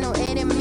no 0.00 0.14
eres 0.14 0.59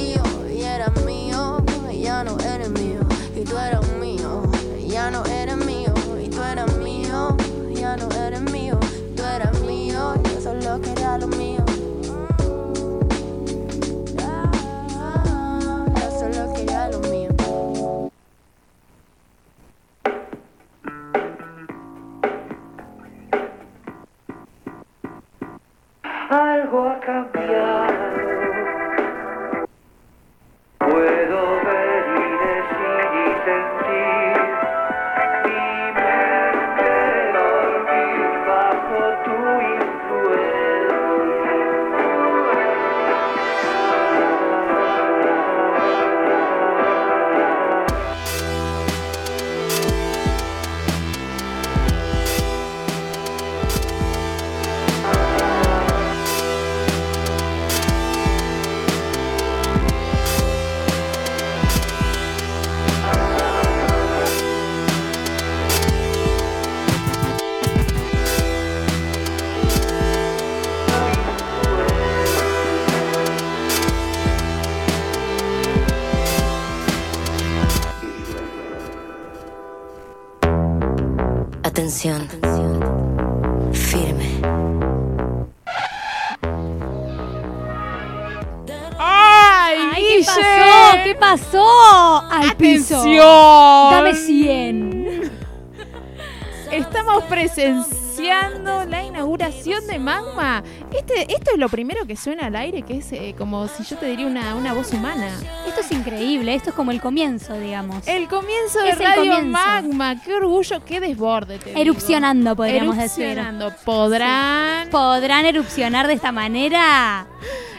presenciando 97.70 98.86
la 98.86 99.04
inauguración 99.04 99.86
de 99.88 100.00
Magma. 100.00 100.64
Este, 100.92 101.34
esto 101.34 101.52
es 101.54 101.58
lo 101.58 101.70
primero 101.70 102.06
que 102.06 102.16
suena 102.16 102.48
al 102.48 102.56
aire, 102.56 102.82
que 102.82 102.98
es 102.98 103.12
eh, 103.12 103.36
como 103.38 103.68
si 103.68 103.84
yo 103.84 103.98
te 103.98 104.08
diría 104.08 104.28
una, 104.28 104.56
una 104.56 104.74
voz 104.74 104.92
humana. 104.94 105.30
Esto 105.68 105.82
es 105.82 105.92
increíble. 105.92 106.54
Esto 106.54 106.72
es 106.72 106.76
como 106.76 106.92
el 106.92 107.02
comienzo, 107.02 107.54
digamos. 107.58 108.08
El 108.08 108.28
comienzo 108.28 108.82
de 108.82 108.90
Es 108.90 109.00
Radio 109.00 109.34
comienzo. 109.34 109.50
Magma. 109.52 110.22
Qué 110.22 110.34
orgullo, 110.36 110.84
qué 110.84 111.00
desborde. 111.00 111.60
Te 111.60 111.70
digo. 111.70 111.82
Erupcionando, 111.82 112.56
podríamos 112.56 112.98
decir. 112.98 113.26
Erupcionando. 113.26 113.72
Podrán. 113.86 114.90
¿Podrán 114.90 115.46
erupcionar 115.46 116.08
de 116.08 116.14
esta 116.14 116.32
manera? 116.32 117.28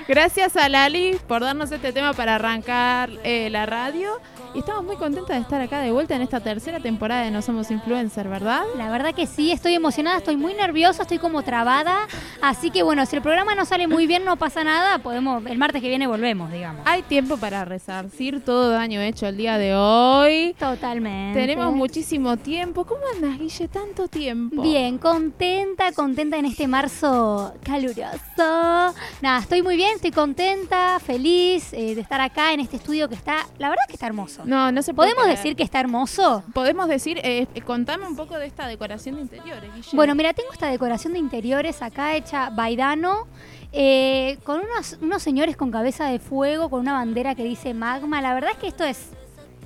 Gracias 0.08 0.56
a 0.56 0.68
Lali 0.68 1.18
por 1.28 1.42
darnos 1.42 1.70
este 1.70 1.92
tema 1.92 2.14
para 2.14 2.36
arrancar 2.36 3.10
eh, 3.22 3.48
la 3.50 3.66
radio. 3.66 4.20
Y 4.52 4.58
estamos 4.58 4.84
muy 4.84 4.96
contentas 4.96 5.36
de 5.36 5.42
estar 5.42 5.60
acá 5.60 5.80
de 5.80 5.92
vuelta 5.92 6.16
en 6.16 6.22
esta 6.22 6.40
tercera 6.40 6.80
temporada 6.80 7.22
de 7.22 7.30
No 7.30 7.40
Somos 7.40 7.70
Influencer, 7.70 8.26
¿verdad? 8.28 8.64
La 8.76 8.90
verdad 8.90 9.14
que 9.14 9.28
sí, 9.28 9.52
estoy 9.52 9.74
emocionada, 9.74 10.18
estoy 10.18 10.36
muy 10.36 10.54
nerviosa, 10.54 11.02
estoy 11.02 11.18
como 11.18 11.42
trabada. 11.42 12.08
Así 12.42 12.72
que 12.72 12.82
bueno, 12.82 13.06
si 13.06 13.14
el 13.14 13.22
programa 13.22 13.54
no 13.54 13.64
sale 13.64 13.86
muy 13.86 14.08
bien, 14.08 14.24
no 14.24 14.36
pasa 14.36 14.64
nada. 14.64 14.98
Podemos, 14.98 15.46
el 15.46 15.56
martes 15.56 15.80
que 15.80 15.88
viene 15.88 16.08
volvemos, 16.08 16.50
digamos. 16.50 16.82
Hay 16.84 17.02
tiempo 17.02 17.36
para 17.36 17.64
resarcir 17.64 18.44
todo 18.44 18.70
daño 18.70 19.00
hecho 19.00 19.28
el 19.28 19.36
día 19.36 19.56
de 19.56 19.76
hoy. 19.76 20.56
Totalmente. 20.58 21.38
Tenemos 21.38 21.72
muchísimo 21.72 22.36
tiempo. 22.36 22.84
¿Cómo 22.84 23.02
andas, 23.14 23.38
Guille? 23.38 23.68
Tanto 23.68 24.08
tiempo. 24.08 24.62
Bien, 24.62 24.98
contenta, 24.98 25.92
contenta 25.92 26.38
en 26.38 26.46
este 26.46 26.66
marzo 26.66 27.54
caluroso. 27.62 28.18
Nada, 29.22 29.38
estoy 29.40 29.62
muy 29.62 29.76
bien, 29.76 29.92
estoy 29.94 30.10
contenta, 30.10 30.98
feliz 30.98 31.72
eh, 31.72 31.94
de 31.94 32.00
estar 32.00 32.20
acá 32.20 32.52
en 32.52 32.60
este 32.60 32.78
estudio 32.78 33.08
que 33.08 33.14
está, 33.14 33.46
la 33.58 33.68
verdad 33.68 33.84
que 33.86 33.92
está 33.92 34.06
hermoso. 34.06 34.39
No, 34.44 34.72
no 34.72 34.82
se 34.82 34.94
puede 34.94 35.10
¿Podemos 35.10 35.24
creer. 35.24 35.36
decir 35.38 35.56
que 35.56 35.62
está 35.62 35.80
hermoso? 35.80 36.42
Podemos 36.54 36.88
decir, 36.88 37.18
eh, 37.22 37.46
eh, 37.54 37.60
contame 37.62 38.06
un 38.06 38.16
poco 38.16 38.38
de 38.38 38.46
esta 38.46 38.66
decoración 38.66 39.16
de 39.16 39.22
interiores, 39.22 39.74
Guille. 39.74 39.90
Bueno, 39.92 40.14
mira, 40.14 40.32
tengo 40.34 40.52
esta 40.52 40.68
decoración 40.68 41.12
de 41.12 41.18
interiores 41.18 41.82
acá 41.82 42.14
hecha 42.16 42.50
Baidano. 42.50 43.26
eh, 43.72 44.38
con 44.44 44.60
unos, 44.60 44.98
unos 45.00 45.22
señores 45.22 45.56
con 45.56 45.70
cabeza 45.70 46.06
de 46.06 46.18
fuego, 46.18 46.68
con 46.70 46.80
una 46.80 46.92
bandera 46.94 47.34
que 47.36 47.44
dice 47.44 47.72
magma. 47.74 48.20
La 48.20 48.34
verdad 48.34 48.50
es 48.52 48.58
que 48.58 48.66
esto 48.66 48.82
es, 48.84 49.10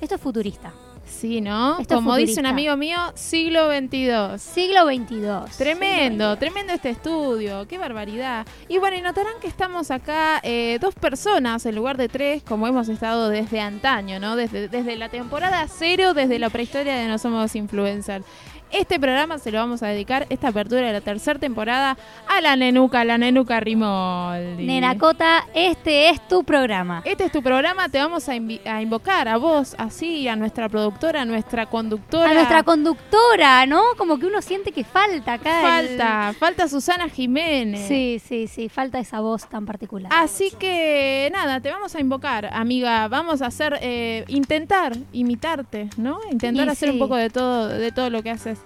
esto 0.00 0.16
es 0.16 0.20
futurista. 0.20 0.72
Sí, 1.06 1.40
¿no? 1.40 1.78
Esto 1.78 1.96
Como 1.96 2.16
dice 2.16 2.40
un 2.40 2.46
amigo 2.46 2.76
mío, 2.76 2.98
siglo 3.14 3.70
XXII. 3.70 4.38
Siglo 4.38 4.86
XXII. 4.86 5.56
Tremendo, 5.56 6.36
tremendo 6.36 6.72
este 6.72 6.90
estudio, 6.90 7.66
qué 7.68 7.78
barbaridad. 7.78 8.46
Y 8.68 8.78
bueno, 8.78 8.96
y 8.96 9.02
notarán 9.02 9.34
que 9.40 9.46
estamos 9.46 9.90
acá 9.90 10.40
eh, 10.42 10.78
dos 10.80 10.94
personas 10.94 11.64
en 11.66 11.74
lugar 11.74 11.96
de 11.96 12.08
tres, 12.08 12.42
como 12.42 12.66
hemos 12.66 12.88
estado 12.88 13.28
desde 13.28 13.60
antaño, 13.60 14.18
¿no? 14.18 14.36
Desde, 14.36 14.68
desde 14.68 14.96
la 14.96 15.08
temporada 15.08 15.66
cero, 15.68 16.14
desde 16.14 16.38
la 16.38 16.50
prehistoria 16.50 16.96
de 16.96 17.08
No 17.08 17.18
Somos 17.18 17.54
Influencers. 17.54 18.24
Este 18.74 18.98
programa 18.98 19.38
se 19.38 19.52
lo 19.52 19.58
vamos 19.58 19.84
a 19.84 19.86
dedicar, 19.86 20.26
esta 20.30 20.48
apertura 20.48 20.80
de 20.80 20.92
la 20.92 21.00
tercera 21.00 21.38
temporada, 21.38 21.96
a 22.26 22.40
la 22.40 22.56
nenuca, 22.56 23.04
la 23.04 23.16
nenuca 23.18 23.60
Rimoldi. 23.60 24.66
Nenacota, 24.66 25.46
este 25.54 26.08
es 26.08 26.26
tu 26.26 26.42
programa. 26.42 27.00
Este 27.04 27.22
es 27.26 27.30
tu 27.30 27.40
programa, 27.40 27.88
te 27.88 27.98
vamos 27.98 28.28
a, 28.28 28.34
invocar 28.34 29.28
a 29.28 29.36
vos, 29.36 29.76
así, 29.78 30.26
a 30.26 30.34
nuestra 30.34 30.68
productora, 30.68 31.22
a 31.22 31.24
nuestra 31.24 31.66
conductora. 31.66 32.28
A 32.28 32.34
nuestra 32.34 32.64
conductora, 32.64 33.64
¿no? 33.66 33.80
Como 33.96 34.18
que 34.18 34.26
uno 34.26 34.42
siente 34.42 34.72
que 34.72 34.82
falta 34.82 35.34
acá. 35.34 35.78
el- 35.78 35.86
Falta, 35.96 36.34
falta 36.36 36.68
Susana 36.68 37.08
Jiménez. 37.08 37.86
Sí, 37.86 38.20
sí, 38.26 38.48
sí, 38.48 38.68
falta 38.68 38.98
esa 38.98 39.20
voz 39.20 39.48
tan 39.48 39.66
particular. 39.66 40.10
Así 40.12 40.50
que 40.58 41.30
nada, 41.32 41.60
te 41.60 41.70
vamos 41.70 41.94
a 41.94 42.00
invocar, 42.00 42.50
amiga. 42.52 43.06
Vamos 43.06 43.40
a 43.40 43.46
hacer, 43.46 43.78
eh, 43.82 44.24
intentar 44.26 44.96
imitarte, 45.12 45.90
¿no? 45.96 46.18
Intentar 46.32 46.66
Y 46.66 46.70
hacer 46.70 46.90
un 46.90 46.98
poco 46.98 47.14
de 47.14 47.30
todo, 47.30 47.68
de 47.68 47.92
todo 47.92 48.10
lo 48.10 48.20
que 48.24 48.30
haces. 48.30 48.58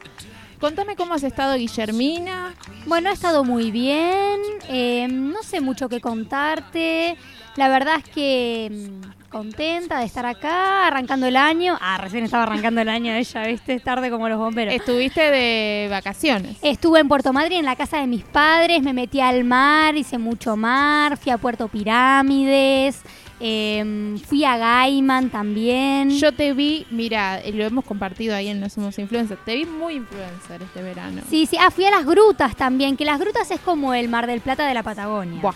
Contame 0.61 0.97
cómo 0.97 1.15
has 1.15 1.23
estado, 1.23 1.55
Guillermina. 1.55 2.55
Bueno, 2.87 3.11
ha 3.11 3.13
estado 3.13 3.45
muy 3.45 3.71
bien. 3.71 4.41
eh, 4.69 5.07
no 5.09 5.43
sé 5.43 5.61
mucho 5.61 5.89
que 5.89 6.01
contarte. 6.01 7.17
La 7.55 7.69
verdad 7.69 7.97
es 7.99 8.09
que 8.13 8.69
mm, 8.71 9.29
contenta 9.31 9.99
de 9.99 10.05
estar 10.07 10.27
acá, 10.27 10.87
arrancando 10.89 11.27
el 11.27 11.37
año. 11.37 11.77
Ah, 11.81 11.99
recién 11.99 12.25
estaba 12.25 12.43
arrancando 12.45 12.81
el 12.81 12.89
año 12.89 13.13
ella, 13.15 13.47
¿viste? 13.47 13.75
Es 13.75 13.85
tarde 13.85 14.11
como 14.11 14.29
los 14.29 14.39
bomberos. 14.39 14.75
Estuviste 14.75 15.31
de 15.31 15.89
vacaciones. 15.91 16.57
Estuve 16.63 17.01
en 17.01 17.09
Puerto 17.09 17.33
Madryn, 17.33 17.61
en 17.61 17.65
la 17.65 17.77
casa 17.77 17.99
de 17.99 18.07
mis 18.07 18.25
padres, 18.25 18.83
me 18.83 18.93
metí 18.93 19.21
al 19.21 19.45
mar, 19.45 19.97
hice 19.97 20.19
mucho 20.19 20.57
mar, 20.57 21.17
fui 21.17 21.31
a 21.31 21.39
Puerto 21.39 21.69
Pirámides, 21.69 23.01
eh, 23.41 24.17
fui 24.27 24.45
a 24.45 24.57
Gaiman 24.57 25.31
también. 25.31 26.11
Yo 26.11 26.33
te 26.33 26.53
vi, 26.53 26.87
mira, 26.91 27.41
eh, 27.41 27.53
lo 27.53 27.65
hemos 27.65 27.85
compartido 27.85 28.35
ahí 28.35 28.49
en 28.49 28.61
No 28.61 28.69
Somos 28.69 28.99
Influencers. 28.99 29.45
Te 29.45 29.55
vi 29.55 29.65
muy 29.65 29.95
influencer 29.95 30.63
este 30.63 30.83
verano. 30.83 31.23
Sí, 31.29 31.47
sí, 31.47 31.57
ah, 31.61 31.71
fui 31.71 31.85
a 31.85 31.91
las 31.91 32.05
grutas 32.05 32.57
también, 32.57 32.97
que 32.97 33.05
las 33.05 33.19
grutas 33.21 33.51
es 33.51 33.61
como 33.61 33.95
el 33.95 34.09
Mar 34.09 34.27
del 34.27 34.41
Plata 34.41 34.67
de 34.67 34.75
la 34.75 34.83
Patagonia. 34.83 35.41
Buah, 35.41 35.55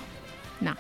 no, 0.61 0.77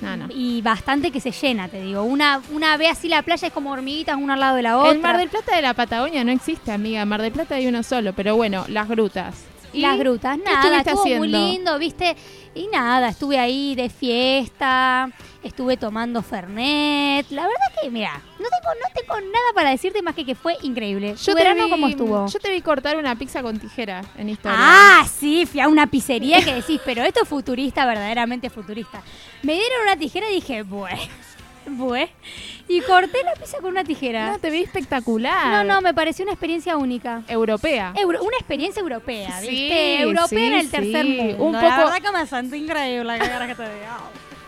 no, 0.00 0.16
no. 0.16 0.26
Y 0.30 0.62
bastante 0.62 1.10
que 1.10 1.20
se 1.20 1.32
llena, 1.32 1.68
te 1.68 1.82
digo. 1.82 2.02
Una, 2.04 2.40
una 2.52 2.76
ve 2.76 2.88
así 2.88 3.08
la 3.08 3.22
playa, 3.22 3.48
es 3.48 3.52
como 3.52 3.72
hormiguitas 3.72 4.16
una 4.16 4.34
al 4.34 4.40
lado 4.40 4.56
de 4.56 4.62
la 4.62 4.78
otra. 4.78 4.92
El 4.92 5.00
Mar 5.00 5.18
del 5.18 5.28
Plata 5.28 5.56
de 5.56 5.62
la 5.62 5.74
Patagonia 5.74 6.22
no 6.22 6.30
existe, 6.30 6.70
amiga. 6.70 7.04
Mar 7.04 7.20
del 7.20 7.32
Plata 7.32 7.56
hay 7.56 7.66
uno 7.66 7.82
solo, 7.82 8.12
pero 8.12 8.36
bueno, 8.36 8.64
las 8.68 8.88
grutas. 8.88 9.34
¿Y 9.72 9.80
Las 9.80 9.98
grutas, 9.98 10.38
nada, 10.38 10.80
estuvo 10.80 11.04
muy 11.16 11.28
lindo, 11.28 11.78
¿viste? 11.78 12.16
Y 12.58 12.66
nada, 12.68 13.10
estuve 13.10 13.38
ahí 13.38 13.74
de 13.76 13.88
fiesta, 13.88 15.10
estuve 15.42 15.76
tomando 15.76 16.22
Fernet. 16.22 17.30
La 17.30 17.42
verdad 17.42 17.66
que, 17.80 17.88
mira, 17.90 18.14
no 18.38 18.46
tengo, 18.48 18.74
no 18.82 18.88
tengo 18.94 19.14
nada 19.30 19.46
para 19.54 19.70
decirte 19.70 20.02
más 20.02 20.14
que 20.14 20.24
que 20.24 20.34
fue 20.34 20.56
increíble. 20.62 21.14
¿Tu 21.24 21.34
verano 21.34 21.64
vi- 21.66 21.70
cómo 21.70 21.88
estuvo? 21.88 22.26
Yo 22.26 22.38
te 22.40 22.50
vi 22.50 22.60
cortar 22.60 22.96
una 22.96 23.14
pizza 23.16 23.42
con 23.42 23.58
tijera 23.58 24.02
en 24.16 24.28
Instagram. 24.30 24.60
Ah, 24.60 25.06
sí, 25.08 25.46
fui 25.46 25.60
a 25.60 25.68
una 25.68 25.86
pizzería 25.86 26.42
que 26.44 26.54
decís, 26.54 26.80
pero 26.84 27.02
esto 27.04 27.20
es 27.22 27.28
futurista, 27.28 27.86
verdaderamente 27.86 28.50
futurista. 28.50 29.02
Me 29.42 29.52
dieron 29.54 29.82
una 29.84 29.96
tijera 29.96 30.28
y 30.30 30.34
dije, 30.34 30.62
bueno, 30.62 31.00
Y 32.68 32.80
corté 32.82 33.22
la 33.24 33.34
pizza 33.34 33.58
con 33.58 33.70
una 33.70 33.84
tijera. 33.84 34.30
No, 34.32 34.38
te 34.38 34.50
vi 34.50 34.62
espectacular. 34.62 35.64
No, 35.66 35.74
no, 35.74 35.80
me 35.80 35.94
pareció 35.94 36.24
una 36.24 36.32
experiencia 36.32 36.76
única. 36.76 37.22
Europea. 37.28 37.92
Euro- 37.96 38.22
una 38.22 38.36
experiencia 38.38 38.80
europea, 38.80 39.40
Sí, 39.40 39.48
¿viste? 39.48 40.00
Europea 40.02 40.28
sí, 40.28 40.36
en 40.46 40.52
el 40.54 40.70
tercer 40.70 41.06
sí. 41.06 41.12
mundo. 41.20 41.44
Un 41.44 41.52
La 41.52 41.60
poco- 41.60 41.76
verdad 41.90 42.02
que 42.02 42.18
me 42.18 42.26
sentí 42.26 42.56
increíble. 42.56 43.18
¿qué 43.18 43.28
querés 43.28 43.48
que 43.48 43.54
te 43.54 43.74
diga? 43.74 43.98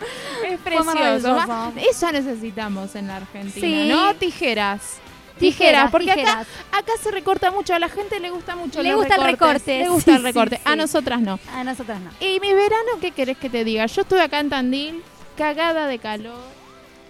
Es 0.49 0.59
precioso. 0.59 1.73
Eso 1.89 2.11
necesitamos 2.11 2.95
en 2.95 3.07
la 3.07 3.17
Argentina, 3.17 3.67
Sí. 3.67 3.89
¿no? 3.89 4.13
Tijeras. 4.15 4.97
Tijeras, 5.39 5.39
Tijeras, 5.39 5.91
porque 5.91 6.13
tijeras. 6.13 6.47
Acá, 6.69 6.77
acá 6.79 6.91
se 7.01 7.09
recorta 7.09 7.49
mucho, 7.49 7.73
a 7.73 7.79
la 7.79 7.89
gente 7.89 8.19
le 8.19 8.29
gusta 8.29 8.55
mucho 8.55 8.83
Le 8.83 8.89
los 8.89 8.99
gusta 8.99 9.15
el 9.15 9.23
recortes, 9.23 9.65
recorte, 9.65 9.79
Le 9.79 9.89
gusta 9.89 10.11
sí, 10.11 10.17
el 10.17 10.23
recorte, 10.23 10.55
sí, 10.57 10.61
a 10.65 10.75
nosotras 10.75 11.19
no. 11.21 11.39
A 11.55 11.63
nosotras 11.63 11.99
no. 11.99 12.11
Y 12.19 12.39
mi 12.39 12.53
verano, 12.53 12.91
¿qué 13.01 13.09
querés 13.09 13.37
que 13.39 13.49
te 13.49 13.63
diga? 13.63 13.87
Yo 13.87 14.01
estuve 14.03 14.21
acá 14.21 14.39
en 14.39 14.49
Tandil, 14.51 15.01
cagada 15.37 15.87
de 15.87 15.97
calor. 15.97 16.37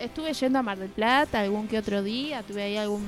Estuve 0.01 0.33
yendo 0.33 0.59
a 0.59 0.63
Mar 0.63 0.77
del 0.77 0.89
Plata 0.89 1.41
algún 1.41 1.67
que 1.67 1.77
otro 1.77 2.03
día, 2.03 2.43
tuve 2.43 2.63
ahí 2.63 2.77
algún 2.77 3.05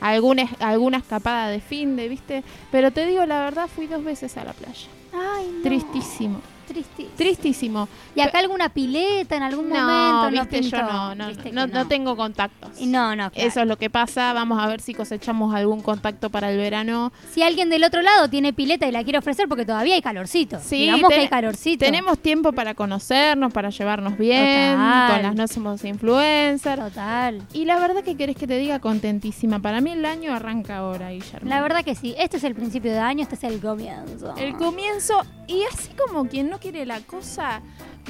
alguna, 0.00 0.48
alguna 0.60 0.98
escapada 0.98 1.48
de 1.48 1.60
fin 1.60 1.96
de, 1.96 2.08
¿viste? 2.08 2.44
Pero 2.70 2.90
te 2.90 3.06
digo 3.06 3.24
la 3.26 3.40
verdad, 3.44 3.68
fui 3.68 3.86
dos 3.86 4.04
veces 4.04 4.36
a 4.36 4.44
la 4.44 4.52
playa. 4.52 4.88
Ay, 5.12 5.50
no. 5.56 5.62
Tristísimo, 5.62 6.40
Tristísimo. 6.66 7.10
tristísimo. 7.16 7.88
¿Y 8.14 8.20
acá 8.20 8.38
alguna 8.40 8.68
pileta 8.68 9.36
en 9.36 9.42
algún 9.42 9.68
No, 9.68 9.74
momento? 9.80 10.30
viste, 10.42 10.62
yo 10.62 10.70
pintó? 10.78 10.92
no, 10.92 11.14
no, 11.14 11.28
Viste 11.28 11.52
no, 11.52 11.66
no 11.66 11.86
tengo 11.86 12.16
contactos. 12.16 12.80
No, 12.82 13.14
no, 13.16 13.30
claro. 13.30 13.48
Eso 13.48 13.60
es 13.62 13.66
lo 13.66 13.76
que 13.78 13.90
pasa. 13.90 14.32
Vamos 14.32 14.58
a 14.62 14.66
ver 14.66 14.80
si 14.80 14.94
cosechamos 14.94 15.54
algún 15.54 15.80
contacto 15.82 16.30
para 16.30 16.50
el 16.50 16.56
verano. 16.58 17.12
Si 17.32 17.42
alguien 17.42 17.70
del 17.70 17.84
otro 17.84 18.02
lado 18.02 18.28
tiene 18.28 18.52
pileta 18.52 18.86
y 18.86 18.92
la 18.92 19.02
quiere 19.04 19.18
ofrecer 19.18 19.48
porque 19.48 19.64
todavía 19.64 19.94
hay 19.94 20.02
calorcito. 20.02 20.58
Sí, 20.62 20.78
Digamos 20.78 21.10
que 21.10 21.20
hay 21.20 21.28
calorcito. 21.28 21.84
Tenemos 21.84 22.18
tiempo 22.18 22.52
para 22.52 22.74
conocernos, 22.74 23.52
para 23.52 23.70
llevarnos 23.70 24.16
bien, 24.18 24.74
Total. 24.76 25.12
con 25.12 25.22
las 25.22 25.34
no 25.34 25.48
somos 25.48 25.84
influencers. 25.84 26.80
Total. 26.82 27.42
Y 27.52 27.64
la 27.64 27.78
verdad 27.78 28.02
que 28.02 28.16
querés 28.16 28.36
que 28.36 28.46
te 28.46 28.58
diga 28.58 28.78
contentísima. 28.80 29.60
Para 29.60 29.80
mí 29.80 29.90
el 29.92 30.04
año 30.04 30.34
arranca 30.34 30.78
ahora, 30.78 31.10
Guillermo. 31.10 31.48
La 31.48 31.60
verdad 31.60 31.84
que 31.84 31.94
sí. 31.94 32.14
Este 32.18 32.36
es 32.38 32.44
el 32.44 32.54
principio 32.54 32.92
de 32.92 32.98
año, 32.98 33.22
este 33.22 33.34
es 33.36 33.44
el 33.44 33.60
comienzo. 33.60 34.34
El 34.36 34.54
comienzo, 34.56 35.22
y 35.46 35.62
así 35.72 35.90
como 35.94 36.28
quien 36.28 36.48
no 36.50 36.58
quiere 36.58 36.84
la 36.86 37.00
cosa, 37.00 37.60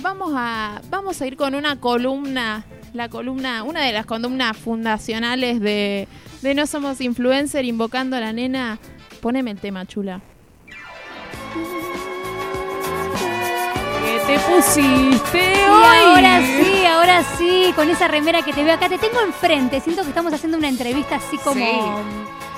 vamos 0.00 0.32
a, 0.34 0.80
vamos 0.90 1.20
a 1.20 1.26
ir 1.26 1.36
con 1.36 1.54
una 1.54 1.78
columna, 1.80 2.64
la 2.94 3.08
columna, 3.08 3.62
una 3.62 3.82
de 3.82 3.92
las 3.92 4.06
columnas 4.06 4.56
fundacionales 4.56 5.60
de, 5.60 6.08
de 6.42 6.54
No 6.54 6.66
Somos 6.66 7.00
Influencer, 7.00 7.64
invocando 7.64 8.16
a 8.16 8.20
la 8.20 8.32
nena. 8.32 8.78
Poneme 9.20 9.50
el 9.50 9.58
tema, 9.58 9.84
chula. 9.86 10.20
¿Qué 14.04 14.20
te 14.26 14.38
pusiste 14.40 15.38
Y 15.38 15.68
hoy? 15.68 16.04
ahora 16.04 16.40
sí, 16.42 16.86
ahora 16.86 17.24
sí, 17.38 17.72
con 17.76 17.88
esa 17.90 18.08
remera 18.08 18.42
que 18.42 18.52
te 18.52 18.64
veo 18.64 18.74
acá, 18.74 18.88
te 18.88 18.98
tengo 18.98 19.20
enfrente. 19.20 19.80
Siento 19.80 20.02
que 20.02 20.08
estamos 20.08 20.32
haciendo 20.32 20.58
una 20.58 20.68
entrevista 20.68 21.16
así 21.16 21.36
como, 21.38 21.54
Sí. 21.64 21.70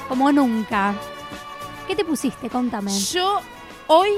como 0.09 0.33
nunca. 0.33 0.95
¿Qué 1.87 1.97
te 1.97 2.05
pusiste? 2.05 2.49
Contame. 2.51 2.91
Yo 3.13 3.41
hoy 3.87 4.11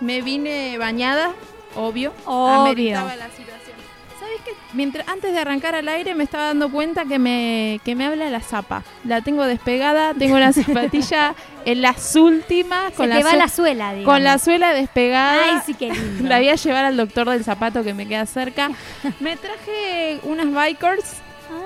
me 0.00 0.22
vine 0.22 0.76
bañada, 0.78 1.32
obvio. 1.74 2.12
Obvio. 2.24 2.94
La 2.94 3.28
situación. 3.28 3.76
¿Sabes 4.18 4.40
qué? 4.44 4.52
Mientras, 4.74 5.08
antes 5.08 5.32
de 5.32 5.38
arrancar 5.38 5.74
al 5.74 5.88
aire 5.88 6.14
me 6.14 6.24
estaba 6.24 6.46
dando 6.48 6.70
cuenta 6.70 7.04
que 7.06 7.18
me, 7.18 7.80
que 7.84 7.94
me 7.94 8.04
habla 8.06 8.28
la 8.30 8.40
zapa. 8.40 8.82
La 9.04 9.22
tengo 9.22 9.44
despegada, 9.44 10.12
tengo 10.14 10.38
la 10.38 10.52
zapatilla 10.52 11.34
en 11.64 11.82
las 11.82 12.14
últimas, 12.16 12.90
Se 12.90 12.96
con, 12.96 13.08
te 13.08 13.14
la, 13.14 13.24
va 13.24 13.36
la 13.36 13.48
suela, 13.48 13.94
digamos. 13.94 14.14
con 14.14 14.22
la 14.24 14.38
suela 14.38 14.72
despegada. 14.74 15.54
Ay, 15.54 15.58
sí, 15.64 15.74
qué 15.74 15.90
lindo. 15.90 16.28
La 16.28 16.36
voy 16.38 16.48
a 16.50 16.54
llevar 16.54 16.84
al 16.84 16.96
doctor 16.96 17.30
del 17.30 17.44
zapato 17.44 17.82
que 17.82 17.94
me 17.94 18.06
queda 18.06 18.26
cerca. 18.26 18.70
Me 19.20 19.36
traje 19.36 20.20
unas 20.24 20.52
bikers, 20.52 21.14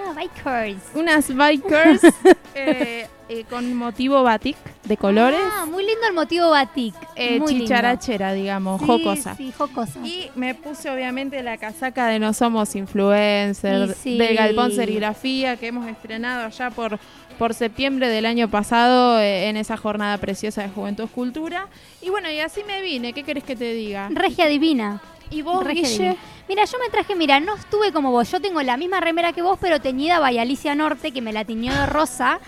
Ah, 0.06 0.12
bikers. 0.14 0.82
unas 0.94 1.34
bikers 1.34 2.02
eh, 2.54 3.06
eh, 3.28 3.44
con 3.48 3.74
motivo 3.74 4.22
batik 4.22 4.56
de 4.84 4.96
colores. 4.96 5.40
Ah, 5.42 5.64
muy 5.66 5.84
lindo 5.84 6.06
el 6.08 6.14
motivo 6.14 6.50
batik. 6.50 6.94
eh, 7.16 7.38
muy 7.40 7.52
lindo. 7.52 7.64
chicharachera, 7.64 8.32
digamos, 8.34 8.80
Sí, 8.80 8.86
jocosa. 8.86 9.34
Sí, 9.36 9.52
jocosa. 9.56 9.98
Y 10.06 10.30
me 10.34 10.54
puse 10.54 10.90
obviamente 10.90 11.42
la 11.42 11.56
casaca 11.56 12.06
de 12.08 12.18
No 12.18 12.32
Somos 12.34 12.74
Influencers, 12.76 13.96
sí. 13.96 14.18
del 14.18 14.36
Galpón 14.36 14.72
Serigrafía, 14.72 15.56
que 15.56 15.68
hemos 15.68 15.86
estrenado 15.88 16.44
allá 16.46 16.70
por, 16.70 16.98
por 17.38 17.54
septiembre 17.54 18.08
del 18.08 18.26
año 18.26 18.48
pasado 18.50 19.18
eh, 19.20 19.48
en 19.48 19.56
esa 19.56 19.76
jornada 19.76 20.18
preciosa 20.18 20.62
de 20.62 20.68
Juventud 20.68 21.08
Cultura. 21.14 21.68
Y 22.02 22.10
bueno, 22.10 22.30
y 22.30 22.40
así 22.40 22.62
me 22.66 22.82
vine, 22.82 23.12
¿qué 23.14 23.22
querés 23.22 23.44
que 23.44 23.56
te 23.56 23.72
diga? 23.72 24.08
Regia 24.12 24.46
divina. 24.46 25.00
¿Y 25.30 25.40
vos, 25.42 25.64
Regia 25.64 25.82
Guille? 25.88 25.98
divina. 25.98 26.16
Mira, 26.48 26.64
yo 26.66 26.78
me 26.78 26.90
traje, 26.90 27.14
mira, 27.14 27.40
no 27.40 27.54
estuve 27.56 27.90
como 27.92 28.10
vos. 28.10 28.30
Yo 28.30 28.40
tengo 28.40 28.60
la 28.62 28.76
misma 28.76 29.00
remera 29.00 29.32
que 29.32 29.42
vos, 29.42 29.58
pero 29.60 29.80
teñida 29.80 30.18
by 30.18 30.38
Alicia 30.38 30.74
Norte, 30.74 31.10
que 31.10 31.22
me 31.22 31.32
la 31.32 31.44
tiñó 31.44 31.72
de 31.74 31.86
rosa. 31.86 32.38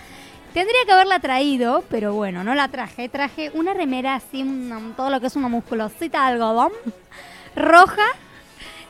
Tendría 0.53 0.85
que 0.85 0.91
haberla 0.91 1.19
traído, 1.19 1.83
pero 1.89 2.13
bueno, 2.13 2.43
no 2.43 2.53
la 2.55 2.67
traje. 2.67 3.09
Traje 3.09 3.51
una 3.53 3.73
remera 3.73 4.15
así, 4.15 4.43
una- 4.43 4.95
todo 4.95 5.09
lo 5.09 5.19
que 5.19 5.27
es 5.27 5.35
una 5.35 5.47
musculosita 5.49 6.21
de 6.21 6.33
algodón, 6.33 6.71
roja, 7.55 8.05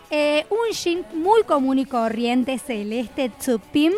eh, 0.10 0.46
un 0.50 0.74
jean 0.74 1.06
muy 1.14 1.44
común 1.44 1.80
y 1.80 1.86
corriente, 1.86 2.60
celeste, 2.60 3.30
Tsupim, 3.30 3.94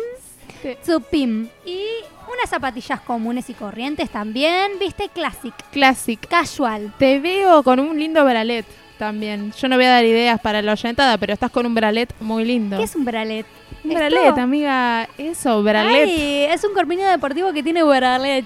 Sí. 0.62 0.76
Tsupim, 0.82 1.48
y 1.64 1.84
unas 2.32 2.50
zapatillas 2.50 3.00
comunes 3.00 3.48
y 3.50 3.54
corrientes 3.54 4.10
también, 4.10 4.72
viste, 4.78 5.08
classic, 5.08 5.54
Classic. 5.70 6.20
casual. 6.28 6.92
Te 6.98 7.18
veo 7.18 7.62
con 7.62 7.78
un 7.80 7.98
lindo 7.98 8.24
bralet 8.24 8.66
también. 9.00 9.52
Yo 9.58 9.66
no 9.66 9.76
voy 9.76 9.86
a 9.86 9.90
dar 9.90 10.04
ideas 10.04 10.38
para 10.40 10.60
la 10.62 10.72
oyentada, 10.72 11.16
pero 11.18 11.32
estás 11.32 11.50
con 11.50 11.64
un 11.66 11.74
bralet 11.74 12.12
muy 12.20 12.44
lindo. 12.44 12.76
¿Qué 12.76 12.84
es 12.84 12.94
un 12.94 13.04
bralet? 13.06 13.46
un 13.82 13.92
¿Esto? 13.92 13.98
bralet, 13.98 14.38
amiga? 14.38 15.08
Eso, 15.16 15.62
bralet. 15.62 16.04
Ay, 16.06 16.44
es 16.50 16.62
un 16.64 16.74
corpiño 16.74 17.08
deportivo 17.08 17.50
que 17.52 17.62
tiene 17.62 17.82
bralet. 17.82 18.44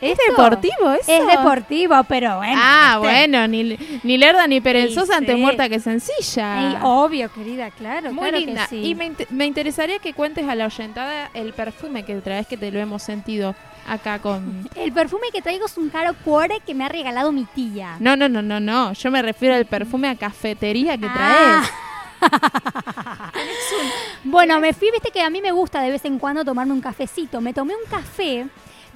¿Es 0.00 0.12
¿Esto? 0.12 0.22
deportivo 0.30 0.92
eso? 0.92 1.10
Es 1.12 1.26
deportivo, 1.26 1.96
pero 2.08 2.36
bueno. 2.36 2.54
Ah, 2.56 3.00
¿viste? 3.02 3.16
bueno, 3.16 3.48
ni, 3.48 3.76
ni 4.04 4.16
lerda 4.16 4.46
ni 4.46 4.60
perezosa 4.60 5.14
Sí, 5.14 5.18
ante 5.18 5.34
sí. 5.34 5.40
muerta 5.40 5.68
que 5.68 5.80
sencilla. 5.80 6.78
Obvio, 6.84 7.28
querida, 7.32 7.72
claro. 7.72 8.12
Muy 8.12 8.20
claro 8.22 8.38
linda. 8.38 8.62
Que 8.68 8.76
sí. 8.76 8.82
Y 8.90 8.94
me, 8.94 9.10
me 9.30 9.46
interesaría 9.46 9.98
que 9.98 10.12
cuentes 10.12 10.48
a 10.48 10.54
la 10.54 10.66
oyentada 10.66 11.30
el 11.34 11.52
perfume 11.52 12.04
que 12.04 12.14
traes 12.20 12.46
que 12.46 12.56
te 12.56 12.70
lo 12.70 12.78
hemos 12.78 13.02
sentido 13.02 13.56
acá 13.88 14.18
con... 14.20 14.68
El 14.74 14.92
perfume 14.92 15.28
que 15.32 15.42
traigo 15.42 15.66
es 15.66 15.76
un 15.76 15.88
caro 15.90 16.14
cuore 16.24 16.60
que 16.66 16.74
me 16.74 16.84
ha 16.84 16.88
regalado 16.88 17.32
mi 17.32 17.44
tía. 17.44 17.96
No, 18.00 18.16
no, 18.16 18.28
no, 18.28 18.42
no, 18.42 18.60
no. 18.60 18.92
Yo 18.92 19.10
me 19.10 19.22
refiero 19.22 19.54
al 19.54 19.66
perfume 19.66 20.08
a 20.08 20.16
cafetería 20.16 20.96
que 20.98 21.06
Ah. 21.08 21.62
traes. 22.20 23.48
Bueno, 24.24 24.58
me 24.60 24.72
fui, 24.72 24.90
viste 24.90 25.10
que 25.10 25.22
a 25.22 25.30
mí 25.30 25.40
me 25.40 25.52
gusta 25.52 25.80
de 25.82 25.90
vez 25.90 26.04
en 26.04 26.18
cuando 26.18 26.44
tomarme 26.44 26.72
un 26.72 26.80
cafecito. 26.80 27.40
Me 27.40 27.54
tomé 27.54 27.74
un 27.74 27.88
café, 27.90 28.46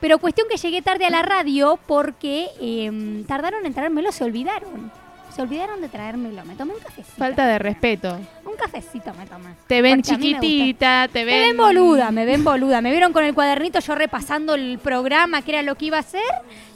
pero 0.01 0.19
cuestión 0.19 0.47
que 0.51 0.57
llegué 0.57 0.83
tarde 0.83 1.07
a 1.07 1.11
la 1.11 1.23
radio 1.23 1.79
porque 1.87 2.49
em, 2.61 3.25
tardaron 3.25 3.65
en 3.65 3.75
traérmelo, 3.75 4.11
se 4.13 4.25
olvidaron. 4.25 4.91
Se 5.35 5.41
olvidaron 5.43 5.81
de 5.81 5.89
traérmelo. 5.89 6.45
Me 6.45 6.55
tomé 6.55 6.75
un 6.75 6.81
cafecito. 6.81 7.17
Falta 7.17 7.47
de 7.47 7.59
respeto. 7.59 8.19
Un 8.45 8.55
cafecito 8.57 9.15
me 9.15 9.27
tomé. 9.27 9.55
Te 9.67 9.81
ven 9.81 10.03
chiquitita, 10.03 11.09
te 11.13 11.25
ven... 11.25 11.35
Me 11.41 11.47
ven 11.49 11.57
boluda, 11.57 12.11
me 12.11 12.27
ven 12.27 12.45
boluda. 12.45 12.81
Me 12.83 12.91
vieron 12.91 13.13
con 13.13 13.25
el 13.25 13.33
cuadernito 13.35 13.79
yo 13.81 13.95
repasando 13.95 14.55
el 14.55 14.79
programa, 14.79 15.41
que 15.43 15.53
era 15.53 15.63
lo 15.63 15.75
que 15.77 15.87
iba 15.87 15.97
a 15.97 16.01
hacer. 16.01 16.21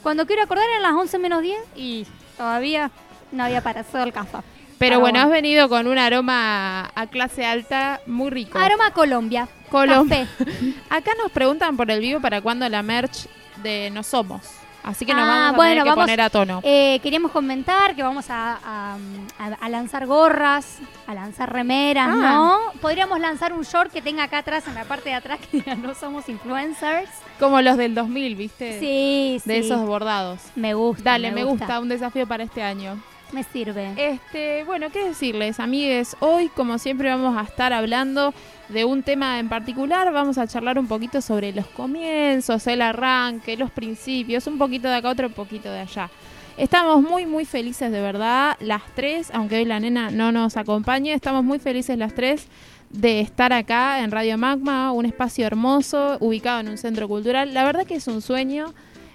Cuando 0.01 0.25
quiero 0.25 0.41
acordar 0.43 0.65
eran 0.69 0.81
las 0.81 0.93
11 0.93 1.19
menos 1.19 1.41
10 1.43 1.57
y 1.75 2.07
todavía 2.35 2.89
no 3.31 3.43
había 3.43 3.61
parado 3.61 4.03
el 4.03 4.11
café. 4.11 4.37
Pero 4.79 4.99
bueno, 4.99 5.19
has 5.19 5.29
venido 5.29 5.69
con 5.69 5.87
un 5.87 5.97
aroma 5.97 6.91
a 6.93 7.07
clase 7.07 7.45
alta 7.45 7.99
muy 8.05 8.29
rico. 8.29 8.57
Aroma 8.59 8.91
Colombia. 8.91 9.47
Colom- 9.71 10.07
Café. 10.07 10.27
Acá 10.89 11.11
nos 11.21 11.31
preguntan 11.31 11.75
por 11.77 11.89
el 11.91 11.99
vivo 11.99 12.21
para 12.21 12.41
cuándo 12.41 12.67
la 12.69 12.81
merch 12.83 13.27
de 13.63 13.89
No 13.91 14.03
Somos. 14.03 14.41
Así 14.87 15.05
que 15.05 15.13
nos 15.13 15.23
Ah, 15.23 15.27
vamos 15.27 15.47
a 15.53 15.55
bueno, 15.57 15.69
tener 15.71 15.83
que 15.83 15.89
vamos- 15.89 16.03
poner 16.03 16.21
a 16.21 16.29
tono. 16.29 16.59
Eh, 16.63 16.99
queríamos 17.03 17.31
comentar 17.31 17.95
que 17.95 18.03
vamos 18.03 18.29
a, 18.29 18.57
a- 18.63 18.97
a- 19.39 19.53
a 19.59 19.69
lanzar 19.69 20.05
gorras, 20.07 20.79
a 21.07 21.13
lanzar 21.13 21.51
remeras, 21.51 22.07
Ah. 22.09 22.15
¿no? 22.33 22.59
Podríamos 22.81 23.19
lanzar 23.19 23.53
un 23.53 23.63
short 23.63 23.91
que 23.91 24.01
tenga 24.01 24.23
acá 24.23 24.39
atrás, 24.39 24.67
en 24.67 24.75
la 24.75 24.85
parte 24.85 25.09
de 25.09 25.15
atrás, 25.15 25.39
que 25.51 25.57
diga 25.57 25.75
no 25.75 25.93
somos 25.93 26.29
influencers. 26.29 27.09
Como 27.39 27.61
los 27.61 27.77
del 27.77 27.93
2000, 27.95 28.35
¿viste? 28.35 28.79
Sí, 28.79 29.39
sí. 29.43 29.49
De 29.49 29.59
esos 29.59 29.85
bordados. 29.85 30.39
Me 30.55 30.73
gusta. 30.73 31.03
Dale, 31.03 31.31
me 31.31 31.43
gusta. 31.43 31.79
un 31.79 31.89
desafío 31.89 32.25
para 32.27 32.43
este 32.43 32.63
año. 32.63 32.99
Me 33.33 33.43
sirve. 33.43 33.91
Este, 33.97 34.63
bueno, 34.63 34.89
qué 34.89 35.03
decirles, 35.03 35.59
amigues. 35.59 36.15
Hoy, 36.21 36.47
como 36.47 36.77
siempre, 36.77 37.09
vamos 37.09 37.37
a 37.37 37.41
estar 37.43 37.73
hablando 37.73 38.33
de 38.69 38.85
un 38.85 39.03
tema 39.03 39.39
en 39.39 39.49
particular. 39.49 40.11
Vamos 40.11 40.37
a 40.37 40.47
charlar 40.47 40.79
un 40.79 40.87
poquito 40.87 41.21
sobre 41.21 41.53
los 41.53 41.67
comienzos, 41.67 42.67
el 42.67 42.81
arranque, 42.81 43.57
los 43.57 43.71
principios, 43.71 44.47
un 44.47 44.57
poquito 44.57 44.87
de 44.87 44.95
acá, 44.95 45.09
otro 45.09 45.29
poquito 45.29 45.71
de 45.71 45.79
allá. 45.79 46.09
Estamos 46.57 47.03
muy, 47.03 47.27
muy 47.27 47.45
felices 47.45 47.91
de 47.91 48.01
verdad, 48.01 48.55
las 48.59 48.81
tres, 48.95 49.29
aunque 49.31 49.57
hoy 49.57 49.65
la 49.65 49.79
nena 49.79 50.09
no 50.09 50.31
nos 50.31 50.57
acompañe, 50.57 51.13
estamos 51.13 51.43
muy 51.43 51.59
felices 51.59 51.99
las 51.99 52.15
tres 52.15 52.47
de 52.89 53.19
estar 53.19 53.53
acá 53.53 54.03
en 54.03 54.09
Radio 54.09 54.39
Magma, 54.39 54.91
un 54.91 55.05
espacio 55.05 55.45
hermoso, 55.45 56.17
ubicado 56.19 56.61
en 56.61 56.69
un 56.69 56.77
centro 56.77 57.07
cultural. 57.07 57.53
La 57.53 57.63
verdad 57.63 57.85
que 57.85 57.95
es 57.95 58.07
un 58.07 58.21
sueño. 58.21 58.73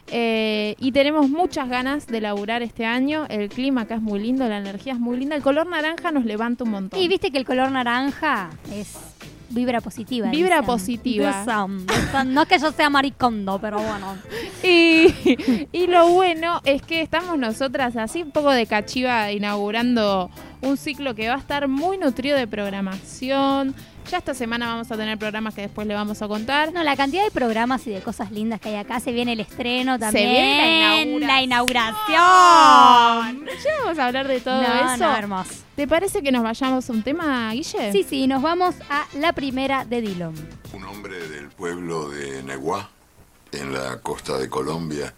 Eh, 0.08 0.74
y 0.78 0.92
tenemos 0.92 1.30
muchas 1.30 1.68
ganas 1.68 2.06
de 2.06 2.20
laburar 2.20 2.62
este 2.62 2.84
año. 2.84 3.24
El 3.28 3.48
clima 3.48 3.82
acá 3.82 3.94
es 3.94 4.02
muy 4.02 4.20
lindo, 4.20 4.46
la 4.46 4.58
energía 4.58 4.92
es 4.92 4.98
muy 4.98 5.16
linda. 5.16 5.36
El 5.36 5.42
color 5.42 5.66
naranja 5.66 6.10
nos 6.10 6.24
levanta 6.24 6.64
un 6.64 6.70
montón. 6.70 7.00
Y 7.00 7.08
viste 7.08 7.30
que 7.30 7.38
el 7.38 7.46
color 7.46 7.70
naranja 7.70 8.50
es 8.70 8.94
vibra 9.52 9.80
positiva. 9.80 10.30
Vibra 10.30 10.56
dicen. 10.56 10.66
positiva. 10.66 11.40
Dicen, 11.40 11.86
dicen. 11.86 12.34
No 12.34 12.42
es 12.42 12.48
que 12.48 12.58
yo 12.58 12.72
sea 12.72 12.90
maricondo, 12.90 13.58
pero 13.60 13.80
bueno. 13.80 14.16
Y, 14.64 15.68
y 15.72 15.86
lo 15.88 16.08
bueno 16.08 16.60
es 16.64 16.82
que 16.82 17.02
estamos 17.02 17.36
nosotras 17.36 17.96
así 17.96 18.22
un 18.22 18.30
poco 18.30 18.50
de 18.52 18.66
cachiva 18.66 19.32
inaugurando 19.32 20.30
un 20.62 20.76
ciclo 20.76 21.14
que 21.14 21.28
va 21.28 21.34
a 21.34 21.38
estar 21.38 21.68
muy 21.68 21.98
nutrido 21.98 22.36
de 22.36 22.46
programación. 22.46 23.74
Ya 24.10 24.18
esta 24.18 24.34
semana 24.34 24.66
vamos 24.66 24.90
a 24.90 24.96
tener 24.96 25.16
programas 25.18 25.54
que 25.54 25.60
después 25.62 25.86
le 25.86 25.94
vamos 25.94 26.22
a 26.22 26.28
contar. 26.28 26.72
No, 26.72 26.82
la 26.82 26.96
cantidad 26.96 27.24
de 27.24 27.30
programas 27.30 27.86
y 27.86 27.90
de 27.90 28.00
cosas 28.00 28.32
lindas 28.32 28.60
que 28.60 28.70
hay 28.70 28.76
acá. 28.76 28.98
Se 29.00 29.12
viene 29.12 29.32
el 29.34 29.40
estreno 29.40 29.98
también. 29.98 30.30
viene 30.30 31.18
la 31.20 31.26
la 31.26 31.42
inauguración. 31.42 32.06
Ya 32.16 33.70
vamos 33.84 33.98
a 33.98 34.06
hablar 34.06 34.26
de 34.28 34.40
todo 34.40 34.60
No, 34.62 34.94
eso. 34.94 34.96
no, 35.04 35.16
hermoso. 35.16 35.52
¿Te 35.76 35.86
parece 35.86 36.22
que 36.22 36.32
nos 36.32 36.42
vayamos 36.42 36.88
a 36.88 36.92
un 36.92 37.02
tema, 37.02 37.52
Guille? 37.52 37.92
Sí, 37.92 38.04
sí, 38.08 38.26
nos 38.26 38.42
vamos 38.42 38.74
a 38.90 39.06
la 39.18 39.32
primera 39.32 39.84
de 39.84 40.00
Dillon. 40.00 40.34
Un 40.72 40.84
hombre 40.84 41.28
del 41.28 41.48
pueblo 41.48 42.08
de 42.10 42.42
Neguá, 42.42 42.88
en 43.52 43.72
la 43.72 43.98
costa 44.00 44.38
de 44.38 44.48
Colombia, 44.48 45.12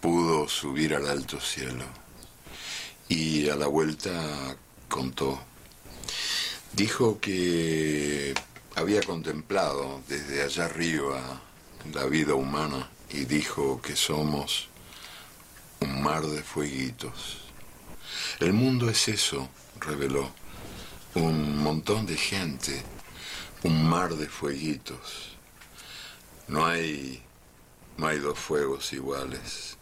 pudo 0.00 0.48
subir 0.48 0.94
al 0.94 1.08
alto 1.08 1.40
cielo 1.40 1.84
y 3.08 3.48
a 3.48 3.56
la 3.56 3.66
vuelta 3.66 4.10
contó. 4.88 5.40
Dijo 6.72 7.20
que 7.20 8.34
había 8.74 9.02
contemplado 9.02 10.02
desde 10.08 10.42
allá 10.42 10.64
arriba 10.66 11.40
la 11.92 12.04
vida 12.06 12.34
humana 12.34 12.88
y 13.10 13.26
dijo 13.26 13.80
que 13.80 13.94
somos 13.94 14.68
un 15.80 16.02
mar 16.02 16.22
de 16.22 16.42
fueguitos. 16.42 17.38
El 18.40 18.52
mundo 18.52 18.88
es 18.90 19.08
eso, 19.08 19.48
reveló, 19.80 20.30
un 21.14 21.58
montón 21.58 22.06
de 22.06 22.16
gente, 22.16 22.82
un 23.62 23.88
mar 23.88 24.14
de 24.14 24.28
fueguitos. 24.28 25.36
No 26.48 26.66
hay, 26.66 27.22
no 27.96 28.06
hay 28.08 28.18
dos 28.18 28.38
fuegos 28.38 28.92
iguales. 28.92 29.76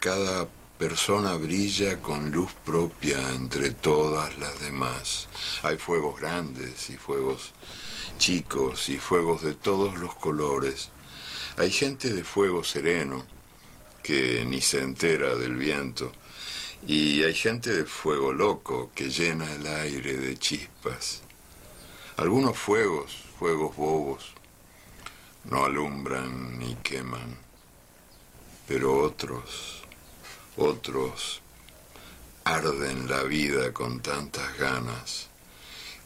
Cada 0.00 0.48
persona 0.78 1.34
brilla 1.36 2.02
con 2.02 2.30
luz 2.30 2.52
propia 2.64 3.18
entre 3.32 3.70
todas 3.70 4.36
las 4.38 4.60
demás. 4.60 5.28
Hay 5.62 5.78
fuegos 5.78 6.20
grandes 6.20 6.90
y 6.90 6.96
fuegos 6.96 7.52
chicos 8.18 8.88
y 8.88 8.98
fuegos 8.98 9.42
de 9.42 9.54
todos 9.54 9.96
los 9.98 10.14
colores. 10.14 10.90
Hay 11.56 11.70
gente 11.70 12.12
de 12.12 12.24
fuego 12.24 12.62
sereno 12.62 13.24
que 14.02 14.44
ni 14.44 14.60
se 14.60 14.82
entera 14.82 15.34
del 15.34 15.56
viento. 15.56 16.12
Y 16.86 17.22
hay 17.24 17.34
gente 17.34 17.74
de 17.74 17.84
fuego 17.84 18.32
loco 18.32 18.92
que 18.94 19.08
llena 19.08 19.50
el 19.54 19.66
aire 19.66 20.16
de 20.18 20.36
chispas. 20.36 21.22
Algunos 22.18 22.56
fuegos, 22.56 23.16
fuegos 23.38 23.74
bobos, 23.76 24.32
no 25.44 25.64
alumbran 25.64 26.58
ni 26.58 26.74
queman, 26.76 27.36
pero 28.68 29.02
otros, 29.02 29.85
otros 30.56 31.42
arden 32.44 33.08
la 33.08 33.22
vida 33.24 33.72
con 33.72 34.00
tantas 34.00 34.56
ganas 34.58 35.28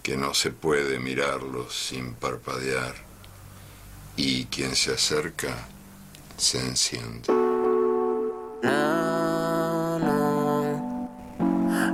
que 0.03 0.17
no 0.17 0.33
se 0.33 0.51
puede 0.51 0.99
mirarlos 0.99 1.75
sin 1.75 2.15
parpadear 2.15 2.95
y 4.17 4.47
quien 4.47 4.75
se 4.75 4.95
acerca 4.95 5.69
se 6.37 6.59
enciende. 6.59 7.29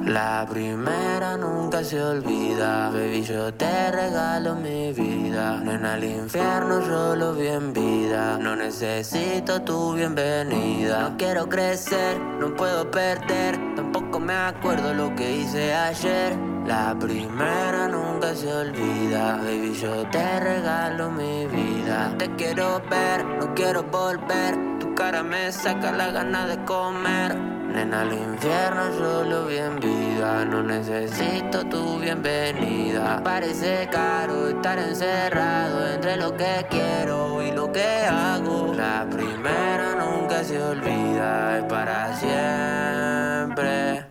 La 0.07 0.47
primera 0.49 1.37
nunca 1.37 1.83
se 1.83 2.01
olvida. 2.01 2.91
Baby, 2.91 3.25
yo 3.25 3.53
te 3.53 3.91
regalo 3.91 4.55
mi 4.55 4.93
vida. 4.93 5.61
No 5.65 5.73
en 5.73 5.85
el 5.85 6.05
infierno, 6.05 6.81
solo 6.81 7.35
bien 7.35 7.73
vida. 7.73 8.39
No 8.39 8.55
necesito 8.55 9.63
tu 9.63 9.95
bienvenida. 9.95 11.11
No 11.11 11.17
quiero 11.17 11.49
crecer, 11.49 12.21
no 12.21 12.55
puedo 12.55 12.89
perder. 12.89 13.59
Tampoco 13.75 14.21
me 14.21 14.33
acuerdo 14.33 14.95
lo 14.95 15.13
que 15.17 15.39
hice 15.39 15.75
ayer. 15.75 16.39
La 16.65 16.97
primera 16.97 17.89
nunca 17.89 18.33
se 18.33 18.47
olvida. 18.55 19.39
Baby, 19.39 19.75
yo 19.75 20.07
te 20.11 20.39
regalo 20.39 21.11
mi 21.11 21.47
vida. 21.49 22.15
Te 22.17 22.31
quiero 22.37 22.81
ver, 22.89 23.25
no 23.25 23.53
quiero 23.57 23.83
volver. 23.83 24.57
Tu 24.79 24.95
cara 24.95 25.25
me 25.25 25.51
saca 25.51 25.91
la 25.91 26.13
gana 26.13 26.47
de 26.47 26.65
comer. 26.65 27.57
Nena, 27.77 28.01
al 28.01 28.13
infierno 28.15 28.91
solo 28.97 29.47
bien 29.49 29.79
vida. 29.79 30.47
No 30.47 30.63
necesito 30.63 31.63
tu 31.67 31.99
bienvenida. 31.99 33.21
Parece 33.23 33.87
caro 33.93 34.49
estar 34.49 34.79
encerrado 34.79 35.87
entre 35.87 36.17
lo 36.17 36.35
que 36.35 36.65
quiero 36.71 37.43
y 37.43 37.51
lo 37.51 37.71
que 37.71 38.07
hago. 38.07 38.73
La 38.75 39.07
primera 39.11 39.95
nunca 39.95 40.43
se 40.43 40.59
olvida, 40.63 41.59
es 41.59 41.65
para 41.65 42.17
siempre. 42.17 44.06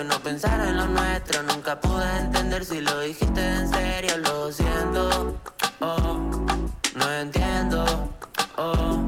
Y 0.00 0.04
no 0.04 0.20
pensar 0.20 0.60
en 0.60 0.76
lo 0.76 0.86
nuestro. 0.86 1.42
Nunca 1.42 1.80
pude 1.80 2.18
entender 2.18 2.64
si 2.64 2.80
lo 2.80 3.00
dijiste 3.00 3.40
en 3.40 3.68
serio. 3.68 4.18
Lo 4.18 4.52
siento, 4.52 5.34
oh, 5.80 6.18
no 6.94 7.12
entiendo, 7.12 7.84
oh. 8.56 8.98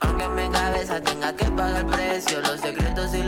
Aunque 0.00 0.24
en 0.24 0.34
mi 0.34 0.48
cabeza 0.50 1.00
tenga 1.00 1.34
que 1.34 1.46
pagar 1.46 1.80
el 1.80 1.86
precio. 1.86 2.40
Los 2.40 2.60
secretos 2.60 3.14
y 3.14 3.19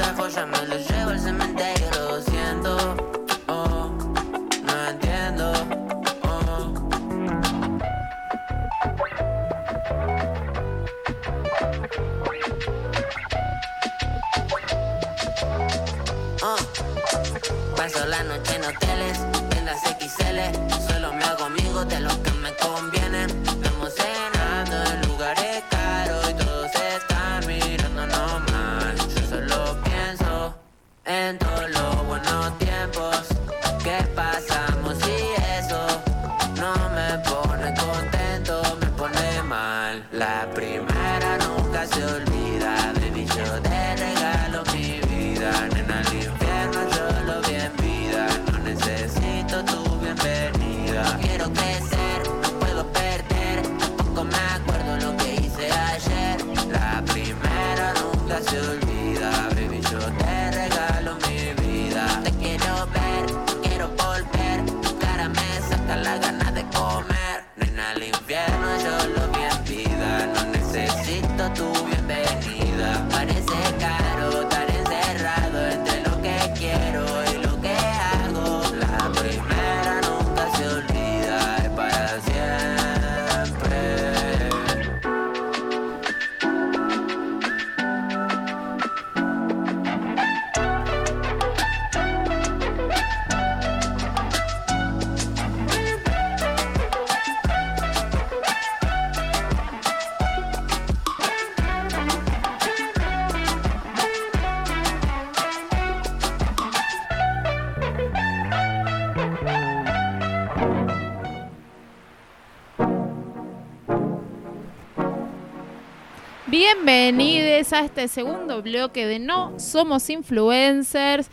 Bienvenidos 117.72 117.96
a 117.96 118.02
este 118.02 118.08
segundo 118.08 118.62
bloque 118.62 119.06
de 119.06 119.18
No 119.18 119.58
Somos 119.58 120.10
Influencers. 120.10 121.30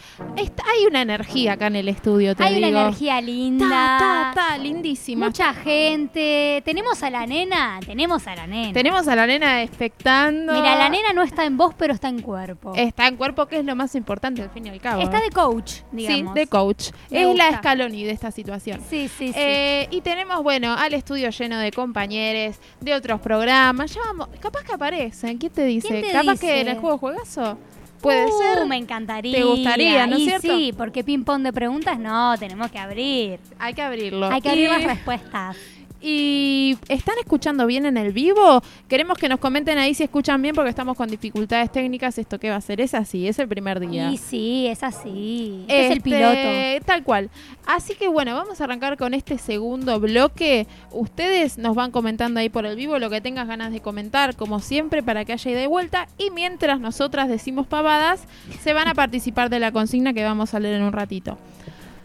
Hay 0.71 0.85
una 0.85 1.01
energía 1.01 1.53
acá 1.53 1.67
en 1.67 1.77
el 1.77 1.87
estudio, 1.89 2.35
te 2.35 2.43
Hay 2.43 2.55
digo. 2.55 2.67
una 2.67 2.81
energía 2.81 3.21
linda. 3.21 3.67
Ta, 3.69 4.31
ta, 4.33 4.49
ta, 4.49 4.57
lindísima. 4.57 5.27
Mucha 5.27 5.53
gente. 5.53 6.61
Tenemos 6.65 7.01
a 7.03 7.09
la 7.09 7.25
nena. 7.25 7.79
Tenemos 7.85 8.27
a 8.27 8.35
la 8.35 8.47
nena. 8.47 8.73
Tenemos 8.73 9.07
a 9.07 9.15
la 9.15 9.25
nena 9.27 9.63
expectando. 9.63 10.53
Mira, 10.53 10.75
la 10.75 10.89
nena 10.89 11.13
no 11.13 11.23
está 11.23 11.45
en 11.45 11.57
voz, 11.57 11.73
pero 11.77 11.93
está 11.93 12.09
en 12.09 12.21
cuerpo. 12.21 12.73
Está 12.75 13.07
en 13.07 13.15
cuerpo, 13.15 13.47
que 13.47 13.59
es 13.59 13.65
lo 13.65 13.75
más 13.75 13.95
importante 13.95 14.41
al 14.41 14.49
fin 14.49 14.65
y 14.67 14.69
al 14.69 14.79
cabo. 14.79 15.01
Está 15.01 15.21
de 15.21 15.29
coach, 15.29 15.81
digamos. 15.91 16.33
Sí, 16.33 16.39
de 16.39 16.47
coach. 16.47 16.89
Me 17.09 17.21
es 17.21 17.25
la 17.25 17.31
gusta. 17.45 17.49
escaloni 17.49 18.03
de 18.03 18.11
esta 18.11 18.31
situación. 18.31 18.79
Sí, 18.89 19.07
sí, 19.07 19.29
sí. 19.29 19.33
Eh, 19.35 19.87
y 19.91 20.01
tenemos, 20.01 20.43
bueno, 20.43 20.73
al 20.73 20.93
estudio 20.93 21.29
lleno 21.29 21.57
de 21.57 21.71
compañeros 21.71 22.57
de 22.79 22.93
otros 22.93 23.19
programas. 23.21 23.93
Ya 23.93 24.01
vamos, 24.05 24.29
capaz 24.39 24.63
que 24.63 24.73
aparecen. 24.73 25.37
¿Quién 25.37 25.51
te 25.51 25.65
dice? 25.65 25.87
¿Quién 25.87 26.01
te 26.03 26.11
capaz 26.11 26.33
dice? 26.33 26.45
que 26.45 26.61
en 26.61 26.67
el 26.67 26.77
juego 26.79 26.97
juegazo. 26.97 27.57
Puede 28.01 28.25
Uh, 28.25 28.37
ser. 28.37 28.65
Me 28.67 28.77
encantaría. 28.77 29.35
¿Te 29.37 29.43
gustaría, 29.43 30.07
no 30.07 30.15
es 30.17 30.23
cierto? 30.23 30.47
Sí, 30.57 30.73
porque 30.77 31.03
ping-pong 31.03 31.41
de 31.43 31.51
preguntas 31.53 31.99
no, 31.99 32.37
tenemos 32.37 32.71
que 32.71 32.79
abrir. 32.79 33.39
Hay 33.59 33.73
que 33.73 33.81
abrirlo. 33.81 34.27
Hay 34.29 34.41
que 34.41 34.49
abrir 34.49 34.65
Y- 34.65 34.67
las 34.71 34.83
respuestas. 34.83 35.57
¿Y 36.01 36.77
están 36.87 37.15
escuchando 37.19 37.65
bien 37.65 37.85
en 37.85 37.97
el 37.97 38.13
vivo? 38.13 38.61
Queremos 38.87 39.17
que 39.17 39.27
nos 39.27 39.39
comenten 39.39 39.77
ahí 39.77 39.93
si 39.93 40.03
escuchan 40.03 40.41
bien 40.41 40.55
porque 40.55 40.69
estamos 40.69 40.95
con 40.95 41.09
dificultades 41.09 41.71
técnicas. 41.71 42.17
¿Esto 42.17 42.39
qué 42.39 42.49
va 42.49 42.55
a 42.55 42.61
ser? 42.61 42.79
Es 42.79 42.93
así, 42.93 43.27
es 43.27 43.37
el 43.37 43.49
primer 43.49 43.81
día. 43.81 44.09
Y 44.09 44.17
sí, 44.17 44.67
es 44.67 44.81
así. 44.83 45.65
Este 45.67 45.85
es 45.85 45.91
el 45.91 45.97
Este, 45.97 46.01
piloto. 46.09 46.85
Tal 46.85 47.03
cual. 47.03 47.29
Así 47.65 47.95
que 47.95 48.07
bueno, 48.07 48.33
vamos 48.33 48.61
a 48.61 48.63
arrancar 48.63 48.97
con 48.97 49.13
este 49.13 49.37
segundo 49.37 49.99
bloque. 49.99 50.67
Ustedes 50.91 51.57
nos 51.57 51.75
van 51.75 51.91
comentando 51.91 52.39
ahí 52.39 52.49
por 52.49 52.65
el 52.65 52.77
vivo 52.77 52.97
lo 52.97 53.09
que 53.09 53.19
tengas 53.19 53.47
ganas 53.47 53.71
de 53.73 53.81
comentar, 53.81 54.37
como 54.37 54.59
siempre, 54.61 55.03
para 55.03 55.25
que 55.25 55.33
haya 55.33 55.51
ida 55.51 55.63
y 55.63 55.67
vuelta. 55.67 56.07
Y 56.17 56.29
mientras 56.31 56.79
nosotras 56.79 57.27
decimos 57.27 57.67
pavadas, 57.67 58.23
se 58.61 58.71
van 58.73 58.87
a 58.87 58.93
participar 58.93 59.49
de 59.49 59.59
la 59.59 59.73
consigna 59.73 60.13
que 60.13 60.23
vamos 60.23 60.53
a 60.53 60.59
leer 60.61 60.75
en 60.75 60.83
un 60.83 60.93
ratito. 60.93 61.37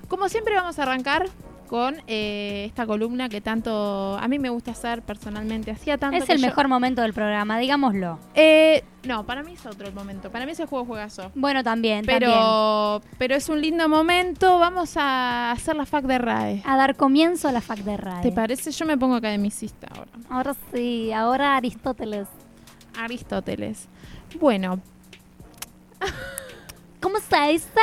Como 0.08 0.28
siempre, 0.28 0.54
vamos 0.54 0.78
a 0.78 0.82
arrancar 0.82 1.28
con 1.64 1.96
eh, 2.06 2.64
esta 2.66 2.86
columna 2.86 3.28
que 3.28 3.40
tanto 3.40 4.16
a 4.18 4.28
mí 4.28 4.38
me 4.38 4.48
gusta 4.50 4.70
hacer 4.72 5.02
personalmente. 5.02 5.70
Hacía 5.70 5.98
tanto 5.98 6.16
Es 6.16 6.24
que 6.24 6.32
el 6.32 6.40
yo- 6.40 6.46
mejor 6.46 6.68
momento 6.68 7.02
del 7.02 7.12
programa, 7.12 7.58
digámoslo. 7.58 8.18
Eh, 8.34 8.84
no, 9.04 9.24
para 9.26 9.42
mí 9.42 9.52
es 9.54 9.66
otro 9.66 9.86
el 9.86 9.94
momento. 9.94 10.30
Para 10.30 10.46
mí 10.46 10.52
es 10.52 10.60
el 10.60 10.66
juego 10.66 10.84
juegazo. 10.84 11.30
Bueno, 11.34 11.62
también, 11.62 12.04
también. 12.06 12.20
Pero, 12.30 13.02
pero 13.18 13.34
es 13.34 13.48
un 13.48 13.60
lindo 13.60 13.88
momento. 13.88 14.58
Vamos 14.58 14.96
a 14.96 15.50
hacer 15.52 15.76
la 15.76 15.84
fac 15.86 16.04
de 16.04 16.18
RAE. 16.18 16.62
A 16.64 16.76
dar 16.76 16.96
comienzo 16.96 17.48
a 17.48 17.52
la 17.52 17.60
fac 17.60 17.78
de 17.80 17.96
radio. 17.96 18.22
¿Te 18.22 18.32
parece? 18.32 18.70
Yo 18.70 18.86
me 18.86 18.96
pongo 18.96 19.14
academicista 19.16 19.88
ahora. 19.94 20.10
Ahora 20.30 20.54
sí, 20.72 21.12
ahora 21.12 21.56
Aristóteles. 21.56 22.28
Aristóteles. 22.98 23.88
Bueno, 24.40 24.80
¿Cómo 27.00 27.18
está 27.18 27.50
esta? 27.50 27.80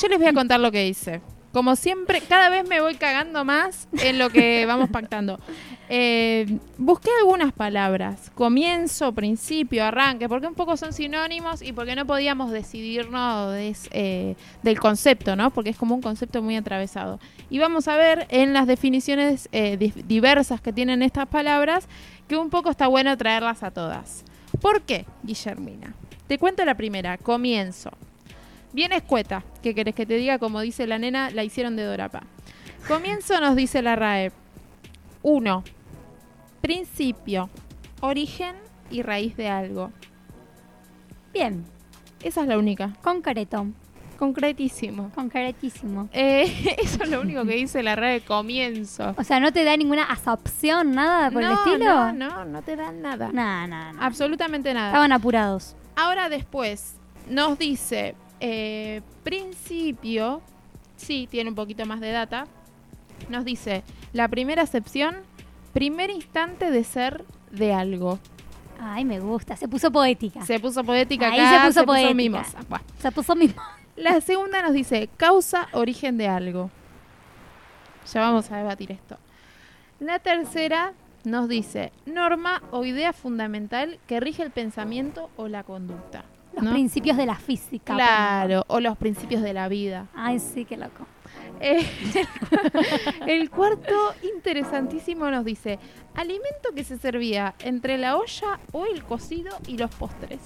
yo 0.00 0.08
les 0.08 0.18
voy 0.18 0.28
a 0.28 0.32
contar 0.32 0.60
lo 0.60 0.70
que 0.70 0.86
hice. 0.86 1.20
Como 1.52 1.74
siempre, 1.74 2.20
cada 2.20 2.48
vez 2.48 2.68
me 2.68 2.80
voy 2.80 2.94
cagando 2.94 3.44
más 3.44 3.88
en 4.02 4.18
lo 4.18 4.30
que 4.30 4.64
vamos 4.68 4.88
pactando. 4.90 5.40
Eh, 5.88 6.46
busqué 6.78 7.10
algunas 7.18 7.52
palabras. 7.52 8.30
Comienzo, 8.36 9.12
principio, 9.12 9.84
arranque, 9.84 10.28
porque 10.28 10.46
un 10.46 10.54
poco 10.54 10.76
son 10.76 10.92
sinónimos 10.92 11.62
y 11.62 11.72
porque 11.72 11.96
no 11.96 12.06
podíamos 12.06 12.52
decidirnos 12.52 13.52
des- 13.52 13.88
eh, 13.90 14.36
del 14.62 14.78
concepto, 14.78 15.34
¿no? 15.34 15.50
Porque 15.50 15.70
es 15.70 15.76
como 15.76 15.96
un 15.96 16.02
concepto 16.02 16.40
muy 16.42 16.54
atravesado. 16.56 17.18
Y 17.50 17.58
vamos 17.58 17.88
a 17.88 17.96
ver 17.96 18.26
en 18.30 18.52
las 18.52 18.68
definiciones 18.68 19.48
eh, 19.50 19.76
di- 19.76 19.92
diversas 20.06 20.60
que 20.60 20.72
tienen 20.72 21.02
estas 21.02 21.26
palabras 21.26 21.88
que 22.28 22.36
un 22.36 22.50
poco 22.50 22.70
está 22.70 22.86
bueno 22.86 23.16
traerlas 23.16 23.64
a 23.64 23.72
todas. 23.72 24.24
¿Por 24.60 24.82
qué, 24.82 25.06
Guillermina? 25.24 25.94
Te 26.28 26.38
cuento 26.38 26.64
la 26.64 26.76
primera, 26.76 27.18
comienzo. 27.18 27.90
Bien 28.72 28.92
escueta, 28.92 29.42
¿qué 29.62 29.74
querés 29.74 29.94
que 29.94 30.06
te 30.06 30.14
diga? 30.14 30.38
Como 30.38 30.60
dice 30.60 30.86
la 30.86 30.98
nena, 30.98 31.30
la 31.30 31.42
hicieron 31.44 31.76
de 31.76 31.84
Dorapa. 31.84 32.22
Comienzo 32.86 33.40
nos 33.40 33.56
dice 33.56 33.82
la 33.82 33.96
RAE. 33.96 34.32
1. 35.22 35.64
Principio, 36.60 37.50
origen 38.00 38.54
y 38.90 39.02
raíz 39.02 39.36
de 39.36 39.48
algo. 39.48 39.90
Bien, 41.32 41.64
Esa 42.22 42.42
es 42.42 42.48
la 42.48 42.58
única. 42.58 42.92
concreto, 43.02 43.66
Concretísimo. 44.18 45.10
concretísimo. 45.14 46.08
Eh, 46.12 46.76
eso 46.78 47.02
es 47.02 47.08
lo 47.10 47.22
único 47.22 47.42
que 47.44 47.54
dice 47.54 47.82
la 47.82 47.96
RAE 47.96 48.20
comienzo. 48.20 49.14
O 49.16 49.24
sea, 49.24 49.40
¿no 49.40 49.50
te 49.52 49.64
da 49.64 49.76
ninguna 49.76 50.04
asopción, 50.04 50.92
nada 50.92 51.30
por 51.30 51.42
el 51.42 51.48
no, 51.48 51.54
estilo? 51.54 51.94
no, 51.94 52.12
no, 52.12 52.44
no 52.44 52.62
te 52.62 52.76
dan 52.76 53.00
nada. 53.00 53.30
No, 53.32 53.66
no. 53.66 54.00
Absolutamente 54.02 54.74
nada. 54.74 54.88
Estaban 54.88 55.12
apurados. 55.12 55.74
Ahora 55.96 56.28
después 56.28 56.96
nos 57.28 57.58
dice 57.58 58.14
eh, 58.40 59.02
principio, 59.22 60.40
sí, 60.96 61.28
tiene 61.30 61.50
un 61.50 61.56
poquito 61.56 61.84
más 61.86 62.00
de 62.00 62.10
data. 62.10 62.46
Nos 63.28 63.44
dice 63.44 63.82
la 64.12 64.28
primera 64.28 64.62
acepción, 64.62 65.16
primer 65.72 66.10
instante 66.10 66.70
de 66.70 66.84
ser 66.84 67.24
de 67.50 67.72
algo. 67.72 68.18
Ay, 68.80 69.04
me 69.04 69.20
gusta. 69.20 69.56
Se 69.56 69.68
puso 69.68 69.90
poética. 69.90 70.40
Se, 70.40 70.54
Se 70.54 70.60
puso 70.60 70.82
poética 70.82 71.28
Ahí 71.28 71.38
acá, 71.38 71.60
se 71.60 71.66
puso 71.66 71.84
poética. 71.86 72.14
mimosa. 72.14 72.58
Buah. 72.68 73.10
puso 73.14 73.36
mismo. 73.36 73.60
La 73.96 74.20
segunda 74.22 74.62
nos 74.62 74.72
dice 74.72 75.10
causa, 75.18 75.68
origen 75.72 76.16
de 76.16 76.28
algo. 76.28 76.70
Ya 78.12 78.22
vamos 78.22 78.50
a 78.50 78.56
debatir 78.56 78.90
esto. 78.90 79.18
La 79.98 80.18
tercera 80.18 80.94
nos 81.24 81.48
dice 81.48 81.92
norma 82.06 82.62
o 82.70 82.86
idea 82.86 83.12
fundamental 83.12 83.98
que 84.06 84.18
rige 84.20 84.42
el 84.42 84.50
pensamiento 84.50 85.28
o 85.36 85.48
la 85.48 85.62
conducta. 85.62 86.24
Los 86.54 86.64
¿no? 86.64 86.72
principios 86.72 87.16
de 87.16 87.26
la 87.26 87.36
física. 87.36 87.94
Claro, 87.94 88.64
o 88.68 88.80
los 88.80 88.96
principios 88.96 89.42
de 89.42 89.52
la 89.52 89.68
vida. 89.68 90.06
Ay, 90.14 90.38
sí, 90.38 90.64
qué 90.64 90.76
loco. 90.76 91.06
Eh, 91.60 91.86
el 93.26 93.50
cuarto, 93.50 93.94
interesantísimo, 94.34 95.30
nos 95.30 95.44
dice, 95.44 95.78
alimento 96.14 96.70
que 96.74 96.84
se 96.84 96.98
servía 96.98 97.54
entre 97.60 97.98
la 97.98 98.16
olla 98.16 98.58
o 98.72 98.86
el 98.86 99.04
cocido 99.04 99.56
y 99.66 99.76
los 99.76 99.94
postres. 99.94 100.40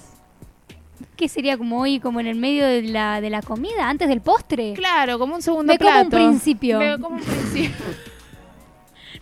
¿Qué 1.15 1.27
sería 1.27 1.57
como 1.57 1.79
hoy, 1.81 1.99
como 1.99 2.19
en 2.19 2.27
el 2.27 2.35
medio 2.35 2.65
de 2.65 2.83
la, 2.83 3.21
de 3.21 3.29
la 3.29 3.41
comida, 3.41 3.89
antes 3.89 4.07
del 4.07 4.21
postre? 4.21 4.73
Claro, 4.73 5.17
como 5.17 5.35
un 5.35 5.41
segundo 5.41 5.73
Me 5.73 5.77
como 5.79 5.89
plato. 5.89 6.05
un 6.05 6.09
principio. 6.11 6.79
Me 6.79 6.99
como 6.99 7.15
un 7.15 7.21
principio. 7.21 7.71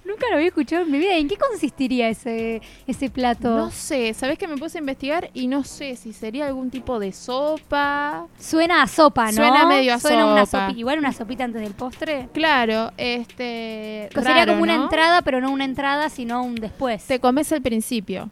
Nunca 0.05 0.27
lo 0.29 0.35
había 0.35 0.47
escuchado 0.47 0.83
en 0.83 0.91
mi 0.91 0.97
vida. 0.99 1.15
¿En 1.15 1.27
qué 1.27 1.37
consistiría 1.37 2.09
ese, 2.09 2.61
ese 2.87 3.09
plato? 3.09 3.55
no 3.55 3.71
sé, 3.71 4.13
¿sabés 4.13 4.37
que 4.37 4.47
me 4.47 4.57
puse 4.57 4.77
a 4.77 4.81
investigar? 4.81 5.29
Y 5.33 5.47
no 5.47 5.63
sé 5.63 5.95
si 5.95 6.11
sería 6.13 6.45
algún 6.47 6.69
tipo 6.69 6.99
de 6.99 7.11
sopa. 7.13 8.27
Suena 8.39 8.81
a 8.83 8.87
sopa, 8.87 9.27
¿no? 9.27 9.31
Suena 9.33 9.65
medio 9.67 9.93
a 9.93 9.99
Suena 9.99 10.25
una 10.31 10.45
sopa. 10.45 10.69
sopi- 10.69 10.77
Igual 10.77 10.99
una 10.99 11.13
sopita 11.13 11.43
antes 11.45 11.61
del 11.61 11.73
postre. 11.73 12.27
Claro, 12.33 12.91
este... 12.97 14.09
Sería 14.13 14.45
como 14.45 14.61
una 14.63 14.75
entrada, 14.75 15.21
pero 15.21 15.39
no 15.41 15.51
una 15.51 15.65
entrada, 15.65 16.09
sino 16.09 16.43
un 16.43 16.55
después. 16.55 17.05
Te 17.05 17.19
comes 17.19 17.51
el 17.51 17.61
principio. 17.61 18.29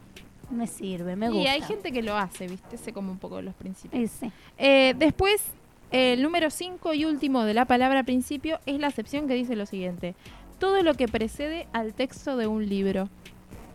Me 0.50 0.66
sirve, 0.66 1.16
me 1.16 1.26
y 1.26 1.30
gusta. 1.30 1.52
hay 1.52 1.62
gente 1.62 1.92
que 1.92 2.02
lo 2.02 2.14
hace, 2.16 2.46
¿viste? 2.46 2.76
Se 2.76 2.92
come 2.92 3.10
un 3.10 3.18
poco 3.18 3.40
los 3.40 3.54
principios. 3.54 4.02
Ese. 4.02 4.30
Eh, 4.58 4.94
después, 4.98 5.42
el 5.90 6.22
número 6.22 6.50
5 6.50 6.92
y 6.92 7.06
último 7.06 7.44
de 7.44 7.54
la 7.54 7.64
palabra 7.64 8.02
principio 8.02 8.58
es 8.66 8.78
la 8.78 8.88
acepción 8.88 9.26
que 9.26 9.32
dice 9.34 9.56
lo 9.56 9.64
siguiente. 9.64 10.14
Todo 10.62 10.80
lo 10.84 10.94
que 10.94 11.08
precede 11.08 11.66
al 11.72 11.92
texto 11.92 12.36
de 12.36 12.46
un 12.46 12.68
libro. 12.68 13.08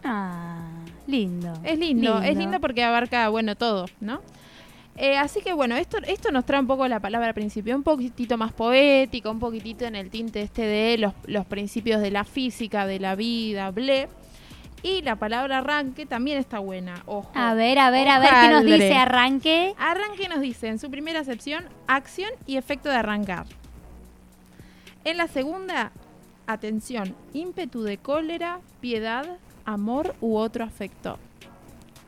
Ah, 0.06 0.70
lindo. 1.06 1.52
Es 1.66 1.78
lindo, 1.78 2.22
es 2.22 2.38
lindo 2.38 2.62
porque 2.62 2.82
abarca, 2.82 3.28
bueno, 3.28 3.58
todo, 3.58 3.88
¿no? 4.00 4.22
Eh, 4.96 5.18
así 5.18 5.42
que 5.42 5.52
bueno, 5.52 5.76
esto, 5.76 5.98
esto 6.08 6.32
nos 6.32 6.46
trae 6.46 6.62
un 6.62 6.68
poco 6.68 6.88
la 6.88 7.02
palabra 7.02 7.34
principio, 7.34 7.76
un 7.76 7.84
poquitito 7.84 8.38
más 8.38 8.54
poético, 8.54 9.30
un 9.30 9.40
poquitito 9.40 9.84
en 9.84 9.98
el 9.98 10.10
tinte 10.10 10.42
este 10.42 10.62
de 10.62 10.98
los, 10.98 11.12
los 11.26 11.46
principios 11.46 12.00
de 12.00 12.10
la 12.10 12.24
física, 12.24 12.88
de 12.88 13.02
la 13.02 13.16
vida, 13.16 13.70
ble. 13.72 14.08
Y 14.82 15.02
la 15.02 15.18
palabra 15.18 15.58
arranque 15.58 16.06
también 16.06 16.38
está 16.38 16.60
buena, 16.60 17.04
ojo. 17.06 17.30
A 17.34 17.54
ver, 17.54 17.80
a 17.80 17.92
ver, 17.92 18.08
a 18.08 18.20
ver 18.20 18.30
qué 18.30 18.50
nos 18.50 18.64
dice 18.64 18.96
arranque. 18.96 19.76
Arranque 19.78 20.30
nos 20.30 20.40
dice 20.40 20.70
en 20.70 20.80
su 20.80 20.90
primera 20.90 21.20
acepción 21.20 21.66
acción 21.86 22.32
y 22.46 22.56
efecto 22.56 22.88
de 22.88 22.96
arrancar. 22.96 23.46
En 25.04 25.18
la 25.18 25.28
segunda, 25.28 25.92
atención, 26.48 27.16
ímpetu 27.34 27.84
de 27.84 27.98
cólera, 27.98 28.60
piedad, 28.82 29.26
amor 29.66 30.16
u 30.22 30.38
otro 30.38 30.64
afecto. 30.64 31.20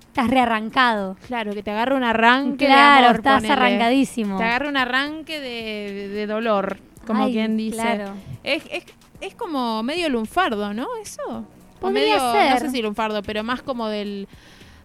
Estás 0.07 0.29
rearrancado. 0.29 1.15
Claro, 1.27 1.53
que 1.53 1.61
te 1.63 1.71
agarra 1.71 1.95
un 1.95 2.03
arranque 2.03 2.65
de 2.65 2.71
Claro, 2.71 3.05
amor, 3.07 3.15
estás 3.17 3.35
ponele. 3.43 3.53
arrancadísimo. 3.53 4.37
Te 4.37 4.43
agarra 4.43 4.69
un 4.69 4.77
arranque 4.77 5.39
de, 5.39 5.93
de- 5.93 6.07
de 6.09 6.27
dolor, 6.27 6.79
como 7.05 7.25
Ay, 7.25 7.33
quien 7.33 7.55
dice. 7.57 7.77
claro. 7.77 8.13
Es, 8.43 8.63
es, 8.71 8.85
es 9.21 9.35
como 9.35 9.83
medio 9.83 10.09
lunfardo, 10.09 10.73
¿no? 10.73 10.87
Eso. 11.01 11.45
Podría 11.79 12.01
medio, 12.17 12.31
ser. 12.33 12.53
No 12.53 12.59
sé 12.59 12.69
si 12.71 12.81
lunfardo, 12.81 13.21
pero 13.23 13.43
más 13.43 13.61
como 13.61 13.87
del, 13.87 14.27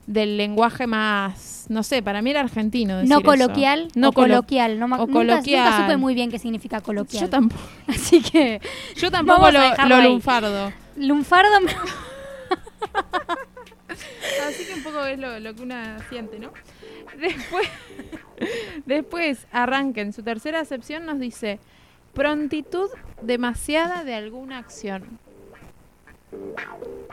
del 0.06 0.36
lenguaje 0.36 0.86
más, 0.86 1.66
no 1.68 1.82
sé, 1.82 2.02
para 2.02 2.20
mí 2.22 2.30
era 2.30 2.40
argentino. 2.40 2.96
decir 2.98 3.08
No 3.10 3.16
eso. 3.18 3.24
coloquial, 3.26 3.88
No 3.94 4.10
o 4.10 4.12
coloquial. 4.12 4.78
No, 4.78 4.84
o 4.84 4.88
nunca, 4.88 5.04
nunca 5.06 5.12
coloquial. 5.18 5.82
supe 5.82 5.96
muy 5.96 6.14
bien 6.14 6.30
qué 6.30 6.38
significa 6.38 6.80
coloquial. 6.80 7.24
Yo 7.24 7.30
tampoco. 7.30 7.62
Así 7.86 8.20
que 8.20 8.60
Yo 8.96 9.10
tampoco 9.10 9.50
lo, 9.50 9.60
lo 9.88 10.02
lunfardo. 10.02 10.72
lunfardo 10.96 11.60
me- 11.62 11.72
Así 14.48 14.64
que 14.66 14.74
un 14.74 14.82
poco 14.82 15.04
es 15.04 15.18
lo, 15.18 15.38
lo 15.40 15.54
que 15.54 15.62
una 15.62 15.98
siente, 16.08 16.38
¿no? 16.38 16.50
Después, 17.18 17.68
después 18.86 19.46
arranca 19.52 20.00
en 20.00 20.12
su 20.12 20.22
tercera 20.22 20.60
acepción 20.60 21.06
nos 21.06 21.18
dice 21.18 21.60
prontitud 22.12 22.88
demasiada 23.22 24.04
de 24.04 24.14
alguna 24.14 24.58
acción. 24.58 25.18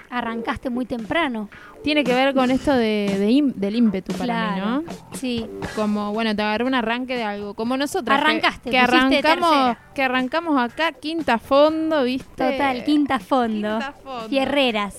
Arrancaste 0.09 0.69
muy 0.69 0.85
temprano. 0.85 1.49
Tiene 1.83 2.03
que 2.03 2.13
ver 2.13 2.33
con 2.35 2.51
esto 2.51 2.73
de, 2.73 3.15
de 3.17 3.29
im- 3.29 3.53
del 3.55 3.75
ímpetu 3.77 4.13
para 4.13 4.51
mí. 4.55 4.59
¿no? 4.61 4.83
Sí. 5.13 5.47
Como, 5.73 6.11
bueno, 6.11 6.35
te 6.35 6.41
agarré 6.41 6.65
un 6.65 6.75
arranque 6.75 7.15
de 7.15 7.23
algo. 7.23 7.53
Como 7.53 7.77
nosotros. 7.77 8.17
Arrancaste, 8.17 8.69
Que, 8.71 8.77
arrancamos, 8.77 9.77
que 9.95 10.03
arrancamos 10.03 10.61
acá, 10.61 10.91
quinta 10.91 11.37
fondo, 11.39 12.03
¿viste? 12.03 12.51
Total, 12.51 12.83
quinta 12.83 13.19
fondo. 13.19 13.69
Quinta 13.79 13.93
fondo. 13.93 14.27
Fierreras. 14.29 14.97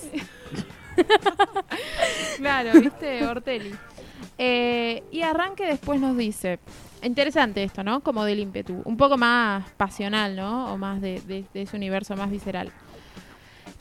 Claro, 2.37 2.79
¿viste? 2.79 3.25
Ortelli. 3.25 3.73
Eh, 4.37 5.03
y 5.11 5.21
arranque 5.21 5.65
después 5.65 5.99
nos 5.99 6.17
dice, 6.17 6.59
interesante 7.01 7.63
esto, 7.63 7.83
¿no? 7.83 8.01
Como 8.01 8.25
del 8.25 8.39
ímpetu, 8.39 8.81
un 8.85 8.97
poco 8.97 9.17
más 9.17 9.63
pasional, 9.77 10.35
¿no? 10.35 10.73
O 10.73 10.77
más 10.77 11.01
de, 11.01 11.21
de- 11.21 11.45
de 11.53 11.61
ese 11.61 11.75
universo 11.77 12.15
más 12.15 12.29
visceral. 12.29 12.71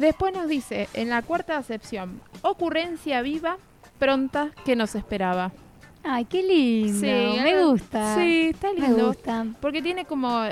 Después 0.02 0.34
nos 0.34 0.48
dice, 0.48 0.88
en 0.94 1.08
la 1.10 1.22
cuarta 1.22 1.56
acepción, 1.56 2.20
ocurrencia 2.42 3.22
viva, 3.22 3.56
pronta, 3.98 4.50
que 4.64 4.74
nos 4.76 4.94
esperaba. 4.94 5.52
Ay, 6.04 6.24
qué 6.24 6.42
lindo. 6.42 7.00
me 7.00 7.52
algo- 7.52 7.70
gusta. 7.70 8.16
Sí, 8.16 8.50
está 8.52 8.72
Me 8.72 8.80
lindo. 8.88 9.06
gusta. 9.06 9.46
Porque 9.60 9.80
tiene 9.80 10.04
como, 10.04 10.42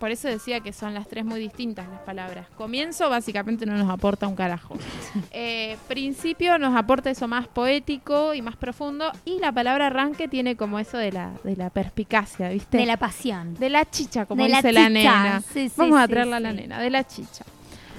por 0.00 0.10
eso 0.10 0.26
decía 0.26 0.58
que 0.58 0.72
son 0.72 0.92
las 0.94 1.06
tres 1.06 1.24
muy 1.24 1.38
distintas 1.38 1.88
las 1.88 2.00
palabras. 2.00 2.48
Comienzo 2.56 3.08
básicamente 3.08 3.64
no 3.64 3.76
nos 3.76 3.88
aporta 3.88 4.26
un 4.26 4.34
carajo. 4.34 4.74
Eh, 5.30 5.76
principio 5.86 6.58
nos 6.58 6.74
aporta 6.76 7.10
eso 7.10 7.28
más 7.28 7.46
poético 7.46 8.34
y 8.34 8.42
más 8.42 8.56
profundo. 8.56 9.12
Y 9.24 9.38
la 9.38 9.52
palabra 9.52 9.86
arranque 9.86 10.26
tiene 10.28 10.56
como 10.56 10.78
eso 10.80 10.98
de 10.98 11.12
la, 11.12 11.30
de 11.44 11.54
la 11.56 11.70
perspicacia, 11.70 12.48
¿viste? 12.48 12.78
De 12.78 12.86
la 12.86 12.96
pasión. 12.96 13.54
De 13.54 13.70
la 13.70 13.88
chicha, 13.88 14.26
como 14.26 14.42
De 14.42 14.48
la 14.48 14.56
dice 14.56 14.72
la, 14.72 14.80
chicha. 14.88 14.90
nena. 14.90 15.40
Sí, 15.52 15.68
sí, 15.68 15.74
Vamos 15.76 16.00
a 16.00 16.06
sí, 16.06 16.10
traerla 16.10 16.36
a 16.38 16.40
la 16.40 16.50
sí. 16.50 16.56
nena, 16.56 16.80
de 16.80 16.90
la 16.90 17.06
chicha. 17.06 17.44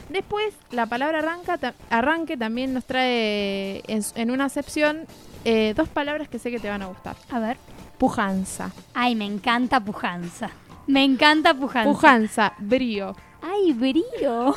Después, 0.10 0.54
la 0.72 0.86
palabra 0.86 1.20
arranca, 1.20 1.58
ta- 1.58 1.74
arranque 1.90 2.38
también 2.38 2.74
nos 2.74 2.86
trae 2.86 3.84
en, 3.88 4.02
en 4.16 4.32
una 4.32 4.46
acepción 4.46 5.06
eh, 5.46 5.74
dos 5.76 5.90
palabras 5.90 6.28
que 6.30 6.40
sé 6.40 6.50
que 6.52 6.60
te 6.60 6.70
van 6.70 6.82
a 6.82 6.86
gustar. 6.88 7.16
A 7.30 7.40
ver. 7.40 7.58
Pujanza. 7.98 8.72
Ay, 8.94 9.16
me 9.16 9.26
encanta 9.26 9.80
pujanza. 9.80 10.50
Me 10.86 11.04
encanta 11.04 11.54
pujanza. 11.54 11.90
Pujanza, 11.92 12.54
brío. 12.60 13.16
Ay, 13.42 13.74
brío. 13.74 14.54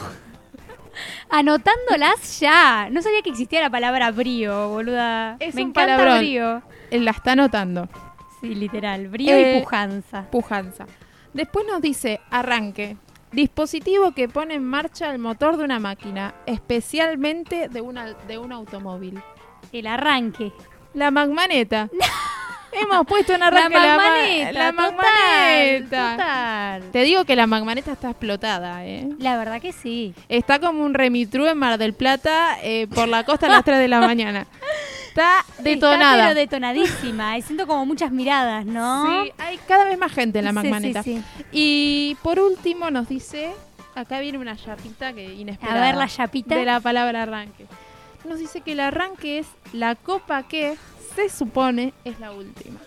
Anotándolas 1.30 2.40
ya. 2.40 2.88
No 2.90 3.02
sabía 3.02 3.22
que 3.22 3.30
existía 3.30 3.60
la 3.60 3.70
palabra 3.70 4.10
brío, 4.10 4.68
boluda. 4.70 5.36
Es 5.40 5.54
me 5.54 5.62
un 5.62 5.68
encanta 5.70 5.96
palabrón. 5.96 6.18
brío. 6.18 6.62
Él 6.90 7.04
la 7.04 7.12
está 7.12 7.32
anotando. 7.32 7.88
Sí, 8.40 8.54
literal. 8.54 9.08
Brío 9.08 9.34
Eh, 9.34 9.56
y 9.58 9.60
pujanza. 9.60 10.22
Pujanza. 10.30 10.86
Después 11.32 11.64
nos 11.66 11.80
dice 11.80 12.20
arranque. 12.30 12.96
Dispositivo 13.32 14.12
que 14.12 14.28
pone 14.28 14.54
en 14.54 14.64
marcha 14.64 15.10
el 15.10 15.18
motor 15.18 15.56
de 15.56 15.64
una 15.64 15.78
máquina, 15.78 16.34
especialmente 16.46 17.68
de, 17.68 17.80
una, 17.80 18.12
de 18.14 18.38
un 18.38 18.52
automóvil. 18.52 19.20
El 19.72 19.86
arranque. 19.86 20.52
La 20.94 21.10
magmaneta. 21.10 21.88
Hemos 22.72 23.04
puesto 23.04 23.32
en 23.34 23.42
arranque 23.42 23.74
la 23.74 23.84
la, 23.84 23.96
ma- 23.96 24.02
magmaneta. 24.04 24.52
la 24.52 24.70
total, 24.70 24.94
magmaneta. 24.96 26.10
Total. 26.12 26.82
Te 26.92 27.02
digo 27.02 27.24
que 27.24 27.34
la 27.34 27.46
magmaneta 27.48 27.92
está 27.92 28.10
explotada, 28.10 28.84
¿eh? 28.86 29.08
La 29.18 29.36
verdad 29.36 29.60
que 29.60 29.72
sí. 29.72 30.14
Está 30.28 30.60
como 30.60 30.84
un 30.84 30.94
remitru 30.94 31.46
en 31.46 31.58
Mar 31.58 31.78
del 31.78 31.94
Plata 31.94 32.58
eh, 32.62 32.86
por 32.94 33.08
la 33.08 33.24
costa 33.24 33.46
a 33.46 33.50
las 33.50 33.64
3 33.64 33.78
de 33.78 33.88
la 33.88 34.00
mañana. 34.00 34.46
Está 35.11 35.44
detonada. 35.62 36.12
Está, 36.14 36.23
pero 36.29 36.35
detonadísima. 36.35 37.38
Y 37.38 37.42
siento 37.42 37.66
como 37.66 37.85
muchas 37.87 38.11
miradas, 38.12 38.64
¿no? 38.64 39.25
Sí, 39.25 39.33
hay 39.38 39.59
cada 39.68 39.85
vez 39.85 39.99
más 39.99 40.12
gente 40.12 40.38
en 40.40 40.46
la 40.46 40.51
Sí, 40.53 40.57
sí, 40.57 40.62
magmaneta. 40.62 41.03
sí. 41.03 41.23
Y 41.53 42.16
por 42.23 42.38
último 42.40 42.90
nos 42.90 43.09
dice, 43.09 43.53
acá 43.94 44.20
viene 44.20 44.38
una 44.38 44.57
chapita 44.57 45.12
que 45.12 45.27
A 45.27 45.33
inesperada. 45.33 45.81
ver 45.81 45.94
la 45.96 46.09
chapita. 46.09 46.55
de 46.57 46.64
la 46.64 46.81
palabra 46.81 47.23
arranque. 47.25 47.66
Nos 48.25 48.38
dice 48.38 48.61
que 48.61 48.73
el 48.73 48.81
arranque 48.81 49.38
es 49.40 49.46
la 49.73 49.94
copa 49.94 50.42
que 50.44 50.77
se 51.14 51.29
supone 51.29 51.92
es 52.05 52.18
la 52.20 52.33
última. 52.33 52.79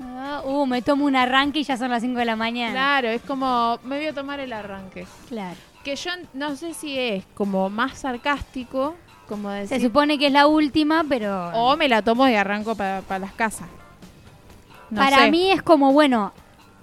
Ah, 0.00 0.42
uh, 0.44 0.66
me 0.66 0.82
tomo 0.82 1.04
un 1.04 1.14
arranque 1.14 1.60
y 1.60 1.64
ya 1.64 1.76
son 1.76 1.90
las 1.90 2.02
5 2.02 2.18
de 2.18 2.24
la 2.24 2.34
mañana. 2.36 2.72
Claro, 2.72 3.08
es 3.08 3.22
como 3.22 3.78
me 3.84 3.96
voy 3.98 4.06
a 4.06 4.12
tomar 4.12 4.40
el 4.40 4.52
arranque. 4.52 5.06
Claro. 5.28 5.56
Que 5.84 5.94
yo 5.96 6.10
no 6.34 6.56
sé 6.56 6.74
si 6.74 6.98
es 6.98 7.24
como 7.34 7.70
más 7.70 7.98
sarcástico, 7.98 8.96
como 9.28 9.50
Se 9.66 9.80
supone 9.80 10.18
que 10.18 10.26
es 10.26 10.32
la 10.32 10.46
última, 10.46 11.04
pero 11.08 11.48
o 11.54 11.76
me 11.76 11.88
la 11.88 12.02
tomo 12.02 12.28
y 12.28 12.34
arranco 12.34 12.74
para 12.74 13.18
las 13.18 13.32
casas. 13.32 13.68
No 14.90 15.00
para 15.00 15.18
sé. 15.18 15.30
mí 15.30 15.50
es 15.50 15.62
como, 15.62 15.92
bueno, 15.92 16.32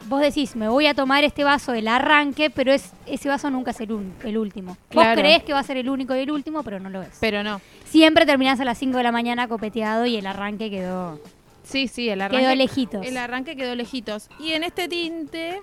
vos 0.07 0.21
decís, 0.21 0.55
me 0.55 0.67
voy 0.67 0.87
a 0.87 0.93
tomar 0.95 1.23
este 1.23 1.43
vaso 1.43 1.71
del 1.71 1.87
arranque, 1.87 2.49
pero 2.49 2.71
es 2.73 2.91
ese 3.05 3.29
vaso 3.29 3.49
nunca 3.51 3.71
es 3.71 3.79
el, 3.81 3.91
un- 3.91 4.13
el 4.23 4.37
último. 4.37 4.77
Claro. 4.89 5.09
Vos 5.11 5.19
creés 5.19 5.43
que 5.43 5.53
va 5.53 5.59
a 5.59 5.63
ser 5.63 5.77
el 5.77 5.89
único 5.89 6.15
y 6.15 6.19
el 6.19 6.31
último, 6.31 6.63
pero 6.63 6.79
no 6.79 6.89
lo 6.89 7.01
es. 7.03 7.17
Pero 7.19 7.43
no. 7.43 7.61
Siempre 7.85 8.25
terminás 8.25 8.59
a 8.59 8.65
las 8.65 8.77
5 8.79 8.97
de 8.97 9.03
la 9.03 9.11
mañana 9.11 9.47
copeteado 9.47 10.05
y 10.05 10.15
el 10.15 10.25
arranque 10.25 10.69
quedó... 10.69 11.19
Sí, 11.63 11.87
sí, 11.87 12.09
el 12.09 12.21
arranque. 12.21 12.43
Quedó 12.45 12.55
lejitos. 12.55 13.05
El 13.05 13.17
arranque 13.17 13.55
quedó 13.55 13.75
lejitos. 13.75 14.29
Y 14.39 14.53
en 14.53 14.63
este 14.63 14.87
tinte 14.87 15.61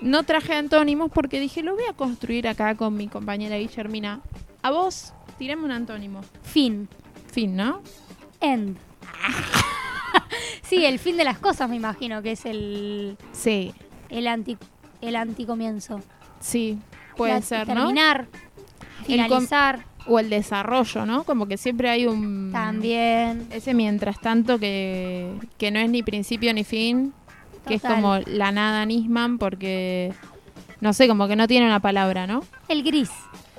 no 0.00 0.22
traje 0.22 0.54
antónimos 0.54 1.10
porque 1.12 1.38
dije, 1.38 1.62
lo 1.62 1.74
voy 1.74 1.84
a 1.84 1.92
construir 1.92 2.48
acá 2.48 2.74
con 2.76 2.96
mi 2.96 3.08
compañera 3.08 3.58
Guillermina. 3.58 4.20
A 4.62 4.70
vos, 4.70 5.12
tirame 5.38 5.64
un 5.64 5.72
antónimo. 5.72 6.20
Fin. 6.42 6.88
Fin, 7.32 7.56
¿no? 7.56 7.80
End. 8.40 8.76
sí, 10.62 10.84
el 10.84 10.98
fin 10.98 11.16
de 11.16 11.24
las 11.24 11.38
cosas 11.38 11.68
me 11.68 11.76
imagino 11.76 12.22
que 12.22 12.32
es 12.32 12.44
el, 12.46 13.16
Sí, 13.32 13.72
el, 14.08 14.26
anti, 14.26 14.56
el 15.00 15.16
anticomienzo. 15.16 16.00
sí, 16.40 16.78
puede 17.16 17.34
La- 17.34 17.42
ser, 17.42 17.68
¿no? 17.68 17.74
Terminar, 17.74 18.26
El 19.08 19.28
com- 19.28 19.46
finalizar, 19.46 19.84
O 20.06 20.18
el 20.18 20.28
desarrollo, 20.30 21.06
¿no? 21.06 21.24
Como 21.24 21.46
que 21.46 21.56
siempre 21.56 21.88
hay 21.88 22.06
un... 22.06 22.50
también. 22.52 23.46
Ese 23.50 23.72
mientras 23.74 24.20
tanto 24.20 24.58
que, 24.58 25.32
que 25.58 25.70
no 25.70 25.78
es 25.78 25.88
ni 25.90 26.02
principio 26.02 26.52
ni 26.52 26.62
fin, 26.64 27.12
que 27.66 27.74
es 27.76 27.82
como 27.82 28.18
la 28.26 28.52
nada 28.52 28.84
Nisman 28.84 29.38
porque, 29.38 30.12
no 30.82 30.92
sé, 30.92 31.08
como 31.08 31.26
que 31.26 31.36
no 31.36 31.46
tiene 31.48 31.64
una 31.66 31.80
palabra, 31.80 32.26
¿no? 32.26 32.42
El 32.68 32.82
gris. 32.82 33.10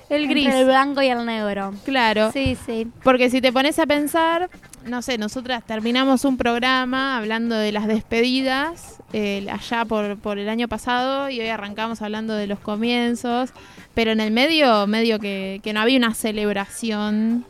El 0.09 0.27
gris. 0.27 0.45
Entre 0.45 0.61
el 0.61 0.65
blanco 0.67 1.01
y 1.01 1.07
el 1.07 1.25
negro. 1.25 1.73
Claro. 1.83 2.31
Sí, 2.31 2.55
sí. 2.65 2.87
Porque 3.03 3.29
si 3.29 3.41
te 3.41 3.51
pones 3.51 3.79
a 3.79 3.85
pensar, 3.85 4.49
no 4.85 5.01
sé, 5.01 5.17
nosotras 5.17 5.63
terminamos 5.65 6.25
un 6.25 6.37
programa 6.37 7.17
hablando 7.17 7.55
de 7.55 7.71
las 7.71 7.87
despedidas 7.87 9.01
eh, 9.13 9.47
allá 9.51 9.83
por, 9.85 10.17
por 10.19 10.37
el 10.37 10.47
año 10.49 10.67
pasado 10.67 11.29
y 11.29 11.39
hoy 11.39 11.47
arrancamos 11.47 12.01
hablando 12.01 12.35
de 12.35 12.45
los 12.47 12.59
comienzos, 12.59 13.51
pero 13.93 14.11
en 14.11 14.19
el 14.19 14.31
medio, 14.31 14.85
medio 14.87 15.19
que, 15.19 15.59
que 15.63 15.73
no 15.73 15.79
había 15.79 15.97
una 15.97 16.13
celebración 16.13 17.45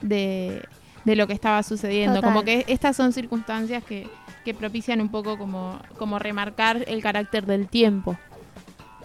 de, 0.00 0.62
de 1.04 1.16
lo 1.16 1.26
que 1.26 1.32
estaba 1.32 1.62
sucediendo. 1.62 2.16
Total. 2.16 2.30
Como 2.30 2.44
que 2.44 2.64
estas 2.68 2.96
son 2.96 3.12
circunstancias 3.12 3.82
que, 3.82 4.08
que 4.44 4.52
propician 4.52 5.00
un 5.00 5.08
poco 5.08 5.38
como, 5.38 5.78
como 5.98 6.18
remarcar 6.18 6.84
el 6.86 7.00
carácter 7.02 7.46
del 7.46 7.68
tiempo 7.68 8.18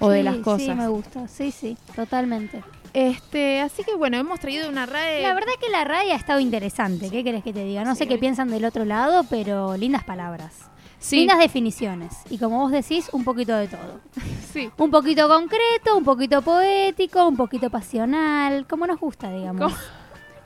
o 0.02 0.10
de 0.10 0.20
Sí, 0.20 0.24
las 0.24 0.36
Sí, 0.36 0.42
cosas. 0.42 0.76
me 0.76 0.88
gusta. 0.90 1.28
Sí, 1.28 1.52
sí, 1.52 1.78
totalmente. 1.96 2.62
Este, 2.94 3.62
así 3.62 3.84
que 3.84 3.96
bueno, 3.96 4.18
hemos 4.18 4.40
traído 4.40 4.70
una 4.70 4.86
RAE. 4.86 5.22
La 5.22 5.34
verdad 5.34 5.54
que 5.62 5.70
la 5.70 5.84
RAI 5.84 6.12
ha 6.12 6.16
estado 6.16 6.40
interesante. 6.40 7.10
¿Qué 7.10 7.24
querés 7.24 7.44
que 7.44 7.54
te 7.54 7.64
diga? 7.64 7.84
No 7.84 7.96
sé 7.96 8.08
qué 8.08 8.18
piensan 8.18 8.50
del 8.50 8.66
otro 8.66 8.86
lado, 8.86 9.24
pero 9.30 9.78
lindas 9.78 10.04
palabras. 10.04 10.70
sí, 11.00 11.18
Lindas 11.18 11.40
definiciones. 11.40 12.14
Y 12.30 12.38
como 12.40 12.60
vos 12.60 12.72
decís, 12.72 13.10
un 13.14 13.24
poquito 13.24 13.56
de 13.56 13.68
todo. 13.68 14.00
sí. 14.54 14.70
Un 14.78 14.92
poquito 14.92 15.28
concreto, 15.28 15.98
un 15.98 16.04
poquito 16.04 16.42
poético, 16.42 17.28
un 17.28 17.38
poquito 17.38 17.70
pasional. 17.70 18.66
Como 18.68 18.88
nos 18.88 19.00
gusta, 19.00 19.32
digamos. 19.32 19.72
¿Cómo? 19.72 19.84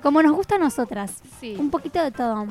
Como 0.02 0.22
nos 0.22 0.34
gusta 0.34 0.56
a 0.56 0.58
nosotras. 0.58 1.22
Sí. 1.40 1.56
Un 1.58 1.70
poquito 1.70 2.04
de 2.04 2.12
todo. 2.12 2.46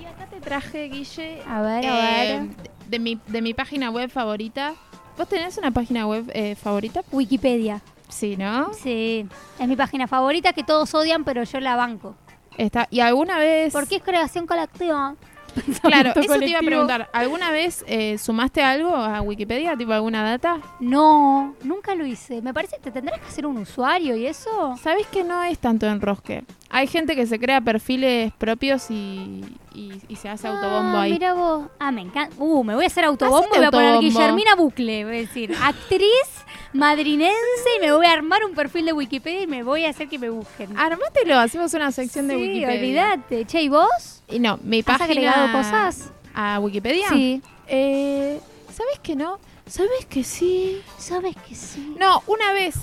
Y 0.00 0.06
acá 0.06 0.26
te 0.26 0.40
traje, 0.40 0.88
Guille, 0.88 1.42
A 1.46 1.60
ver, 1.60 1.86
a 1.86 2.24
eh, 2.24 2.38
ver. 2.40 2.48
de, 2.88 2.98
mi, 2.98 3.20
de 3.26 3.42
mi 3.42 3.52
página 3.52 3.90
web 3.90 4.10
favorita. 4.10 4.72
¿Vos 5.18 5.28
tenés 5.28 5.58
una 5.58 5.70
página 5.70 6.06
web 6.06 6.28
eh, 6.34 6.54
favorita? 6.56 7.02
Wikipedia. 7.12 7.82
Sí, 8.08 8.36
¿no? 8.36 8.72
Sí. 8.74 9.26
Es 9.58 9.68
mi 9.68 9.76
página 9.76 10.06
favorita 10.06 10.52
que 10.52 10.62
todos 10.62 10.94
odian, 10.94 11.24
pero 11.24 11.42
yo 11.44 11.60
la 11.60 11.76
banco. 11.76 12.14
Está, 12.56 12.86
¿Y 12.90 13.00
alguna 13.00 13.38
vez...? 13.38 13.72
Porque 13.72 13.96
es 13.96 14.02
creación 14.02 14.46
colectiva. 14.46 15.14
Claro, 15.82 16.10
eso 16.10 16.20
te 16.20 16.26
iba 16.26 16.34
a 16.34 16.38
colectivo. 16.38 16.66
preguntar. 16.66 17.08
¿Alguna 17.12 17.50
vez 17.50 17.84
eh, 17.86 18.18
sumaste 18.18 18.62
algo 18.62 18.94
a 18.94 19.20
Wikipedia? 19.20 19.76
¿Tipo 19.76 19.92
alguna 19.92 20.24
data? 20.24 20.58
No, 20.80 21.54
nunca 21.62 21.94
lo 21.94 22.04
hice. 22.04 22.42
Me 22.42 22.52
parece 22.52 22.76
que 22.76 22.82
te 22.82 22.90
tendrás 22.90 23.20
que 23.20 23.26
hacer 23.26 23.46
un 23.46 23.58
usuario 23.58 24.16
y 24.16 24.26
eso. 24.26 24.76
¿Sabés 24.82 25.06
que 25.06 25.22
no 25.22 25.42
es 25.44 25.58
tanto 25.58 25.86
enrosque? 25.86 26.44
Hay 26.70 26.86
gente 26.88 27.14
que 27.14 27.26
se 27.26 27.38
crea 27.38 27.60
perfiles 27.60 28.32
propios 28.36 28.90
y, 28.90 29.44
y, 29.74 29.92
y 30.08 30.16
se 30.16 30.28
hace 30.28 30.48
autobombo 30.48 30.98
ah, 30.98 31.02
ahí. 31.02 31.12
Mira 31.12 31.34
vos. 31.34 31.66
Ah, 31.78 31.92
me 31.92 32.00
encanta. 32.00 32.34
Uh, 32.38 32.64
me 32.64 32.74
voy 32.74 32.84
a 32.84 32.86
hacer 32.88 33.04
autobombo 33.04 33.54
y 33.54 33.58
voy 33.58 33.66
a 33.66 33.70
poner 33.70 33.94
autobombo. 33.94 34.00
Guillermina 34.00 34.54
Bucle. 34.56 35.04
Voy 35.04 35.14
a 35.14 35.20
decir, 35.20 35.54
actriz 35.62 36.44
madrinense 36.74 37.68
y 37.78 37.80
me 37.80 37.92
voy 37.92 38.04
a 38.06 38.12
armar 38.12 38.44
un 38.44 38.54
perfil 38.54 38.84
de 38.86 38.92
Wikipedia 38.92 39.42
y 39.42 39.46
me 39.46 39.62
voy 39.62 39.84
a 39.86 39.90
hacer 39.90 40.08
que 40.08 40.18
me 40.18 40.28
busquen. 40.28 40.76
Armátelo, 40.76 41.38
hacemos 41.38 41.72
una 41.72 41.90
sección 41.92 42.28
de 42.28 42.36
Wikipedia. 42.36 42.68
olvídate. 42.68 43.46
Che, 43.46 43.62
¿y 43.62 43.68
vos? 43.68 44.22
Y 44.28 44.38
no, 44.40 44.58
mi 44.62 44.80
¿Has 44.80 44.84
página... 44.84 45.04
agregado 45.06 45.52
cosas? 45.52 46.10
¿A 46.34 46.58
Wikipedia? 46.60 47.08
Sí. 47.08 47.40
Eh, 47.68 48.40
¿Sabes 48.72 48.98
que 49.02 49.14
no? 49.16 49.38
¿Sabes 49.66 50.04
que 50.08 50.24
sí? 50.24 50.82
¿Sabes 50.98 51.34
que 51.48 51.54
sí? 51.54 51.94
No, 51.98 52.22
una 52.26 52.52
vez. 52.52 52.74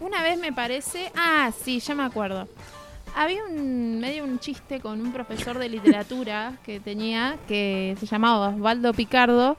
Una 0.00 0.22
vez 0.22 0.38
me 0.38 0.52
parece. 0.52 1.10
Ah, 1.16 1.50
sí, 1.64 1.80
ya 1.80 1.94
me 1.94 2.04
acuerdo. 2.04 2.48
Había 3.16 3.44
un 3.44 4.00
medio 4.00 4.24
un 4.24 4.38
chiste 4.40 4.80
con 4.80 5.00
un 5.00 5.12
profesor 5.12 5.58
de 5.58 5.68
literatura 5.68 6.54
que 6.64 6.80
tenía 6.80 7.36
que 7.46 7.96
se 8.00 8.06
llamaba 8.06 8.48
Osvaldo 8.48 8.92
Picardo 8.92 9.56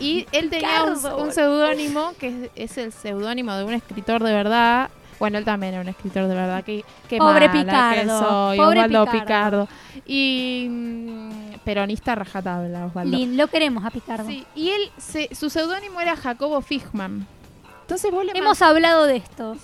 y 0.00 0.26
él 0.32 0.50
tenía 0.50 0.84
un, 0.84 0.94
Picardo. 0.94 1.22
un 1.22 1.32
seudónimo 1.32 2.12
que 2.18 2.48
es, 2.54 2.70
es 2.72 2.78
el 2.78 2.92
seudónimo 2.92 3.54
de 3.54 3.64
un 3.64 3.72
escritor 3.72 4.22
de 4.22 4.32
verdad. 4.32 4.90
Bueno, 5.18 5.38
él 5.38 5.44
también 5.44 5.74
era 5.74 5.82
un 5.82 5.88
escritor 5.88 6.26
de 6.26 6.34
verdad. 6.34 6.64
Qué, 6.64 6.84
qué 7.08 7.18
Pobre 7.18 7.46
mala 7.48 7.52
que 7.52 7.64
Picardo, 7.64 8.18
soy, 8.20 8.58
pobre 8.58 8.80
Osvaldo 8.80 9.04
Picardo. 9.06 9.66
Picardo. 9.66 9.68
Y 10.06 10.66
mm, 10.68 11.30
peronista 11.64 12.14
rajatabla, 12.14 12.86
Osvaldo. 12.86 13.16
Lin, 13.16 13.36
lo 13.36 13.46
queremos 13.48 13.84
a 13.84 13.90
Picardo. 13.90 14.26
Sí, 14.28 14.44
y 14.56 14.70
él, 14.70 14.90
se- 14.96 15.32
su 15.34 15.48
seudónimo 15.50 16.00
era 16.00 16.16
Jacobo 16.16 16.60
Fishman. 16.60 17.26
Entonces 17.82 18.10
vos 18.10 18.24
le 18.24 18.32
Hemos 18.32 18.62
hablado 18.62 19.04
de 19.06 19.16
esto. 19.16 19.56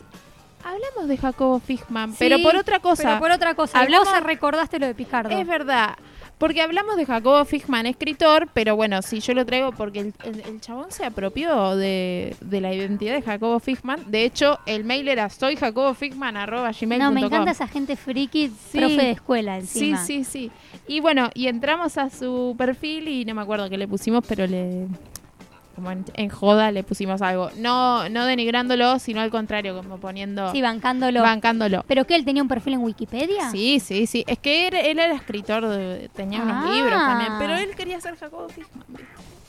Hablamos 0.69 1.09
de 1.09 1.17
Jacobo 1.17 1.59
Fishman, 1.61 2.11
Sí, 2.11 2.17
pero 2.19 2.39
por 2.43 2.55
otra 2.57 2.79
cosa. 2.81 3.03
Pero 3.05 3.19
por 3.19 3.31
otra 3.31 3.55
cosa. 3.55 3.81
Hablamos- 3.81 4.09
Hablamos, 4.09 4.27
recordaste 4.27 4.79
lo 4.79 4.87
de 4.87 4.95
Picardo. 4.95 5.31
Es 5.31 5.47
verdad. 5.47 5.97
Porque 6.37 6.63
hablamos 6.63 6.97
de 6.97 7.05
Jacobo 7.05 7.45
Fishman, 7.45 7.87
escritor, 7.87 8.49
pero 8.55 8.77
bueno, 8.77 9.03
sí, 9.03 9.19
yo 9.19 9.35
lo 9.35 9.45
traigo 9.45 9.73
porque 9.73 9.99
el, 10.01 10.15
el- 10.25 10.41
el 10.43 10.61
chabón 10.61 10.93
se 10.93 11.05
apropió 11.05 11.75
de, 11.75 12.37
de 12.41 12.61
la 12.61 12.73
identidad 12.73 13.15
de 13.15 13.23
Jacobo 13.23 13.59
Fishman. 13.59 14.05
De 14.07 14.25
hecho, 14.25 14.61
el 14.67 14.85
mail 14.85 15.09
era 15.09 15.31
soyjacobofishman.gmail.com. 15.31 16.99
no, 16.99 17.11
me 17.13 17.21
encanta 17.27 17.51
esa 17.51 17.67
gente 17.67 17.97
friki, 17.97 18.53
Sí. 18.71 18.79
profe 18.79 18.95
de 18.97 19.11
escuela 19.11 19.61
Sí, 19.63 19.91
encima. 19.91 20.05
sí, 20.05 20.25
sí. 20.25 20.51
Y 20.87 21.01
bueno, 21.01 21.31
y 21.35 21.49
entramos 21.49 21.99
a 21.99 22.09
su 22.09 22.55
perfil 22.57 23.09
y 23.09 23.25
no 23.25 23.35
me 23.35 23.43
acuerdo 23.43 23.69
qué 23.69 23.77
le 23.77 23.89
pusimos, 23.89 24.25
pero 24.27 24.47
le... 24.47 24.87
Como 25.79 25.93
en, 25.93 26.05
en 26.15 26.29
joda 26.29 26.73
le 26.73 26.83
pusimos 26.83 27.23
algo. 27.23 27.51
No, 27.57 28.09
no 28.09 28.27
denigrándolo, 28.27 28.99
sino 28.99 29.21
al 29.21 29.31
contrario, 29.31 29.77
como 29.77 29.99
poniendo... 29.99 30.51
Sí, 30.51 30.61
bancándolo. 30.61 31.23
bancándolo. 31.23 31.85
¿Pero 31.87 32.05
qué? 32.05 32.17
¿Él 32.17 32.25
tenía 32.25 32.43
un 32.43 32.49
perfil 32.49 32.73
en 32.73 32.81
Wikipedia? 32.81 33.49
Sí, 33.53 33.79
sí, 33.79 34.09
sí. 34.09 34.25
Es 34.27 34.41
que 34.41 34.67
él, 34.67 34.75
él 34.75 34.99
era 34.99 35.15
escritor, 35.15 35.69
de- 35.69 36.11
tenía 36.17 36.43
unos 36.43 36.65
Ah. 36.67 36.73
libros 36.75 36.99
también, 36.99 37.33
pero 37.39 37.55
él 37.57 37.77
quería 37.77 38.01
ser 38.01 38.17
Jacobo 38.17 38.49
Fishman. 38.49 38.85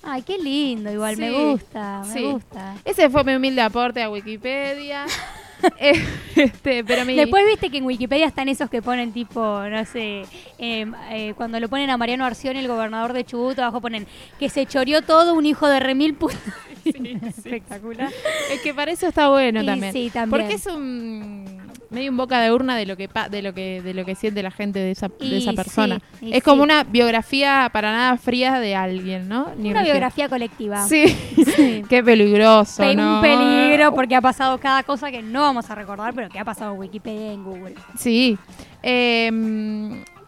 Ay, 0.03 0.21
qué 0.21 0.37
lindo, 0.37 0.91
igual, 0.91 1.17
me 1.17 1.31
gusta, 1.31 2.03
me 2.05 2.13
sí. 2.13 2.21
gusta. 2.23 2.75
Ese 2.85 3.09
fue 3.09 3.23
mi 3.23 3.33
humilde 3.33 3.61
aporte 3.63 4.03
a 4.03 4.09
Wikipedia. 4.11 5.05
Eh, 5.79 5.93
este, 6.35 6.83
pero 6.83 7.05
mi... 7.05 7.15
Después 7.15 7.45
viste 7.45 7.69
que 7.69 7.77
en 7.77 7.85
Wikipedia 7.85 8.25
están 8.27 8.49
esos 8.49 8.69
que 8.69 8.81
ponen 8.81 9.11
tipo, 9.11 9.39
no 9.69 9.85
sé, 9.85 10.23
eh, 10.57 10.85
eh, 11.11 11.33
cuando 11.35 11.59
lo 11.59 11.69
ponen 11.69 11.89
a 11.89 11.97
Mariano 11.97 12.25
Arción, 12.25 12.57
el 12.57 12.67
gobernador 12.67 13.13
de 13.13 13.23
Chubut, 13.23 13.57
abajo 13.59 13.81
ponen 13.81 14.07
que 14.39 14.49
se 14.49 14.65
choreó 14.65 15.01
todo 15.01 15.33
un 15.33 15.45
hijo 15.45 15.67
de 15.67 15.79
remil 15.79 16.15
puta. 16.15 16.35
Espectacular. 16.85 18.11
Es 18.51 18.61
que 18.61 18.73
para 18.73 18.91
eso 18.91 19.07
está 19.07 19.29
bueno 19.29 19.61
Y 19.61 19.65
también. 19.65 19.93
sí, 19.93 20.09
también. 20.13 20.29
Porque 20.29 20.55
es 20.55 20.65
un 20.65 21.58
medio 21.89 22.11
un 22.11 22.17
boca 22.17 22.39
de 22.41 22.51
urna 22.51 22.75
de 22.77 22.85
lo 22.85 22.95
que 22.97 23.07
pa- 23.09 23.29
de 23.29 23.41
lo 23.41 23.53
que 23.53 23.81
de 23.81 23.93
lo 23.93 24.05
que 24.05 24.13
siente 24.15 24.43
la 24.43 24.51
gente 24.51 24.77
de 24.79 24.91
esa, 24.91 25.07
de 25.07 25.37
esa 25.37 25.53
persona. 25.53 25.99
sí, 26.19 26.29
es 26.33 26.43
como 26.43 26.57
sí. 26.57 26.63
una 26.63 26.83
biografía 26.83 27.69
para 27.73 27.91
nada 27.91 28.17
fría 28.17 28.59
de 28.59 28.75
alguien, 28.75 29.27
¿no? 29.27 29.47
Ni 29.57 29.71
Una 29.71 29.83
biografía 29.83 30.29
colectiva. 30.29 30.85
Sí. 30.87 31.83
Qué 31.89 32.03
peligroso, 32.03 32.83
Pe- 32.83 32.95
¿no? 32.95 33.15
Un 33.15 33.21
peligro 33.21 33.93
porque 33.93 34.15
ha 34.15 34.21
pasado 34.21 34.57
cada 34.59 34.83
cosa 34.83 35.09
que 35.11 35.21
no 35.21 35.41
vamos 35.41 35.69
a 35.69 35.75
recordar, 35.75 36.13
pero 36.13 36.29
que 36.29 36.39
ha 36.39 36.45
pasado 36.45 36.73
en 36.73 36.79
Wikipedia 36.79 37.31
en 37.33 37.43
Google. 37.43 37.75
Sí. 37.97 38.37
Eh, 38.83 39.29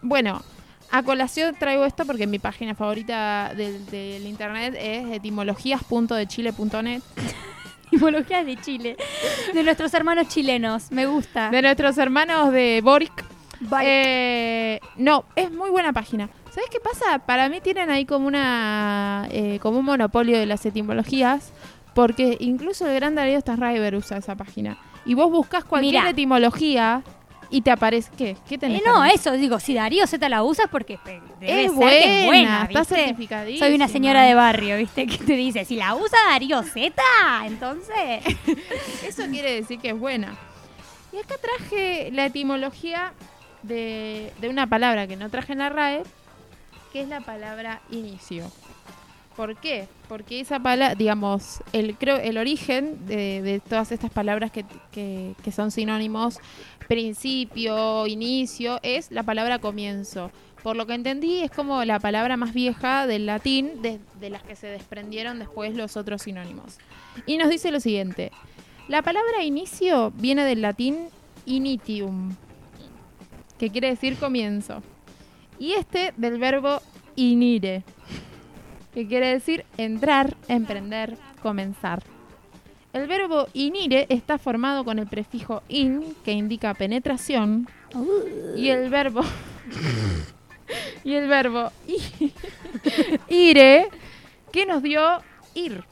bueno, 0.01 0.41
a 0.91 1.03
colación 1.03 1.55
traigo 1.57 1.85
esto 1.85 2.05
porque 2.05 2.27
mi 2.27 2.39
página 2.39 2.75
favorita 2.75 3.53
del, 3.55 3.85
del 3.85 4.25
internet 4.27 4.75
es 4.79 5.05
etimologías.dechile.net. 5.11 7.01
Etimologías 7.91 8.45
de 8.45 8.57
Chile. 8.57 8.97
De 9.53 9.63
nuestros 9.63 9.93
hermanos 9.93 10.27
chilenos. 10.29 10.91
Me 10.91 11.05
gusta. 11.05 11.49
De 11.49 11.61
nuestros 11.61 11.97
hermanos 11.97 12.51
de 12.53 12.81
Boric. 12.83 13.25
Eh, 13.83 14.79
no, 14.95 15.25
es 15.35 15.51
muy 15.51 15.69
buena 15.69 15.91
página. 15.93 16.29
¿Sabes 16.51 16.69
qué 16.69 16.79
pasa? 16.79 17.19
Para 17.19 17.49
mí 17.49 17.61
tienen 17.61 17.89
ahí 17.89 18.05
como 18.05 18.27
una 18.27 19.27
eh, 19.29 19.59
como 19.61 19.79
un 19.79 19.85
monopolio 19.85 20.37
de 20.39 20.45
las 20.45 20.65
etimologías, 20.65 21.51
porque 21.93 22.37
incluso 22.39 22.87
el 22.87 22.95
gran 22.95 23.15
Darío 23.15 23.39
Starriver 23.39 23.95
usa 23.95 24.17
esa 24.17 24.35
página. 24.35 24.77
Y 25.05 25.13
vos 25.13 25.29
buscas 25.29 25.63
cualquier 25.63 25.95
Mirá. 25.95 26.09
etimología 26.09 27.03
y 27.51 27.61
te 27.61 27.69
aparece 27.71 28.09
¿qué? 28.17 28.35
¿Qué 28.47 28.57
tenés? 28.57 28.79
Eh, 28.81 28.83
no, 28.85 29.03
eso, 29.05 29.33
digo, 29.33 29.59
si 29.59 29.73
Darío 29.73 30.07
Z 30.07 30.27
la 30.29 30.41
usa 30.43 30.65
es 30.65 30.69
porque 30.71 30.97
debe 31.39 31.65
Es 31.65 31.71
ser 31.73 31.79
que 31.89 32.19
es 32.21 32.25
buena, 32.25 32.25
buena, 32.25 32.63
está 32.69 32.85
certificadísima. 32.85 33.65
Soy 33.67 33.75
una 33.75 33.87
señora 33.87 34.23
de 34.23 34.33
barrio, 34.33 34.77
¿viste? 34.77 35.05
Que 35.07 35.17
te 35.17 35.33
dice, 35.35 35.65
si 35.65 35.75
la 35.75 35.93
usa 35.95 36.17
Darío 36.29 36.63
Z, 36.63 36.93
entonces... 37.45 38.23
Eso 39.05 39.23
quiere 39.29 39.53
decir 39.53 39.79
que 39.79 39.89
es 39.89 39.99
buena. 39.99 40.35
Y 41.13 41.17
acá 41.17 41.35
traje 41.41 42.09
la 42.13 42.25
etimología 42.27 43.13
de, 43.63 44.31
de 44.39 44.49
una 44.49 44.65
palabra 44.67 45.05
que 45.07 45.17
no 45.17 45.29
traje 45.29 45.51
en 45.53 45.59
la 45.59 45.69
RAE, 45.69 46.03
que 46.93 47.01
es 47.01 47.07
la 47.09 47.21
palabra 47.21 47.81
inicio. 47.91 48.49
¿Por 49.35 49.55
qué? 49.57 49.87
Porque 50.09 50.39
esa 50.41 50.59
palabra, 50.59 50.95
digamos, 50.95 51.61
el, 51.73 51.95
creo, 51.95 52.17
el 52.17 52.37
origen 52.37 53.05
de, 53.07 53.41
de 53.41 53.59
todas 53.61 53.91
estas 53.91 54.11
palabras 54.11 54.51
que, 54.51 54.65
que- 54.91 55.33
que 55.43 55.51
son 55.51 55.71
sinónimos, 55.71 56.39
principio, 56.91 58.05
inicio, 58.05 58.81
es 58.83 59.11
la 59.11 59.23
palabra 59.23 59.59
comienzo. 59.59 60.29
Por 60.61 60.75
lo 60.75 60.85
que 60.85 60.93
entendí, 60.93 61.39
es 61.39 61.49
como 61.49 61.85
la 61.85 62.01
palabra 62.01 62.35
más 62.35 62.53
vieja 62.53 63.07
del 63.07 63.27
latín, 63.27 63.81
de, 63.81 64.29
las 64.29 64.43
que 64.43 64.57
se 64.57 64.67
desprendieron 64.67 65.39
después 65.39 65.73
los 65.73 65.95
otros 65.95 66.23
sinónimos. 66.23 66.79
Y 67.25 67.37
nos 67.37 67.49
dice 67.49 67.71
lo 67.71 67.79
siguiente. 67.79 68.33
La 68.89 69.03
palabra 69.03 69.41
inicio 69.41 70.11
viene 70.17 70.43
del 70.43 70.61
latín 70.61 71.07
initium, 71.45 72.35
que 73.57 73.69
quiere 73.69 73.91
decir 73.91 74.17
comienzo. 74.17 74.83
Y 75.59 75.71
este 75.71 76.13
del 76.17 76.39
verbo 76.39 76.81
inire, 77.15 77.85
que 78.93 79.07
quiere 79.07 79.27
decir 79.27 79.63
entrar, 79.77 80.35
emprender, 80.49 81.17
comenzar. 81.41 82.03
El 82.93 83.07
verbo 83.07 83.47
inire 83.53 84.05
está 84.09 84.37
formado 84.37 84.83
con 84.83 84.99
el 84.99 85.07
prefijo 85.07 85.63
in, 85.69 86.13
que 86.25 86.33
indica 86.33 86.73
penetración, 86.73 87.67
y 88.55 88.69
el 88.69 88.89
verbo 88.89 89.21
y 91.03 91.13
el 91.13 91.27
verbo 91.27 91.71
ire, 93.29 93.87
que 94.51 94.65
nos 94.65 94.83
dio 94.83 95.21
ir. 95.53 95.83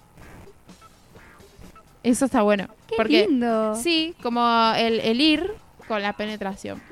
Eso 2.04 2.26
está 2.26 2.42
bueno. 2.42 2.68
¡Qué 2.88 2.96
porque 2.98 3.28
lindo! 3.28 3.76
sí, 3.76 4.16
como 4.22 4.74
el, 4.78 5.00
el 5.02 5.22
ir 5.22 5.54
con 5.88 6.02
la 6.02 6.14
penetración. 6.14 6.82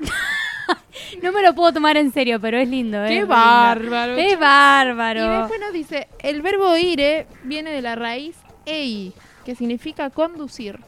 No 1.22 1.32
me 1.32 1.40
lo 1.42 1.54
puedo 1.54 1.72
tomar 1.72 1.96
en 1.96 2.12
serio, 2.12 2.38
pero 2.40 2.58
es 2.58 2.68
lindo, 2.68 3.02
¿eh? 3.02 3.08
¡Qué 3.08 3.24
bárbaro! 3.24 4.16
¡Qué 4.16 4.32
Y 4.32 4.36
bárbaro! 4.36 5.38
después 5.40 5.60
nos 5.60 5.72
dice, 5.72 6.08
el 6.18 6.42
verbo 6.42 6.76
ire 6.76 7.26
viene 7.44 7.70
de 7.70 7.80
la 7.80 7.94
raíz 7.94 8.36
ei, 8.66 9.14
que 9.48 9.54
significa 9.54 10.10
conducir. 10.10 10.78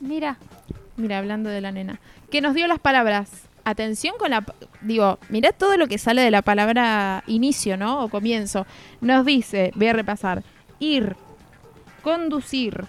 Mira, 0.00 0.38
Mira, 0.96 1.18
hablando 1.18 1.50
de 1.50 1.60
la 1.60 1.70
nena. 1.70 2.00
Que 2.32 2.40
nos 2.40 2.52
dio 2.52 2.66
las 2.66 2.80
palabras. 2.80 3.30
Atención 3.62 4.16
con 4.18 4.32
la... 4.32 4.44
Digo, 4.80 5.20
mirá 5.28 5.52
todo 5.52 5.76
lo 5.76 5.86
que 5.86 5.98
sale 5.98 6.22
de 6.22 6.32
la 6.32 6.42
palabra 6.42 7.22
inicio, 7.28 7.76
¿no? 7.76 8.02
O 8.02 8.08
comienzo. 8.08 8.66
Nos 9.00 9.24
dice, 9.24 9.70
voy 9.76 9.86
a 9.86 9.92
repasar, 9.92 10.42
ir, 10.80 11.14
conducir. 12.02 12.86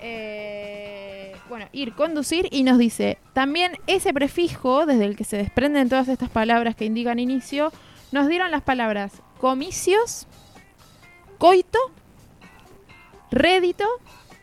eh, 0.00 1.36
bueno, 1.50 1.66
ir, 1.72 1.92
conducir 1.92 2.48
y 2.50 2.62
nos 2.62 2.78
dice, 2.78 3.18
también 3.34 3.72
ese 3.86 4.14
prefijo, 4.14 4.86
desde 4.86 5.04
el 5.04 5.16
que 5.16 5.24
se 5.24 5.36
desprenden 5.36 5.90
todas 5.90 6.08
estas 6.08 6.30
palabras 6.30 6.76
que 6.76 6.86
indican 6.86 7.18
inicio, 7.18 7.70
nos 8.10 8.26
dieron 8.26 8.50
las 8.50 8.62
palabras 8.62 9.12
comicios, 9.38 10.26
coito, 11.36 11.78
rédito 13.32 13.84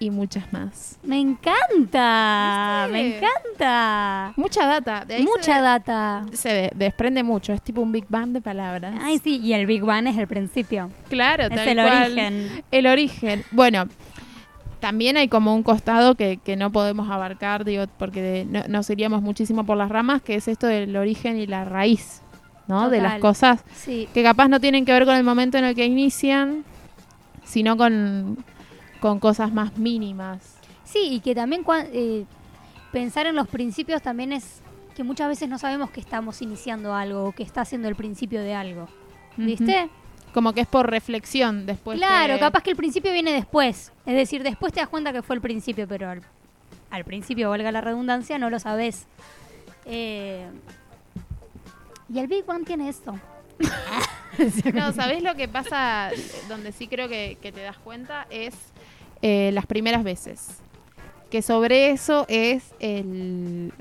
y 0.01 0.11
muchas 0.11 0.51
más. 0.53 0.97
me 1.03 1.19
encanta, 1.19 2.87
¿Viste? 2.87 2.91
me 3.01 3.17
encanta. 3.17 4.33
Mucha 4.37 4.65
data. 4.65 5.03
De 5.05 5.15
ahí 5.15 5.23
Mucha 5.23 5.55
se, 5.57 5.61
data. 5.61 6.25
se 6.31 6.49
de- 6.49 6.71
desprende 6.75 7.23
mucho. 7.23 7.51
Es 7.53 7.61
tipo 7.61 7.81
un 7.81 7.91
Big 7.91 8.05
Bang 8.07 8.29
de 8.29 8.41
palabras. 8.41 8.95
Ay, 9.01 9.19
sí, 9.19 9.37
y 9.43 9.53
el 9.53 9.65
Big 9.65 9.83
Bang 9.83 10.07
es 10.07 10.17
el 10.17 10.27
principio. 10.27 10.89
claro, 11.09 11.43
Es 11.43 11.49
tal 11.49 11.67
el 11.67 11.75
cual. 11.77 12.03
origen. 12.13 12.63
El 12.71 12.87
origen. 12.87 13.43
Bueno, 13.51 13.85
también 14.79 15.17
hay 15.17 15.27
como 15.27 15.53
un 15.53 15.63
costado 15.63 16.15
que, 16.15 16.37
que 16.37 16.55
no 16.55 16.71
podemos 16.71 17.09
abarcar, 17.09 17.65
digo, 17.65 17.83
porque 17.97 18.45
no- 18.49 18.63
nos 18.69 18.89
iríamos 18.89 19.21
muchísimo 19.21 19.65
por 19.65 19.75
las 19.75 19.89
ramas, 19.89 20.21
que 20.21 20.35
es 20.35 20.47
esto 20.47 20.67
del 20.67 20.95
origen 20.95 21.37
y 21.37 21.45
la 21.47 21.65
raíz 21.65 22.21
¿no? 22.67 22.89
De 22.91 23.01
las 23.01 23.19
cosas 23.19 23.63
Sí, 23.73 24.07
que 24.13 24.21
capaz 24.21 24.47
no 24.47 24.59
tienen 24.59 24.85
que 24.85 24.93
ver 24.93 25.03
con 25.05 25.15
el 25.15 25.23
momento 25.23 25.57
en 25.57 25.65
el 25.65 25.73
que 25.75 25.85
inician, 25.85 26.63
sino 27.43 27.75
con, 27.75 28.37
con 28.99 29.19
cosas 29.19 29.51
más 29.53 29.77
mínimas. 29.77 30.55
sí, 30.83 30.99
y 31.11 31.19
que 31.19 31.35
también 31.35 31.63
cua- 31.63 31.87
eh, 31.91 32.25
pensar 32.91 33.27
en 33.27 33.35
los 33.35 33.47
principios 33.47 34.01
también 34.01 34.33
es 34.33 34.61
que 34.95 35.03
muchas 35.03 35.27
veces 35.29 35.47
no 35.47 35.57
sabemos 35.57 35.91
que 35.91 35.99
estamos 36.01 36.41
iniciando 36.41 36.93
algo 36.93 37.25
o 37.25 37.31
que 37.31 37.43
está 37.43 37.61
haciendo 37.61 37.87
el 37.87 37.95
principio 37.95 38.41
de 38.41 38.53
algo. 38.55 38.87
¿Viste? 39.37 39.89
Como 40.33 40.51
que 40.53 40.61
es 40.61 40.67
por 40.67 40.89
reflexión 40.89 41.65
después. 41.65 41.97
claro, 41.97 42.37
capaz 42.39 42.61
que 42.63 42.71
el 42.71 42.75
principio 42.75 43.13
viene 43.13 43.31
después. 43.31 43.91
Es 44.05 44.15
decir, 44.15 44.43
después 44.43 44.73
te 44.73 44.79
das 44.81 44.89
cuenta 44.89 45.13
que 45.13 45.21
fue 45.21 45.35
el 45.35 45.41
principio, 45.41 45.87
pero 45.87 46.09
al, 46.09 46.21
al 46.91 47.05
principio, 47.05 47.49
valga 47.49 47.71
la 47.71 47.81
redundancia, 47.81 48.37
no 48.37 48.49
lo 48.49 48.59
sabes. 48.59 49.05
Eh, 49.85 50.45
y 52.13 52.19
el 52.19 52.27
Big 52.27 52.45
Bang 52.45 52.65
tiene 52.65 52.89
esto. 52.89 53.17
No, 54.73 54.93
¿sabés 54.93 55.21
lo 55.21 55.35
que 55.35 55.49
pasa? 55.49 56.11
Donde 56.47 56.71
sí 56.71 56.87
creo 56.87 57.09
que, 57.09 57.37
que 57.41 57.51
te 57.51 57.61
das 57.61 57.77
cuenta 57.77 58.25
es 58.29 58.53
eh, 59.21 59.51
las 59.53 59.65
primeras 59.65 60.03
veces. 60.03 60.57
Que 61.29 61.41
sobre 61.41 61.91
eso 61.91 62.25
es 62.27 62.63
el. 62.79 63.71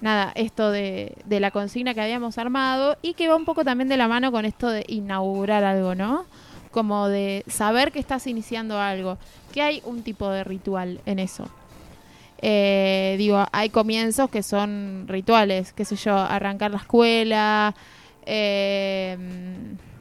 Nada, 0.00 0.30
esto 0.36 0.70
de, 0.70 1.14
de 1.24 1.40
la 1.40 1.50
consigna 1.50 1.92
que 1.92 2.00
habíamos 2.00 2.38
armado 2.38 2.96
y 3.02 3.14
que 3.14 3.28
va 3.28 3.34
un 3.36 3.44
poco 3.44 3.64
también 3.64 3.88
de 3.88 3.96
la 3.96 4.06
mano 4.06 4.30
con 4.30 4.44
esto 4.44 4.68
de 4.68 4.84
inaugurar 4.88 5.64
algo, 5.64 5.94
¿no? 5.96 6.24
Como 6.70 7.08
de 7.08 7.42
saber 7.48 7.90
que 7.90 7.98
estás 7.98 8.26
iniciando 8.28 8.80
algo. 8.80 9.18
Que 9.52 9.62
hay 9.62 9.82
un 9.84 10.02
tipo 10.02 10.28
de 10.30 10.44
ritual 10.44 11.00
en 11.06 11.18
eso. 11.18 11.48
Eh, 12.40 13.16
digo, 13.18 13.44
hay 13.50 13.70
comienzos 13.70 14.30
que 14.30 14.44
son 14.44 15.06
rituales, 15.08 15.72
qué 15.72 15.84
sé 15.84 15.96
yo, 15.96 16.16
arrancar 16.16 16.70
la 16.70 16.76
escuela, 16.76 17.74
eh, 18.24 19.16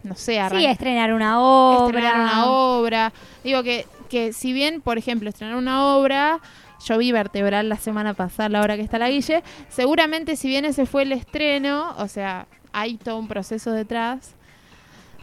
no 0.04 0.14
sé, 0.16 0.34
Sí, 0.34 0.38
arrancar 0.38 0.72
estrenar 0.72 1.14
una 1.14 1.42
obra. 1.42 1.98
estrenar 2.00 2.20
una 2.22 2.46
obra. 2.52 3.14
Digo 3.44 3.64
que, 3.64 3.88
que 4.08 4.34
si 4.34 4.54
bien, 4.54 4.82
por 4.82 4.98
ejemplo, 4.98 5.30
estrenar 5.30 5.56
una 5.56 5.96
obra, 5.96 6.39
yo 6.86 6.98
vi 6.98 7.12
Vertebral 7.12 7.70
la 7.70 7.78
semana 7.78 8.13
pasada, 8.13 8.50
la 8.50 8.62
hora 8.62 8.76
que 8.76 8.82
está 8.82 9.00
la 9.00 9.10
Guille, 9.10 9.43
seguramente 9.70 10.36
si 10.36 10.48
bien 10.48 10.65
ese 10.65 10.86
fue 10.86 11.04
el 11.04 11.12
estreno, 11.12 11.96
o 11.98 12.08
sea, 12.08 12.48
hay 12.74 12.98
todo 12.98 13.17
un 13.17 13.28
proceso 13.28 13.72
detrás, 13.72 14.36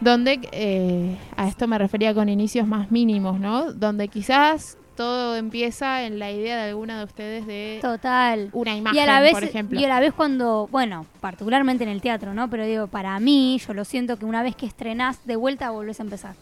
donde, 0.00 0.40
eh, 0.52 1.16
a 1.36 1.48
esto 1.48 1.68
me 1.68 1.78
refería 1.78 2.14
con 2.14 2.28
inicios 2.28 2.66
más 2.66 2.90
mínimos, 2.90 3.38
¿no? 3.38 3.72
Donde 3.72 4.08
quizás 4.08 4.76
todo 4.96 5.36
empieza 5.36 6.04
en 6.04 6.18
la 6.18 6.30
idea 6.30 6.56
de 6.56 6.70
alguna 6.70 6.98
de 6.98 7.04
ustedes 7.04 7.46
de 7.46 7.78
Total. 7.82 8.50
una 8.52 8.76
imagen, 8.76 8.96
y 8.96 9.02
a 9.02 9.06
la 9.06 9.20
vez, 9.20 9.32
por 9.32 9.44
ejemplo. 9.44 9.78
Y 9.78 9.84
a 9.84 9.88
la 9.88 10.00
vez 10.00 10.12
cuando, 10.12 10.68
bueno, 10.70 11.06
particularmente 11.20 11.84
en 11.84 11.90
el 11.90 12.00
teatro, 12.00 12.34
¿no? 12.34 12.48
Pero 12.50 12.64
digo, 12.64 12.86
para 12.86 13.18
mí, 13.20 13.60
yo 13.66 13.74
lo 13.74 13.84
siento 13.84 14.16
que 14.16 14.24
una 14.24 14.42
vez 14.42 14.56
que 14.56 14.66
estrenás, 14.66 15.24
de 15.26 15.36
vuelta 15.36 15.70
volvés 15.70 16.00
a 16.00 16.04
empezar. 16.04 16.34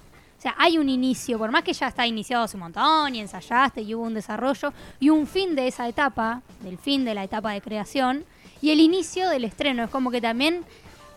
O 0.43 0.47
sea, 0.51 0.57
hay 0.59 0.77
un 0.77 0.89
inicio, 0.89 1.39
por 1.39 1.53
más 1.53 1.63
que 1.63 1.73
ya 1.73 1.87
está 1.87 2.05
iniciado 2.05 2.43
hace 2.43 2.57
un 2.57 2.65
montón 2.65 3.15
y 3.15 3.21
ensayaste 3.21 3.83
y 3.83 3.95
hubo 3.95 4.03
un 4.03 4.13
desarrollo 4.15 4.73
y 4.99 5.09
un 5.09 5.29
fin 5.29 5.55
de 5.55 5.69
esa 5.69 5.87
etapa, 5.87 6.43
del 6.63 6.79
fin 6.79 7.05
de 7.05 7.15
la 7.15 7.23
etapa 7.23 7.53
de 7.53 7.61
creación 7.61 8.25
y 8.61 8.71
el 8.71 8.81
inicio 8.81 9.29
del 9.29 9.45
estreno. 9.45 9.85
Es 9.85 9.91
como 9.91 10.11
que 10.11 10.21
también 10.21 10.65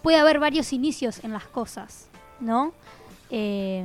puede 0.03 0.19
haber 0.19 0.37
varios 0.39 0.71
inicios 0.73 1.23
en 1.23 1.33
las 1.33 1.45
cosas, 1.45 2.07
¿no? 2.39 2.71
Eh, 3.31 3.83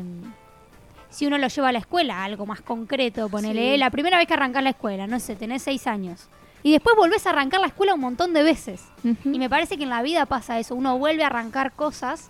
si 1.08 1.26
uno 1.26 1.38
lo 1.38 1.48
lleva 1.48 1.70
a 1.70 1.72
la 1.72 1.78
escuela, 1.78 2.22
algo 2.22 2.44
más 2.44 2.60
concreto, 2.60 3.30
ponele, 3.30 3.72
Sí. 3.72 3.78
la 3.78 3.88
primera 3.88 4.18
vez 4.18 4.26
que 4.26 4.34
arrancás 4.34 4.62
la 4.62 4.70
escuela, 4.70 5.06
no 5.06 5.18
sé, 5.20 5.36
tenés 5.36 5.62
seis 5.62 5.86
años. 5.86 6.28
Y 6.62 6.72
después 6.72 6.94
volvés 6.98 7.26
a 7.26 7.30
arrancar 7.30 7.62
la 7.62 7.68
escuela 7.68 7.94
un 7.94 8.00
montón 8.00 8.34
de 8.34 8.42
veces. 8.42 8.82
Y 9.24 9.38
me 9.38 9.48
parece 9.48 9.78
que 9.78 9.84
en 9.84 9.88
la 9.88 10.02
vida 10.02 10.26
pasa 10.26 10.58
eso, 10.58 10.74
uno 10.74 10.98
vuelve 10.98 11.24
a 11.24 11.28
arrancar 11.28 11.72
cosas 11.72 12.28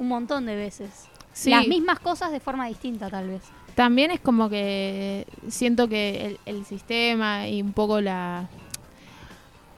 un 0.00 0.08
montón 0.08 0.46
de 0.46 0.56
veces. 0.56 1.04
Sí. 1.32 1.50
Las 1.50 1.66
mismas 1.66 1.98
cosas 2.00 2.32
de 2.32 2.40
forma 2.40 2.66
distinta 2.66 3.08
tal 3.08 3.28
vez. 3.28 3.42
También 3.74 4.10
es 4.10 4.20
como 4.20 4.50
que 4.50 5.26
siento 5.48 5.88
que 5.88 6.26
el, 6.26 6.38
el 6.44 6.64
sistema 6.66 7.48
y 7.48 7.62
un 7.62 7.72
poco 7.72 8.00
la 8.00 8.48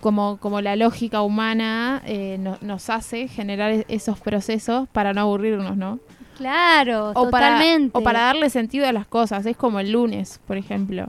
como, 0.00 0.38
como 0.38 0.60
la 0.60 0.74
lógica 0.74 1.22
humana 1.22 2.02
eh, 2.04 2.36
no- 2.40 2.58
nos 2.60 2.90
hace 2.90 3.28
generar 3.28 3.70
e- 3.70 3.86
esos 3.88 4.18
procesos 4.18 4.88
para 4.88 5.12
no 5.12 5.20
aburrirnos, 5.20 5.76
¿no? 5.76 6.00
Claro, 6.36 7.10
O 7.10 7.30
para, 7.30 7.50
totalmente. 7.58 7.96
o 7.98 8.02
para 8.02 8.20
darle 8.22 8.50
sentido 8.50 8.88
a 8.88 8.92
las 8.92 9.06
cosas. 9.06 9.46
Es 9.46 9.56
como 9.56 9.78
el 9.78 9.92
lunes, 9.92 10.40
por 10.48 10.56
ejemplo. 10.56 11.08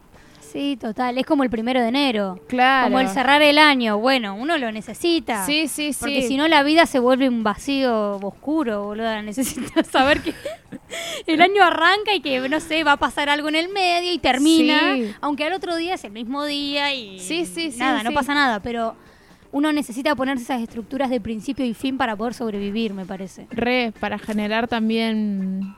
Sí, 0.53 0.77
total. 0.79 1.17
Es 1.17 1.25
como 1.25 1.43
el 1.43 1.49
primero 1.49 1.81
de 1.81 1.87
enero. 1.87 2.39
Claro. 2.47 2.85
Como 2.85 2.99
el 2.99 3.07
cerrar 3.09 3.41
el 3.41 3.57
año. 3.57 3.97
Bueno, 3.97 4.35
uno 4.35 4.55
lo 4.59 4.71
necesita. 4.71 5.47
Sí, 5.47 5.67
sí, 5.67 5.93
sí. 5.93 5.99
Porque 5.99 6.27
si 6.27 6.37
no, 6.37 6.47
la 6.47 6.61
vida 6.61 6.85
se 6.85 6.99
vuelve 6.99 7.27
un 7.27 7.41
vacío 7.41 8.17
oscuro, 8.17 8.83
boludo. 8.83 9.19
Necesitas 9.23 9.87
saber 9.91 10.21
que 10.21 10.35
el 11.25 11.41
año 11.41 11.63
arranca 11.63 12.13
y 12.13 12.21
que, 12.21 12.47
no 12.47 12.59
sé, 12.59 12.83
va 12.83 12.91
a 12.91 12.97
pasar 12.97 13.29
algo 13.29 13.49
en 13.49 13.55
el 13.55 13.69
medio 13.69 14.13
y 14.13 14.19
termina. 14.19 14.93
Sí. 14.93 15.11
Aunque 15.21 15.43
al 15.45 15.53
otro 15.53 15.75
día 15.75 15.95
es 15.95 16.03
el 16.03 16.11
mismo 16.11 16.45
día 16.45 16.93
y 16.93 17.19
Sí, 17.19 17.47
sí, 17.47 17.71
sí, 17.71 17.79
nada, 17.79 18.03
no 18.03 18.11
pasa 18.11 18.35
nada. 18.35 18.59
Pero 18.59 18.95
uno 19.51 19.73
necesita 19.73 20.13
ponerse 20.13 20.43
esas 20.43 20.61
estructuras 20.61 21.09
de 21.09 21.19
principio 21.19 21.65
y 21.65 21.73
fin 21.73 21.97
para 21.97 22.15
poder 22.15 22.35
sobrevivir, 22.35 22.93
me 22.93 23.07
parece. 23.07 23.47
Re, 23.49 23.91
para 23.99 24.19
generar 24.19 24.67
también 24.67 25.75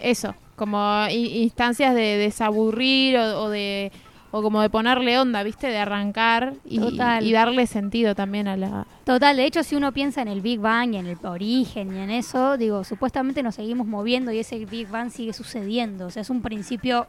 eso, 0.00 0.34
como 0.62 1.06
instancias 1.10 1.92
de 1.94 2.16
desaburrir 2.18 3.16
o, 3.18 3.42
o 3.42 3.48
de 3.50 3.90
o 4.34 4.40
como 4.42 4.62
de 4.62 4.70
ponerle 4.70 5.18
onda, 5.18 5.42
¿viste? 5.42 5.66
De 5.66 5.76
arrancar 5.76 6.54
y, 6.64 6.80
y 7.20 7.32
darle 7.32 7.66
sentido 7.66 8.14
también 8.14 8.48
a 8.48 8.56
la... 8.56 8.86
Total, 9.04 9.36
de 9.36 9.44
hecho, 9.44 9.62
si 9.62 9.76
uno 9.76 9.92
piensa 9.92 10.22
en 10.22 10.28
el 10.28 10.40
Big 10.40 10.58
Bang 10.58 10.94
y 10.94 10.96
en 10.96 11.06
el 11.06 11.18
origen 11.24 11.94
y 11.94 11.98
en 11.98 12.10
eso, 12.10 12.56
digo, 12.56 12.82
supuestamente 12.82 13.42
nos 13.42 13.56
seguimos 13.56 13.86
moviendo 13.86 14.32
y 14.32 14.38
ese 14.38 14.64
Big 14.64 14.88
Bang 14.88 15.10
sigue 15.10 15.34
sucediendo. 15.34 16.06
O 16.06 16.10
sea, 16.10 16.22
es 16.22 16.30
un 16.30 16.40
principio 16.40 17.08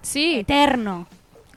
Sí, 0.00 0.36
eterno. 0.36 1.06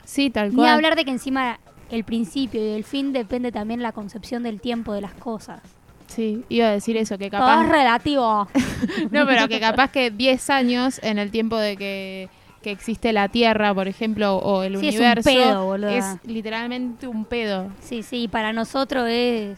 sí, 0.04 0.30
tal 0.32 0.52
cual. 0.52 0.68
hablar 0.68 0.98
de 0.98 1.06
que 1.06 1.12
encima 1.12 1.60
el 1.92 2.04
principio 2.04 2.60
y 2.62 2.72
el 2.76 2.84
fin 2.84 3.14
depende 3.14 3.54
también 3.54 3.82
la 3.82 3.94
concepción 3.94 4.44
del 4.44 4.60
tiempo 4.60 4.92
de 4.92 5.00
las 5.02 5.14
cosas. 5.14 5.62
Sí, 6.10 6.44
iba 6.50 6.68
a 6.68 6.72
decir 6.72 6.98
eso, 6.98 7.18
que 7.18 7.30
Todo 7.30 7.42
capaz... 7.42 7.64
es 7.64 7.70
relativo. 7.70 8.48
No, 9.12 9.26
pero 9.26 9.48
que 9.48 9.60
capaz 9.60 9.92
que 9.92 10.12
10 10.12 10.50
años 10.50 11.00
en 11.04 11.18
el 11.20 11.32
tiempo 11.32 11.58
de 11.58 11.78
que, 11.78 12.30
que 12.62 12.72
existe 12.72 13.14
la 13.14 13.30
Tierra, 13.30 13.74
por 13.74 13.88
ejemplo, 13.88 14.38
o 14.38 14.64
el 14.64 14.78
Sí, 14.80 14.88
es 14.90 14.96
un 14.96 15.02
universo, 15.02 15.30
pedo, 15.30 15.66
boluda. 15.66 15.96
es 15.98 16.06
literalmente 16.26 17.08
un 17.08 17.26
pedo. 17.26 17.68
Sí, 17.82 18.04
sí, 18.04 18.28
para 18.28 18.52
nosotros 18.54 19.08
es 19.10 19.58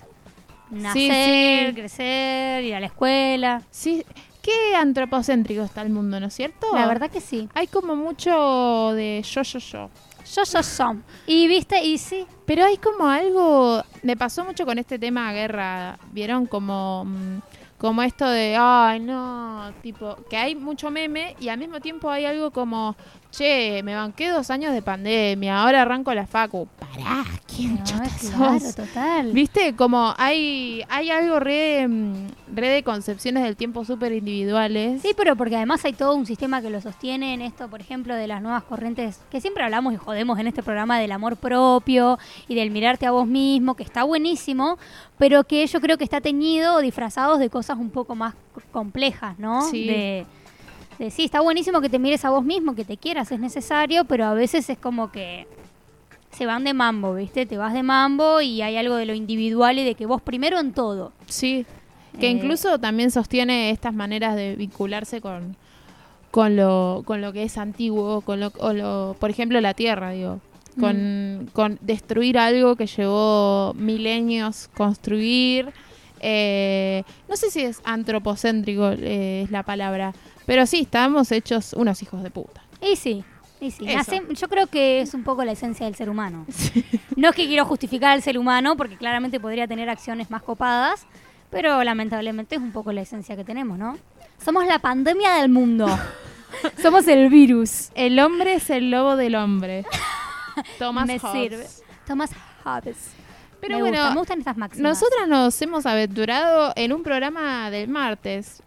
nacer, 0.70 1.70
sí. 1.70 1.74
crecer, 1.76 2.64
ir 2.64 2.76
a 2.76 2.80
la 2.80 2.86
escuela. 2.88 3.62
Sí, 3.72 4.04
qué 4.42 4.76
antropocéntrico 4.76 5.64
está 5.64 5.82
el 5.82 5.90
mundo, 5.90 6.20
¿no 6.20 6.28
es 6.28 6.34
cierto? 6.34 6.68
La 6.74 6.88
verdad 6.88 7.10
que 7.10 7.22
sí. 7.22 7.48
Hay 7.54 7.68
como 7.68 7.96
mucho 7.96 8.92
de 8.94 9.24
yo, 9.28 9.42
yo, 9.44 9.60
yo. 9.60 9.90
Yo, 10.34 10.44
yo, 10.44 10.64
son. 10.64 11.04
Y 11.28 11.48
viste, 11.48 11.84
y 11.84 11.98
sí. 11.98 12.26
Pero 12.46 12.64
hay 12.66 12.78
como 12.78 13.08
algo, 13.08 13.84
me 14.02 14.16
pasó 14.16 14.46
mucho 14.46 14.66
con 14.66 14.78
este 14.78 14.98
tema 14.98 15.34
guerra, 15.34 16.00
vieron 16.12 16.46
como, 16.46 17.06
mm, 17.06 17.40
como 17.78 18.02
esto 18.04 18.30
de, 18.30 18.56
ay 18.58 19.00
no, 19.00 19.74
tipo, 19.82 20.18
que 20.30 20.38
hay 20.38 20.56
mucho 20.56 20.90
meme 20.92 21.36
y 21.40 21.50
al 21.50 21.58
mismo 21.58 21.80
tiempo 21.82 22.10
hay 22.10 22.26
algo 22.26 22.52
como, 22.52 22.96
che, 23.32 23.82
me 23.84 23.96
banqué 23.96 24.30
dos 24.30 24.50
años 24.52 24.74
de 24.74 24.82
pandemia, 24.82 25.62
ahora 25.62 25.82
arranco 25.82 26.14
la 26.14 26.28
facu. 26.28 26.68
Pará, 26.80 27.24
¿quién 27.48 27.76
No, 27.76 27.84
chota 27.84 28.10
claro, 28.20 28.60
sos? 28.60 28.76
total. 28.76 29.32
Viste, 29.32 29.76
como 29.76 30.14
hay, 30.18 30.84
hay 30.90 31.10
algo 31.10 31.40
re, 31.40 31.88
mm, 31.88 32.28
re 32.54 32.68
de 32.70 32.84
concepciones 32.84 33.44
del 33.44 33.56
tiempo 33.56 33.86
súper 33.86 34.12
individuales. 34.12 35.02
Sí, 35.02 35.14
pero 35.16 35.36
porque 35.36 35.56
además 35.56 35.84
hay 35.86 35.94
todo 35.94 36.14
un 36.16 36.26
sistema 36.26 36.62
que 36.62 36.70
lo 36.70 36.82
sostiene 36.82 37.34
en 37.34 37.42
esto, 37.42 37.70
por 37.70 37.80
ejemplo, 37.82 38.16
de 38.16 38.28
las 38.28 38.42
nuevas 38.42 38.64
corrientes, 38.64 39.22
que 39.32 39.40
siempre 39.42 39.64
hablamos 39.64 39.94
y 39.94 39.98
jodemos 39.98 40.38
en 40.38 40.48
este 40.48 40.62
programa 40.62 41.00
del 41.00 41.12
amor 41.12 41.38
propio 41.38 42.20
y 42.48 42.56
del 42.56 42.70
mirarte 42.72 43.06
a 43.06 43.12
vos 43.12 43.28
mismo, 43.28 43.76
que 43.76 43.84
está 43.84 44.04
buenísimo, 44.04 44.78
pero 45.18 45.46
que 45.46 45.66
yo 45.66 45.80
creo 45.80 45.98
que 45.98 46.04
está 46.04 46.20
teñido 46.20 46.76
o 46.76 46.82
disfrazados 46.82 47.40
de 47.40 47.50
cosas 47.50 47.78
un 47.78 47.92
poco 47.92 48.16
más 48.16 48.36
complejas, 48.72 49.40
¿no? 49.40 49.62
Sí. 49.70 49.88
De, 49.88 50.26
sí, 51.10 51.24
está 51.24 51.40
buenísimo 51.42 51.82
que 51.82 51.90
te 51.90 51.98
mires 52.00 52.24
a 52.26 52.30
vos 52.30 52.44
mismo, 52.44 52.76
que 52.76 52.86
te 52.86 52.98
quieras, 52.98 53.32
es 53.32 53.40
necesario, 53.40 54.06
pero 54.06 54.26
a 54.26 54.34
veces 54.34 54.70
es 54.70 54.78
como 54.78 55.12
que 55.12 55.48
se 56.32 56.46
van 56.46 56.64
de 56.64 56.74
mambo, 56.74 57.16
¿viste? 57.16 57.46
Te 57.46 57.58
vas 57.58 57.74
de 57.74 57.82
mambo 57.84 58.42
y 58.42 58.62
hay 58.62 58.78
algo 58.78 58.96
de 58.96 59.06
lo 59.06 59.14
individual 59.14 59.80
y 59.80 59.84
de 59.84 59.96
que 59.96 60.06
vos 60.06 60.22
primero 60.22 60.60
en 60.60 60.74
todo. 60.74 61.12
Sí, 61.28 61.66
que 62.20 62.28
Eh, 62.28 62.32
incluso 62.32 62.78
también 62.80 63.10
sostiene 63.10 63.70
estas 63.72 63.94
maneras 63.94 64.36
de 64.36 64.56
vincularse 64.56 65.22
con, 65.22 65.56
con, 66.30 66.56
lo, 66.56 67.04
con 67.06 67.22
lo 67.22 67.34
que 67.34 67.44
es 67.44 67.58
antiguo, 67.58 68.22
con 68.22 68.40
lo, 68.40 68.52
o 68.60 68.74
lo- 68.74 69.16
por 69.20 69.30
ejemplo, 69.30 69.60
la 69.62 69.74
Tierra, 69.74 70.12
digo. 70.12 70.40
Con, 70.80 71.50
con 71.52 71.78
destruir 71.82 72.38
algo 72.38 72.78
que 72.78 72.88
llevó 72.88 73.74
milenios 73.74 74.70
construir. 74.74 75.70
Eh, 76.22 77.04
no 77.28 77.36
sé 77.36 77.52
si 77.52 77.60
es 77.62 77.82
antropocéntrico 77.84 78.92
eh, 78.92 79.42
es 79.44 79.52
la 79.52 79.64
palabra, 79.64 80.14
pero 80.46 80.66
sí, 80.66 80.82
estamos 80.82 81.32
hechos 81.32 81.74
unos 81.74 82.02
hijos 82.04 82.24
de 82.24 82.32
puta. 82.32 82.62
Y 82.82 82.96
sí, 82.96 83.24
y 83.60 83.72
sí. 83.72 83.86
Nace- 83.86 84.24
yo 84.34 84.48
creo 84.50 84.68
que 84.68 85.02
es 85.02 85.14
un 85.14 85.24
poco 85.24 85.44
la 85.46 85.52
esencia 85.52 85.86
del 85.86 85.96
ser 85.96 86.10
humano. 86.10 86.46
No 87.18 87.30
es 87.30 87.36
que 87.36 87.46
quiero 87.46 87.66
justificar 87.66 88.12
al 88.14 88.24
ser 88.24 88.38
humano, 88.40 88.76
porque 88.76 88.98
claramente 88.98 89.40
podría 89.40 89.68
tener 89.68 89.90
acciones 89.90 90.32
más 90.32 90.42
copadas, 90.42 91.06
Pero 91.52 91.84
lamentablemente 91.84 92.56
es 92.56 92.62
un 92.62 92.72
poco 92.72 92.92
la 92.94 93.02
esencia 93.02 93.36
que 93.36 93.44
tenemos, 93.44 93.78
¿no? 93.78 93.98
Somos 94.44 94.66
la 94.66 94.80
pandemia 94.80 95.34
del 95.36 95.50
mundo. 95.50 95.86
Somos 96.82 97.08
el 97.10 97.30
virus. 97.30 97.90
El 97.94 98.18
hombre 98.20 98.56
es 98.56 98.70
el 98.70 98.90
lobo 98.90 99.16
del 99.18 99.36
hombre. 99.36 99.86
Thomas 100.80 101.06
Me 101.08 101.20
Hobbes. 101.20 101.42
sirve. 101.50 101.68
Thomas 102.08 102.32
Hobbes. 102.64 102.98
Pero 103.62 103.76
me 103.76 103.82
bueno, 103.82 103.98
gusta, 103.98 104.14
me 104.14 104.20
gustan 104.20 104.40
estas 104.40 104.58
máximas. 104.58 104.92
Nosotras 104.92 105.28
nos 105.28 105.62
hemos 105.62 105.86
aventurado 105.86 106.74
en 106.76 106.92
un 106.92 107.04
programa 107.04 107.70
del 107.70 107.88
martes, 107.88 108.62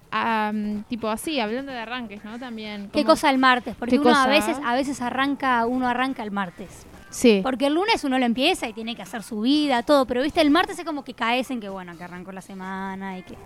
tipo 0.88 1.08
así, 1.08 1.40
hablando 1.40 1.72
de 1.72 1.78
arranques, 1.78 2.24
¿no? 2.24 2.38
También. 2.38 2.88
¿Qué 2.92 3.04
cosa 3.04 3.28
el 3.30 3.38
martes? 3.38 3.74
Porque 3.76 3.96
¿Qué 3.96 4.00
uno 4.00 4.16
a 4.16 4.28
veces, 4.28 4.56
a 4.64 4.74
veces 4.74 5.00
arranca, 5.02 5.66
uno 5.66 5.88
arranca 5.88 6.22
el 6.22 6.30
martes. 6.30 6.86
Sí. 7.10 7.40
Porque 7.42 7.66
el 7.66 7.74
lunes 7.74 8.02
uno 8.04 8.18
lo 8.18 8.24
empieza 8.24 8.68
y 8.68 8.72
tiene 8.72 8.96
que 8.96 9.02
hacer 9.02 9.22
su 9.22 9.40
vida, 9.42 9.82
todo, 9.82 10.06
pero 10.06 10.22
viste, 10.22 10.40
el 10.40 10.50
martes 10.50 10.78
es 10.78 10.84
como 10.84 11.04
que 11.04 11.14
caes 11.14 11.50
en 11.50 11.60
que 11.60 11.68
bueno, 11.68 11.96
que 11.96 12.04
arrancó 12.04 12.32
la 12.32 12.40
semana 12.40 13.18
y 13.18 13.22
que. 13.22 13.36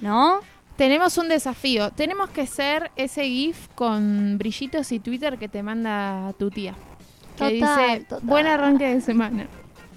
¿No? 0.00 0.40
Tenemos 0.76 1.16
un 1.18 1.28
desafío. 1.28 1.90
Tenemos 1.92 2.30
que 2.30 2.46
ser 2.46 2.90
ese 2.96 3.24
GIF 3.24 3.68
con 3.74 4.38
brillitos 4.38 4.90
y 4.92 4.98
Twitter 4.98 5.38
que 5.38 5.48
te 5.48 5.62
manda 5.62 6.32
tu 6.38 6.50
tía. 6.50 6.74
Que 7.38 7.60
Total, 7.60 7.88
dice, 7.90 8.04
total. 8.08 8.26
buen 8.28 8.46
arranque 8.46 8.94
de 8.94 9.00
semana. 9.00 9.46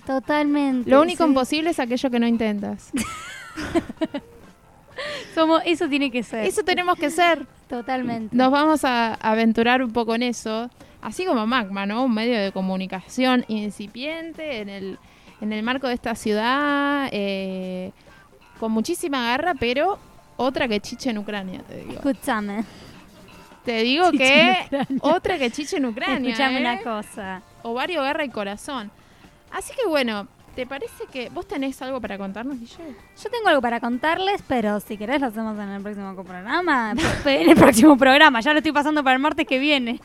Totalmente. 0.07 0.89
Lo 0.89 1.01
único 1.01 1.25
sí. 1.25 1.29
imposible 1.29 1.71
es 1.71 1.79
aquello 1.79 2.09
que 2.09 2.19
no 2.19 2.25
intentas. 2.25 2.91
Somos, 5.35 5.61
eso 5.65 5.89
tiene 5.89 6.09
que 6.09 6.23
ser. 6.23 6.45
Eso 6.45 6.63
tenemos 6.63 6.97
que 6.97 7.11
ser. 7.11 7.45
Totalmente. 7.67 8.35
Nos 8.35 8.49
vamos 8.49 8.85
a 8.85 9.15
aventurar 9.15 9.83
un 9.83 9.91
poco 9.91 10.15
en 10.15 10.23
eso. 10.23 10.69
Así 11.01 11.25
como 11.25 11.45
Magma, 11.45 11.85
¿no? 11.85 12.05
Un 12.05 12.13
medio 12.13 12.39
de 12.39 12.51
comunicación 12.51 13.45
incipiente 13.49 14.61
en 14.61 14.69
el, 14.69 14.97
en 15.41 15.53
el 15.53 15.61
marco 15.61 15.87
de 15.87 15.93
esta 15.93 16.15
ciudad, 16.15 17.09
eh, 17.11 17.91
con 18.59 18.71
muchísima 18.71 19.27
garra, 19.27 19.53
pero 19.59 19.99
otra 20.37 20.67
que 20.67 20.79
chiche 20.79 21.09
en 21.09 21.19
Ucrania, 21.19 21.61
te 21.67 21.77
digo. 21.77 21.93
Escúchame. 21.93 22.63
Te 23.63 23.83
digo 23.83 24.09
Chiche 24.11 24.67
que 24.69 24.87
otra 25.01 25.37
que 25.37 25.51
chiche 25.51 25.75
en 25.75 25.87
Ucrania. 25.87 26.29
Escúchame 26.29 26.57
¿eh? 26.57 26.61
una 26.61 26.81
cosa. 26.81 27.41
Ovario, 27.63 28.01
garra 28.01 28.23
y 28.23 28.29
corazón. 28.29 28.89
Así 29.51 29.73
que 29.73 29.87
bueno, 29.87 30.27
¿te 30.55 30.65
parece 30.65 31.05
que 31.11 31.29
vos 31.29 31.47
tenés 31.47 31.81
algo 31.81 31.99
para 32.01 32.17
contarnos, 32.17 32.59
DJ? 32.59 32.77
Yo 33.23 33.29
tengo 33.29 33.47
algo 33.47 33.61
para 33.61 33.79
contarles, 33.79 34.41
pero 34.47 34.79
si 34.79 34.97
querés 34.97 35.21
lo 35.21 35.27
hacemos 35.27 35.57
en 35.59 35.69
el 35.69 35.81
próximo 35.81 36.13
programa. 36.23 36.93
En 37.25 37.49
el 37.49 37.55
próximo 37.55 37.97
programa. 37.97 38.41
Ya 38.41 38.51
lo 38.53 38.59
estoy 38.59 38.71
pasando 38.71 39.03
para 39.03 39.15
el 39.15 39.21
martes 39.21 39.45
que 39.47 39.59
viene. 39.59 39.99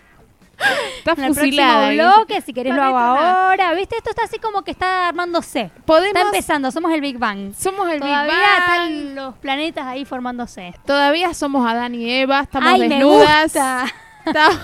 Estás 0.99 1.19
En 1.19 1.25
el 1.25 1.35
fusilada. 1.35 1.89
próximo 1.89 2.15
bloque, 2.15 2.41
si 2.43 2.53
querés 2.53 2.75
lo 2.77 2.83
hago 2.83 2.99
ahora. 2.99 3.73
¿Viste? 3.75 3.97
Esto 3.97 4.11
está 4.11 4.25
así 4.25 4.39
como 4.39 4.63
que 4.63 4.71
está 4.71 5.09
armándose. 5.09 5.71
Podemos. 5.85 6.15
Está 6.15 6.29
empezando, 6.29 6.71
somos 6.71 6.93
el 6.93 7.01
Big 7.01 7.19
Bang. 7.19 7.53
Somos 7.55 7.91
el 7.91 7.99
Todavía 8.01 8.23
Big 8.25 8.41
Bang. 8.69 8.91
están 8.93 9.15
los 9.17 9.35
planetas 9.39 9.87
ahí 9.87 10.05
formándose. 10.05 10.73
Todavía 10.87 11.35
somos 11.35 11.67
Adán 11.69 11.95
y 11.97 12.09
Eva. 12.09 12.41
Estamos 12.43 12.73
Ay, 12.75 12.81
me 12.81 12.89
desnudas. 12.91 13.43
gusta. 13.45 13.87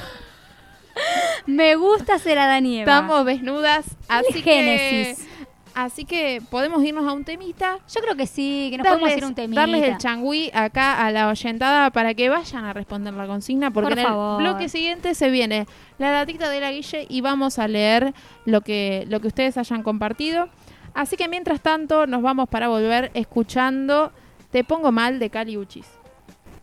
Me 1.46 1.76
gusta 1.76 2.18
ser 2.18 2.38
Adán 2.38 2.66
y 2.66 2.80
Eva. 2.80 2.92
Estamos 2.92 3.26
desnudas. 3.26 3.86
Así 4.08 4.42
que. 4.42 4.42
Génesis. 4.42 5.26
Así 5.74 6.04
que 6.04 6.42
podemos 6.50 6.82
irnos 6.82 7.06
a 7.06 7.12
un 7.12 7.24
temita. 7.24 7.78
Yo 7.94 8.00
creo 8.00 8.16
que 8.16 8.26
sí, 8.26 8.68
que 8.70 8.78
nos 8.78 8.86
podemos 8.86 9.16
ir 9.16 9.22
a 9.22 9.26
un 9.28 9.34
temita. 9.36 9.60
darles 9.60 9.84
el 9.84 9.98
changüí 9.98 10.50
acá 10.52 11.06
a 11.06 11.12
la 11.12 11.28
oyentada 11.28 11.90
para 11.90 12.14
que 12.14 12.28
vayan 12.28 12.64
a 12.64 12.72
responder 12.72 13.14
la 13.14 13.28
consigna. 13.28 13.70
Porque 13.70 13.90
Por 13.90 13.98
en 13.98 14.04
favor. 14.04 14.42
el 14.42 14.48
bloque 14.48 14.68
siguiente 14.68 15.14
se 15.14 15.30
viene 15.30 15.68
la 15.98 16.10
datita 16.10 16.50
de 16.50 16.60
la 16.60 16.72
Guille 16.72 17.06
y 17.08 17.20
vamos 17.20 17.60
a 17.60 17.68
leer 17.68 18.12
lo 18.44 18.62
que, 18.62 19.04
lo 19.08 19.20
que 19.20 19.28
ustedes 19.28 19.56
hayan 19.56 19.84
compartido. 19.84 20.48
Así 20.94 21.16
que 21.16 21.28
mientras 21.28 21.60
tanto 21.60 22.08
nos 22.08 22.22
vamos 22.22 22.48
para 22.48 22.66
volver 22.66 23.12
escuchando 23.14 24.10
Te 24.50 24.64
pongo 24.64 24.90
mal 24.90 25.18
de 25.18 25.30
Cali 25.30 25.56
Uchis. 25.58 25.86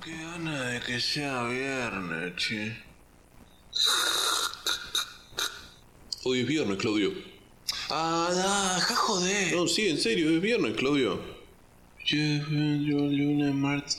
Qué 0.04 0.12
gana 0.12 0.62
de 0.64 0.80
que 0.82 1.00
sea 1.00 1.44
viernes, 1.44 2.36
che. 2.36 2.76
Hoy 6.24 6.40
es 6.40 6.48
viernes, 6.48 6.78
Claudio. 6.78 7.14
Ah, 7.90 8.30
da, 8.34 8.80
ja 8.80 8.96
joder. 8.96 9.56
No, 9.56 9.68
sí, 9.68 9.90
en 9.90 10.00
serio, 10.00 10.30
es 10.30 10.42
viernes, 10.42 10.76
Claudio. 10.76 11.20
Yo, 12.04 12.18
yo, 12.18 12.98
lunes, 12.98 13.54
martes, 13.54 13.98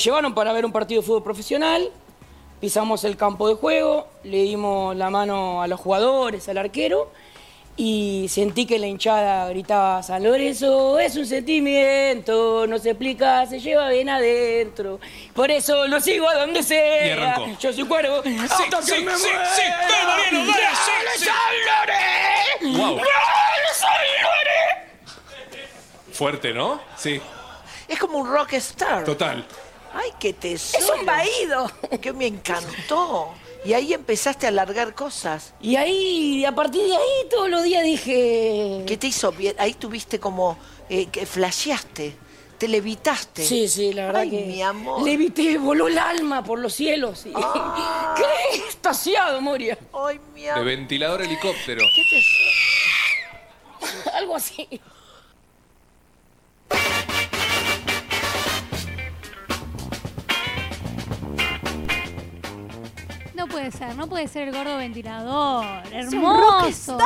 llevaron 0.00 0.34
para 0.34 0.52
ver 0.52 0.64
un 0.66 0.72
partido 0.72 1.00
de 1.00 1.06
fútbol 1.06 1.22
profesional, 1.22 1.90
pisamos 2.60 3.04
el 3.04 3.16
campo 3.16 3.48
de 3.48 3.54
juego, 3.54 4.08
le 4.24 4.42
dimos 4.42 4.94
la 4.96 5.10
mano 5.10 5.62
a 5.62 5.66
los 5.66 5.80
jugadores, 5.80 6.48
al 6.48 6.58
arquero, 6.58 7.10
y 7.76 8.26
sentí 8.28 8.66
que 8.66 8.78
la 8.78 8.86
hinchada 8.88 9.48
gritaba, 9.48 10.02
San 10.02 10.22
Lorenzo 10.22 10.98
es 10.98 11.16
un 11.16 11.24
sentimiento, 11.24 12.66
no 12.66 12.78
se 12.78 12.90
explica, 12.90 13.46
se 13.46 13.58
lleva 13.60 13.88
bien 13.88 14.10
adentro. 14.10 15.00
Por 15.34 15.50
eso 15.50 15.86
lo 15.86 15.98
sigo 16.00 16.28
a 16.28 16.34
donde 16.34 16.60
Y 16.60 16.62
sea. 16.62 17.12
arrancó. 17.14 17.46
Yo 17.58 17.72
soy 17.72 17.84
cuervo. 17.86 18.22
Sí, 18.22 18.36
hasta 18.38 18.82
sí, 18.82 18.92
que 18.92 19.00
me 19.00 19.16
sí, 19.16 19.22
muera. 19.28 19.46
sí, 19.54 19.62
Mariano, 19.80 20.46
dale, 20.46 20.66
sí, 20.74 20.90
¡Dale, 20.90 21.10
sí. 21.16 21.24
San 21.24 22.68
Lorenzo! 22.68 22.82
Wow. 22.82 22.96
¡Dale, 22.96 23.68
San 23.72 23.90
Lorenzo! 24.22 26.12
Fuerte, 26.12 26.52
¿no? 26.52 26.80
Sí, 26.96 27.20
Es 27.88 27.98
como 27.98 28.18
un 28.18 28.30
rockstar. 28.30 29.04
total. 29.04 29.46
Ay, 29.92 30.10
qué 30.20 30.32
tesoro. 30.32 30.84
Es 30.84 30.90
un 31.00 31.06
vaído. 31.06 31.70
Que 32.00 32.12
me 32.12 32.26
encantó. 32.26 33.32
Y 33.64 33.74
ahí 33.74 33.92
empezaste 33.92 34.46
a 34.46 34.48
alargar 34.48 34.94
cosas. 34.94 35.52
Y 35.60 35.76
ahí, 35.76 36.44
a 36.44 36.54
partir 36.54 36.82
de 36.82 36.96
ahí, 36.96 37.28
todos 37.30 37.50
los 37.50 37.62
días 37.62 37.84
dije... 37.84 38.84
¿Qué 38.86 38.96
te 38.96 39.08
hizo 39.08 39.32
bien? 39.32 39.54
Ahí 39.58 39.74
tuviste 39.74 40.18
como 40.18 40.56
eh, 40.88 41.06
que 41.06 41.26
flasheaste, 41.26 42.16
te 42.56 42.68
levitaste. 42.68 43.44
Sí, 43.44 43.68
sí, 43.68 43.92
la 43.92 44.06
verdad 44.06 44.22
Ay, 44.22 44.30
que... 44.30 44.40
mi 44.46 44.62
amor. 44.62 45.02
Levité, 45.02 45.58
voló 45.58 45.88
el 45.88 45.98
alma 45.98 46.42
por 46.42 46.58
los 46.58 46.72
cielos. 46.72 47.26
y- 47.26 47.32
Quedé 47.32 48.64
extasiado, 48.64 49.42
Moria. 49.42 49.76
Ay, 49.92 50.18
mi 50.32 50.42
De 50.44 50.62
ventilador 50.62 51.20
helicóptero. 51.20 51.82
¿Qué 51.94 52.02
tesoro? 52.10 54.10
Algo 54.16 54.36
así. 54.36 54.66
Puede 63.50 63.70
ser, 63.70 63.96
no 63.96 64.08
puede 64.08 64.28
ser 64.28 64.48
el 64.48 64.54
gordo 64.54 64.76
ventilador. 64.76 65.66
Hermoso. 65.92 66.98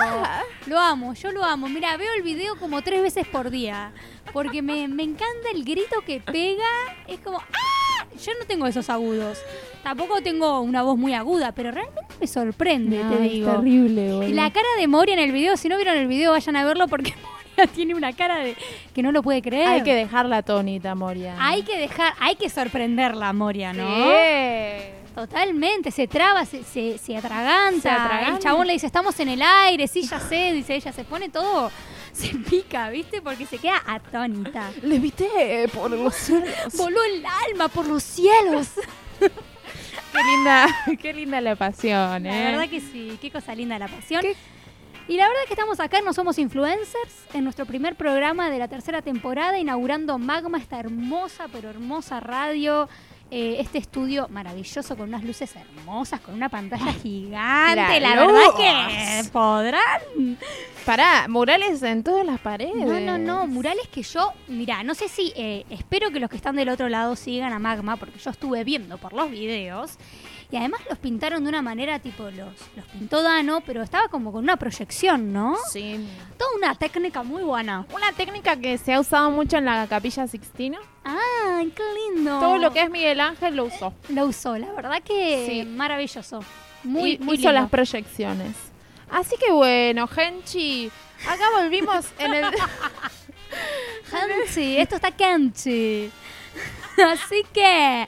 Lo 0.67 0.79
amo, 0.79 1.15
yo 1.15 1.33
lo 1.33 1.43
amo. 1.45 1.69
Mira, 1.69 1.97
veo 1.97 2.13
el 2.17 2.23
video 2.23 2.57
como 2.57 2.83
tres 2.83 3.03
veces 3.03 3.27
por 3.27 3.51
día. 3.51 3.93
Porque 4.33 4.63
me, 4.63 4.89
me 4.89 5.03
encanta 5.03 5.51
el 5.53 5.65
grito 5.65 6.01
que 6.07 6.21
pega. 6.21 6.69
Es 7.07 7.21
como. 7.21 7.39
¡Ah! 7.39 8.07
Yo 8.23 8.33
no 8.39 8.47
tengo 8.47 8.67
esos 8.67 8.89
agudos. 8.91 9.39
Tampoco 9.83 10.21
tengo 10.23 10.61
una 10.61 10.83
voz 10.83 10.97
muy 10.97 11.15
aguda, 11.15 11.53
pero 11.53 11.71
realmente 11.71 12.03
me 12.21 12.27
sorprende, 12.27 13.03
No, 13.03 13.11
te 13.11 13.27
es 13.27 13.45
terrible, 13.45 14.13
boludo. 14.13 14.29
Y 14.29 14.33
la 14.33 14.51
cara 14.51 14.69
de 14.79 14.87
Moria 14.87 15.15
en 15.15 15.21
el 15.21 15.33
video, 15.33 15.57
si 15.57 15.69
no 15.69 15.77
vieron 15.77 15.97
el 15.97 16.07
video, 16.07 16.31
vayan 16.31 16.57
a 16.57 16.65
verlo 16.65 16.89
porque 16.89 17.13
Moria 17.57 17.73
tiene 17.75 17.95
una 17.95 18.13
cara 18.13 18.37
de 18.39 18.57
que 18.95 19.03
no 19.03 19.13
lo 19.13 19.23
puede 19.23 19.43
creer. 19.43 19.67
Hay 19.69 19.83
que 19.83 19.95
dejarla 19.95 20.39
atónita, 20.39 20.95
Moria. 20.95 21.37
Hay 21.39 21.63
que 21.63 21.77
dejar, 21.77 22.15
hay 22.21 22.37
que 22.37 22.49
sorprenderla, 22.49 23.33
Moria, 23.33 23.73
¿no? 23.73 23.87
Sí. 23.87 25.04
Totalmente, 25.15 25.91
se 25.91 26.09
traba, 26.09 26.45
se, 26.45 26.65
se, 26.65 26.99
se 26.99 27.17
atraganta. 27.17 27.81
Se 27.81 27.89
atraganta. 27.89 28.37
El 28.37 28.39
chabón 28.41 28.67
le 28.67 28.73
dice, 28.73 28.87
estamos 28.87 29.19
en 29.21 29.29
el 29.29 29.43
aire, 29.43 29.87
sí, 29.87 30.03
ya 30.03 30.19
sé, 30.19 30.53
dice 30.53 30.75
ella, 30.75 30.93
se 30.93 31.05
pone 31.05 31.29
todo, 31.29 31.71
se 32.12 32.29
pica, 32.31 32.91
¿viste? 32.91 33.23
Porque 33.23 33.47
se 33.47 33.59
queda 33.59 33.81
atónita. 33.87 34.73
Le 34.83 34.99
viste 34.99 35.69
por 35.73 35.91
los 35.91 36.15
cielos. 36.17 36.77
Voló 36.77 37.03
el 37.05 37.25
alma 37.49 37.69
por 37.69 37.87
los 37.87 38.03
cielos. 38.03 38.69
Qué 40.12 40.23
linda, 40.23 40.67
qué 41.03 41.12
linda 41.12 41.41
la 41.41 41.57
pasión, 41.57 42.25
¿eh? 42.25 42.45
La 42.45 42.51
verdad 42.53 42.69
que 42.69 42.81
sí, 42.81 43.19
qué 43.21 43.33
cosa 43.33 43.53
linda 43.53 43.77
la 43.81 43.89
pasión. 43.89 44.23
Y 45.09 45.17
la 45.17 45.27
verdad 45.27 45.43
que 45.49 45.55
estamos 45.55 45.81
acá, 45.81 46.01
no 46.03 46.12
somos 46.12 46.39
influencers, 46.39 47.27
en 47.33 47.43
nuestro 47.43 47.67
primer 47.67 47.97
programa 47.97 48.49
de 48.49 48.59
la 48.61 48.69
tercera 48.69 49.03
temporada, 49.03 49.59
inaugurando 49.59 50.17
Magma, 50.17 50.59
esta 50.59 50.79
hermosa, 50.79 51.49
pero 51.53 51.69
hermosa 51.69 52.21
radio. 52.21 52.89
Eh, 53.31 53.57
este 53.59 53.79
estudio 53.79 54.29
maravilloso 54.29 54.97
con 54.97 55.09
unas 55.09 55.25
luces 55.25 55.55
hermosas, 55.57 56.20
con 56.20 56.35
una 56.35 56.49
pantalla 56.49 56.93
gigante. 56.93 58.01
La, 58.01 58.14
La 58.14 58.27
verdad 58.27 58.41
que 58.57 59.29
podrán. 59.31 60.39
Pará, 60.85 61.27
murales 61.29 61.83
en 61.83 62.03
todas 62.05 62.27
las 62.27 62.39
paredes. 62.41 62.75
No, 62.87 63.01
no, 63.01 63.16
no, 63.16 63.47
murales 63.47 63.89
que 63.89 64.03
yo, 64.03 64.33
mira, 64.49 64.83
no 64.83 64.95
sé 64.95 65.09
si, 65.09 65.33
eh, 65.35 65.64
espero 65.70 66.11
que 66.11 66.20
los 66.20 66.29
que 66.29 66.37
están 66.37 66.57
del 66.57 66.68
otro 66.68 66.91
lado 66.91 67.16
sigan 67.16 67.55
a 67.55 67.59
Magma, 67.59 67.97
porque 67.97 68.18
yo 68.18 68.31
estuve 68.31 68.64
viendo 68.64 68.99
por 68.99 69.14
los 69.14 69.31
videos, 69.31 69.99
y 70.55 70.57
además 70.57 70.83
los 70.89 70.99
pintaron 70.99 71.43
de 71.43 71.49
una 71.49 71.63
manera 71.63 71.99
tipo, 71.99 72.23
los, 72.31 72.55
los 72.77 72.85
pintó 72.93 73.23
Dano, 73.23 73.61
pero 73.67 73.83
estaba 73.83 74.07
como 74.07 74.31
con 74.31 74.45
una 74.45 74.57
proyección, 74.57 75.33
¿no? 75.33 75.57
Sí. 75.73 75.99
Toda 76.39 76.51
una 76.57 76.75
técnica 76.77 77.25
muy 77.25 77.43
buena. 77.43 77.85
Una 77.93 78.13
técnica 78.13 78.57
que 78.57 78.79
se 78.79 78.93
ha 78.95 79.01
usado 79.01 79.33
mucho 79.33 79.57
en 79.57 79.65
la 79.65 79.85
Capilla 79.89 80.29
Sixtina. 80.29 80.79
¡Ah, 81.05 81.61
qué 81.75 81.83
lindo! 82.15 82.39
Todo 82.39 82.59
lo 82.59 82.73
que 82.73 82.83
es 82.83 82.91
Miguel 82.91 83.21
Ángel 83.21 83.57
lo 83.57 83.65
usó. 83.65 83.93
Lo 84.11 84.27
usó, 84.27 84.57
la 84.57 84.71
verdad 84.73 85.03
que 85.03 85.45
Sí. 85.49 85.65
maravilloso. 85.69 86.45
Muy, 86.85 87.15
Y- 87.15 87.19
muy 87.19 87.35
hizo 87.35 87.49
lindo. 87.49 87.61
las 87.61 87.69
proyecciones. 87.71 88.55
Así 89.11 89.35
que 89.45 89.51
bueno, 89.53 90.07
Genchi, 90.07 90.89
acá 91.29 91.45
volvimos 91.61 92.07
en 92.21 92.33
el... 92.35 92.45
Hanchi, 94.13 94.77
esto 94.79 94.97
está 94.97 95.11
canchi. 95.11 96.11
Así 97.13 97.43
que 97.53 98.07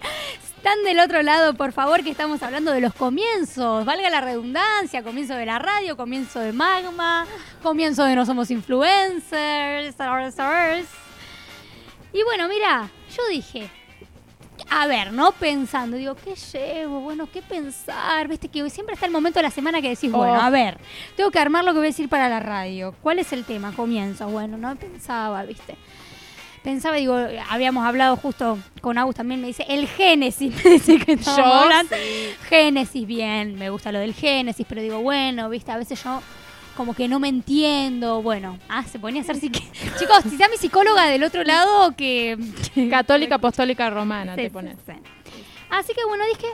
están 0.67 0.83
del 0.83 0.99
otro 0.99 1.23
lado, 1.23 1.55
por 1.55 1.71
favor, 1.71 2.03
que 2.03 2.11
estamos 2.11 2.43
hablando 2.43 2.73
de 2.73 2.81
los 2.81 2.93
comienzos. 2.93 3.85
Valga 3.85 4.11
la 4.11 4.21
redundancia, 4.21 5.05
comienzo 5.05 5.35
de 5.35 5.47
la 5.47 5.61
radio, 5.61 5.97
comienzo 5.97 6.41
de 6.41 6.53
Magma, 6.53 7.25
comienzo 7.63 8.03
de 8.03 8.17
No 8.17 8.27
Somos 8.27 8.51
Influencers. 8.51 9.95
Y 12.13 12.23
bueno, 12.25 12.49
mira, 12.49 12.91
yo 13.17 13.23
dije, 13.31 13.71
a 14.69 14.89
ver, 14.89 15.13
¿no? 15.13 15.31
Pensando, 15.31 15.97
digo, 15.99 16.17
¿qué 16.17 16.35
llevo? 16.35 16.99
Bueno, 16.99 17.29
¿qué 17.33 17.43
pensar? 17.43 18.27
Viste 18.27 18.49
que 18.49 18.69
siempre 18.69 18.95
está 18.95 19.07
el 19.07 19.13
momento 19.13 19.39
de 19.39 19.45
la 19.45 19.53
semana 19.53 19.81
que 19.81 19.91
decís, 19.91 20.11
bueno, 20.11 20.35
Oh. 20.35 20.43
a 20.43 20.51
ver, 20.51 20.79
tengo 21.15 21.31
que 21.31 21.39
armar 21.39 21.63
lo 21.63 21.75
que 21.75 21.79
voy 21.79 21.87
a 21.87 21.91
decir 21.91 22.09
para 22.09 22.29
la 22.29 22.41
radio. 22.41 22.93
¿Cuál 23.03 23.21
es 23.21 23.33
el 23.33 23.45
tema? 23.45 23.71
Comienzo. 23.71 24.27
Bueno, 24.27 24.57
no 24.57 24.75
pensaba, 24.75 25.45
¿viste? 25.45 25.77
Pensaba, 26.67 26.97
digo, 26.97 27.17
habíamos 27.49 27.87
hablado 27.87 28.17
justo 28.17 28.59
con 28.81 28.99
Agus 28.99 29.15
también, 29.15 29.41
me 29.41 29.47
dice, 29.47 29.65
el 29.69 29.87
Génesis, 29.87 30.53
me 30.65 30.71
dice 30.73 30.99
que 30.99 31.15
Yo, 31.15 31.31
hablando. 31.31 31.95
sí. 31.95 32.31
Génesis, 32.49 33.07
bien, 33.07 33.57
me 33.57 33.71
gusta 33.71 33.93
lo 33.93 34.01
del 34.01 34.13
Génesis, 34.15 34.67
pero 34.69 34.83
digo, 34.83 34.99
bueno, 34.99 35.49
¿viste? 35.49 35.71
A 35.71 35.77
veces 35.77 36.03
yo 36.03 36.21
como 36.77 36.93
que 36.93 37.07
no 37.07 37.21
me 37.21 37.29
entiendo, 37.29 38.21
bueno, 38.21 38.59
ah, 38.69 38.83
se 38.83 38.99
ponía 38.99 39.23
a 39.23 39.35
psique... 39.35 39.61
Chicos, 39.97 40.25
si 40.25 40.31
está 40.31 40.49
mi 40.49 40.57
psicóloga 40.57 41.07
del 41.07 41.23
otro 41.23 41.45
lado, 41.45 41.95
que... 41.95 42.37
Católica 42.91 43.37
Apostólica 43.37 43.89
Romana, 43.89 44.35
Sí, 44.35 44.43
te 44.43 44.51
pones. 44.51 44.77
sí. 44.85 44.93
Así 45.71 45.95
que 45.95 46.05
bueno, 46.05 46.25
dije, 46.27 46.49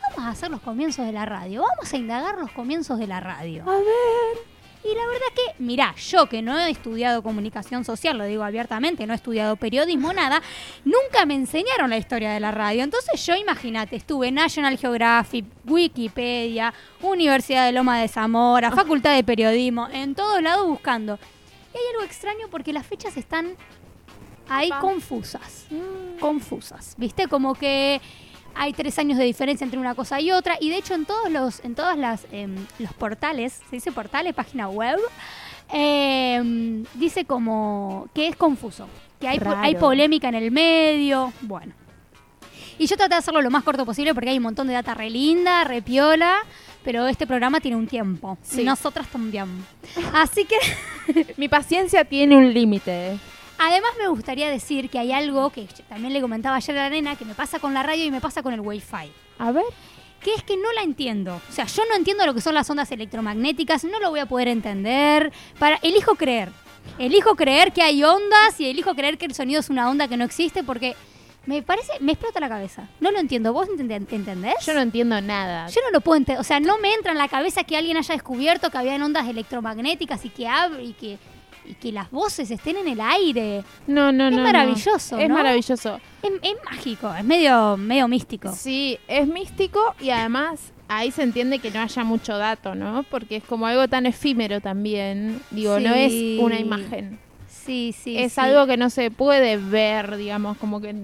vamos 0.00 0.24
a 0.24 0.30
hacer 0.30 0.50
los 0.50 0.62
comienzos 0.62 1.04
de 1.04 1.12
la 1.12 1.26
radio, 1.26 1.60
vamos 1.60 1.92
a 1.92 1.96
indagar 1.98 2.38
los 2.38 2.52
comienzos 2.52 2.98
de 2.98 3.06
la 3.06 3.20
radio. 3.20 3.64
A 3.68 3.76
ver. 3.76 4.55
Y 4.86 4.94
la 4.94 5.04
verdad 5.04 5.26
que, 5.34 5.62
mirá, 5.64 5.96
yo 5.96 6.28
que 6.28 6.42
no 6.42 6.56
he 6.56 6.70
estudiado 6.70 7.20
comunicación 7.20 7.84
social, 7.84 8.16
lo 8.16 8.24
digo 8.24 8.44
abiertamente, 8.44 9.04
no 9.04 9.14
he 9.14 9.16
estudiado 9.16 9.56
periodismo, 9.56 10.12
nada, 10.12 10.40
nunca 10.84 11.26
me 11.26 11.34
enseñaron 11.34 11.90
la 11.90 11.96
historia 11.96 12.30
de 12.30 12.38
la 12.38 12.52
radio. 12.52 12.84
Entonces 12.84 13.26
yo, 13.26 13.34
imagínate, 13.34 13.96
estuve 13.96 14.28
en 14.28 14.36
National 14.36 14.78
Geographic, 14.78 15.44
Wikipedia, 15.64 16.72
Universidad 17.02 17.66
de 17.66 17.72
Loma 17.72 18.00
de 18.00 18.06
Zamora, 18.06 18.70
Facultad 18.70 19.16
de 19.16 19.24
Periodismo, 19.24 19.88
en 19.90 20.14
todos 20.14 20.40
lados 20.40 20.68
buscando. 20.68 21.18
Y 21.74 21.78
hay 21.78 21.84
algo 21.94 22.04
extraño 22.04 22.46
porque 22.48 22.72
las 22.72 22.86
fechas 22.86 23.16
están 23.16 23.56
ahí 24.48 24.70
confusas. 24.80 25.66
Confusas. 26.20 26.94
¿Viste? 26.96 27.26
Como 27.26 27.56
que 27.56 28.00
hay 28.56 28.72
tres 28.72 28.98
años 28.98 29.18
de 29.18 29.24
diferencia 29.24 29.64
entre 29.64 29.78
una 29.78 29.94
cosa 29.94 30.20
y 30.20 30.30
otra. 30.32 30.56
Y 30.60 30.70
de 30.70 30.76
hecho, 30.78 30.94
en 30.94 31.04
todos 31.04 31.30
los, 31.30 31.64
en 31.64 31.74
todas 31.74 31.96
las 31.98 32.26
em, 32.32 32.54
los 32.78 32.92
portales, 32.94 33.60
se 33.70 33.76
dice 33.76 33.92
portales, 33.92 34.34
página 34.34 34.68
web, 34.68 34.98
em, 35.70 36.84
dice 36.94 37.24
como 37.24 38.08
que 38.14 38.28
es 38.28 38.36
confuso. 38.36 38.88
Que 39.20 39.28
hay, 39.28 39.38
po- 39.40 39.54
hay 39.56 39.74
polémica 39.76 40.28
en 40.28 40.34
el 40.34 40.50
medio. 40.50 41.32
Bueno. 41.42 41.72
Y 42.78 42.86
yo 42.86 42.96
traté 42.96 43.14
de 43.14 43.18
hacerlo 43.18 43.40
lo 43.40 43.50
más 43.50 43.62
corto 43.64 43.86
posible 43.86 44.12
porque 44.12 44.28
hay 44.30 44.36
un 44.36 44.42
montón 44.42 44.66
de 44.66 44.74
data 44.74 44.92
re 44.94 45.08
linda, 45.08 45.64
re 45.64 45.80
piola. 45.82 46.36
Pero 46.84 47.06
este 47.08 47.26
programa 47.26 47.58
tiene 47.60 47.76
un 47.76 47.86
tiempo. 47.88 48.38
Sí. 48.42 48.62
Nosotras 48.62 49.08
también. 49.08 49.48
Así 50.12 50.44
que 50.44 51.34
Mi 51.36 51.48
paciencia 51.48 52.04
tiene 52.04 52.36
un 52.36 52.52
límite. 52.52 53.18
Además 53.58 53.90
me 53.98 54.08
gustaría 54.08 54.50
decir 54.50 54.90
que 54.90 54.98
hay 54.98 55.12
algo 55.12 55.50
que 55.50 55.66
también 55.88 56.12
le 56.12 56.20
comentaba 56.20 56.56
ayer 56.56 56.76
a 56.78 56.82
la 56.84 56.90
nena 56.90 57.16
que 57.16 57.24
me 57.24 57.34
pasa 57.34 57.58
con 57.58 57.72
la 57.74 57.82
radio 57.82 58.04
y 58.04 58.10
me 58.10 58.20
pasa 58.20 58.42
con 58.42 58.52
el 58.52 58.60
wifi. 58.60 59.10
A 59.38 59.52
ver. 59.52 59.64
Que 60.20 60.34
es 60.34 60.42
que 60.42 60.56
no 60.56 60.72
la 60.72 60.82
entiendo. 60.82 61.40
O 61.48 61.52
sea, 61.52 61.66
yo 61.66 61.82
no 61.88 61.94
entiendo 61.94 62.26
lo 62.26 62.34
que 62.34 62.40
son 62.40 62.54
las 62.54 62.68
ondas 62.68 62.90
electromagnéticas, 62.90 63.84
no 63.84 64.00
lo 64.00 64.10
voy 64.10 64.20
a 64.20 64.26
poder 64.26 64.48
entender. 64.48 65.32
Para, 65.58 65.76
elijo 65.82 66.14
creer. 66.16 66.50
Elijo 66.98 67.34
creer 67.36 67.72
que 67.72 67.82
hay 67.82 68.02
ondas 68.02 68.58
y 68.60 68.66
elijo 68.70 68.94
creer 68.94 69.18
que 69.18 69.26
el 69.26 69.34
sonido 69.34 69.60
es 69.60 69.70
una 69.70 69.88
onda 69.90 70.08
que 70.08 70.16
no 70.16 70.24
existe 70.24 70.62
porque 70.64 70.94
me 71.44 71.62
parece, 71.62 71.92
me 72.00 72.12
explota 72.12 72.40
la 72.40 72.48
cabeza. 72.48 72.88
No 73.00 73.10
lo 73.10 73.18
entiendo. 73.20 73.52
¿Vos 73.52 73.68
enten- 73.68 74.06
entendés? 74.10 74.54
Yo 74.66 74.74
no 74.74 74.80
entiendo 74.80 75.20
nada. 75.20 75.68
Yo 75.68 75.80
no 75.82 75.90
lo 75.92 76.00
puedo 76.00 76.16
entender. 76.16 76.40
O 76.40 76.44
sea, 76.44 76.58
no 76.60 76.78
me 76.78 76.92
entra 76.94 77.12
en 77.12 77.18
la 77.18 77.28
cabeza 77.28 77.64
que 77.64 77.76
alguien 77.76 77.96
haya 77.96 78.14
descubierto 78.14 78.70
que 78.70 78.78
habían 78.78 79.02
ondas 79.02 79.28
electromagnéticas 79.28 80.24
y 80.24 80.30
que 80.30 80.48
abre 80.48 80.82
y 80.84 80.92
que 80.94 81.18
y 81.68 81.74
que 81.74 81.92
las 81.92 82.10
voces 82.10 82.50
estén 82.50 82.76
en 82.76 82.88
el 82.88 83.00
aire. 83.00 83.62
No, 83.86 84.12
no, 84.12 84.26
Es 84.26 84.30
no. 84.32 84.38
no. 84.38 84.42
maravilloso, 84.44 85.18
Es 85.18 85.28
¿no? 85.28 85.34
maravilloso. 85.34 86.00
Es, 86.22 86.30
es 86.42 86.54
mágico, 86.64 87.12
es 87.14 87.24
medio, 87.24 87.76
medio 87.76 88.08
místico. 88.08 88.52
Sí, 88.52 88.98
es 89.08 89.26
místico 89.26 89.80
y 90.00 90.10
además 90.10 90.72
ahí 90.88 91.10
se 91.10 91.22
entiende 91.22 91.58
que 91.58 91.70
no 91.70 91.80
haya 91.80 92.04
mucho 92.04 92.38
dato, 92.38 92.74
¿no? 92.74 93.02
Porque 93.10 93.36
es 93.36 93.44
como 93.44 93.66
algo 93.66 93.88
tan 93.88 94.06
efímero 94.06 94.60
también. 94.60 95.40
Digo, 95.50 95.78
no 95.80 95.94
es 95.94 96.12
una 96.40 96.58
imagen. 96.58 97.18
Sí, 97.66 97.94
sí. 97.98 98.16
es 98.16 98.34
sí. 98.34 98.40
algo 98.40 98.66
que 98.66 98.76
no 98.76 98.88
se 98.88 99.10
puede 99.10 99.56
ver, 99.56 100.16
digamos, 100.16 100.56
como 100.58 100.80
que 100.80 100.94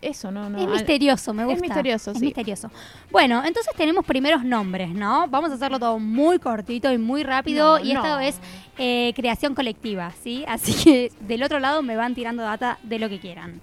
eso, 0.00 0.30
¿no? 0.30 0.48
no 0.48 0.58
Es 0.58 0.68
misterioso, 0.68 1.34
me 1.34 1.44
gusta. 1.44 1.56
Es 1.56 1.62
misterioso, 1.62 2.10
Es 2.12 2.18
sí. 2.18 2.24
misterioso. 2.26 2.70
Bueno, 3.10 3.42
entonces 3.44 3.74
tenemos 3.76 4.04
primeros 4.06 4.44
nombres, 4.44 4.90
¿no? 4.90 5.26
Vamos 5.28 5.50
a 5.50 5.54
hacerlo 5.54 5.78
todo 5.78 5.98
muy 5.98 6.38
cortito 6.38 6.92
y 6.92 6.98
muy 6.98 7.24
rápido. 7.24 7.78
No, 7.78 7.84
y 7.84 7.92
esta 7.92 8.10
no. 8.10 8.18
vez 8.18 8.38
eh, 8.78 9.12
creación 9.14 9.54
colectiva, 9.54 10.12
¿sí? 10.22 10.44
Así 10.48 10.72
que 10.72 11.12
del 11.20 11.42
otro 11.42 11.58
lado 11.58 11.82
me 11.82 11.96
van 11.96 12.14
tirando 12.14 12.42
data 12.42 12.78
de 12.82 12.98
lo 12.98 13.08
que 13.08 13.18
quieran. 13.18 13.60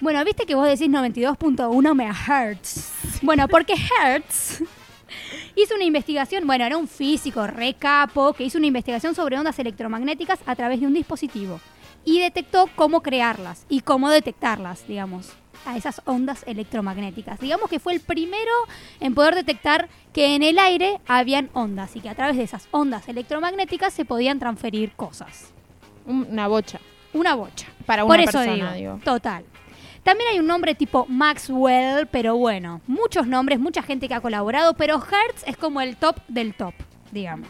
Bueno, 0.00 0.24
viste 0.24 0.46
que 0.46 0.54
vos 0.54 0.66
decís 0.66 0.88
92.1 0.88 1.94
MHz. 1.94 3.20
Bueno, 3.22 3.48
porque 3.48 3.74
Hertz 3.74 4.62
hizo 5.62 5.74
una 5.74 5.84
investigación, 5.84 6.46
bueno, 6.46 6.64
era 6.64 6.76
un 6.76 6.88
físico 6.88 7.46
re 7.46 7.74
capo 7.74 8.32
que 8.32 8.44
hizo 8.44 8.58
una 8.58 8.66
investigación 8.66 9.14
sobre 9.14 9.38
ondas 9.38 9.58
electromagnéticas 9.58 10.40
a 10.46 10.56
través 10.56 10.80
de 10.80 10.86
un 10.86 10.94
dispositivo 10.94 11.60
y 12.04 12.20
detectó 12.20 12.68
cómo 12.76 13.02
crearlas 13.02 13.66
y 13.68 13.80
cómo 13.80 14.10
detectarlas, 14.10 14.86
digamos, 14.86 15.32
a 15.66 15.76
esas 15.76 16.00
ondas 16.06 16.42
electromagnéticas. 16.46 17.40
Digamos 17.40 17.68
que 17.68 17.78
fue 17.78 17.92
el 17.92 18.00
primero 18.00 18.52
en 19.00 19.14
poder 19.14 19.34
detectar 19.34 19.88
que 20.12 20.34
en 20.34 20.42
el 20.42 20.58
aire 20.58 21.00
habían 21.06 21.50
ondas 21.52 21.94
y 21.96 22.00
que 22.00 22.08
a 22.08 22.14
través 22.14 22.36
de 22.36 22.44
esas 22.44 22.68
ondas 22.70 23.08
electromagnéticas 23.08 23.92
se 23.92 24.04
podían 24.04 24.38
transferir 24.38 24.92
cosas. 24.92 25.52
Una 26.06 26.48
bocha. 26.48 26.80
Una 27.12 27.34
bocha. 27.34 27.66
Para 27.86 28.04
Por 28.04 28.16
una 28.16 28.24
eso 28.24 28.38
persona, 28.38 28.72
digo, 28.72 28.94
digo. 28.94 29.00
Total. 29.04 29.44
También 30.02 30.30
hay 30.30 30.38
un 30.38 30.46
nombre 30.46 30.74
tipo 30.74 31.06
Maxwell, 31.08 32.06
pero 32.06 32.36
bueno, 32.36 32.80
muchos 32.86 33.26
nombres, 33.26 33.60
mucha 33.60 33.82
gente 33.82 34.08
que 34.08 34.14
ha 34.14 34.20
colaborado, 34.20 34.74
pero 34.74 34.94
Hertz 34.94 35.44
es 35.46 35.56
como 35.56 35.80
el 35.80 35.96
top 35.96 36.16
del 36.28 36.54
top, 36.54 36.74
digamos. 37.12 37.48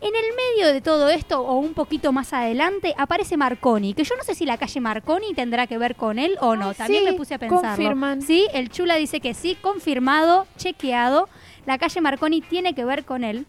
En 0.00 0.16
el 0.16 0.24
medio 0.34 0.72
de 0.72 0.80
todo 0.80 1.10
esto, 1.10 1.42
o 1.42 1.58
un 1.58 1.74
poquito 1.74 2.12
más 2.12 2.32
adelante, 2.32 2.92
aparece 2.98 3.36
Marconi, 3.36 3.94
que 3.94 4.02
yo 4.02 4.16
no 4.16 4.24
sé 4.24 4.34
si 4.34 4.44
la 4.44 4.58
calle 4.58 4.80
Marconi 4.80 5.32
tendrá 5.32 5.68
que 5.68 5.78
ver 5.78 5.94
con 5.94 6.18
él 6.18 6.36
o 6.40 6.56
no. 6.56 6.74
También 6.74 7.04
sí, 7.04 7.10
me 7.10 7.16
puse 7.16 7.34
a 7.34 7.38
pensarlo. 7.38 7.68
confirman. 7.68 8.20
Sí, 8.20 8.48
el 8.52 8.68
Chula 8.68 8.96
dice 8.96 9.20
que 9.20 9.32
sí, 9.32 9.56
confirmado, 9.60 10.48
chequeado. 10.56 11.28
La 11.66 11.78
calle 11.78 12.00
Marconi 12.00 12.40
tiene 12.40 12.74
que 12.74 12.84
ver 12.84 13.04
con 13.04 13.22
él. 13.22 13.46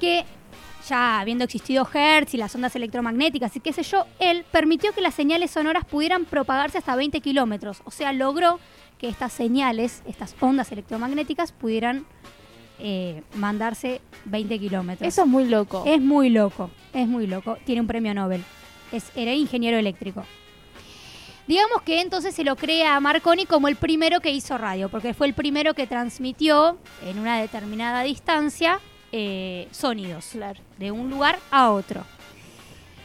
Que 0.00 0.24
ya 0.88 1.20
habiendo 1.20 1.44
existido 1.44 1.88
Hertz 1.92 2.34
y 2.34 2.36
las 2.36 2.54
ondas 2.54 2.74
electromagnéticas 2.76 3.54
y 3.56 3.60
qué 3.60 3.72
sé 3.72 3.82
yo, 3.82 4.06
él 4.18 4.44
permitió 4.50 4.92
que 4.92 5.00
las 5.00 5.14
señales 5.14 5.50
sonoras 5.50 5.84
pudieran 5.84 6.24
propagarse 6.24 6.78
hasta 6.78 6.96
20 6.96 7.20
kilómetros. 7.20 7.82
O 7.84 7.90
sea, 7.90 8.12
logró 8.12 8.58
que 8.98 9.08
estas 9.08 9.32
señales, 9.32 10.02
estas 10.06 10.34
ondas 10.40 10.70
electromagnéticas, 10.72 11.52
pudieran 11.52 12.06
eh, 12.78 13.22
mandarse 13.34 14.00
20 14.26 14.58
kilómetros. 14.58 15.06
Eso 15.06 15.22
es 15.22 15.28
muy 15.28 15.46
loco. 15.46 15.84
Es 15.86 16.00
muy 16.00 16.30
loco, 16.30 16.70
es 16.92 17.06
muy 17.06 17.26
loco. 17.26 17.58
Tiene 17.64 17.80
un 17.80 17.86
premio 17.86 18.14
Nobel. 18.14 18.44
Es, 18.92 19.10
era 19.14 19.32
ingeniero 19.32 19.78
eléctrico. 19.78 20.24
Digamos 21.46 21.82
que 21.82 22.00
entonces 22.00 22.34
se 22.34 22.44
lo 22.44 22.54
crea 22.54 22.96
a 22.96 23.00
Marconi 23.00 23.46
como 23.46 23.66
el 23.66 23.76
primero 23.76 24.20
que 24.20 24.30
hizo 24.30 24.56
radio, 24.58 24.88
porque 24.88 25.12
fue 25.12 25.26
el 25.26 25.34
primero 25.34 25.74
que 25.74 25.86
transmitió 25.88 26.78
en 27.04 27.18
una 27.18 27.40
determinada 27.40 28.02
distancia 28.02 28.80
eh, 29.12 29.68
sonidos 29.70 30.30
de 30.78 30.90
un 30.90 31.10
lugar 31.10 31.38
a 31.50 31.70
otro. 31.70 32.02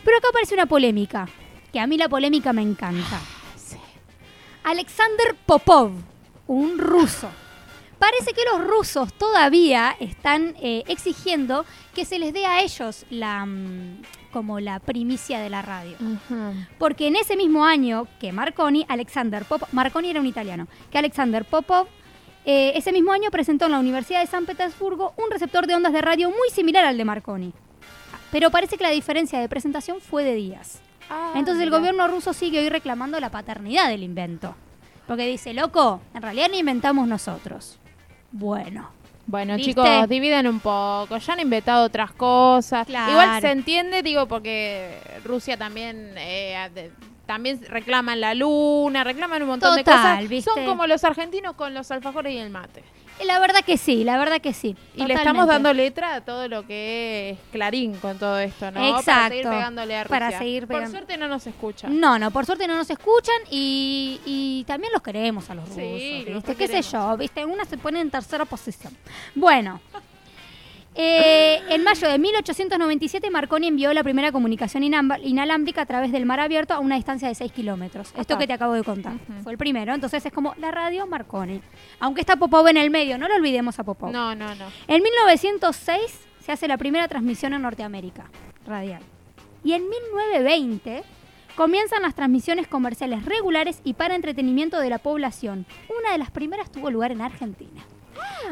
Pero 0.03 0.17
acá 0.17 0.29
aparece 0.29 0.53
una 0.53 0.65
polémica, 0.65 1.27
que 1.71 1.79
a 1.79 1.87
mí 1.87 1.97
la 1.97 2.07
polémica 2.07 2.53
me 2.53 2.61
encanta. 2.61 3.19
Alexander 4.63 5.35
Popov, 5.45 5.91
un 6.47 6.77
ruso. 6.77 7.29
Parece 7.99 8.31
que 8.33 8.43
los 8.51 8.65
rusos 8.65 9.11
todavía 9.13 9.95
están 9.99 10.55
eh, 10.61 10.83
exigiendo 10.87 11.65
que 11.95 12.05
se 12.05 12.19
les 12.19 12.31
dé 12.31 12.45
a 12.45 12.61
ellos 12.61 13.05
la 13.09 13.45
mm, 13.45 14.01
como 14.31 14.59
la 14.59 14.79
primicia 14.79 15.39
de 15.39 15.49
la 15.49 15.61
radio. 15.61 15.97
Porque 16.77 17.07
en 17.07 17.15
ese 17.15 17.35
mismo 17.35 17.65
año 17.65 18.07
que 18.19 18.31
Marconi, 18.31 18.85
Alexander 18.87 19.43
Popov, 19.45 19.67
Marconi 19.71 20.11
era 20.11 20.19
un 20.19 20.27
italiano, 20.27 20.67
que 20.91 20.99
Alexander 20.99 21.43
Popov 21.43 21.87
eh, 22.49 22.77
ese 22.77 22.93
mismo 22.93 23.11
año 23.11 23.29
presentó 23.29 23.65
en 23.65 23.73
la 23.73 23.79
Universidad 23.79 24.21
de 24.21 24.27
San 24.27 24.45
Petersburgo 24.45 25.13
un 25.17 25.29
receptor 25.29 25.67
de 25.67 25.75
ondas 25.75 25.91
de 25.91 26.01
radio 26.01 26.29
muy 26.29 26.49
similar 26.49 26.85
al 26.85 26.97
de 26.97 27.03
Marconi. 27.03 27.51
Pero 28.31 28.51
parece 28.51 28.77
que 28.77 28.85
la 28.85 28.89
diferencia 28.89 29.41
de 29.41 29.49
presentación 29.49 29.99
fue 29.99 30.23
de 30.23 30.33
días. 30.33 30.79
Entonces 31.35 31.61
el 31.61 31.69
gobierno 31.69 32.07
ruso 32.07 32.31
sigue 32.31 32.59
hoy 32.59 32.69
reclamando 32.69 33.19
la 33.19 33.31
paternidad 33.31 33.89
del 33.89 34.01
invento. 34.01 34.55
Porque 35.07 35.27
dice, 35.27 35.53
loco, 35.53 35.99
en 36.13 36.21
realidad 36.21 36.47
no 36.49 36.55
inventamos 36.55 37.05
nosotros. 37.05 37.79
Bueno. 38.31 38.91
Bueno, 39.25 39.57
¿Viste? 39.57 39.71
chicos, 39.71 40.07
dividen 40.07 40.47
un 40.47 40.61
poco. 40.61 41.17
Ya 41.17 41.33
han 41.33 41.41
inventado 41.41 41.85
otras 41.85 42.13
cosas. 42.13 42.87
Claro. 42.87 43.11
Igual 43.11 43.41
se 43.41 43.51
entiende, 43.51 44.01
digo, 44.03 44.25
porque 44.27 44.97
Rusia 45.25 45.57
también 45.57 46.13
eh, 46.17 46.55
también 47.27 47.61
reclaman 47.69 48.19
la 48.19 48.33
luna, 48.33 49.03
reclaman 49.03 49.43
un 49.43 49.49
montón 49.49 49.75
de 49.75 49.83
cosas. 49.83 50.27
¿viste? 50.27 50.49
Son 50.49 50.65
como 50.65 50.87
los 50.87 51.03
argentinos 51.03 51.53
con 51.55 51.73
los 51.75 51.91
alfajores 51.91 52.33
y 52.33 52.37
el 52.37 52.49
mate. 52.49 52.83
Y 53.19 53.25
la 53.25 53.39
verdad 53.39 53.61
que 53.65 53.77
sí, 53.77 54.03
la 54.03 54.17
verdad 54.17 54.39
que 54.41 54.53
sí. 54.53 54.75
Y 54.95 55.03
le 55.03 55.15
estamos 55.15 55.47
dando 55.47 55.73
letra 55.73 56.15
a 56.15 56.21
todo 56.21 56.47
lo 56.47 56.67
que 56.67 57.31
es 57.31 57.39
Clarín 57.51 57.95
con 57.95 58.17
todo 58.19 58.37
esto, 58.39 58.67
¿no? 58.71 58.79
Para 58.79 58.99
Exacto. 58.99 59.29
seguir 59.29 59.43
pegándole 59.49 59.95
a 59.95 60.03
Rusia. 60.03 60.19
Para 60.19 60.37
seguir 60.37 60.67
Por 60.67 60.75
pegando. 60.75 60.91
suerte 60.91 61.17
no 61.17 61.27
nos 61.27 61.47
escuchan. 61.47 61.99
No, 61.99 62.19
no, 62.19 62.29
por 62.29 62.45
suerte 62.45 62.67
no 62.67 62.75
nos 62.75 62.89
escuchan 62.89 63.35
y, 63.49 64.21
y 64.25 64.63
también 64.65 64.93
los 64.93 65.01
queremos 65.01 65.49
a 65.49 65.55
los 65.55 65.67
rusos. 65.67 65.81
Sí, 65.81 66.25
los 66.27 66.43
¿viste? 66.43 66.55
¿Qué 66.55 66.67
sé 66.67 66.81
yo? 66.83 67.17
¿Viste? 67.17 67.43
Una 67.43 67.65
se 67.65 67.77
pone 67.77 68.01
en 68.01 68.11
tercera 68.11 68.45
posición. 68.45 68.95
Bueno. 69.35 69.81
eh, 70.99 71.61
en 71.69 71.83
mayo 71.83 72.09
de 72.09 72.17
1897 72.17 73.29
Marconi 73.29 73.67
envió 73.67 73.93
la 73.93 74.03
primera 74.03 74.31
comunicación 74.31 74.83
inalámbrica 74.83 75.83
a 75.83 75.85
través 75.85 76.11
del 76.11 76.25
mar 76.25 76.39
abierto 76.39 76.73
a 76.73 76.79
una 76.79 76.95
distancia 76.95 77.27
de 77.27 77.35
6 77.35 77.51
kilómetros. 77.51 78.11
Esto 78.17 78.37
que 78.39 78.47
te 78.47 78.53
acabo 78.53 78.73
de 78.73 78.83
contar. 78.83 79.13
Fue 79.43 79.51
el 79.51 79.59
primero. 79.59 79.93
Entonces 79.93 80.25
es 80.25 80.33
como 80.33 80.55
la 80.57 80.71
radio 80.71 81.05
Marconi. 81.05 81.61
Aunque 81.99 82.21
está 82.21 82.35
Popov 82.35 82.67
en 82.67 82.77
el 82.77 82.89
medio, 82.89 83.19
no 83.19 83.27
lo 83.27 83.35
olvidemos 83.35 83.77
a 83.77 83.83
Popov. 83.83 84.11
No, 84.11 84.33
no, 84.33 84.55
no. 84.55 84.65
En 84.87 85.03
1906 85.03 86.01
se 86.39 86.51
hace 86.51 86.67
la 86.67 86.77
primera 86.77 87.07
transmisión 87.07 87.53
en 87.53 87.61
Norteamérica, 87.61 88.31
radial. 88.65 89.03
Y 89.63 89.73
en 89.73 89.87
1920 89.87 91.03
comienzan 91.55 92.01
las 92.01 92.15
transmisiones 92.15 92.67
comerciales 92.67 93.23
regulares 93.23 93.81
y 93.83 93.93
para 93.93 94.15
entretenimiento 94.15 94.79
de 94.79 94.89
la 94.89 94.97
población. 94.97 95.67
Una 95.99 96.13
de 96.13 96.17
las 96.17 96.31
primeras 96.31 96.71
tuvo 96.71 96.89
lugar 96.89 97.11
en 97.11 97.21
Argentina. 97.21 97.85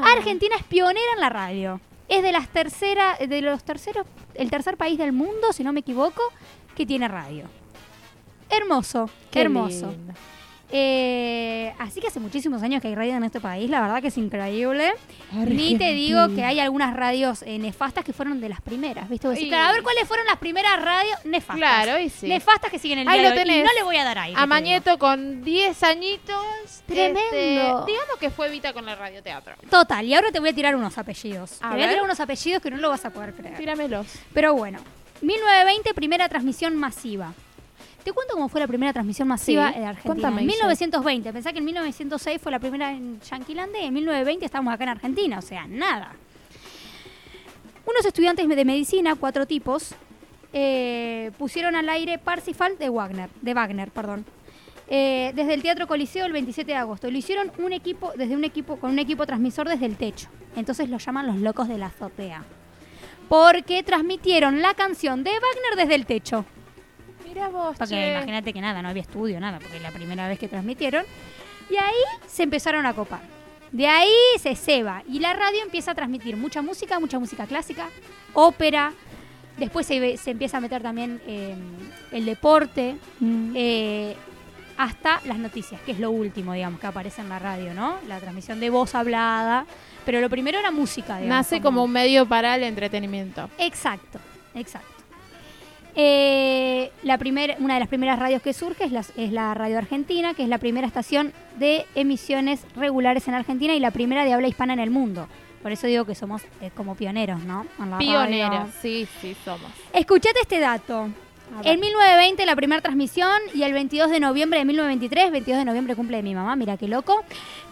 Argentina 0.03 0.55
es 0.57 0.63
pionera 0.63 1.13
en 1.15 1.21
la 1.21 1.29
radio. 1.29 1.79
Es 2.07 2.21
de 2.21 2.31
las 2.31 2.47
tercera, 2.49 3.17
de 3.17 3.41
los 3.41 3.63
terceros, 3.63 4.05
el 4.35 4.49
tercer 4.51 4.77
país 4.77 4.97
del 4.97 5.11
mundo, 5.11 5.51
si 5.53 5.63
no 5.63 5.73
me 5.73 5.79
equivoco, 5.79 6.21
que 6.75 6.85
tiene 6.85 7.07
radio. 7.07 7.45
Hermoso, 8.49 9.09
Qué 9.31 9.41
hermoso. 9.41 9.89
lindo. 9.91 10.13
Eh, 10.71 11.73
así 11.79 12.01
que 12.01 12.07
hace 12.07 12.19
muchísimos 12.19 12.61
años 12.63 12.81
que 12.81 12.87
hay 12.87 12.95
radio 12.95 13.15
en 13.15 13.23
este 13.23 13.39
país, 13.39 13.69
la 13.69 13.81
verdad 13.81 14.01
que 14.01 14.07
es 14.07 14.17
increíble. 14.17 14.93
Ni 15.31 15.77
te 15.77 15.93
digo 15.93 16.27
que 16.35 16.43
hay 16.43 16.59
algunas 16.59 16.95
radios 16.95 17.43
eh, 17.43 17.57
nefastas 17.59 18.03
que 18.03 18.13
fueron 18.13 18.41
de 18.41 18.49
las 18.49 18.61
primeras, 18.61 19.07
¿viste? 19.09 19.27
Vos 19.27 19.35
decís, 19.35 19.47
Y- 19.47 19.49
claro, 19.49 19.69
a 19.69 19.73
ver 19.73 19.83
cuáles 19.83 20.07
fueron 20.07 20.25
las 20.25 20.37
primeras 20.37 20.81
radios 20.81 21.23
nefastas. 21.25 21.57
Claro, 21.57 21.99
y 21.99 22.09
sí. 22.09 22.27
Nefastas 22.27 22.71
que 22.71 22.79
siguen 22.79 22.99
el 22.99 23.07
Ahí 23.07 23.19
día 23.19 23.29
lo. 23.29 23.35
Y 23.35 23.39
tenés. 23.39 23.63
no 23.65 23.73
le 23.73 23.83
voy 23.83 23.97
a 23.97 24.03
dar 24.03 24.17
aire. 24.17 24.39
A 24.39 24.45
Mañeto 24.45 24.97
con 24.97 25.43
10 25.43 25.83
añitos. 25.83 26.35
Tremendo. 26.87 27.19
este, 27.21 27.51
digamos 27.91 28.17
que 28.19 28.29
fue 28.29 28.49
Vita 28.49 28.73
con 28.73 28.87
el 28.89 28.97
radioteatro. 28.97 29.53
Total, 29.69 30.05
y 30.05 30.13
ahora 30.15 30.31
te 30.31 30.39
voy 30.39 30.49
a 30.49 30.53
tirar 30.53 30.75
unos 30.75 30.97
apellidos. 30.97 31.57
A 31.61 31.69
te 31.69 31.75
voy 31.75 31.83
a 31.83 31.89
tirar 31.89 32.03
unos 32.03 32.19
apellidos 32.19 32.61
que 32.61 32.71
no 32.71 32.77
lo 32.77 32.89
vas 32.89 33.05
a 33.05 33.11
poder 33.11 33.33
creer. 33.33 33.55
Tíramelos. 33.57 34.07
Pero 34.33 34.53
bueno, 34.53 34.79
1920, 35.21 35.93
primera 35.93 36.27
transmisión 36.27 36.75
masiva. 36.75 37.33
Te 38.05 38.13
cuento 38.13 38.35
cómo 38.35 38.47
fue 38.49 38.61
la 38.61 38.67
primera 38.67 38.93
transmisión 38.93 39.27
masiva 39.27 39.73
Sí, 39.73 39.79
de 39.79 39.85
Argentina. 39.85 40.27
en 40.29 40.35
Guille. 40.37 40.47
1920, 40.51 41.33
pensá 41.33 41.51
que 41.51 41.57
en 41.59 41.65
1906 41.65 42.39
fue 42.41 42.51
la 42.51 42.59
primera 42.59 42.91
en 42.91 43.19
Yanquilandia 43.19 43.81
y 43.81 43.85
en 43.87 43.93
1920 43.95 44.45
estamos 44.45 44.73
acá 44.73 44.83
en 44.83 44.89
Argentina, 44.91 45.39
o 45.39 45.41
sea, 45.41 45.65
nada. 45.67 46.13
Unos 47.85 48.05
estudiantes 48.05 48.47
de 48.47 48.63
medicina, 48.65 49.15
cuatro 49.15 49.45
tipos, 49.47 49.95
eh, 50.53 51.31
pusieron 51.39 51.75
al 51.75 51.89
aire 51.89 52.17
Parsifal 52.19 52.77
de 52.77 52.89
Wagner, 52.89 53.29
de 53.41 53.53
Wagner, 53.53 53.89
perdón. 53.91 54.23
eh, 54.87 55.31
desde 55.35 55.55
el 55.55 55.63
Teatro 55.63 55.87
Coliseo 55.87 56.27
el 56.27 56.31
27 56.31 56.71
de 56.71 56.77
agosto. 56.77 57.09
Lo 57.09 57.17
hicieron 57.17 57.51
un 57.57 57.73
equipo, 57.73 58.11
desde 58.15 58.35
un 58.35 58.43
equipo, 58.43 58.75
con 58.77 58.91
un 58.91 58.99
equipo 58.99 59.25
transmisor 59.25 59.67
desde 59.67 59.87
el 59.87 59.97
techo. 59.97 60.29
Entonces 60.55 60.89
lo 60.89 60.99
llaman 60.99 61.25
los 61.25 61.37
locos 61.37 61.67
de 61.67 61.79
la 61.79 61.87
azotea. 61.87 62.43
Porque 63.27 63.81
transmitieron 63.81 64.61
la 64.61 64.75
canción 64.75 65.23
de 65.23 65.31
Wagner 65.31 65.75
desde 65.75 65.95
el 65.95 66.05
techo. 66.05 66.45
Mira 67.35 67.49
vos, 67.49 67.77
Porque 67.77 67.93
che. 67.93 68.11
imagínate 68.13 68.51
que 68.53 68.61
nada, 68.61 68.81
no 68.81 68.89
había 68.89 69.03
estudio, 69.03 69.39
nada, 69.39 69.59
porque 69.59 69.77
es 69.77 69.83
la 69.83 69.91
primera 69.91 70.27
vez 70.27 70.39
que 70.39 70.47
transmitieron. 70.47 71.05
Y 71.69 71.75
ahí 71.75 71.93
se 72.27 72.43
empezaron 72.43 72.85
a 72.87 72.93
copar. 72.93 73.21
De 73.71 73.87
ahí 73.87 74.09
se 74.39 74.55
ceba. 74.55 75.03
Y 75.07 75.19
la 75.19 75.33
radio 75.33 75.61
empieza 75.61 75.91
a 75.91 75.95
transmitir 75.95 76.37
mucha 76.37 76.61
música, 76.61 76.99
mucha 76.99 77.19
música 77.19 77.45
clásica, 77.45 77.89
ópera, 78.33 78.93
Después 79.57 79.85
se, 79.85 80.17
empieza 80.25 80.57
a 80.57 80.59
meter 80.59 80.81
también 80.81 81.21
eh, 81.25 81.55
el 82.11 82.25
deporte, 82.25 82.97
eh, 83.53 84.15
hasta 84.77 85.21
las 85.23 85.37
noticias, 85.37 85.79
que 85.81 85.93
es 85.93 85.99
lo 85.99 86.11
último, 86.11 86.53
digamos, 86.53 86.79
que 86.79 86.87
aparece 86.87 87.21
en 87.21 87.29
la 87.29 87.39
radio, 87.39 87.73
¿no? 87.73 87.97
La 88.07 88.19
transmisión 88.19 88.59
de 88.59 88.69
voz 88.69 88.95
hablada. 88.95 89.65
Pero 90.05 90.19
lo 90.19 90.29
primero 90.29 90.59
era 90.59 90.71
música, 90.71 91.17
digamos. 91.17 91.29
Nace 91.29 91.61
como 91.61 91.83
un 91.85 91.91
medio 91.91 92.25
para 92.25 92.55
el 92.55 92.63
entretenimiento. 92.63 93.49
Exacto, 93.57 94.19
exacto. 94.53 94.94
Eh, 95.95 96.91
la 97.03 97.17
primer, 97.17 97.55
una 97.59 97.75
de 97.75 97.79
las 97.79 97.89
primeras 97.89 98.19
radios 98.19 98.41
que 98.41 98.53
surge 98.53 98.83
es 98.83 98.91
la, 98.91 98.99
es 98.99 99.31
la 99.31 99.53
Radio 99.53 99.77
Argentina, 99.77 100.33
que 100.33 100.43
es 100.43 100.49
la 100.49 100.57
primera 100.57 100.85
estación 100.85 101.31
de 101.57 101.85
emisiones 101.95 102.65
regulares 102.75 103.27
en 103.27 103.33
Argentina 103.33 103.73
y 103.73 103.79
la 103.79 103.91
primera 103.91 104.25
de 104.25 104.33
habla 104.33 104.47
hispana 104.47 104.73
en 104.73 104.79
el 104.79 104.89
mundo. 104.89 105.27
Por 105.63 105.71
eso 105.71 105.87
digo 105.87 106.05
que 106.05 106.13
somos 106.13 106.43
eh, 106.61 106.69
como 106.75 106.95
pioneros, 106.95 107.43
¿no? 107.43 107.65
Pioneros, 107.97 108.69
sí, 108.81 109.07
sí, 109.21 109.35
somos. 109.43 109.71
Escuchate 109.93 110.41
este 110.41 110.59
dato. 110.59 111.09
En 111.63 111.79
1920 111.79 112.45
la 112.45 112.55
primera 112.55 112.81
transmisión 112.81 113.31
y 113.53 113.63
el 113.63 113.73
22 113.73 114.09
de 114.09 114.19
noviembre 114.19 114.59
de 114.59 114.65
1923, 114.65 115.31
22 115.31 115.59
de 115.59 115.65
noviembre 115.65 115.95
cumple 115.95 116.17
de 116.17 116.23
mi 116.23 116.35
mamá, 116.35 116.55
mira 116.55 116.75
qué 116.77 116.87
loco. 116.87 117.23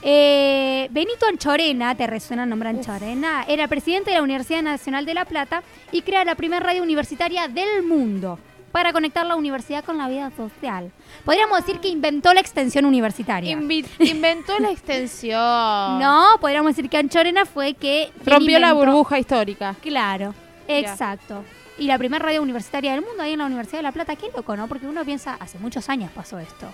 eh, 0.01 0.88
Benito 0.91 1.26
Anchorena, 1.28 1.95
¿te 1.95 2.07
resuena 2.07 2.43
el 2.43 2.49
nombre 2.49 2.69
Anchorena? 2.69 3.45
Era 3.47 3.67
presidente 3.67 4.11
de 4.11 4.17
la 4.17 4.24
Universidad 4.24 4.61
Nacional 4.61 5.05
de 5.05 5.13
La 5.13 5.26
Plata 5.26 5.63
y 5.91 6.01
crea 6.01 6.24
la 6.26 6.36
primera 6.36 6.63
radio 6.65 6.84
universitaria 6.84 7.47
del 7.47 7.84
mundo 7.84 8.39
para 8.71 8.91
conectar 8.91 9.26
la 9.26 9.36
universidad 9.36 9.84
con 9.84 9.97
la 9.99 10.07
vida 10.09 10.32
social. 10.36 10.91
Podríamos 11.26 11.59
decir 11.59 11.80
que 11.80 11.89
inventó 11.89 12.34
la 12.34 12.39
extensión 12.39 12.86
universitaria. 12.86 13.55
Invi- 13.55 13.86
inventó 13.99 14.57
la 14.59 14.71
extensión. 14.71 15.39
No, 15.99 16.26
podríamos 16.41 16.76
decir 16.76 16.89
que 16.89 16.97
Anchorena 16.97 17.45
fue 17.45 17.74
que... 17.76 18.11
Rompió 18.26 18.59
la 18.59 18.74
burbuja 18.74 19.19
histórica. 19.19 19.76
Claro, 19.82 20.34
exacto. 20.67 21.43
Y 21.78 21.86
la 21.88 21.97
primera 21.97 22.24
radio 22.24 22.41
universitaria 22.41 22.91
del 22.91 23.01
mundo 23.01 23.24
ahí 23.24 23.34
en 23.34 23.39
la 23.39 23.45
Universidad 23.45 23.80
de 23.80 23.84
La 23.84 23.91
Plata. 23.91 24.15
Qué 24.15 24.28
loco, 24.36 24.55
¿no? 24.55 24.67
Porque 24.67 24.86
uno 24.88 25.03
piensa, 25.03 25.36
hace 25.39 25.57
muchos 25.59 25.89
años 25.89 26.11
pasó 26.15 26.38
esto. 26.39 26.67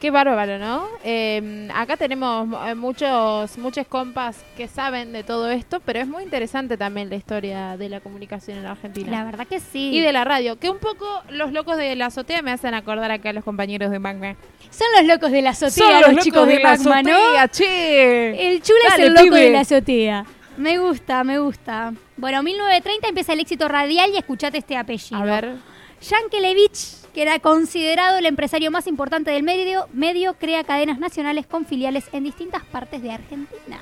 Qué 0.00 0.10
bárbaro, 0.10 0.58
¿no? 0.58 0.86
Eh, 1.02 1.66
acá 1.74 1.96
tenemos 1.96 2.46
eh, 2.66 2.74
muchos, 2.74 3.56
muchos 3.56 3.86
compas 3.86 4.44
que 4.54 4.68
saben 4.68 5.12
de 5.12 5.24
todo 5.24 5.50
esto, 5.50 5.80
pero 5.80 5.98
es 6.00 6.06
muy 6.06 6.22
interesante 6.24 6.76
también 6.76 7.08
la 7.08 7.16
historia 7.16 7.78
de 7.78 7.88
la 7.88 8.00
comunicación 8.00 8.58
en 8.58 8.66
Argentina. 8.66 9.10
La 9.10 9.24
verdad 9.24 9.46
que 9.46 9.60
sí. 9.60 9.92
Y 9.94 10.00
de 10.00 10.12
la 10.12 10.24
radio, 10.24 10.58
que 10.58 10.68
un 10.68 10.76
poco 10.78 11.06
los 11.30 11.52
locos 11.52 11.78
de 11.78 11.96
la 11.96 12.06
azotea 12.06 12.42
me 12.42 12.50
hacen 12.50 12.74
acordar 12.74 13.10
acá 13.12 13.30
a 13.30 13.32
los 13.32 13.44
compañeros 13.44 13.90
de 13.90 13.98
Magma. 13.98 14.36
Son 14.70 14.88
los 14.98 15.06
locos 15.06 15.30
de 15.30 15.40
la 15.40 15.50
azotea, 15.50 15.70
Son 15.70 15.86
los, 15.92 16.00
los 16.00 16.10
locos 16.10 16.24
chicos 16.24 16.46
de, 16.48 16.52
de 16.56 16.62
la 16.62 16.72
azotea, 16.72 17.48
che. 17.48 18.48
El 18.52 18.60
chulo 18.62 18.78
es 18.84 18.90
Dale, 18.90 19.06
el 19.06 19.14
loco 19.14 19.24
pibe. 19.24 19.40
de 19.40 19.50
la 19.52 19.60
azotea. 19.60 20.26
Me 20.58 20.76
gusta, 20.78 21.24
me 21.24 21.38
gusta. 21.38 21.94
Bueno, 22.16 22.42
1930 22.42 23.08
empieza 23.08 23.32
el 23.32 23.40
éxito 23.40 23.68
radial 23.68 24.10
y 24.12 24.16
escuchate 24.16 24.58
este 24.58 24.76
apellido. 24.76 25.20
A 25.20 25.24
ver. 25.24 25.56
Yankelevich, 26.00 27.02
que 27.14 27.22
era 27.22 27.38
considerado 27.38 28.18
el 28.18 28.26
empresario 28.26 28.70
más 28.70 28.86
importante 28.86 29.30
del 29.30 29.42
medio, 29.42 29.88
medio 29.92 30.34
crea 30.34 30.64
cadenas 30.64 30.98
nacionales 30.98 31.46
con 31.46 31.64
filiales 31.66 32.04
en 32.12 32.24
distintas 32.24 32.62
partes 32.64 33.02
de 33.02 33.10
Argentina. 33.12 33.80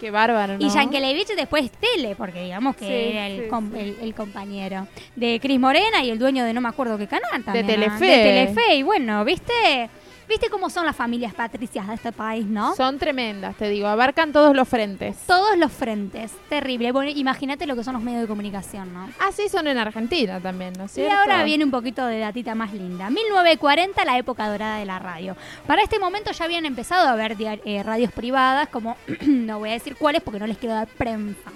Qué 0.00 0.10
bárbaro, 0.10 0.56
¿no? 0.56 0.66
Y 0.66 0.70
Yankelevich 0.70 1.28
después 1.36 1.70
tele, 1.72 2.16
porque 2.16 2.44
digamos 2.44 2.74
que 2.74 2.86
Sí, 2.86 2.92
era 3.16 3.26
el, 3.26 3.42
sí, 3.42 3.48
com- 3.50 3.74
el- 3.76 3.98
el 4.00 4.14
compañero 4.14 4.86
de 5.14 5.38
Cris 5.42 5.60
Morena 5.60 6.02
y 6.02 6.08
el 6.10 6.18
dueño 6.18 6.42
de 6.44 6.54
no 6.54 6.62
me 6.62 6.70
acuerdo 6.70 6.96
qué 6.96 7.06
canal 7.06 7.44
también. 7.44 7.66
¿no? 7.66 7.72
Telefe. 7.72 8.06
De 8.06 8.16
Telefe. 8.22 8.74
Y 8.76 8.82
bueno, 8.82 9.22
¿viste? 9.26 9.90
¿Viste 10.30 10.48
cómo 10.48 10.70
son 10.70 10.86
las 10.86 10.94
familias 10.94 11.34
patricias 11.34 11.88
de 11.88 11.94
este 11.94 12.12
país, 12.12 12.46
no? 12.46 12.76
Son 12.76 13.00
tremendas, 13.00 13.56
te 13.56 13.68
digo, 13.68 13.88
abarcan 13.88 14.32
todos 14.32 14.54
los 14.54 14.68
frentes. 14.68 15.16
Todos 15.26 15.58
los 15.58 15.72
frentes. 15.72 16.30
Terrible. 16.48 16.92
Bueno, 16.92 17.10
imagínate 17.12 17.66
lo 17.66 17.74
que 17.74 17.82
son 17.82 17.94
los 17.94 18.02
medios 18.04 18.22
de 18.22 18.28
comunicación, 18.28 18.94
¿no? 18.94 19.10
Así 19.18 19.48
son 19.48 19.66
en 19.66 19.76
Argentina 19.76 20.38
también, 20.40 20.72
¿no 20.78 20.84
es 20.84 20.92
Y 20.92 21.00
cierto? 21.00 21.16
ahora 21.16 21.42
viene 21.42 21.64
un 21.64 21.72
poquito 21.72 22.06
de 22.06 22.20
datita 22.20 22.54
más 22.54 22.72
linda. 22.72 23.10
1940, 23.10 24.04
la 24.04 24.18
época 24.18 24.48
dorada 24.48 24.76
de 24.78 24.86
la 24.86 25.00
radio. 25.00 25.36
Para 25.66 25.82
este 25.82 25.98
momento 25.98 26.30
ya 26.30 26.44
habían 26.44 26.64
empezado 26.64 27.08
a 27.08 27.10
haber 27.10 27.36
eh, 27.40 27.82
radios 27.82 28.12
privadas, 28.12 28.68
como 28.68 28.96
no 29.26 29.58
voy 29.58 29.70
a 29.70 29.72
decir 29.72 29.96
cuáles 29.96 30.22
porque 30.22 30.38
no 30.38 30.46
les 30.46 30.58
quiero 30.58 30.76
dar 30.76 30.86
prensa. 30.86 31.50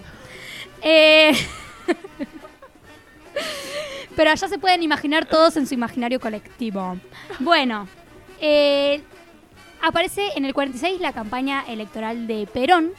Eh, 0.82 1.32
Pero 4.16 4.30
allá 4.30 4.48
se 4.48 4.58
pueden 4.58 4.82
imaginar 4.82 5.26
todos 5.26 5.56
en 5.56 5.66
su 5.66 5.74
imaginario 5.74 6.20
colectivo. 6.20 6.96
Bueno, 7.40 7.88
eh, 8.46 9.02
aparece 9.80 10.28
en 10.36 10.44
el 10.44 10.52
46 10.52 11.00
la 11.00 11.14
campaña 11.14 11.64
electoral 11.66 12.26
de 12.26 12.46
Perón, 12.52 12.90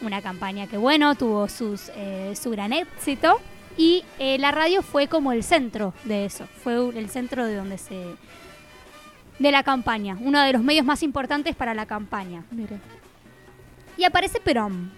una 0.00 0.20
campaña 0.20 0.66
que, 0.66 0.76
bueno, 0.76 1.14
tuvo 1.14 1.48
sus, 1.48 1.92
eh, 1.94 2.34
su 2.34 2.50
gran 2.50 2.72
éxito. 2.72 3.40
Y 3.76 4.04
eh, 4.18 4.36
la 4.38 4.50
radio 4.50 4.82
fue 4.82 5.06
como 5.06 5.30
el 5.30 5.44
centro 5.44 5.94
de 6.02 6.24
eso, 6.24 6.46
fue 6.64 6.74
el 6.98 7.08
centro 7.08 7.46
de 7.46 7.54
donde 7.54 7.78
se... 7.78 8.16
de 9.38 9.52
la 9.52 9.62
campaña, 9.62 10.16
uno 10.20 10.40
de 10.42 10.52
los 10.52 10.62
medios 10.62 10.84
más 10.84 11.04
importantes 11.04 11.54
para 11.54 11.72
la 11.74 11.86
campaña. 11.86 12.44
Mire. 12.50 12.80
Y 13.96 14.02
aparece 14.02 14.40
Perón. 14.40 14.90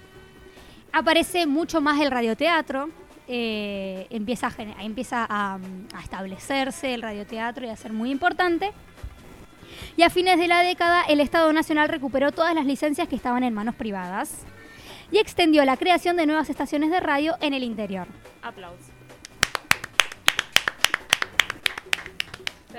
Aparece 0.91 1.47
mucho 1.47 1.83
más 1.83 2.01
el 2.01 2.11
radioteatro. 2.11 2.89
eh, 3.29 4.07
empieza 4.11 4.47
a, 4.47 4.83
empieza 4.83 5.27
a, 5.29 5.59
a 5.95 6.01
establecerse 6.03 6.95
el 6.95 7.03
radioteatro 7.03 7.67
y 7.67 7.69
a 7.69 7.77
ser 7.77 7.93
muy 7.93 8.11
importante. 8.11 8.73
Y 9.97 10.03
a 10.03 10.11
fines 10.11 10.39
de 10.39 10.49
la 10.49 10.61
década, 10.61 11.03
el 11.09 11.21
Estado 11.21 11.53
Nacional 11.53 11.89
recuperó 11.89 12.33
todas 12.33 12.55
las 12.55 12.67
licencias 12.67 13.09
que 13.09 13.17
estaban 13.17 13.45
en 13.45 13.55
manos 13.55 13.75
privadas 13.75 14.45
y 15.11 15.19
extendió 15.19 15.65
la 15.65 15.77
creación 15.77 16.17
de 16.17 16.27
nuevas 16.27 16.51
estaciones 16.51 16.91
de 16.91 17.01
radio 17.01 17.37
en 17.41 17.55
el 17.55 17.63
interior. 17.63 18.07
Aplausos. 18.43 18.97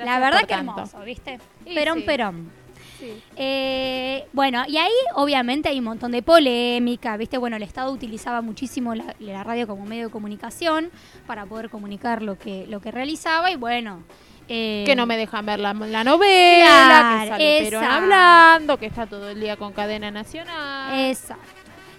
la 0.04 0.20
verdad 0.20 0.46
que 0.46 0.54
hermoso, 0.54 1.00
¿viste? 1.02 1.40
Y 1.66 1.74
Perón, 1.74 2.00
sí. 2.00 2.04
Perón. 2.06 2.52
Sí. 3.00 3.24
Eh, 3.36 4.28
bueno, 4.34 4.64
y 4.68 4.78
ahí 4.78 4.92
obviamente 5.16 5.70
hay 5.70 5.80
un 5.80 5.86
montón 5.86 6.12
de 6.12 6.22
polémica, 6.22 7.16
¿viste? 7.18 7.38
Bueno, 7.38 7.56
el 7.56 7.64
Estado 7.64 7.92
utilizaba 7.92 8.42
muchísimo 8.42 8.96
la, 8.96 9.16
la 9.20 9.44
radio 9.44 9.68
como 9.68 9.86
medio 9.86 10.06
de 10.06 10.12
comunicación 10.12 10.92
para 11.26 11.46
poder 11.46 11.70
comunicar 11.70 12.22
lo 12.22 12.38
que, 12.38 12.66
lo 12.68 12.80
que 12.80 12.92
realizaba 12.92 13.52
y 13.52 13.56
bueno... 13.56 14.04
eh, 14.48 14.84
Que 14.86 14.96
no 14.96 15.06
me 15.06 15.18
dejan 15.18 15.46
ver 15.46 15.60
la, 15.60 15.74
la 15.74 16.04
novela, 16.04 16.66
Claro, 16.66 17.24
que 17.24 17.30
sale 17.30 17.64
Perón 17.64 17.84
hablando, 17.84 18.78
que 18.78 18.86
está 18.86 19.06
todo 19.06 19.30
el 19.30 19.40
día 19.40 19.58
con 19.58 19.74
cadena 19.74 20.12
nacional. 20.12 21.10
Exacto. 21.10 21.44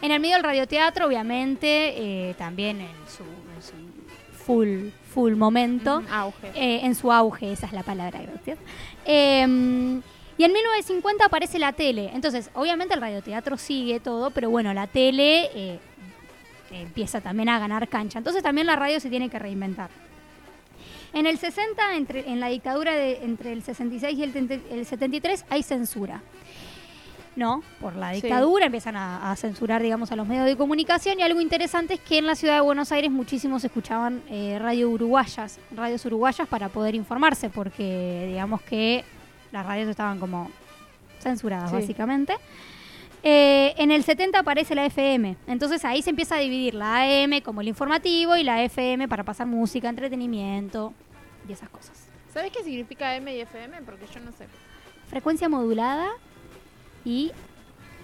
En 0.00 0.12
el 0.12 0.20
medio 0.20 0.36
del 0.36 0.44
radioteatro, 0.44 1.06
obviamente, 1.06 2.28
eh, 2.28 2.34
también 2.38 2.80
en 2.80 2.88
su, 3.08 3.24
en 3.24 3.62
su 3.62 4.44
full, 4.44 4.90
full 5.12 5.34
momento. 5.34 5.98
Ujú, 5.98 6.06
auge. 6.12 6.48
Eh, 6.54 6.80
en 6.84 6.94
su 6.94 7.12
auge, 7.12 7.52
esa 7.52 7.66
es 7.66 7.72
la 7.72 7.82
palabra, 7.82 8.20
gracias. 8.22 8.58
Eh, 9.04 10.00
y 10.38 10.44
en 10.44 10.52
1950 10.52 11.24
aparece 11.24 11.58
la 11.58 11.72
tele. 11.72 12.10
Entonces, 12.14 12.48
obviamente 12.54 12.94
el 12.94 13.00
radioteatro 13.00 13.56
sigue 13.58 13.98
todo, 13.98 14.30
pero 14.30 14.48
bueno, 14.48 14.72
la 14.72 14.86
tele 14.86 15.50
eh, 15.52 15.80
empieza 16.70 17.20
también 17.20 17.48
a 17.48 17.58
ganar 17.58 17.88
cancha. 17.88 18.18
Entonces 18.18 18.44
también 18.44 18.68
la 18.68 18.76
radio 18.76 19.00
se 19.00 19.10
tiene 19.10 19.28
que 19.28 19.38
reinventar. 19.40 19.90
En 21.12 21.26
el 21.26 21.38
60, 21.38 21.96
entre, 21.96 22.28
en 22.30 22.40
la 22.40 22.48
dictadura 22.48 22.94
de, 22.94 23.24
entre 23.24 23.52
el 23.52 23.62
66 23.62 24.18
y 24.18 24.22
el, 24.22 24.62
el 24.70 24.86
73, 24.86 25.44
hay 25.48 25.62
censura. 25.62 26.22
¿no? 27.36 27.62
Por 27.80 27.94
la 27.94 28.12
Sí. 28.14 28.22
dictadura, 28.22 28.66
empiezan 28.66 28.96
a, 28.96 29.30
a 29.30 29.36
censurar, 29.36 29.80
digamos, 29.80 30.10
a 30.10 30.16
los 30.16 30.26
medios 30.26 30.44
de 30.44 30.56
comunicación 30.56 31.20
y 31.20 31.22
algo 31.22 31.40
interesante 31.40 31.94
es 31.94 32.00
que 32.00 32.18
en 32.18 32.26
la 32.26 32.34
ciudad 32.34 32.54
de 32.56 32.60
Buenos 32.62 32.90
Aires 32.90 33.12
muchísimos 33.12 33.62
escuchaban 33.64 34.22
eh, 34.28 34.58
radio 34.60 34.90
uruguayas, 34.90 35.60
radios 35.70 36.04
uruguayas 36.04 36.48
para 36.48 36.68
poder 36.68 36.96
informarse, 36.96 37.48
porque 37.48 38.24
digamos 38.26 38.60
que 38.62 39.04
las 39.52 39.64
radios 39.64 39.88
estaban 39.88 40.18
como 40.18 40.50
censuradas, 41.20 41.70
Sí. 41.70 41.76
básicamente. 41.76 42.34
Eh, 43.30 43.74
en 43.76 43.90
el 43.90 44.04
70 44.04 44.38
aparece 44.38 44.74
la 44.74 44.86
FM, 44.86 45.36
entonces 45.46 45.84
ahí 45.84 46.00
se 46.00 46.08
empieza 46.08 46.36
a 46.36 46.38
dividir 46.38 46.72
la 46.72 47.02
AM 47.02 47.42
como 47.42 47.60
el 47.60 47.68
informativo 47.68 48.36
y 48.36 48.42
la 48.42 48.62
FM 48.62 49.06
para 49.06 49.22
pasar 49.22 49.46
música, 49.46 49.90
entretenimiento 49.90 50.94
y 51.46 51.52
esas 51.52 51.68
cosas. 51.68 52.08
¿Sabes 52.32 52.50
qué 52.52 52.64
significa 52.64 53.14
M 53.16 53.36
y 53.36 53.40
FM? 53.40 53.82
Porque 53.82 54.06
yo 54.14 54.20
no 54.20 54.32
sé. 54.32 54.46
Frecuencia 55.10 55.46
modulada 55.50 56.08
y 57.04 57.30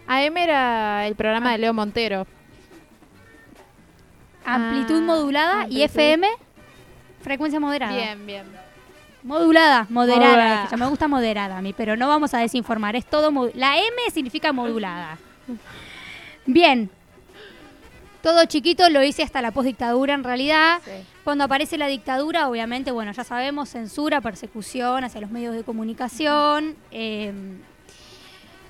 AM 0.06 0.36
era 0.36 1.06
el 1.06 1.14
programa 1.14 1.52
de 1.52 1.58
Leo 1.58 1.72
Montero. 1.72 2.26
amplitud 4.44 4.98
Ah, 4.98 5.06
modulada 5.06 5.66
y. 5.70 5.84
FM 5.84 6.28
frecuencia 7.22 7.58
moderada. 7.58 7.96
Bien, 7.96 8.26
bien. 8.26 8.63
Modulada, 9.24 9.86
moderada. 9.88 10.68
Ya 10.70 10.76
me 10.76 10.86
gusta 10.86 11.08
moderada 11.08 11.58
a 11.58 11.62
mí, 11.62 11.72
pero 11.72 11.96
no 11.96 12.08
vamos 12.08 12.34
a 12.34 12.38
desinformar. 12.38 12.94
Es 12.94 13.06
todo 13.06 13.32
La 13.54 13.78
M 13.78 13.96
significa 14.12 14.52
modulada. 14.52 15.16
Bien. 16.46 16.90
Todo 18.22 18.44
chiquito 18.44 18.88
lo 18.90 19.02
hice 19.02 19.22
hasta 19.22 19.42
la 19.42 19.50
postdictadura 19.50 20.14
en 20.14 20.24
realidad. 20.24 20.78
Sí. 20.84 20.90
Cuando 21.24 21.44
aparece 21.44 21.76
la 21.78 21.88
dictadura, 21.88 22.48
obviamente, 22.48 22.90
bueno, 22.90 23.12
ya 23.12 23.24
sabemos, 23.24 23.70
censura, 23.70 24.20
persecución 24.20 25.04
hacia 25.04 25.20
los 25.20 25.30
medios 25.30 25.54
de 25.54 25.62
comunicación. 25.64 26.74
eh, 26.90 27.32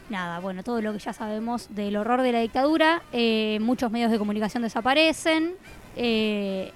nada, 0.08 0.38
bueno, 0.38 0.62
todo 0.62 0.80
lo 0.80 0.92
que 0.92 0.98
ya 1.00 1.12
sabemos 1.12 1.66
del 1.74 1.96
horror 1.96 2.22
de 2.22 2.32
la 2.32 2.40
dictadura. 2.40 3.02
eh, 3.12 3.58
muchos 3.60 3.90
medios 3.90 4.10
de 4.10 4.18
comunicación 4.18 4.62
desaparecen. 4.62 5.54
eh, 5.96 6.72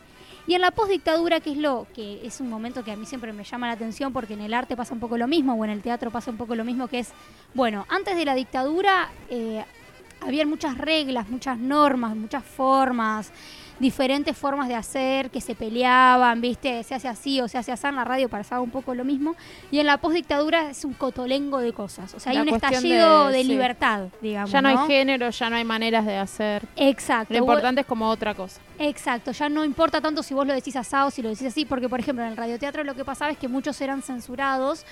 Y 0.48 0.54
en 0.54 0.62
la 0.62 0.70
postdictadura, 0.70 1.40
que 1.40 1.52
es 1.52 1.58
lo 1.58 1.86
que 1.94 2.26
es 2.26 2.40
un 2.40 2.48
momento 2.48 2.82
que 2.82 2.90
a 2.90 2.96
mí 2.96 3.04
siempre 3.04 3.34
me 3.34 3.44
llama 3.44 3.66
la 3.66 3.74
atención 3.74 4.14
porque 4.14 4.32
en 4.32 4.40
el 4.40 4.54
arte 4.54 4.78
pasa 4.78 4.94
un 4.94 5.00
poco 5.00 5.18
lo 5.18 5.28
mismo 5.28 5.52
o 5.52 5.62
en 5.62 5.70
el 5.70 5.82
teatro 5.82 6.10
pasa 6.10 6.30
un 6.30 6.38
poco 6.38 6.54
lo 6.54 6.64
mismo, 6.64 6.88
que 6.88 7.00
es, 7.00 7.12
bueno, 7.52 7.84
antes 7.90 8.16
de 8.16 8.24
la 8.24 8.34
dictadura 8.34 9.10
eh, 9.28 9.62
había 10.22 10.46
muchas 10.46 10.78
reglas, 10.78 11.28
muchas 11.28 11.58
normas, 11.58 12.16
muchas 12.16 12.42
formas, 12.42 13.30
diferentes 13.78 14.36
formas 14.36 14.68
de 14.68 14.74
hacer 14.74 15.30
que 15.30 15.40
se 15.40 15.54
peleaban, 15.54 16.40
¿viste? 16.40 16.82
Se 16.82 16.94
hace 16.94 17.08
así 17.08 17.40
o 17.40 17.48
se 17.48 17.58
hace 17.58 17.72
así 17.72 17.86
en 17.86 17.96
la 17.96 18.04
radio 18.04 18.28
pasaba 18.28 18.60
un 18.60 18.70
poco 18.70 18.94
lo 18.94 19.04
mismo. 19.04 19.36
Y 19.70 19.78
en 19.78 19.86
la 19.86 19.98
postdictadura 19.98 20.70
es 20.70 20.84
un 20.84 20.94
cotolengo 20.94 21.58
de 21.58 21.72
cosas. 21.72 22.12
O 22.14 22.20
sea, 22.20 22.32
hay 22.32 22.38
un 22.38 22.48
estallido 22.48 23.28
de, 23.28 23.38
de- 23.38 23.42
sí. 23.42 23.48
libertad, 23.48 24.08
digamos. 24.20 24.50
Ya 24.50 24.60
no, 24.60 24.72
¿no? 24.72 24.80
hay 24.82 24.86
género, 24.86 25.30
ya 25.30 25.50
no 25.50 25.56
hay 25.56 25.64
maneras 25.64 26.04
de 26.06 26.16
hacer. 26.16 26.66
Exacto. 26.76 27.32
Lo 27.34 27.40
importante 27.40 27.82
es 27.82 27.86
como 27.86 28.08
otra 28.08 28.34
cosa. 28.34 28.60
Exacto, 28.78 29.32
ya 29.32 29.48
no 29.48 29.64
importa 29.64 30.00
tanto 30.00 30.22
si 30.22 30.34
vos 30.34 30.46
lo 30.46 30.54
decís 30.54 30.76
asado, 30.76 31.10
si 31.10 31.22
lo 31.22 31.28
decís 31.28 31.46
así, 31.46 31.64
porque 31.64 31.88
por 31.88 32.00
ejemplo 32.00 32.24
en 32.24 32.30
el 32.30 32.36
radioteatro 32.36 32.84
lo 32.84 32.94
que 32.94 33.04
pasaba 33.04 33.30
es 33.32 33.38
que 33.38 33.48
muchos 33.48 33.80
eran 33.80 34.02
censurados 34.02 34.84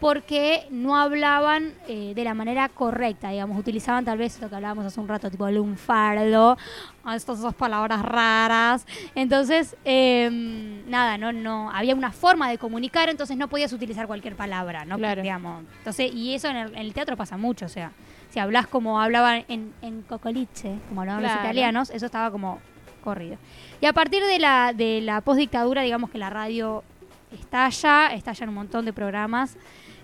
porque 0.00 0.66
no 0.70 0.96
hablaban 0.96 1.72
eh, 1.88 2.12
de 2.14 2.24
la 2.24 2.32
manera 2.34 2.68
correcta, 2.68 3.30
digamos, 3.30 3.58
utilizaban 3.58 4.04
tal 4.04 4.16
vez 4.18 4.40
lo 4.40 4.48
que 4.48 4.54
hablábamos 4.54 4.86
hace 4.86 5.00
un 5.00 5.08
rato, 5.08 5.28
tipo 5.30 5.48
el 5.48 5.56
lunfardo, 5.56 6.56
o 7.04 7.10
estas 7.10 7.40
dos 7.40 7.54
palabras 7.54 8.02
raras. 8.02 8.86
Entonces, 9.16 9.76
eh, 9.84 10.28
nada, 10.86 11.18
no, 11.18 11.32
no, 11.32 11.70
había 11.72 11.94
una 11.96 12.12
forma 12.12 12.48
de 12.48 12.58
comunicar, 12.58 13.08
entonces 13.08 13.36
no 13.36 13.48
podías 13.48 13.72
utilizar 13.72 14.06
cualquier 14.06 14.36
palabra, 14.36 14.84
¿no? 14.84 14.96
Digamos. 14.96 15.64
Entonces, 15.78 16.14
y 16.14 16.34
eso 16.34 16.48
en 16.48 16.56
el, 16.56 16.68
en 16.74 16.78
el 16.78 16.94
teatro 16.94 17.16
pasa 17.16 17.36
mucho, 17.36 17.66
o 17.66 17.68
sea, 17.68 17.90
si 18.30 18.38
hablas 18.38 18.66
como 18.68 19.00
hablaban 19.00 19.44
en, 19.48 19.72
en 19.82 20.02
Cocoliche, 20.02 20.76
como 20.88 21.00
hablaban 21.00 21.22
los 21.22 21.32
Claro. 21.32 21.46
italianos, 21.48 21.90
eso 21.90 22.06
estaba 22.06 22.30
como 22.30 22.60
corrido. 23.02 23.36
Y 23.80 23.86
a 23.86 23.92
partir 23.92 24.22
de 24.22 24.38
la, 24.38 24.72
de 24.74 25.00
la 25.00 25.22
postdictadura, 25.22 25.82
digamos 25.82 26.10
que 26.10 26.18
la 26.18 26.30
radio 26.30 26.84
estalla, 27.32 28.08
estalla 28.14 28.44
en 28.44 28.48
un 28.50 28.54
montón 28.54 28.84
de 28.84 28.92
programas. 28.92 29.56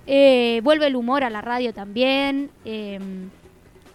Eh, 0.06 0.60
vuelve 0.62 0.86
el 0.86 0.96
humor 0.96 1.24
a 1.24 1.30
la 1.30 1.40
radio 1.40 1.72
también. 1.72 2.50
eh, 2.64 2.98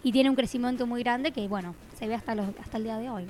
y 0.01 0.11
tiene 0.11 0.29
un 0.29 0.35
crecimiento 0.35 0.87
muy 0.87 1.03
grande 1.03 1.31
que, 1.31 1.47
bueno, 1.47 1.75
se 1.97 2.07
ve 2.07 2.15
hasta, 2.15 2.33
los, 2.33 2.47
hasta 2.61 2.77
el 2.77 2.83
día 2.85 2.97
de 2.97 3.09
hoy. 3.09 3.25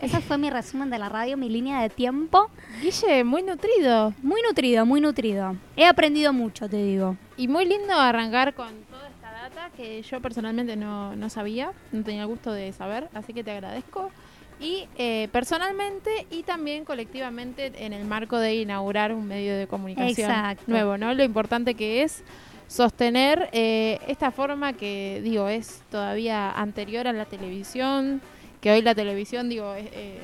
Ese 0.00 0.20
fue 0.20 0.36
mi 0.38 0.50
resumen 0.50 0.90
de 0.90 0.98
la 0.98 1.08
radio, 1.08 1.36
mi 1.36 1.48
línea 1.48 1.80
de 1.80 1.88
tiempo. 1.88 2.50
Guille, 2.82 3.24
muy 3.24 3.42
nutrido. 3.42 4.12
Muy 4.22 4.40
nutrido, 4.46 4.84
muy 4.84 5.00
nutrido. 5.00 5.56
He 5.74 5.86
aprendido 5.86 6.32
mucho, 6.32 6.68
te 6.68 6.76
digo. 6.76 7.16
Y 7.36 7.48
muy 7.48 7.64
lindo 7.64 7.94
arrancar 7.94 8.54
con 8.54 8.68
toda 8.90 9.08
esta 9.08 9.32
data 9.32 9.70
que 9.76 10.02
yo 10.02 10.20
personalmente 10.20 10.76
no, 10.76 11.16
no 11.16 11.30
sabía, 11.30 11.72
no 11.92 12.04
tenía 12.04 12.22
el 12.22 12.28
gusto 12.28 12.52
de 12.52 12.72
saber, 12.72 13.08
así 13.14 13.32
que 13.32 13.42
te 13.42 13.50
agradezco. 13.50 14.10
Y 14.58 14.88
eh, 14.96 15.28
personalmente 15.32 16.26
y 16.30 16.42
también 16.42 16.84
colectivamente 16.84 17.72
en 17.76 17.92
el 17.92 18.04
marco 18.06 18.38
de 18.38 18.54
inaugurar 18.54 19.12
un 19.12 19.26
medio 19.26 19.56
de 19.56 19.66
comunicación 19.66 20.30
Exacto. 20.30 20.64
nuevo, 20.66 20.96
¿no? 20.96 21.12
Lo 21.12 21.22
importante 21.24 21.74
que 21.74 22.02
es 22.02 22.22
sostener 22.66 23.48
eh, 23.52 23.98
esta 24.08 24.30
forma 24.30 24.72
que, 24.72 25.20
digo, 25.22 25.48
es 25.48 25.82
todavía 25.90 26.50
anterior 26.50 27.06
a 27.06 27.12
la 27.12 27.26
televisión, 27.26 28.20
que 28.60 28.70
hoy 28.70 28.82
la 28.82 28.94
televisión, 28.94 29.48
digo, 29.48 29.74
eh, 29.76 30.18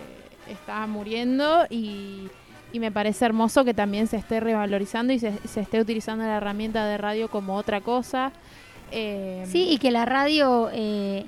está 0.48 0.86
muriendo 0.86 1.66
y, 1.70 2.28
y 2.72 2.80
me 2.80 2.90
parece 2.90 3.26
hermoso 3.26 3.64
que 3.64 3.74
también 3.74 4.06
se 4.06 4.16
esté 4.16 4.40
revalorizando 4.40 5.12
y 5.12 5.18
se, 5.18 5.32
se 5.46 5.60
esté 5.60 5.78
utilizando 5.78 6.24
la 6.24 6.38
herramienta 6.38 6.86
de 6.86 6.96
radio 6.96 7.28
como 7.28 7.54
otra 7.56 7.80
cosa. 7.82 8.32
Eh, 8.90 9.44
Sí, 9.46 9.68
y 9.70 9.78
que 9.78 9.90
la 9.90 10.04
radio, 10.04 10.68
eh, 10.72 11.26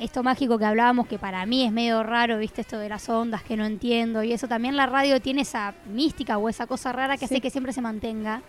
esto 0.00 0.22
mágico 0.22 0.58
que 0.58 0.64
hablábamos, 0.64 1.06
que 1.06 1.18
para 1.18 1.44
mí 1.46 1.64
es 1.64 1.72
medio 1.72 2.02
raro, 2.02 2.38
viste, 2.38 2.60
esto 2.60 2.78
de 2.78 2.88
las 2.88 3.08
ondas 3.08 3.42
que 3.42 3.56
no 3.56 3.64
entiendo, 3.64 4.22
y 4.22 4.32
eso 4.32 4.48
también 4.48 4.76
la 4.76 4.86
radio 4.86 5.20
tiene 5.20 5.42
esa 5.42 5.74
mística 5.92 6.38
o 6.38 6.48
esa 6.48 6.66
cosa 6.66 6.92
rara 6.92 7.14
que 7.16 7.26
Sí. 7.26 7.34
hace 7.34 7.40
que 7.40 7.50
siempre 7.50 7.72
se 7.72 7.80
mantenga 7.80 8.42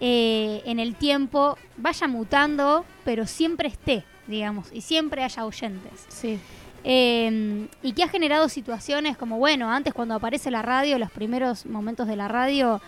eh, 0.00 0.62
en 0.64 0.78
el 0.80 0.94
tiempo, 0.94 1.58
vaya 1.76 2.08
mutando, 2.08 2.86
pero 3.04 3.26
siempre 3.26 3.68
esté, 3.68 4.02
digamos, 4.26 4.70
y 4.72 4.80
siempre 4.80 5.22
haya 5.22 5.44
oyentes. 5.44 6.06
Sí. 6.08 6.38
Eh, 6.84 7.66
y 7.82 7.92
que 7.92 8.02
ha 8.04 8.08
generado 8.08 8.48
situaciones 8.48 9.18
como, 9.18 9.36
bueno, 9.36 9.70
antes 9.70 9.92
cuando 9.92 10.14
aparece 10.14 10.50
la 10.50 10.62
radio, 10.62 10.98
los 10.98 11.10
primeros 11.10 11.66
momentos 11.66 12.08
de 12.08 12.16
la 12.16 12.28
radio, 12.28 12.80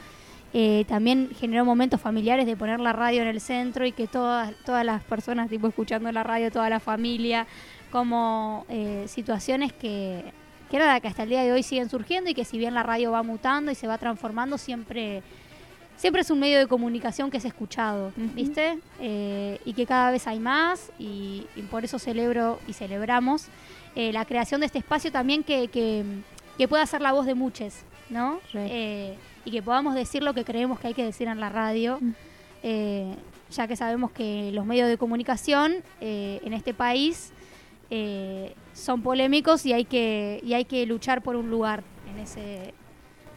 eh, 0.54 0.84
también 0.88 1.28
generó 1.38 1.64
momentos 1.66 2.00
familiares 2.00 2.46
de 2.46 2.56
poner 2.56 2.80
la 2.80 2.92
radio 2.94 3.20
en 3.22 3.28
el 3.28 3.40
centro 3.42 3.84
y 3.84 3.92
que 3.92 4.06
todas, 4.06 4.54
todas 4.64 4.84
las 4.84 5.02
personas, 5.02 5.50
tipo, 5.50 5.68
escuchando 5.68 6.10
la 6.12 6.22
radio, 6.22 6.50
toda 6.50 6.70
la 6.70 6.80
familia, 6.80 7.46
como 7.92 8.64
eh, 8.70 9.04
situaciones 9.06 9.72
que, 9.72 10.24
que 10.70 10.78
nada, 10.78 10.98
que 10.98 11.08
hasta 11.08 11.24
el 11.24 11.28
día 11.28 11.44
de 11.44 11.52
hoy 11.52 11.62
siguen 11.62 11.90
surgiendo 11.90 12.30
y 12.30 12.34
que 12.34 12.46
si 12.46 12.56
bien 12.56 12.72
la 12.74 12.82
radio 12.82 13.12
va 13.12 13.22
mutando 13.22 13.70
y 13.70 13.74
se 13.76 13.86
va 13.86 13.98
transformando, 13.98 14.58
siempre... 14.58 15.22
Siempre 15.94 16.22
es 16.22 16.30
un 16.30 16.40
medio 16.40 16.58
de 16.58 16.66
comunicación 16.66 17.30
que 17.30 17.36
es 17.36 17.44
escuchado, 17.44 18.12
¿viste? 18.16 18.78
Eh, 18.98 19.60
y 19.64 19.72
que 19.74 19.86
cada 19.86 20.10
vez 20.10 20.26
hay 20.26 20.40
más 20.40 20.90
y, 20.98 21.46
y 21.54 21.62
por 21.70 21.84
eso 21.84 22.00
celebro 22.00 22.58
y 22.66 22.72
celebramos 22.72 23.46
eh, 23.94 24.10
la 24.10 24.24
creación 24.24 24.60
de 24.60 24.66
este 24.66 24.78
espacio 24.78 25.12
también 25.12 25.44
que, 25.44 25.68
que, 25.68 26.02
que 26.58 26.66
pueda 26.66 26.84
ser 26.86 27.02
la 27.02 27.12
voz 27.12 27.24
de 27.26 27.34
muchos, 27.34 27.74
¿no? 28.08 28.40
Y 28.54 29.50
que 29.50 29.62
podamos 29.62 29.94
decir 29.94 30.24
lo 30.24 30.34
que 30.34 30.44
creemos 30.44 30.80
que 30.80 30.88
hay 30.88 30.94
que 30.94 31.04
decir 31.04 31.28
en 31.28 31.38
la 31.38 31.50
radio, 31.50 32.00
ya 33.50 33.68
que 33.68 33.76
sabemos 33.76 34.10
que 34.10 34.50
los 34.52 34.64
medios 34.64 34.88
de 34.88 34.96
comunicación 34.98 35.84
en 36.00 36.52
este 36.52 36.74
país 36.74 37.32
eh, 37.94 38.54
son 38.72 39.02
polémicos 39.02 39.66
y 39.66 39.74
hay 39.74 39.84
que 39.84 40.40
y 40.42 40.54
hay 40.54 40.64
que 40.64 40.86
luchar 40.86 41.20
por 41.20 41.36
un 41.36 41.50
lugar 41.50 41.84
en 42.10 42.20
ese 42.20 42.72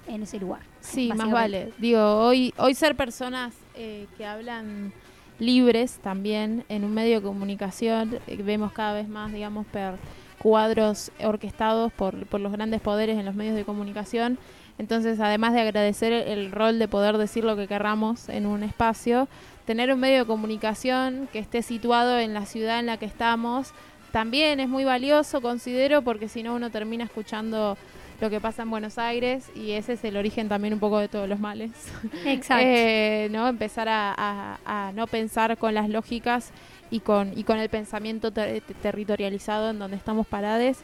en 0.08 0.24
ese 0.24 0.39
lugar. 0.39 0.62
Sí, 0.80 1.12
más 1.14 1.30
vale. 1.30 1.74
Digo, 1.78 1.99
hoy, 2.22 2.53
hoy 2.58 2.74
ser 2.74 2.95
personas 2.95 3.53
eh, 3.76 4.08
que 4.18 4.26
hablan 4.26 4.93
libres 5.39 5.99
también 6.01 6.64
en 6.70 6.86
un 6.86 6.93
medio 6.93 7.16
de 7.16 7.22
comunicación, 7.22 8.18
eh, 8.28 8.38
vemos 8.38 8.72
cada 8.72 8.93
vez 8.93 9.10
más, 9.10 9.34
digamos, 9.34 9.66
per 9.66 9.95
cuadros 10.39 11.12
orquestados 11.22 11.91
por, 11.91 12.26
por 12.28 12.39
los 12.39 12.53
grandes 12.53 12.80
poderes 12.80 13.18
en 13.18 13.26
los 13.26 13.36
medios 13.36 13.58
de 13.58 13.66
comunicación. 13.66 14.38
Entonces, 14.78 15.20
además 15.20 15.53
de 15.53 15.62
agradecer 15.62 16.14
el, 16.14 16.28
el 16.28 16.51
rol 16.53 16.80
de 16.80 16.88
poder 16.88 17.18
decir 17.18 17.43
lo 17.43 17.58
que 17.58 17.68
querramos 17.68 18.30
en 18.30 18.45
un 18.45 18.64
espacio, 18.64 19.28
tener 19.66 19.91
un 19.91 19.99
medio 19.99 20.20
de 20.20 20.26
comunicación 20.26 21.28
que 21.34 21.39
esté 21.39 21.62
situado 21.62 22.20
en 22.20 22.34
la 22.34 22.45
ciudad 22.45 22.80
en 22.80 22.86
la 22.86 22.97
que 22.97 23.06
estamos 23.06 23.74
también 24.16 24.61
es 24.61 24.70
muy 24.70 24.86
valioso, 24.86 25.41
considero, 25.41 26.01
porque 26.01 26.30
si 26.30 26.41
no 26.41 26.53
uno 26.55 26.70
termina 26.70 27.03
escuchando 27.03 27.78
lo 28.22 28.30
que 28.30 28.39
pasa 28.39 28.61
en 28.63 28.70
Buenos 28.70 28.97
Aires 28.97 29.49
y 29.55 29.72
ese 29.72 29.91
es 29.93 30.05
el 30.05 30.16
origen 30.16 30.47
también 30.47 30.74
un 30.74 30.80
poco 30.80 30.99
de 30.99 31.09
todos 31.09 31.28
los 31.28 31.38
males. 31.38 31.72
Exacto. 32.26 32.63
Eh, 32.66 33.28
¿no? 33.30 33.45
Empezar 33.49 33.89
a, 33.89 34.16
a- 34.18 34.57
a 34.88 34.91
no 34.93 35.05
pensar 35.07 35.57
con 35.57 35.74
las 35.74 35.89
lógicas 35.89 36.51
y 36.89 37.01
con, 37.01 37.38
y 37.38 37.43
con 37.43 37.59
el 37.59 37.68
pensamiento 37.68 38.32
ter- 38.32 38.61
territorializado 38.82 39.72
en 39.72 39.80
donde 39.80 39.97
estamos 39.97 40.26
parades. 40.28 40.78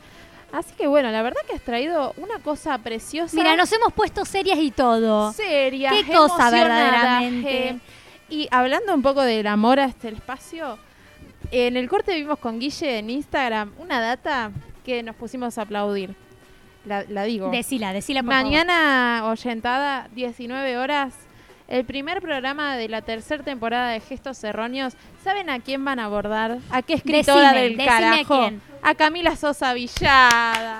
Así 0.52 0.74
que 0.78 0.88
bueno, 0.88 1.10
la 1.10 1.22
verdad 1.22 1.40
que 1.48 1.56
has 1.56 1.62
traído 1.62 2.14
una 2.18 2.38
cosa 2.40 2.78
preciosa. 2.80 3.38
Mira, 3.38 3.56
nos 3.56 3.72
hemos 3.72 3.94
puesto 3.94 4.26
serias 4.26 4.60
y 4.60 4.72
todo. 4.72 5.32
Serias, 5.32 5.94
Qué 5.96 6.12
cosa 6.12 6.50
verdaderamente. 6.52 7.70
eh. 7.70 7.80
Y 8.28 8.50
hablando 8.52 8.94
un 8.94 9.02
poco 9.02 9.22
del 9.22 9.48
amor 9.48 9.80
a 9.80 9.86
este 9.86 10.10
espacio, 10.10 10.78
en 11.52 11.78
el 11.78 11.88
corte 11.90 12.16
vimos 12.16 12.40
con 12.40 12.60
Guille 12.60 13.00
en 13.00 13.10
Instagram 13.10 13.74
una 13.78 14.00
data 14.00 14.52
que 14.86 15.04
nos 15.04 15.16
pusimos 15.16 15.58
a 15.58 15.64
aplaudir. 15.64 16.16
La, 16.86 17.04
la 17.08 17.24
digo. 17.24 17.50
Decila, 17.52 17.94
decila 17.94 18.24
por 18.24 18.32
favor. 18.34 18.46
Mañana, 18.46 19.24
oyentada, 19.30 20.08
19 20.16 20.78
horas, 20.78 21.14
el 21.68 21.86
primer 21.86 22.22
programa 22.22 22.76
de 22.76 22.90
la 22.90 23.02
tercera 23.04 23.44
temporada 23.44 23.90
de 23.92 24.00
Gestos 24.00 24.44
Erróneos. 24.44 24.94
¿Saben 25.24 25.50
a 25.52 25.60
quién 25.60 25.86
van 25.86 26.00
a 26.00 26.06
abordar? 26.06 26.58
¿A 26.72 26.82
qué 26.82 26.94
escritora 26.96 27.54
Decime, 27.54 27.62
del 27.62 27.78
decime 27.78 27.84
a 27.84 28.00
carajo? 28.00 28.40
quién. 28.40 28.62
A 28.82 28.96
Camila 28.96 29.36
Sosa 29.36 29.74
Villada. 29.74 30.78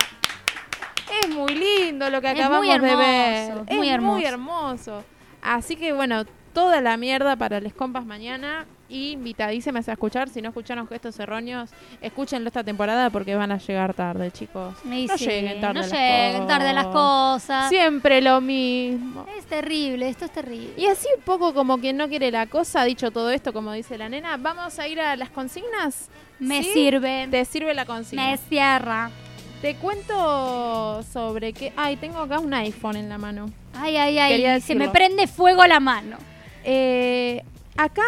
Es 1.22 1.30
muy 1.30 1.54
lindo 1.54 2.10
lo 2.10 2.20
que 2.22 2.28
Es 2.32 2.34
acabamos 2.40 2.60
muy 2.60 2.68
de 2.70 2.74
hermoso, 2.76 2.98
ver. 2.98 3.54
muy 3.56 3.66
es 3.68 3.78
muy 3.78 3.90
hermoso. 4.26 4.28
hermoso. 4.28 5.04
Así 5.42 5.76
que 5.76 5.94
bueno, 5.94 6.24
toda 6.54 6.82
la 6.82 6.98
mierda 6.98 7.36
para 7.36 7.60
les 7.60 7.74
compas 7.74 8.06
mañana. 8.06 8.66
Y 8.92 9.14
invitadísimas 9.14 9.88
a 9.88 9.94
escuchar. 9.94 10.28
Si 10.28 10.42
no 10.42 10.50
escucharon 10.50 10.86
gestos 10.86 11.18
erróneos, 11.18 11.70
escúchenlo 12.02 12.50
esta 12.50 12.62
temporada 12.62 13.10
porque 13.10 13.36
van 13.36 13.54
a 13.54 13.58
llegar 13.58 13.94
tarde, 13.94 14.32
chicos. 14.32 14.76
Y 14.84 15.08
no 15.08 15.18
sí, 15.18 15.26
lleguen 15.28 15.62
tarde. 15.62 15.74
no 15.76 15.80
las 15.80 15.92
lleguen 15.92 16.46
tarde 16.46 16.70
a 16.70 16.74
las 16.74 16.88
cosas. 16.88 17.70
Siempre 17.70 18.22
lo 18.22 18.42
mismo. 18.42 19.26
Es 19.38 19.46
terrible, 19.46 20.10
esto 20.10 20.26
es 20.26 20.32
terrible. 20.32 20.74
Y 20.76 20.88
así 20.88 21.08
un 21.16 21.24
poco 21.24 21.54
como 21.54 21.78
quien 21.78 21.96
no 21.96 22.10
quiere 22.10 22.32
la 22.32 22.48
cosa, 22.48 22.84
dicho 22.84 23.12
todo 23.12 23.32
esto, 23.32 23.54
como 23.54 23.72
dice 23.72 23.98
la 23.98 24.10
nena, 24.10 24.36
vamos 24.36 24.78
a 24.78 24.88
ir 24.90 25.00
a 25.00 25.16
las 25.16 25.30
consignas. 25.30 26.10
Me 26.40 26.62
¿Sí? 26.62 26.72
sirve. 26.74 27.30
¿Te 27.32 27.46
sirve 27.46 27.74
la 27.74 27.86
consigna? 27.86 28.32
Me 28.32 28.38
cierra. 28.38 29.10
Te 29.62 29.76
cuento 29.76 31.02
sobre 31.04 31.54
qué... 31.54 31.72
Ay, 31.78 31.96
tengo 31.96 32.18
acá 32.18 32.40
un 32.40 32.54
iPhone 32.54 32.98
en 32.98 33.08
la 33.08 33.18
mano. 33.18 33.50
Ay, 33.74 33.96
ay, 33.96 34.18
ay. 34.18 34.60
Se 34.60 34.76
me 34.76 34.90
prende 34.90 35.28
fuego 35.28 35.66
la 35.66 35.80
mano. 35.80 36.18
Eh, 36.64 37.42
acá 37.78 38.04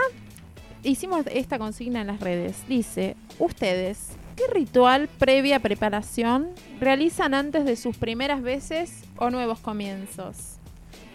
hicimos 0.84 1.26
esta 1.32 1.58
consigna 1.60 2.02
en 2.02 2.08
las 2.08 2.20
redes. 2.20 2.64
Dice, 2.68 3.16
ustedes, 3.40 4.10
¿Qué 4.36 4.48
ritual 4.52 5.08
previa 5.20 5.60
preparación 5.60 6.50
realizan 6.80 7.36
antes 7.36 7.66
de 7.66 7.76
sus 7.76 7.98
primeras 7.98 8.42
veces 8.42 9.04
o 9.18 9.30
nuevos 9.30 9.60
comienzos? 9.60 10.56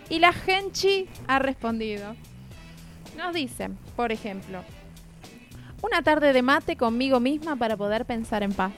Y 0.09 0.21
la 0.21 0.33
Genchi 0.33 1.07
ha 1.27 1.41
respondido. 1.41 2.15
Nos 3.17 3.35
dice, 3.35 3.71
por 3.97 4.13
ejemplo, 4.13 4.63
una 5.83 6.01
tarde 6.03 6.33
de 6.33 6.43
mate 6.43 6.77
conmigo 6.77 7.19
misma 7.19 7.57
para 7.57 7.77
poder 7.77 8.05
pensar 8.05 8.45
en 8.45 8.53
paz. 8.53 8.73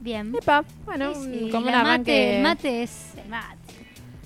Bien. 0.00 0.34
Epa, 0.34 0.64
bueno, 0.84 1.14
Sí, 1.14 1.20
un- 1.20 1.32
sí, 1.32 1.48
como 1.52 1.66
la 1.66 1.82
mate, 1.84 1.84
arranque. 1.84 2.40
mate 2.42 2.82
es 2.82 3.12
el 3.22 3.28
mate. 3.28 3.56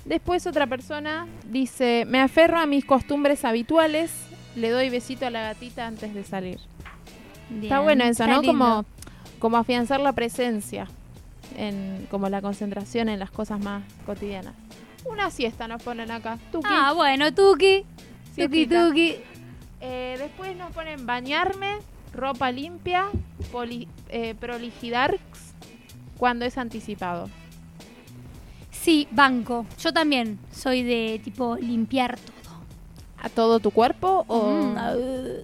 Después 0.05 0.45
otra 0.47 0.67
persona 0.67 1.27
dice, 1.49 2.05
me 2.07 2.19
aferro 2.19 2.57
a 2.59 2.65
mis 2.65 2.85
costumbres 2.85 3.43
habituales, 3.45 4.11
le 4.55 4.69
doy 4.69 4.89
besito 4.89 5.25
a 5.25 5.29
la 5.29 5.41
gatita 5.41 5.87
antes 5.87 6.13
de 6.13 6.23
salir. 6.23 6.59
Está 7.61 7.79
bueno 7.81 8.03
eso, 8.03 8.23
está 8.23 8.27
¿no? 8.27 8.41
lindo. 8.41 8.47
Como, 8.47 8.85
como 9.39 9.57
afianzar 9.57 9.99
la 9.99 10.13
presencia, 10.13 10.87
en, 11.57 12.07
como 12.09 12.29
la 12.29 12.41
concentración 12.41 13.09
en 13.09 13.19
las 13.19 13.31
cosas 13.31 13.59
más 13.59 13.83
cotidianas. 14.05 14.53
Una 15.05 15.29
siesta 15.29 15.67
nos 15.67 15.83
ponen 15.83 16.09
acá. 16.11 16.39
Tuki. 16.51 16.67
Ah, 16.69 16.93
bueno, 16.93 17.33
Tuki. 17.33 17.85
Tuki. 18.35 18.65
Tuki. 18.65 19.15
Eh, 19.81 20.15
después 20.17 20.55
nos 20.57 20.71
ponen 20.71 21.05
bañarme, 21.05 21.77
ropa 22.13 22.51
limpia, 22.51 23.05
poli, 23.51 23.87
eh, 24.09 24.33
prolijidar 24.33 25.19
cuando 26.17 26.45
es 26.45 26.57
anticipado. 26.57 27.29
Sí, 28.71 29.07
banco. 29.11 29.65
Yo 29.79 29.93
también 29.93 30.39
soy 30.51 30.81
de 30.81 31.21
tipo 31.23 31.55
limpiar 31.57 32.17
todo. 32.17 32.35
¿A 33.17 33.29
todo 33.29 33.59
tu 33.59 33.71
cuerpo 33.71 34.23
o...? 34.27 34.51
Mm, 34.51 34.77
ah, 34.77 34.93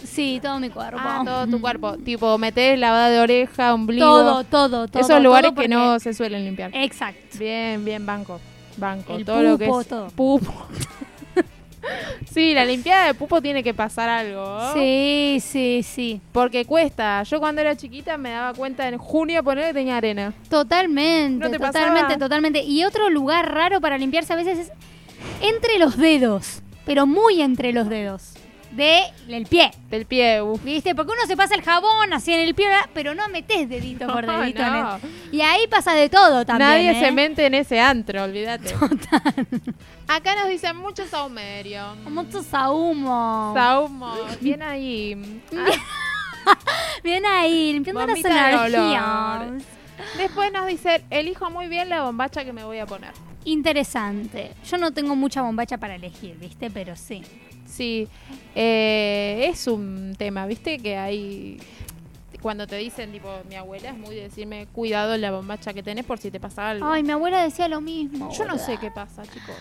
sí, 0.04 0.40
todo 0.42 0.60
mi 0.60 0.70
cuerpo. 0.70 1.00
Ah, 1.02 1.24
todo 1.26 1.48
tu 1.48 1.62
cuerpo. 1.62 1.98
Tipo, 1.98 2.38
meter 2.38 2.78
lavada 2.78 3.10
de 3.10 3.20
oreja, 3.20 3.74
ombligo. 3.74 4.06
Todo, 4.06 4.44
todo, 4.44 4.88
todo. 4.88 5.02
Esos 5.02 5.22
lugares 5.22 5.52
todo 5.52 5.62
que 5.62 5.68
no 5.68 6.00
se 6.00 6.14
suelen 6.14 6.44
limpiar. 6.46 6.72
Exacto. 6.74 7.40
Bien, 7.40 7.84
bien, 7.84 8.06
banco. 8.06 8.40
Banco. 8.78 9.16
El 9.16 9.26
todo 9.26 9.42
lo 9.42 9.58
que 9.58 9.66
es 9.66 9.88
todo. 9.88 10.10
pupo. 10.10 10.54
sí, 12.32 12.54
la 12.54 12.66
limpiada 12.66 13.08
de 13.08 13.14
pupo 13.14 13.42
tiene 13.42 13.64
que 13.64 13.74
pasar 13.74 14.10
algo. 14.10 14.74
Sí, 14.74 15.40
sí, 15.42 15.82
sí. 15.84 16.22
Porque 16.32 16.66
cuesta. 16.66 17.24
Yo 17.24 17.40
cuando 17.40 17.62
era 17.62 17.76
chiquita 17.76 18.18
me 18.18 18.32
daba 18.32 18.54
cuenta 18.54 18.88
en 18.88 18.98
junio 18.98 19.44
poner 19.44 19.68
que 19.68 19.74
tenía 19.74 19.98
arena. 19.98 20.34
Totalmente, 20.50 21.46
¿No 21.46 21.52
te 21.52 21.58
totalmente, 21.58 22.02
pasaba? 22.02 22.18
totalmente. 22.20 22.64
Y 22.64 22.84
otro 22.84 23.10
lugar 23.10 23.52
raro 23.54 23.82
para 23.82 23.98
limpiarse 23.98 24.34
a 24.34 24.36
veces 24.36 24.60
es 24.60 24.72
entre 25.42 25.80
los 25.80 25.98
dedos, 25.98 26.62
pero 26.86 27.06
muy 27.06 27.42
entre 27.42 27.74
los 27.74 27.88
dedos. 27.90 28.34
De 28.72 29.02
el 29.28 29.46
pie. 29.48 29.70
Del 29.90 30.06
pie, 30.06 30.42
uf. 30.42 30.64
¿Viste? 30.64 30.96
Porque 30.96 31.12
uno 31.12 31.22
se 31.28 31.36
pasa 31.36 31.56
el 31.56 31.62
jabón 31.62 32.14
así 32.14 32.32
en 32.34 32.40
el 32.40 32.56
pie, 32.56 32.68
¿verdad? 32.70 32.90
pero 32.94 33.14
no 33.14 33.28
metes 33.28 33.68
dedito 33.68 34.08
por 34.08 34.26
No, 34.26 34.40
dedito. 34.40 34.66
no. 34.66 34.96
el- 34.96 35.02
Y 35.36 35.42
ahí 35.42 35.68
pasa 35.68 35.92
de 35.94 36.08
todo 36.08 36.46
también. 36.46 36.70
Nadie 36.70 36.92
¿eh? 36.92 37.00
se 37.02 37.12
mente 37.12 37.46
en 37.46 37.54
ese 37.54 37.82
antro, 37.82 38.24
olvídate. 38.24 38.74
Acá 40.08 40.36
nos 40.36 40.48
dicen 40.48 40.78
mucho 40.78 41.06
saumerio. 41.06 41.96
Mucho 42.10 42.42
sahumo. 42.44 43.52
Saumo. 43.56 44.14
Bien 44.40 44.62
ahí. 44.64 45.42
Bien 47.04 47.26
ahí, 47.26 47.74
limpiando 47.74 48.02
las 48.02 48.10
Vomita 48.10 48.50
energías. 48.52 49.64
Después 50.18 50.52
nos 50.54 50.66
dicen, 50.68 51.04
elijo 51.10 51.50
muy 51.52 51.68
bien 51.68 51.90
la 51.90 52.04
bombacha 52.04 52.44
que 52.46 52.54
me 52.54 52.64
voy 52.64 52.80
a 52.80 52.86
poner. 52.86 53.12
Interesante. 53.46 54.52
Yo 54.70 54.78
no 54.78 54.92
tengo 54.92 55.16
mucha 55.16 55.42
bombacha 55.42 55.78
para 55.78 55.96
elegir, 55.96 56.38
¿viste? 56.38 56.70
Pero 56.70 56.96
sí. 56.96 57.24
Sí, 57.66 58.08
eh, 58.56 59.48
es 59.50 59.68
un 59.68 60.16
tema, 60.18 60.46
¿viste? 60.46 60.78
Que 60.78 60.98
hay... 60.98 61.58
Cuando 62.42 62.66
te 62.66 62.76
dicen, 62.78 63.12
tipo, 63.12 63.30
mi 63.48 63.56
abuela 63.56 63.90
es 63.90 63.98
muy 63.98 64.16
de 64.16 64.24
decirme, 64.24 64.66
cuidado 64.74 65.16
la 65.16 65.30
bombacha 65.32 65.74
que 65.74 65.84
tenés 65.84 66.06
por 66.06 66.18
si 66.18 66.32
te 66.32 66.40
pasa 66.40 66.72
algo. 66.72 66.88
Ay, 66.88 67.04
mi 67.04 67.12
abuela 67.12 67.44
decía 67.44 67.68
lo 67.68 67.82
mismo. 67.82 68.32
Yo 68.32 68.46
no 68.46 68.58
sé 68.58 68.78
qué 68.80 68.90
pasa, 68.90 69.22
chicos. 69.24 69.56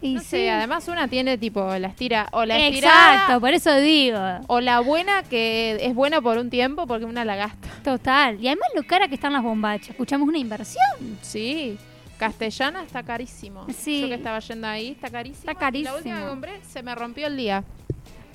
Y 0.00 0.14
no 0.14 0.20
sí. 0.20 0.26
sé, 0.28 0.50
además 0.50 0.88
una 0.88 1.08
tiene 1.08 1.36
tipo 1.36 1.62
la 1.76 1.88
estira 1.88 2.28
o 2.32 2.46
la 2.46 2.58
estirada 2.58 3.12
Exacto, 3.12 3.40
por 3.40 3.52
eso 3.52 3.76
digo. 3.76 4.18
o 4.46 4.60
la 4.60 4.80
buena 4.80 5.22
que 5.22 5.76
es 5.82 5.94
buena 5.94 6.22
por 6.22 6.38
un 6.38 6.48
tiempo 6.48 6.86
porque 6.86 7.04
una 7.04 7.26
la 7.26 7.36
gasta. 7.36 7.68
Total. 7.84 8.42
Y 8.42 8.48
además 8.48 8.68
lo 8.74 8.82
cara 8.84 9.08
que 9.08 9.16
están 9.16 9.34
las 9.34 9.42
bombachas. 9.42 9.90
Escuchamos 9.90 10.26
una 10.26 10.38
inversión. 10.38 11.18
Sí, 11.20 11.76
castellana 12.20 12.82
está 12.82 13.02
carísimo. 13.02 13.66
Sí. 13.74 14.02
Yo 14.02 14.08
que 14.08 14.14
estaba 14.14 14.38
yendo 14.40 14.66
ahí 14.66 14.90
está 14.90 15.08
carísimo. 15.08 15.50
Está 15.50 15.54
carísimo. 15.54 15.90
La 15.90 15.96
última 15.96 16.20
que 16.20 16.28
compré 16.28 16.60
se 16.64 16.82
me 16.82 16.94
rompió 16.94 17.26
el 17.26 17.36
día. 17.38 17.64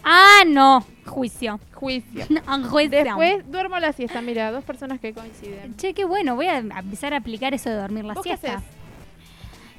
Ah, 0.04 0.44
no. 0.48 0.84
Juicio. 1.06 1.60
Juicio. 1.72 2.26
Juicio. 2.70 3.04
Después 3.04 3.52
duermo 3.52 3.78
la 3.78 3.94
siesta. 3.94 4.22
Mira, 4.22 4.52
dos 4.52 4.64
personas 4.64 5.00
que 5.00 5.14
coinciden. 5.14 5.78
Che, 5.78 5.94
qué 5.94 6.04
bueno. 6.04 6.36
Voy 6.36 6.48
a 6.48 6.58
empezar 6.58 7.14
a 7.14 7.18
aplicar 7.18 7.54
eso 7.54 7.70
de 7.70 7.76
dormir 7.76 8.06
la 8.06 8.16
¿Vos 8.16 8.24
qué 8.24 8.38
siesta. 8.38 8.58
haces? 8.58 8.70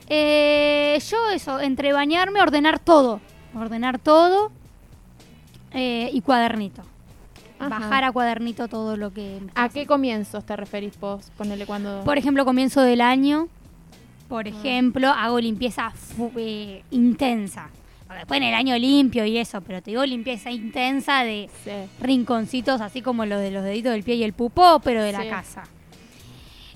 Eh, 0.09 1.01
yo 1.11 1.31
eso, 1.31 1.61
entre 1.61 1.93
bañarme, 1.93 2.41
ordenar 2.41 2.79
todo. 2.79 3.21
Ordenar 3.57 3.99
todo 3.99 4.53
eh, 5.73 6.11
y 6.13 6.21
cuadernito. 6.21 6.83
Ajá. 7.59 7.71
Bajar 7.71 8.05
a 8.05 8.13
cuadernito 8.13 8.69
todo 8.69 8.97
lo 8.97 9.13
que... 9.13 9.41
¿A 9.57 9.69
qué 9.69 9.87
comienzos 9.87 10.45
te 10.45 10.55
referís 10.55 10.99
vos? 11.01 11.33
Ponele 11.37 11.67
cuando... 11.67 12.05
Por 12.05 12.19
ejemplo, 12.19 12.45
comienzo 12.45 12.83
del 12.83 13.01
año, 13.01 13.49
por 14.29 14.49
ejemplo, 14.49 15.09
hago 15.09 15.41
limpieza 15.41 15.93
eh, 16.37 16.83
intensa. 16.91 17.69
Después 18.19 18.39
en 18.39 18.45
el 18.45 18.55
año 18.55 18.79
limpio 18.79 19.25
y 19.27 19.37
eso, 19.37 19.61
pero 19.61 19.83
te 19.83 19.91
digo 19.91 20.05
limpieza 20.07 20.51
intensa 20.51 21.25
de 21.25 21.51
Sí. 21.65 21.71
rinconcitos, 22.01 22.81
así 22.81 23.03
como 23.03 23.27
lo 23.27 23.39
de 23.39 23.51
los 23.51 23.65
deditos 23.65 23.93
del 23.93 24.05
pie 24.05 24.15
y 24.15 24.23
el 24.25 24.33
pupó, 24.33 24.81
pero 24.83 25.03
de 25.03 25.13
la 25.13 25.29
casa. 25.29 25.65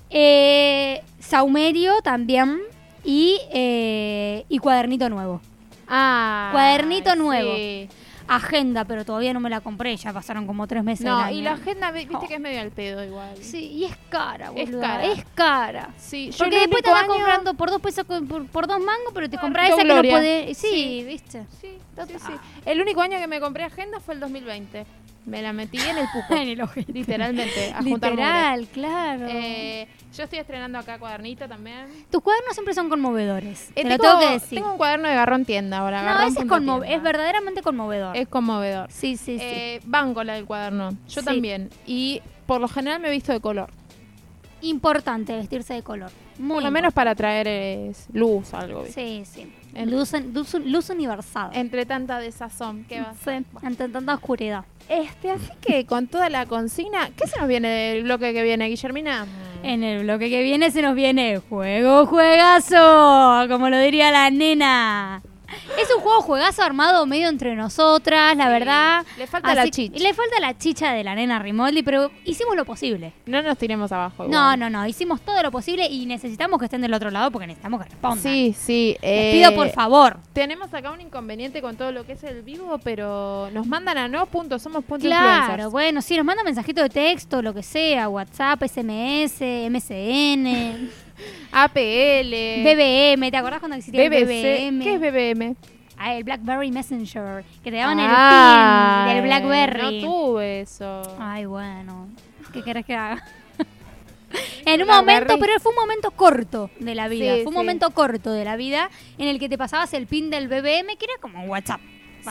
Eh, 0.09 1.01
saumerio 1.19 2.01
también 2.01 2.59
y, 3.03 3.39
eh, 3.53 4.45
y 4.49 4.57
cuadernito 4.59 5.09
nuevo. 5.09 5.41
Ah, 5.87 6.49
Cuadernito 6.51 7.15
nuevo. 7.15 7.55
sí. 7.55 7.87
Agenda, 8.35 8.85
pero 8.85 9.03
todavía 9.03 9.33
no 9.33 9.39
me 9.41 9.49
la 9.49 9.59
compré, 9.61 9.95
ya 9.97 10.13
pasaron 10.13 10.47
como 10.47 10.65
tres 10.67 10.83
meses. 10.83 11.05
No, 11.05 11.25
del 11.25 11.35
y 11.35 11.41
la 11.41 11.51
agenda, 11.53 11.91
vi- 11.91 12.05
viste 12.05 12.15
Oh. 12.15 12.21
que 12.27 12.35
es 12.35 12.39
medio 12.39 12.61
al 12.61 12.71
pedo 12.71 13.03
igual. 13.03 13.35
Sí, 13.41 13.65
y 13.73 13.85
es 13.85 13.95
cara, 14.09 14.51
Es 14.55 14.69
boluda, 14.71 14.81
cara. 14.87 15.05
Es 15.05 15.25
cara. 15.35 15.89
Sí, 15.97 16.31
yo 16.31 16.37
Porque 16.37 16.59
después 16.59 16.81
te 16.83 16.91
vas 16.91 17.03
año- 17.03 17.13
comprando 17.13 17.53
por 17.55 17.69
dos 17.71 17.81
pesos, 17.81 18.05
por, 18.05 18.47
por 18.47 18.67
dos 18.67 18.79
mangos, 18.79 19.11
pero 19.13 19.29
te 19.29 19.35
Ah, 19.37 19.41
compras 19.41 19.69
esa 19.69 19.81
que 19.83 19.93
no 19.93 20.01
podés. 20.01 20.57
Sí, 20.57 20.67
Sí. 20.71 21.03
viste. 21.05 21.45
Sí, 21.59 21.77
sí, 22.07 22.13
sí. 22.25 22.33
El 22.65 22.81
único 22.81 23.01
año 23.01 23.17
que 23.19 23.27
me 23.27 23.39
compré 23.41 23.63
agenda 23.65 23.99
fue 23.99 24.13
el 24.13 24.19
2020. 24.21 24.85
Me 25.25 25.41
la 25.43 25.53
metí 25.53 25.77
en 25.77 25.97
el 25.99 26.07
pupo. 26.11 26.35
En 26.41 26.49
el 26.49 26.61
ojete. 26.61 26.91
Literalmente, 26.93 27.71
a 27.73 27.81
Literal, 27.81 28.67
claro. 28.73 29.27
Eh, 29.29 29.87
yo 30.15 30.23
estoy 30.23 30.39
estrenando 30.39 30.79
acá 30.79 30.97
cuadernito 30.97 31.47
también. 31.47 31.85
Tus 32.09 32.21
cuadernos 32.21 32.53
siempre 32.53 32.73
son 32.73 32.89
conmovedores. 32.89 33.69
Eh, 33.75 33.83
te 33.83 33.89
lo 33.89 33.97
tengo, 33.97 34.03
tengo 34.03 34.19
que 34.19 34.33
decir. 34.33 34.57
tengo 34.57 34.71
un 34.71 34.77
cuaderno 34.77 35.07
de 35.09 35.13
garrón 35.15 35.45
tienda 35.45 35.77
ahora. 35.77 35.99
no, 36.01 36.05
garrón 36.07 36.21
ese 36.23 36.29
es, 36.31 36.37
punto 36.39 36.55
conmo- 36.55 36.79
tienda. 36.79 36.95
es 36.97 37.03
verdaderamente 37.03 37.61
conmovedor. 37.61 38.17
Es 38.17 38.27
conmovedor. 38.27 38.91
sí, 38.91 39.15
sí, 39.15 39.37
sí. 39.37 39.45
Eh, 39.45 39.79
banco 39.85 40.23
la 40.23 40.33
del 40.33 40.45
cuaderno. 40.45 40.91
Yo 41.07 41.21
Sí. 41.21 41.25
también. 41.25 41.69
Y 41.85 42.21
por 42.47 42.59
lo 42.59 42.67
general 42.67 42.99
me 42.99 43.09
he 43.09 43.11
visto 43.11 43.31
de 43.31 43.39
color. 43.39 43.69
Importante 44.63 45.35
vestirse 45.35 45.73
de 45.73 45.81
color. 45.81 46.11
Muy 46.37 46.55
por 46.55 46.63
lo 46.63 46.71
menos 46.71 46.93
para 46.93 47.15
traer 47.15 47.95
luz, 48.13 48.53
algo. 48.53 48.85
Sí, 48.85 49.23
sí. 49.25 49.51
Luz, 49.85 50.11
luz, 50.33 50.53
luz 50.53 50.89
universal. 50.89 51.49
Entre 51.53 51.85
tanta 51.85 52.19
desazón. 52.19 52.85
¿Qué 52.87 53.01
va 53.01 53.09
a 53.11 53.13
Sí, 53.15 53.43
ante 53.63 53.89
tanta 53.89 54.13
oscuridad. 54.13 54.65
Este, 54.91 55.31
así 55.31 55.49
que 55.61 55.85
con 55.85 56.07
toda 56.07 56.29
la 56.29 56.45
consigna, 56.45 57.11
¿qué 57.15 57.25
se 57.25 57.39
nos 57.39 57.47
viene 57.47 57.69
del 57.69 58.03
bloque 58.03 58.33
que 58.33 58.43
viene, 58.43 58.67
Guillermina? 58.67 59.25
En 59.63 59.85
el 59.85 60.03
bloque 60.03 60.29
que 60.29 60.43
viene 60.43 60.69
se 60.69 60.81
nos 60.81 60.95
viene 60.95 61.37
juego 61.37 62.05
juegazo, 62.07 63.47
como 63.47 63.69
lo 63.69 63.79
diría 63.79 64.11
la 64.11 64.29
nena. 64.29 65.21
Es 65.79 65.87
un 65.95 66.01
juego 66.01 66.21
juegazo 66.21 66.63
armado 66.63 67.05
medio 67.05 67.29
entre 67.29 67.55
nosotras, 67.55 68.35
la 68.37 68.49
verdad. 68.49 69.05
Le 69.17 69.27
falta 69.27 69.53
la 69.55 69.67
chicha. 69.69 69.97
Le 69.97 70.13
falta 70.13 70.39
la 70.39 70.57
chicha 70.57 70.91
de 70.93 71.03
la 71.03 71.15
nena 71.15 71.39
Rimoldi, 71.39 71.83
pero 71.83 72.11
hicimos 72.25 72.55
lo 72.55 72.65
posible. 72.65 73.13
No 73.25 73.41
nos 73.41 73.57
tiremos 73.57 73.91
abajo. 73.91 74.23
No, 74.23 74.29
igual. 74.29 74.59
no, 74.59 74.69
no, 74.69 74.87
hicimos 74.87 75.21
todo 75.21 75.41
lo 75.43 75.51
posible 75.51 75.87
y 75.87 76.05
necesitamos 76.05 76.59
que 76.59 76.65
estén 76.65 76.81
del 76.81 76.93
otro 76.93 77.09
lado 77.11 77.31
porque 77.31 77.47
necesitamos 77.47 77.81
que 77.81 77.89
respondan. 77.89 78.21
Sí, 78.23 78.55
sí. 78.57 78.97
Les 79.01 79.11
eh, 79.11 79.31
pido 79.33 79.53
por 79.55 79.69
favor. 79.69 80.17
Tenemos 80.33 80.73
acá 80.73 80.91
un 80.91 81.01
inconveniente 81.01 81.61
con 81.61 81.75
todo 81.75 81.91
lo 81.91 82.05
que 82.05 82.13
es 82.13 82.23
el 82.23 82.41
vivo, 82.41 82.79
pero 82.83 83.49
nos 83.51 83.65
mandan 83.67 83.97
a 83.97 84.07
no 84.07 84.25
punto, 84.27 84.59
somos 84.59 84.83
punto 84.83 85.05
Claro, 85.05 85.37
influencers. 85.39 85.71
bueno, 85.71 86.01
sí, 86.01 86.15
nos 86.17 86.25
manda 86.25 86.43
mensajito 86.43 86.81
de 86.81 86.89
texto, 86.89 87.41
lo 87.41 87.53
que 87.53 87.63
sea, 87.63 88.09
WhatsApp, 88.09 88.61
SMS, 88.63 89.41
MSN, 89.69 90.89
APL. 91.51 92.33
BBM, 92.63 93.31
¿te 93.31 93.37
acordás 93.37 93.59
cuando 93.59 93.77
existía 93.77 94.09
BBC. 94.09 94.29
el 94.31 94.71
BBM? 94.71 94.83
¿Qué 94.83 94.93
es 94.93 94.99
BBM? 94.99 95.55
Ah, 95.97 96.15
el 96.15 96.23
BlackBerry 96.23 96.71
Messenger, 96.71 97.43
que 97.63 97.69
te 97.69 97.77
daban 97.77 97.97
Ah, 97.99 99.05
el 99.07 99.13
pin 99.13 99.15
del 99.15 99.23
BlackBerry. 99.29 100.01
No 100.01 100.07
tuve 100.07 100.61
eso. 100.61 101.01
Ay, 101.19 101.45
bueno, 101.45 102.09
¿qué 102.53 102.63
querés 102.63 102.85
que 102.85 102.95
haga? 102.95 103.23
en 104.65 104.81
un 104.81 104.87
momento, 104.87 105.37
pero 105.39 105.59
fue 105.59 105.71
un 105.71 105.75
momento 105.75 106.09
corto 106.11 106.71
de 106.79 106.95
la 106.95 107.07
vida. 107.07 107.35
Sí, 107.35 107.41
fue 107.43 107.49
un 107.49 107.53
sí. 107.53 107.57
momento 107.57 107.91
corto 107.91 108.31
de 108.31 108.43
la 108.45 108.55
vida 108.55 108.89
en 109.17 109.27
el 109.27 109.39
que 109.39 109.47
te 109.47 109.57
pasabas 109.57 109.93
el 109.93 110.07
pin 110.07 110.29
del 110.31 110.47
BBM, 110.47 110.97
que 110.97 111.05
era 111.05 111.13
como 111.21 111.43
un 111.43 111.49
WhatsApp. 111.49 111.81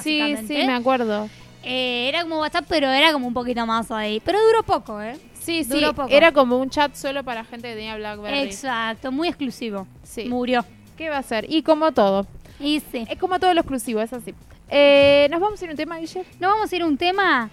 Sí, 0.03 0.37
sí, 0.47 0.55
me 0.67 0.75
acuerdo. 0.75 1.29
Eh, 1.63 2.09
era 2.09 2.23
como 2.23 2.41
WhatsApp, 2.41 2.65
pero 2.69 2.89
era 2.89 3.13
como 3.13 3.27
un 3.27 3.35
poquito 3.35 3.67
más 3.67 3.91
ahí. 3.91 4.21
Pero 4.25 4.39
duró 4.47 4.63
poco, 4.63 5.01
¿eh? 5.03 5.17
Sí, 5.41 5.65
sí, 5.65 5.71
Duró 5.71 5.95
poco. 5.95 6.09
era 6.11 6.33
como 6.33 6.59
un 6.59 6.71
chat 6.71 6.95
solo 6.95 7.25
para 7.25 7.45
gente 7.45 7.69
que 7.69 7.75
tenía 7.75 7.97
BlackBerry. 7.97 8.41
Exacto, 8.41 9.11
muy 9.11 9.29
exclusivo. 9.29 9.87
Sí. 10.03 10.27
Murió. 10.27 10.65
¿Qué 10.97 11.09
va 11.09 11.19
a 11.19 11.23
ser? 11.23 11.51
Y 11.51 11.63
como 11.63 11.93
todo. 11.93 12.27
Y 12.59 12.81
sí. 12.93 13.07
Es 13.09 13.19
como 13.19 13.41
todo 13.41 13.55
lo 13.55 13.61
exclusivo, 13.61 14.01
es 14.03 14.13
así. 14.13 14.35
Eh, 14.69 15.27
¿Nos 15.31 15.41
vamos 15.41 15.61
a 15.61 15.65
ir 15.65 15.71
a 15.71 15.73
un 15.73 15.77
tema, 15.79 15.97
Guille? 15.97 16.25
Nos 16.39 16.53
vamos 16.53 16.73
a 16.73 16.77
ir 16.77 16.83
a 16.83 16.87
un 16.87 16.99
tema. 16.99 17.51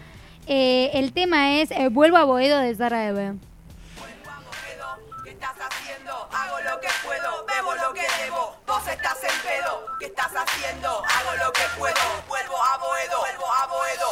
Eh, 0.47 0.91
el 0.93 1.13
tema 1.13 1.59
es 1.59 1.71
eh, 1.71 1.88
Vuelvo 1.89 2.17
a 2.17 2.25
Boedo 2.25 2.59
de 2.59 2.75
Zara 2.75 3.07
Eve. 3.07 3.33
¿Qué 5.23 5.29
estás 5.31 5.55
haciendo? 5.57 6.11
Hago 6.11 6.57
lo 6.59 6.79
que 6.81 6.88
puedo, 7.05 7.45
bebo 7.45 7.75
lo 7.75 7.93
que 7.93 8.01
debo. 8.23 8.56
Vos 8.68 8.86
estás 8.86 9.18
en 9.24 9.41
pedo. 9.41 9.86
¿Qué 9.97 10.07
estás 10.07 10.32
haciendo? 10.36 10.89
Hago 10.89 11.45
lo 11.45 11.53
que 11.53 11.61
puedo. 11.78 11.95
Vuelvo 12.28 12.61
a 12.61 12.78
Boedo, 12.78 13.20
vuelvo 13.20 13.53
a 13.53 13.65
Boedo. 13.68 14.07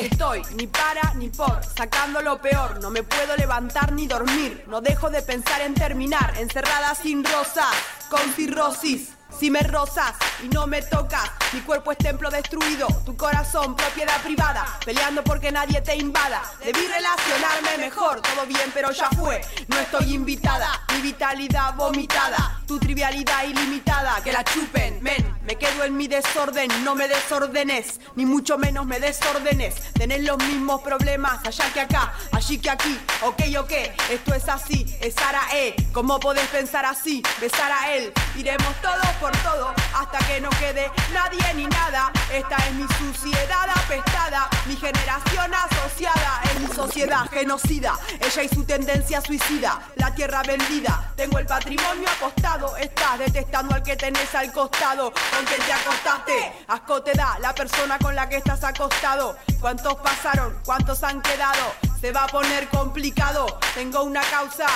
Estoy 0.00 0.42
ni 0.56 0.66
para 0.66 1.14
ni 1.14 1.28
por, 1.28 1.60
sacando 1.64 2.20
lo 2.20 2.40
peor. 2.42 2.80
No 2.80 2.90
me 2.90 3.04
puedo 3.04 3.36
levantar 3.36 3.92
ni 3.92 4.08
dormir. 4.08 4.64
No 4.66 4.80
dejo 4.80 5.10
de 5.10 5.22
pensar 5.22 5.60
en 5.60 5.74
terminar. 5.74 6.34
Encerrada 6.38 6.92
sin 6.96 7.24
rosas, 7.24 7.72
con 8.08 8.32
cirrosis. 8.32 9.10
Si 9.38 9.48
me 9.48 9.60
rozas 9.60 10.14
y 10.42 10.48
no 10.48 10.66
me 10.66 10.82
tocas, 10.82 11.30
mi 11.52 11.60
cuerpo 11.60 11.92
es 11.92 11.98
templo 11.98 12.30
destruido, 12.30 12.88
tu 13.06 13.16
corazón 13.16 13.76
propiedad 13.76 14.20
privada, 14.22 14.66
peleando 14.84 15.22
porque 15.22 15.52
nadie 15.52 15.80
te 15.80 15.96
invada. 15.96 16.42
Debí 16.62 16.86
relacionarme 16.86 17.78
mejor, 17.78 18.20
todo 18.20 18.44
bien, 18.44 18.70
pero 18.74 18.90
ya 18.90 19.08
fue. 19.10 19.40
No 19.68 19.78
estoy 19.78 20.14
invitada, 20.14 20.82
mi 20.92 21.00
vitalidad 21.00 21.74
vomitada, 21.74 22.59
tu 22.70 22.78
trivialidad 22.78 23.42
ilimitada, 23.42 24.22
que 24.22 24.30
la 24.30 24.44
chupen, 24.44 25.02
men. 25.02 25.40
Me 25.42 25.56
quedo 25.56 25.82
en 25.82 25.96
mi 25.96 26.06
desorden, 26.06 26.68
no 26.84 26.94
me 26.94 27.08
desordenes, 27.08 27.98
ni 28.14 28.24
mucho 28.24 28.56
menos 28.58 28.86
me 28.86 29.00
desordenes. 29.00 29.74
Tenés 29.94 30.22
los 30.22 30.38
mismos 30.38 30.80
problemas 30.80 31.44
allá 31.44 31.64
que 31.72 31.80
acá, 31.80 32.12
allí 32.30 32.58
que 32.58 32.70
aquí, 32.70 32.96
ok, 33.22 33.42
ok, 33.58 33.72
esto 34.10 34.34
es 34.34 34.48
así, 34.48 34.86
es 35.00 35.14
Sara 35.14 35.42
E. 35.52 35.74
¿Cómo 35.92 36.20
podés 36.20 36.46
pensar 36.48 36.84
así? 36.84 37.20
Besar 37.40 37.72
a 37.72 37.92
él, 37.96 38.12
iremos 38.36 38.72
todos 38.80 39.08
por 39.20 39.32
todo, 39.38 39.74
hasta 39.92 40.18
que 40.28 40.40
no 40.40 40.50
quede 40.50 40.88
nadie 41.12 41.54
ni 41.56 41.66
nada. 41.66 42.12
Esta 42.32 42.56
es 42.68 42.74
mi 42.74 42.86
suciedad 43.00 43.68
apestada, 43.74 44.48
mi 44.66 44.76
generación 44.76 45.52
asociada 45.52 46.42
en 46.54 46.62
mi 46.62 46.72
sociedad 46.72 47.28
genocida. 47.32 47.98
Ella 48.20 48.42
y 48.44 48.48
su 48.48 48.62
tendencia 48.62 49.20
suicida, 49.20 49.80
la 49.96 50.14
tierra 50.14 50.42
vendida. 50.44 51.12
Tengo 51.16 51.40
el 51.40 51.46
patrimonio 51.46 52.08
apostado, 52.08 52.59
estás 52.76 53.18
detestando 53.18 53.74
al 53.74 53.82
que 53.82 53.96
tenés 53.96 54.34
al 54.34 54.52
costado. 54.52 55.12
Con 55.12 55.44
te 55.44 55.72
acostaste, 55.72 56.52
asco 56.68 57.02
te 57.02 57.12
da 57.12 57.38
la 57.40 57.54
persona 57.54 57.98
con 57.98 58.14
la 58.14 58.28
que 58.28 58.36
estás 58.36 58.62
acostado. 58.64 59.36
¿Cuántos 59.60 59.94
pasaron? 59.96 60.58
¿Cuántos 60.64 61.02
han 61.02 61.20
quedado? 61.22 61.74
Se 62.00 62.12
va 62.12 62.24
a 62.24 62.28
poner 62.28 62.68
complicado. 62.68 63.58
Tengo 63.74 64.02
una 64.02 64.22
causa 64.22 64.66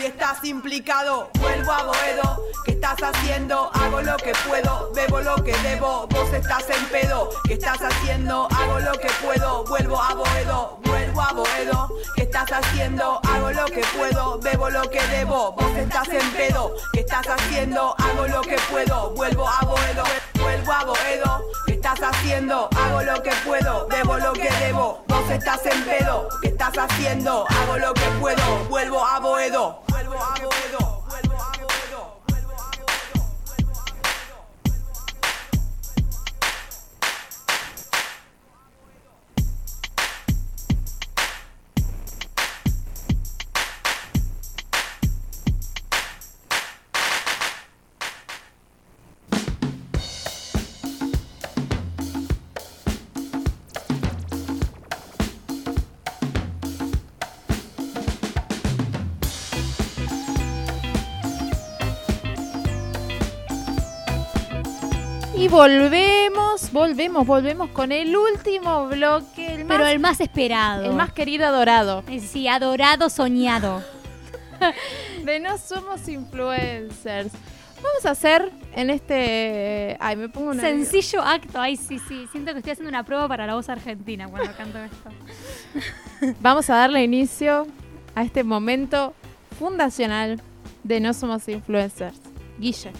y 0.00 0.06
estás 0.06 0.44
implicado. 0.44 1.30
Vuelvo 1.40 1.72
a 1.72 1.84
Boedo, 1.84 2.42
¿qué 2.64 2.72
estás 2.72 2.96
haciendo? 3.02 3.70
Hago 3.74 4.00
lo 4.02 4.16
que 4.16 4.32
puedo, 4.46 4.92
bebo 4.94 5.20
lo 5.20 5.36
que 5.42 5.56
debo. 5.58 6.06
Vos 6.08 6.32
estás 6.32 6.64
en 6.70 6.84
pedo, 6.86 7.30
¿qué 7.44 7.54
estás 7.54 7.78
haciendo? 7.80 8.48
Hago 8.50 8.80
lo 8.80 8.92
que 8.92 9.08
puedo, 9.22 9.64
vuelvo 9.64 10.00
a 10.00 10.14
Boedo, 10.14 10.78
vuelvo 10.84 11.22
a 11.22 11.32
Boedo. 11.32 11.90
¿Qué 12.16 12.22
estás 12.22 12.50
haciendo? 12.52 13.20
Hago 13.24 13.50
lo 13.52 13.64
que 13.66 13.82
puedo, 13.96 14.38
bebo 14.38 14.70
lo 14.70 14.82
que 14.90 15.02
debo. 15.08 15.52
Vos 15.52 15.76
estás 15.76 16.08
en 16.08 16.30
pedo, 16.32 16.74
¿qué 16.92 17.00
estás 17.00 17.26
haciendo? 17.26 17.94
Hago 17.98 18.26
lo 18.28 18.40
que 18.42 18.56
puedo, 18.70 19.10
vuelvo 19.10 19.48
a 19.48 19.64
Boedo, 19.64 20.04
vuelvo 20.42 20.72
a 20.72 20.84
Boedo. 20.84 21.42
¿Qué 21.66 21.72
estás 21.74 22.00
haciendo? 22.00 22.68
Hago 22.76 23.02
lo 23.02 23.22
que 23.22 23.30
puedo, 23.44 23.86
bebo 23.88 24.18
lo 24.18 24.32
que 24.32 24.50
debo. 24.60 25.04
Vos 25.08 25.30
estás 25.30 25.64
en 25.66 25.84
pedo, 25.84 26.28
¿qué 26.42 26.48
estás 26.48 26.76
haciendo? 26.76 27.46
Hago 27.48 27.78
lo 27.78 27.94
que 27.94 28.06
puedo, 28.20 28.64
vuelvo 28.68 29.04
a 29.04 29.20
Boedo. 29.20 29.82
Vuelvo 29.88 30.14
a 30.14 30.34
Boedo. 30.40 30.91
Volvemos, 65.52 66.72
volvemos, 66.72 67.26
volvemos 67.26 67.68
con 67.70 67.92
el 67.92 68.16
último 68.16 68.88
bloque. 68.88 69.54
El 69.54 69.66
Pero 69.66 69.84
más, 69.84 69.92
el 69.92 69.98
más 70.00 70.20
esperado. 70.20 70.84
el 70.84 70.94
más 70.94 71.12
querido 71.12 71.46
adorado. 71.46 72.02
Eh, 72.08 72.20
Sí, 72.20 72.48
adorado, 72.48 73.10
soñado. 73.10 73.82
De 75.24 75.40
no 75.40 75.58
somos 75.58 76.08
influencers. 76.08 77.32
Vamos 77.82 78.06
a 78.06 78.10
hacer 78.10 78.50
en 78.74 78.90
este. 78.90 79.96
Ay, 80.00 80.16
me 80.16 80.28
pongo 80.28 80.50
una. 80.50 80.62
Sencillo 80.62 81.20
acto. 81.20 81.60
Ay, 81.60 81.76
sí, 81.76 81.98
sí. 81.98 82.26
Siento 82.30 82.52
que 82.52 82.58
estoy 82.58 82.72
haciendo 82.72 82.88
una 82.88 83.04
prueba 83.04 83.28
para 83.28 83.46
la 83.46 83.54
voz 83.54 83.68
argentina 83.68 84.28
cuando 84.28 84.52
canto 84.56 84.78
esto. 84.78 85.10
Vamos 86.40 86.70
a 86.70 86.76
darle 86.76 87.02
inicio 87.02 87.66
a 88.14 88.22
este 88.22 88.44
momento 88.44 89.14
fundacional 89.58 90.40
de 90.84 91.00
No 91.00 91.12
Somos 91.12 91.46
Influencers. 91.48 92.20
Guille. 92.58 92.92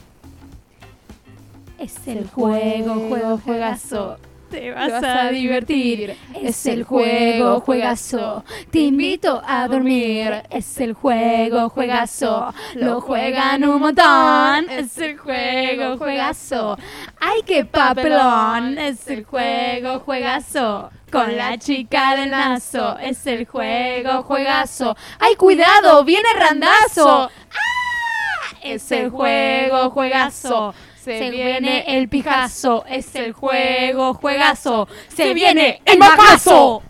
Es 1.82 2.06
el 2.06 2.28
juego, 2.28 2.94
juego, 3.08 3.40
juegazo. 3.44 4.16
Te 4.48 4.70
vas 4.70 5.02
a 5.02 5.30
divertir. 5.30 6.16
Es 6.40 6.64
el 6.66 6.84
juego, 6.84 7.58
juegazo. 7.58 8.44
Te 8.70 8.78
invito 8.78 9.42
a 9.44 9.66
dormir. 9.66 10.44
Es 10.48 10.78
el 10.78 10.92
juego, 10.92 11.70
juegazo. 11.70 12.54
Lo 12.74 13.00
juegan 13.00 13.64
un 13.64 13.80
montón. 13.80 14.70
Es 14.70 14.96
el 14.98 15.18
juego, 15.18 15.98
juegazo. 15.98 16.78
¡Ay, 17.18 17.42
qué 17.44 17.64
papelón! 17.64 18.78
Es 18.78 19.08
el 19.08 19.24
juego, 19.24 19.98
juegazo. 19.98 20.88
Con 21.10 21.36
la 21.36 21.58
chica 21.58 22.14
del 22.14 22.30
nazo. 22.30 22.96
Es 23.00 23.26
el 23.26 23.44
juego, 23.44 24.22
juegazo. 24.22 24.96
¡Ay, 25.18 25.34
cuidado! 25.34 26.04
¡Viene 26.04 26.28
randazo! 26.38 27.28
¡Ah! 27.28 28.56
Es 28.62 28.92
el 28.92 29.10
juego, 29.10 29.90
juegazo. 29.90 30.72
Se, 31.02 31.30
viene 31.30 31.98
el 31.98 32.08
pijazo, 32.08 32.84
es 32.88 33.12
el 33.16 33.32
juego, 33.32 34.14
juegazo. 34.14 34.86
Se 35.08 35.34
viene 35.34 35.82
el 35.84 35.98
macazo. 35.98 36.80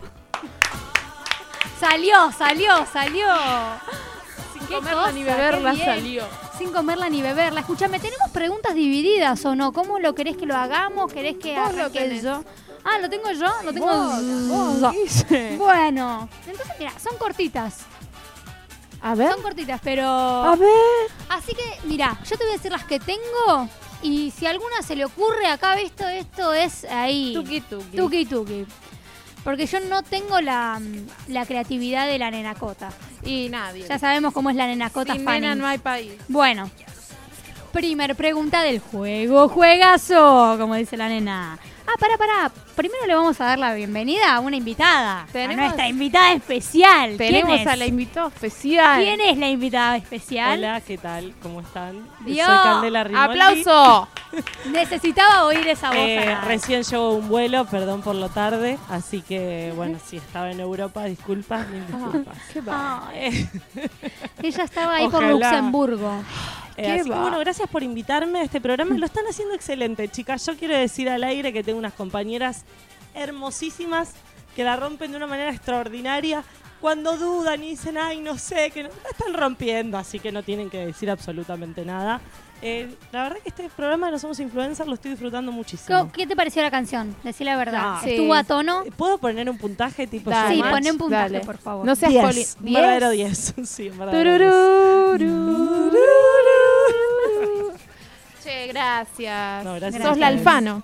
Salió, 1.80 2.30
salió, 2.30 2.86
salió. 2.92 3.26
Sin 4.52 4.66
Qué 4.66 4.74
comerla 4.74 5.00
cosa, 5.00 5.12
ni 5.12 5.24
beberla 5.24 5.76
salió. 5.76 6.24
Sin 6.58 6.72
comerla 6.72 7.08
ni 7.08 7.22
beberla. 7.22 7.60
Escúchame, 7.60 7.98
¿tenemos 8.00 8.30
preguntas 8.32 8.74
divididas 8.74 9.42
o 9.46 9.54
no? 9.54 9.72
¿Cómo 9.72 9.98
lo 9.98 10.14
querés 10.14 10.36
que 10.36 10.44
lo 10.44 10.56
hagamos? 10.56 11.10
¿Querés 11.10 11.38
que 11.38 11.56
arranque 11.56 12.20
yo? 12.22 12.44
Ah, 12.84 12.98
¿lo 13.00 13.08
tengo 13.08 13.30
yo? 13.32 13.50
Lo 13.64 13.72
tengo 13.72 13.86
Vos, 13.86 14.80
vos. 14.80 14.94
Bueno, 15.56 16.28
entonces 16.46 16.74
mira, 16.78 16.92
son 17.02 17.16
cortitas. 17.16 17.78
A 19.00 19.14
ver. 19.14 19.32
Son 19.32 19.42
cortitas, 19.42 19.80
pero... 19.82 20.06
A 20.06 20.54
ver. 20.54 20.68
Así 21.30 21.54
que, 21.54 21.78
mira, 21.84 22.18
yo 22.24 22.36
te 22.36 22.44
voy 22.44 22.52
a 22.52 22.56
decir 22.56 22.70
las 22.70 22.84
que 22.84 23.00
tengo 23.00 23.68
y 24.02 24.30
si 24.30 24.46
alguna 24.46 24.82
se 24.82 24.96
le 24.96 25.04
ocurre 25.04 25.46
acá, 25.46 25.78
esto, 25.80 26.06
esto 26.08 26.52
es 26.52 26.84
ahí. 26.84 27.32
Tuki 27.34 27.60
tuki. 27.60 27.96
Tuki 27.96 28.26
tuki. 28.26 28.66
Porque 29.44 29.66
yo 29.66 29.80
no 29.80 30.02
tengo 30.02 30.40
la, 30.40 30.80
la 31.28 31.46
creatividad 31.46 32.06
de 32.06 32.18
la 32.18 32.30
nenacota. 32.30 32.90
Y 33.24 33.48
nadie. 33.48 33.86
Ya 33.88 33.98
sabemos 33.98 34.32
cómo 34.32 34.50
es 34.50 34.56
la 34.56 34.66
nenacota 34.66 35.14
Sin 35.14 35.24
nena 35.24 35.54
no 35.54 35.66
hay 35.66 35.78
país. 35.78 36.12
Bueno, 36.28 36.70
primer 37.72 38.14
pregunta 38.14 38.62
del 38.62 38.78
juego, 38.78 39.48
juegazo, 39.48 40.56
como 40.58 40.74
dice 40.76 40.96
la 40.96 41.08
nena. 41.08 41.58
Ah, 41.94 41.96
pará, 41.98 42.16
pará. 42.16 42.50
Primero 42.74 43.04
le 43.06 43.14
vamos 43.14 43.38
a 43.40 43.44
dar 43.44 43.58
la 43.58 43.74
bienvenida 43.74 44.34
a 44.34 44.40
una 44.40 44.56
invitada. 44.56 45.26
Tenemos- 45.30 45.58
A 45.58 45.66
nuestra 45.66 45.88
invitada 45.88 46.32
especial. 46.32 47.16
¿Quién 47.16 47.18
Tenemos 47.18 47.60
es? 47.60 47.66
a 47.66 47.76
la 47.76 47.84
invitada 47.86 48.28
especial. 48.28 49.02
¿Quién 49.04 49.20
es 49.20 49.36
la 49.36 49.48
invitada 49.50 49.96
especial? 49.98 50.58
Hola, 50.58 50.80
¿qué 50.80 50.96
tal? 50.96 51.34
¿Cómo 51.42 51.60
están? 51.60 52.08
Dios. 52.24 52.46
Soy 52.46 52.56
Candela 52.62 53.04
Rimoldi. 53.04 53.30
¡Aplauso! 53.40 54.08
Necesitaba 54.72 55.44
oír 55.44 55.68
esa 55.68 55.88
voz. 55.88 55.96
Eh, 55.98 56.34
recién 56.46 56.82
llevo 56.82 57.12
un 57.12 57.28
vuelo, 57.28 57.66
perdón 57.66 58.00
por 58.00 58.14
lo 58.14 58.30
tarde, 58.30 58.78
así 58.88 59.20
que 59.20 59.74
bueno, 59.76 59.98
si 60.06 60.16
estaba 60.16 60.50
en 60.50 60.60
Europa, 60.60 61.04
disculpas, 61.04 61.68
mil 61.68 61.86
disculpas. 61.86 62.38
¡Qué 62.52 62.60
va! 62.62 63.08
Ay. 63.08 63.46
Ella 64.42 64.64
estaba 64.64 64.94
ahí 64.94 65.04
por 65.08 65.16
Ojalá. 65.22 65.32
Luxemburgo. 65.32 66.22
Eh, 66.78 66.84
¿Qué 66.84 66.92
así 66.92 67.04
que 67.04 67.10
va? 67.10 67.20
bueno, 67.20 67.38
gracias 67.40 67.68
por 67.68 67.82
invitarme 67.82 68.38
a 68.40 68.44
este 68.44 68.58
programa. 68.58 68.96
Lo 68.96 69.04
están 69.04 69.26
haciendo 69.28 69.54
excelente, 69.54 70.08
chicas. 70.08 70.46
Yo 70.46 70.56
quiero 70.56 70.74
decir 70.74 71.06
al 71.10 71.22
aire 71.22 71.52
que 71.52 71.62
tengo 71.62 71.78
unas 71.82 71.92
compañeras 71.94 72.62
hermosísimas 73.14 74.12
que 74.56 74.62
la 74.64 74.76
rompen 74.76 75.10
de 75.10 75.16
una 75.16 75.26
manera 75.26 75.50
extraordinaria. 75.50 76.44
Cuando 76.80 77.16
dudan 77.16 77.62
y 77.62 77.70
dicen, 77.70 77.96
ay, 77.96 78.20
no 78.20 78.36
sé, 78.38 78.70
que 78.72 78.82
no, 78.82 78.88
la 78.88 79.10
están 79.10 79.34
rompiendo, 79.34 79.98
así 79.98 80.18
que 80.18 80.32
no 80.32 80.42
tienen 80.42 80.68
que 80.68 80.84
decir 80.86 81.10
absolutamente 81.10 81.84
nada. 81.84 82.20
Eh, 82.60 82.92
la 83.12 83.24
verdad 83.24 83.38
que 83.42 83.48
este 83.50 83.68
programa 83.76 84.06
de 84.06 84.12
No 84.12 84.18
Somos 84.18 84.38
Influencers 84.40 84.88
lo 84.88 84.94
estoy 84.94 85.12
disfrutando 85.12 85.50
muchísimo. 85.52 86.10
¿Qué 86.12 86.26
te 86.26 86.34
pareció 86.36 86.60
la 86.62 86.70
canción? 86.72 87.14
Decí 87.24 87.44
la 87.44 87.56
verdad. 87.56 88.00
No. 88.02 88.08
¿Estuvo 88.08 88.34
a 88.34 88.42
tono? 88.44 88.82
¿Puedo 88.96 89.18
poner 89.18 89.48
un 89.50 89.58
puntaje 89.58 90.06
tipo 90.08 90.30
Dale. 90.30 90.56
Sí, 90.56 90.62
poné 90.62 90.90
un 90.92 90.98
puntaje, 90.98 91.32
Dale. 91.34 91.44
por 91.44 91.58
favor. 91.58 91.86
No 91.86 91.94
seas 91.96 92.12
10, 92.12 92.24
poli- 92.24 92.46
un 92.58 92.64
10. 92.66 92.80
verdadero 92.80 93.10
10. 93.10 93.54
sí, 93.64 93.88
un 93.88 93.98
verdadero 93.98 95.18
10. 95.18 95.32
Che, 98.42 98.66
gracias. 98.68 99.64
No, 99.64 99.74
gracias 99.74 100.02
Sos 100.02 100.18
la. 100.18 100.26
Alfano. 100.28 100.82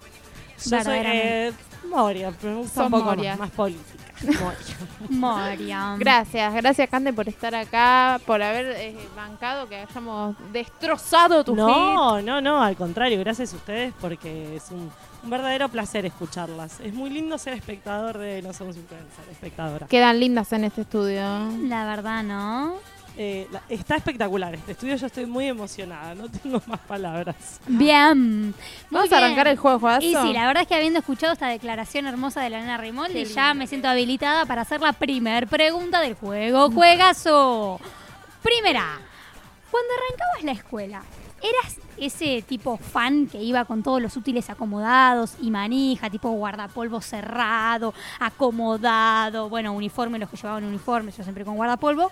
Yo 0.64 0.82
soy 0.84 0.98
eh, 1.04 1.52
Moria, 1.88 2.32
pero 2.40 2.54
me 2.54 2.58
gusta 2.60 2.74
Sos 2.74 2.84
un 2.86 2.90
poco 2.92 3.04
Moria. 3.04 3.30
más, 3.32 3.40
más 3.40 3.50
política. 3.50 4.04
Moria. 4.22 4.76
Moria. 5.10 5.96
Gracias, 5.98 6.54
gracias 6.54 6.90
Cande 6.90 7.12
por 7.12 7.28
estar 7.28 7.54
acá, 7.54 8.20
por 8.26 8.42
haber 8.42 8.66
eh, 8.76 8.96
bancado 9.14 9.68
que 9.68 9.76
hayamos 9.76 10.36
destrozado 10.52 11.44
tu 11.44 11.52
hit. 11.54 11.58
No, 11.60 12.20
no, 12.20 12.40
no, 12.40 12.62
al 12.62 12.76
contrario, 12.76 13.18
gracias 13.20 13.52
a 13.52 13.56
ustedes 13.56 13.94
porque 14.00 14.56
es 14.56 14.70
un, 14.70 14.90
un 15.22 15.30
verdadero 15.30 15.68
placer 15.68 16.04
escucharlas. 16.04 16.80
Es 16.80 16.92
muy 16.92 17.10
lindo 17.10 17.38
ser 17.38 17.54
espectador 17.54 18.18
de 18.18 18.42
No 18.42 18.52
Somos 18.52 18.76
Influencers, 18.76 19.28
espectadora. 19.30 19.86
Quedan 19.86 20.18
lindas 20.18 20.52
en 20.52 20.64
este 20.64 20.80
estudio. 20.82 21.22
La 21.68 21.86
verdad, 21.86 22.22
¿no? 22.24 22.74
Eh, 23.20 23.48
la- 23.50 23.62
está 23.68 23.96
espectacular 23.96 24.54
este 24.54 24.70
estudio, 24.72 24.94
yo 24.94 25.06
estoy 25.06 25.26
muy 25.26 25.46
emocionada, 25.48 26.14
no 26.14 26.28
tengo 26.30 26.62
más 26.68 26.78
palabras. 26.78 27.58
Bien. 27.66 28.54
¿Vamos 28.90 29.12
a 29.12 29.16
arrancar 29.18 29.48
el 29.48 29.56
juego, 29.56 29.80
juegazo? 29.80 30.06
Y 30.06 30.14
sí, 30.14 30.32
la 30.32 30.46
verdad 30.46 30.62
es 30.62 30.68
que 30.68 30.76
habiendo 30.76 31.00
escuchado 31.00 31.32
esta 31.32 31.48
declaración 31.48 32.06
hermosa 32.06 32.40
de 32.42 32.50
la 32.50 32.60
nena 32.60 32.76
Rimoldi, 32.76 33.24
ya 33.24 33.54
me 33.54 33.66
siento 33.66 33.88
habilitada 33.88 34.46
para 34.46 34.62
hacer 34.62 34.80
la 34.80 34.92
primer 34.92 35.48
pregunta 35.48 36.00
del 36.00 36.14
juego. 36.14 36.70
Juegazo. 36.70 37.80
Primera, 38.40 38.84
cuando 39.68 39.88
arrancabas 39.94 40.44
la 40.44 40.52
escuela, 40.52 41.02
¿eras 41.42 41.76
ese 41.96 42.42
tipo 42.42 42.76
fan 42.76 43.26
que 43.26 43.42
iba 43.42 43.64
con 43.64 43.82
todos 43.82 44.00
los 44.00 44.16
útiles 44.16 44.48
acomodados 44.48 45.34
y 45.42 45.50
manija, 45.50 46.08
tipo 46.08 46.30
guardapolvo 46.30 47.00
cerrado, 47.00 47.92
acomodado, 48.20 49.48
bueno, 49.48 49.72
uniforme, 49.72 50.20
los 50.20 50.30
que 50.30 50.36
llevaban 50.36 50.62
uniforme, 50.64 51.10
yo 51.10 51.22
siempre 51.24 51.44
con 51.44 51.56
guardapolvo? 51.56 52.10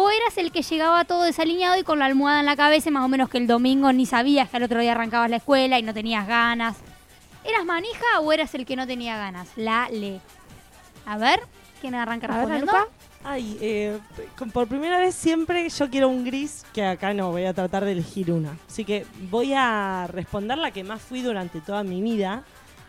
¿O 0.00 0.10
eras 0.10 0.38
el 0.38 0.52
que 0.52 0.62
llegaba 0.62 1.04
todo 1.04 1.24
desalineado 1.24 1.76
y 1.76 1.82
con 1.82 1.98
la 1.98 2.04
almohada 2.04 2.38
en 2.38 2.46
la 2.46 2.54
cabeza, 2.54 2.88
más 2.88 3.04
o 3.04 3.08
menos 3.08 3.28
que 3.28 3.36
el 3.36 3.48
domingo 3.48 3.92
ni 3.92 4.06
sabías 4.06 4.48
que 4.48 4.56
al 4.56 4.62
otro 4.62 4.78
día 4.78 4.92
arrancabas 4.92 5.28
la 5.28 5.38
escuela 5.38 5.76
y 5.76 5.82
no 5.82 5.92
tenías 5.92 6.24
ganas? 6.28 6.76
¿Eras 7.42 7.64
manija 7.64 8.20
o 8.20 8.32
eras 8.32 8.54
el 8.54 8.64
que 8.64 8.76
no 8.76 8.86
tenía 8.86 9.16
ganas? 9.16 9.48
La 9.56 9.88
le. 9.90 10.20
A 11.04 11.18
ver, 11.18 11.40
¿quién 11.80 11.96
arranca 11.96 12.28
A 12.28 12.30
respondiendo? 12.30 12.72
Ay, 13.24 13.58
eh, 13.60 13.98
por 14.52 14.68
primera 14.68 15.00
vez 15.00 15.16
siempre 15.16 15.68
yo 15.68 15.90
quiero 15.90 16.08
un 16.08 16.24
gris, 16.24 16.64
que 16.72 16.84
acá 16.84 17.12
no, 17.12 17.32
voy 17.32 17.46
a 17.46 17.52
tratar 17.52 17.84
de 17.84 17.90
elegir 17.90 18.30
una. 18.30 18.56
Así 18.68 18.84
que 18.84 19.04
voy 19.22 19.52
a 19.52 20.06
responder 20.12 20.58
la 20.58 20.70
que 20.70 20.84
más 20.84 21.02
fui 21.02 21.22
durante 21.22 21.60
toda 21.60 21.82
mi 21.82 22.00
vida, 22.02 22.44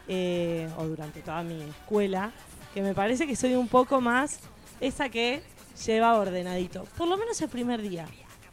eh, 0.08 0.70
o 0.78 0.86
durante 0.86 1.22
toda 1.22 1.42
mi 1.42 1.60
escuela, 1.60 2.34
que 2.72 2.84
me 2.84 2.94
parece 2.94 3.26
que 3.26 3.36
soy 3.36 3.56
un 3.56 3.68
poco 3.68 4.00
más 4.00 4.42
esa 4.80 5.10
que 5.10 5.42
lleva 5.86 6.18
ordenadito. 6.18 6.86
Por 6.98 7.08
lo 7.08 7.18
menos 7.18 7.42
el 7.42 7.50
primer 7.50 7.82
día. 7.82 8.06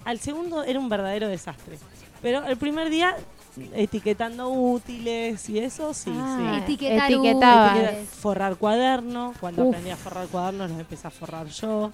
Al 0.04 0.20
segundo 0.20 0.62
era 0.62 0.78
un 0.78 0.88
verdadero 0.88 1.28
desastre. 1.28 1.78
Pero 2.22 2.44
el 2.44 2.56
primer 2.56 2.90
día 2.90 3.16
etiquetando 3.74 4.48
útiles 4.50 5.48
y 5.48 5.58
eso, 5.58 5.94
sí, 5.94 6.10
Ah, 6.14 6.60
sí. 6.66 6.72
Etiquetar 6.74 7.10
útiles. 7.16 8.08
Forrar 8.10 8.56
cuaderno. 8.56 9.32
Cuando 9.40 9.62
Uf. 9.64 9.68
aprendí 9.68 9.90
a 9.90 9.96
forrar 9.96 10.26
cuadernos, 10.28 10.70
los 10.70 10.78
empecé 10.80 11.06
a 11.06 11.10
forrar 11.10 11.46
yo. 11.48 11.90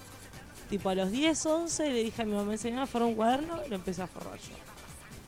Tipo 0.69 0.89
a 0.89 0.95
los 0.95 1.11
10, 1.11 1.45
11, 1.45 1.89
le 1.91 2.03
dije 2.03 2.21
a 2.21 2.25
mi 2.25 2.33
mamá, 2.33 2.53
enseñame 2.53 2.81
a 2.83 2.85
forrar 2.85 3.07
un 3.07 3.15
cuaderno, 3.15 3.59
lo 3.69 3.75
empecé 3.75 4.01
a 4.01 4.07
forrar 4.07 4.37
yo. 4.39 4.55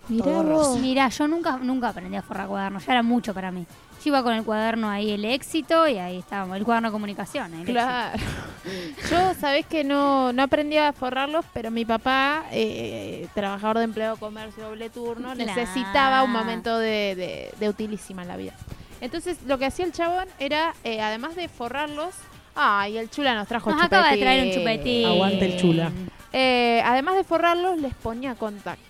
Mirá 0.09 0.41
vos. 0.41 1.17
yo 1.17 1.27
nunca, 1.27 1.57
nunca 1.57 1.89
aprendí 1.89 2.15
a 2.15 2.21
forrar 2.21 2.47
cuadernos, 2.47 2.85
ya 2.85 2.93
era 2.93 3.03
mucho 3.03 3.33
para 3.33 3.51
mí. 3.51 3.65
Yo 4.03 4.09
iba 4.09 4.21
con 4.21 4.33
el 4.33 4.43
cuaderno 4.43 4.87
ahí, 4.89 5.11
el 5.11 5.25
éxito, 5.25 5.87
y 5.87 5.97
ahí 5.97 6.17
estábamos, 6.19 6.57
el 6.57 6.63
cuaderno 6.63 6.89
de 6.89 6.93
comunicación. 6.93 7.51
el 7.55 7.65
Claro. 7.65 8.19
Yo, 9.09 9.33
sabés 9.39 9.65
que 9.65 9.83
no, 9.83 10.31
no 10.33 10.43
aprendí 10.43 10.77
a 10.77 10.93
forrarlos, 10.93 11.43
pero 11.53 11.71
mi 11.71 11.85
papá, 11.85 12.45
eh, 12.51 13.27
trabajador 13.33 13.79
de 13.79 13.83
empleo 13.85 14.15
comercio 14.17 14.63
doble 14.65 14.89
turno, 14.91 15.33
Claro. 15.33 15.37
necesitaba 15.55 16.21
un 16.23 16.31
momento 16.31 16.77
de, 16.77 17.15
de- 17.15 17.53
de 17.59 17.69
utilísima 17.69 18.21
en 18.23 18.27
la 18.27 18.37
vida. 18.37 18.53
Entonces, 19.01 19.37
lo 19.47 19.57
que 19.57 19.65
hacía 19.65 19.85
el 19.85 19.91
chabón 19.91 20.25
era, 20.39 20.73
eh, 20.83 21.01
además 21.01 21.35
de 21.35 21.47
forrarlos, 21.47 22.13
ay, 22.55 22.97
el 22.97 23.09
chula 23.09 23.33
nos 23.35 23.47
trajo 23.47 23.71
Nos 23.71 23.81
acaba 23.83 24.03
de 24.09 24.15
chupetín. 24.17 24.23
traer 24.23 24.45
un 24.47 24.53
chupetín. 24.53 25.05
Aguante 25.07 25.45
el 25.45 25.57
chula. 25.59 25.91
Eh, 26.31 26.81
además 26.85 27.15
de 27.15 27.23
forrarlos, 27.23 27.79
les 27.79 27.93
ponía 27.95 28.35
contact, 28.35 28.81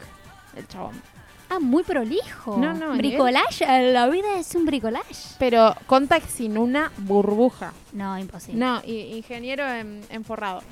el 0.56 0.68
chabón. 0.68 1.02
Ah, 1.50 1.60
muy 1.60 1.84
prolijo. 1.84 2.58
No, 2.58 2.74
no, 2.74 2.94
Bricolage, 2.98 3.66
eh, 3.66 3.92
la 3.94 4.08
vida 4.08 4.36
es 4.40 4.56
un 4.56 4.66
bricolage. 4.66 5.36
Pero 5.38 5.76
contact 5.86 6.28
sin 6.28 6.58
una 6.58 6.92
burbuja. 6.98 7.72
No, 7.94 8.18
imposible. 8.18 8.60
No, 8.60 8.82
ingeniero 8.86 9.64
en, 9.68 10.02
en 10.10 10.26
forrado. 10.26 10.64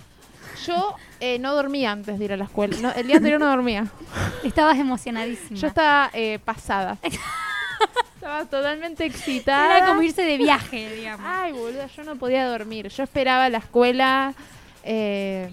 Yo 0.65 0.95
eh, 1.19 1.37
no 1.39 1.53
dormía 1.53 1.91
antes 1.91 2.17
de 2.17 2.25
ir 2.25 2.33
a 2.33 2.37
la 2.37 2.45
escuela. 2.45 2.75
No, 2.81 2.91
el 2.91 3.05
día 3.07 3.17
anterior 3.17 3.39
no 3.39 3.47
dormía. 3.49 3.85
Estabas 4.43 4.77
emocionadísima. 4.79 5.59
Yo 5.59 5.67
estaba 5.67 6.09
eh, 6.13 6.39
pasada. 6.43 6.97
estaba 8.15 8.45
totalmente 8.45 9.05
excitada. 9.05 9.77
Era 9.77 9.85
como 9.87 10.01
irse 10.01 10.23
de 10.23 10.37
viaje, 10.37 10.95
digamos. 10.95 11.25
Ay, 11.29 11.51
boluda, 11.53 11.87
yo 11.87 12.03
no 12.03 12.15
podía 12.15 12.47
dormir. 12.47 12.87
Yo 12.89 13.03
esperaba 13.03 13.49
la 13.49 13.59
escuela 13.59 14.33
eh, 14.83 15.49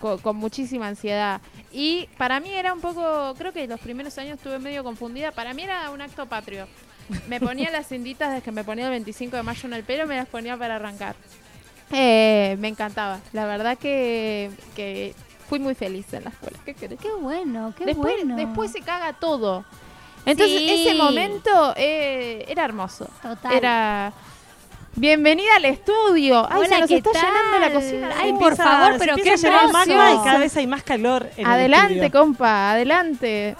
co- 0.00 0.18
con, 0.18 0.36
muchísima 0.36 0.88
ansiedad. 0.88 1.40
Y 1.78 2.08
para 2.16 2.40
mí 2.40 2.48
era 2.54 2.72
un 2.72 2.80
poco, 2.80 3.34
creo 3.36 3.52
que 3.52 3.66
los 3.66 3.78
primeros 3.78 4.16
años 4.16 4.38
estuve 4.38 4.58
medio 4.58 4.82
confundida. 4.82 5.30
Para 5.30 5.52
mí 5.52 5.62
era 5.62 5.90
un 5.90 6.00
acto 6.00 6.24
patrio. 6.24 6.66
Me 7.28 7.38
ponía 7.38 7.70
las 7.70 7.86
cintitas 7.86 8.30
desde 8.30 8.42
que 8.42 8.50
me 8.50 8.64
ponía 8.64 8.86
el 8.86 8.92
25 8.92 9.36
de 9.36 9.42
mayo 9.42 9.60
en 9.66 9.74
el 9.74 9.84
pelo, 9.84 10.06
me 10.06 10.16
las 10.16 10.26
ponía 10.26 10.56
para 10.56 10.76
arrancar. 10.76 11.14
Eh, 11.92 12.56
me 12.60 12.68
encantaba. 12.68 13.20
La 13.34 13.44
verdad 13.44 13.76
que, 13.76 14.50
que 14.74 15.14
fui 15.50 15.58
muy 15.58 15.74
feliz 15.74 16.10
en 16.14 16.24
la 16.24 16.30
escuela. 16.30 16.58
¿Qué 16.64 17.12
bueno, 17.20 17.74
qué 17.76 17.84
después, 17.84 18.14
bueno. 18.16 18.36
después 18.36 18.72
se 18.72 18.80
caga 18.80 19.12
todo. 19.12 19.66
Entonces 20.24 20.58
Sí. 20.58 20.86
ese 20.88 20.94
momento 20.94 21.74
eh, 21.76 22.46
era 22.48 22.64
hermoso. 22.64 23.06
Total. 23.20 23.52
Era 23.52 24.12
bienvenida 24.96 25.56
al 25.56 25.64
estudio. 25.66 26.46
Ay, 26.50 26.58
Hola, 26.58 26.68
se 26.68 26.80
nos 26.80 26.88
¿qué 26.88 26.96
está 26.96 27.12
tal? 27.12 27.22
llenando 27.22 27.58
la 27.58 27.72
cocina. 27.72 28.10
Ay, 28.20 28.32
por 28.32 28.52
empieza- 28.52 28.64
favor, 28.64 28.96
pero 28.98 29.16
qué 29.16 29.22
y 29.24 29.28
emoción. 29.28 30.24
cada 30.24 30.38
vez 30.38 30.56
hay 30.56 30.66
más 30.66 30.82
calor 30.82 31.30
en 31.36 31.46
Adelante, 31.46 32.10
compa, 32.10 32.72
adelante. 32.72 33.56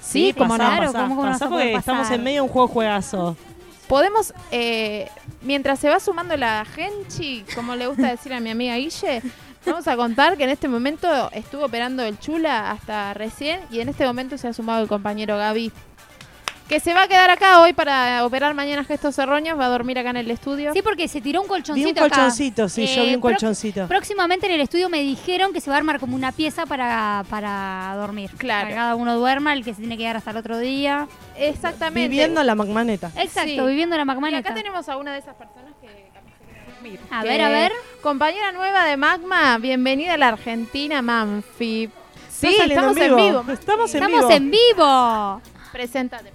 Sí, 0.00 0.32
como 0.36 0.56
pasá, 0.58 0.70
no. 0.76 0.86
pasá, 0.86 0.98
¿cómo- 1.02 1.16
cómo 1.16 1.26
no 1.26 1.32
pasá 1.32 1.44
se 1.46 1.50
puede 1.50 1.64
porque 1.64 1.78
estamos 1.78 2.10
en 2.10 2.22
medio 2.22 2.36
de 2.36 2.40
un 2.42 2.48
juego 2.48 2.68
juegazo. 2.68 3.36
Podemos, 3.88 4.32
eh, 4.50 5.08
mientras 5.42 5.78
se 5.78 5.88
va 5.88 6.00
sumando 6.00 6.36
la 6.36 6.64
genchi, 6.64 7.44
como 7.54 7.74
le 7.76 7.86
gusta 7.86 8.08
decir 8.08 8.32
a 8.32 8.40
mi 8.40 8.50
amiga 8.50 8.76
Guille, 8.76 9.22
vamos 9.66 9.86
a 9.88 9.96
contar 9.96 10.36
que 10.36 10.44
en 10.44 10.50
este 10.50 10.68
momento 10.68 11.30
estuvo 11.32 11.64
operando 11.66 12.02
el 12.02 12.18
chula 12.18 12.70
hasta 12.70 13.12
recién 13.14 13.60
y 13.70 13.80
en 13.80 13.88
este 13.88 14.06
momento 14.06 14.38
se 14.38 14.48
ha 14.48 14.52
sumado 14.52 14.82
el 14.82 14.88
compañero 14.88 15.36
Gaby. 15.36 15.72
Que 16.68 16.80
se 16.80 16.94
va 16.94 17.02
a 17.02 17.08
quedar 17.08 17.30
acá 17.30 17.60
hoy 17.60 17.74
para 17.74 18.24
operar 18.24 18.54
mañana 18.54 18.84
gestos 18.84 19.14
cerroños, 19.14 19.58
va 19.58 19.66
a 19.66 19.68
dormir 19.68 19.98
acá 19.98 20.10
en 20.10 20.16
el 20.16 20.30
estudio. 20.30 20.72
Sí, 20.72 20.80
porque 20.80 21.08
se 21.08 21.20
tiró 21.20 21.42
un 21.42 21.46
colchoncito 21.46 21.86
Vi 21.86 21.92
un 21.92 21.98
acá. 21.98 22.08
colchoncito, 22.16 22.68
sí, 22.70 22.86
yo 22.86 23.02
vi 23.04 23.08
un 23.16 23.20
pro- 23.20 23.32
colchoncito. 23.32 23.86
Próximamente 23.86 24.46
en 24.46 24.52
el 24.52 24.60
estudio 24.62 24.88
me 24.88 25.00
dijeron 25.02 25.52
que 25.52 25.60
se 25.60 25.68
va 25.68 25.76
a 25.76 25.78
armar 25.80 26.00
como 26.00 26.16
una 26.16 26.32
pieza 26.32 26.64
para, 26.64 27.22
para 27.28 27.94
dormir. 27.98 28.30
Claro. 28.38 28.64
Para 28.68 28.74
cada 28.76 28.94
uno 28.94 29.14
duerma, 29.18 29.52
el 29.52 29.62
que 29.62 29.74
se 29.74 29.80
tiene 29.80 29.98
que 29.98 30.04
quedar 30.04 30.16
hasta 30.16 30.30
el 30.30 30.38
otro 30.38 30.58
día. 30.58 31.06
Exactamente. 31.36 32.08
Viviendo 32.08 32.42
la 32.42 32.54
magmaneta. 32.54 33.08
Exacto, 33.16 33.42
Sí. 33.50 33.60
viviendo 33.60 33.96
la 33.96 34.02
Y 34.02 34.06
McManeta. 34.06 34.38
acá 34.48 34.54
tenemos 34.54 34.88
a 34.88 34.96
una 34.96 35.12
de 35.12 35.18
esas 35.18 35.34
personas 35.34 35.74
que. 35.82 36.04
A 37.10 37.22
ver, 37.22 37.42
a 37.42 37.48
ver. 37.50 37.72
Compañera 38.02 38.52
nueva 38.52 38.84
de 38.86 38.96
Magma, 38.96 39.58
bienvenida 39.58 40.14
a 40.14 40.16
la 40.16 40.28
Argentina, 40.28 41.02
Manfi. 41.02 41.90
Sí, 42.30 42.56
estamos 42.58 42.96
en 42.96 43.16
vivo. 43.16 43.44
Estamos 43.52 43.94
en 43.94 44.02
Estamos 44.02 44.20
vivo. 44.28 44.30
en 44.30 44.50
vivo. 44.50 45.42
Preséntate. 45.72 46.32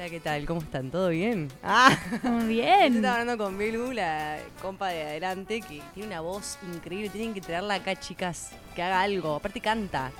Hola, 0.00 0.08
¿qué 0.08 0.20
tal? 0.20 0.46
¿Cómo 0.46 0.62
están? 0.62 0.90
¿Todo 0.90 1.10
bien? 1.10 1.48
Ah, 1.62 1.94
Muy 2.22 2.56
yo 2.56 2.62
bien. 2.62 2.96
estaba 2.96 3.20
hablando 3.20 3.44
con 3.44 3.58
Bilgu, 3.58 3.92
la 3.92 4.38
compa 4.62 4.88
de 4.88 5.02
adelante, 5.02 5.60
que 5.60 5.82
tiene 5.92 6.06
una 6.06 6.22
voz 6.22 6.56
increíble. 6.74 7.10
Tienen 7.10 7.34
que 7.34 7.42
traerla 7.42 7.74
acá, 7.74 7.94
chicas, 7.94 8.52
que 8.74 8.82
haga 8.82 9.02
algo. 9.02 9.34
Aparte 9.34 9.60
canta. 9.60 10.10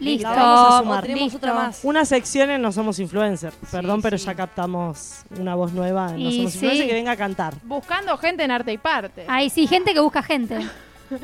Listo. 0.00 0.28
Vamos 0.28 0.74
a 0.74 0.78
sumar. 0.80 1.00
Tenemos 1.00 1.22
Listo. 1.22 1.38
otra 1.38 1.54
más. 1.54 1.80
Una 1.82 2.04
sección 2.04 2.50
en 2.50 2.60
No 2.60 2.72
Somos 2.72 2.98
Influencers. 2.98 3.56
Perdón, 3.70 4.02
pero 4.02 4.18
sí. 4.18 4.26
ya 4.26 4.34
captamos 4.34 5.22
una 5.30 5.54
voz 5.54 5.72
nueva 5.72 6.10
en 6.10 6.22
No 6.22 6.28
Y 6.28 6.36
Somos 6.36 6.52
sí. 6.52 6.58
Influencers 6.58 6.86
que 6.86 6.94
venga 6.94 7.12
a 7.12 7.16
cantar. 7.16 7.54
Buscando 7.62 8.18
gente 8.18 8.44
en 8.44 8.50
arte 8.50 8.70
y 8.74 8.76
parte. 8.76 9.24
Ahí 9.28 9.48
sí, 9.48 9.66
gente 9.66 9.94
que 9.94 10.00
busca 10.00 10.22
gente. 10.22 10.58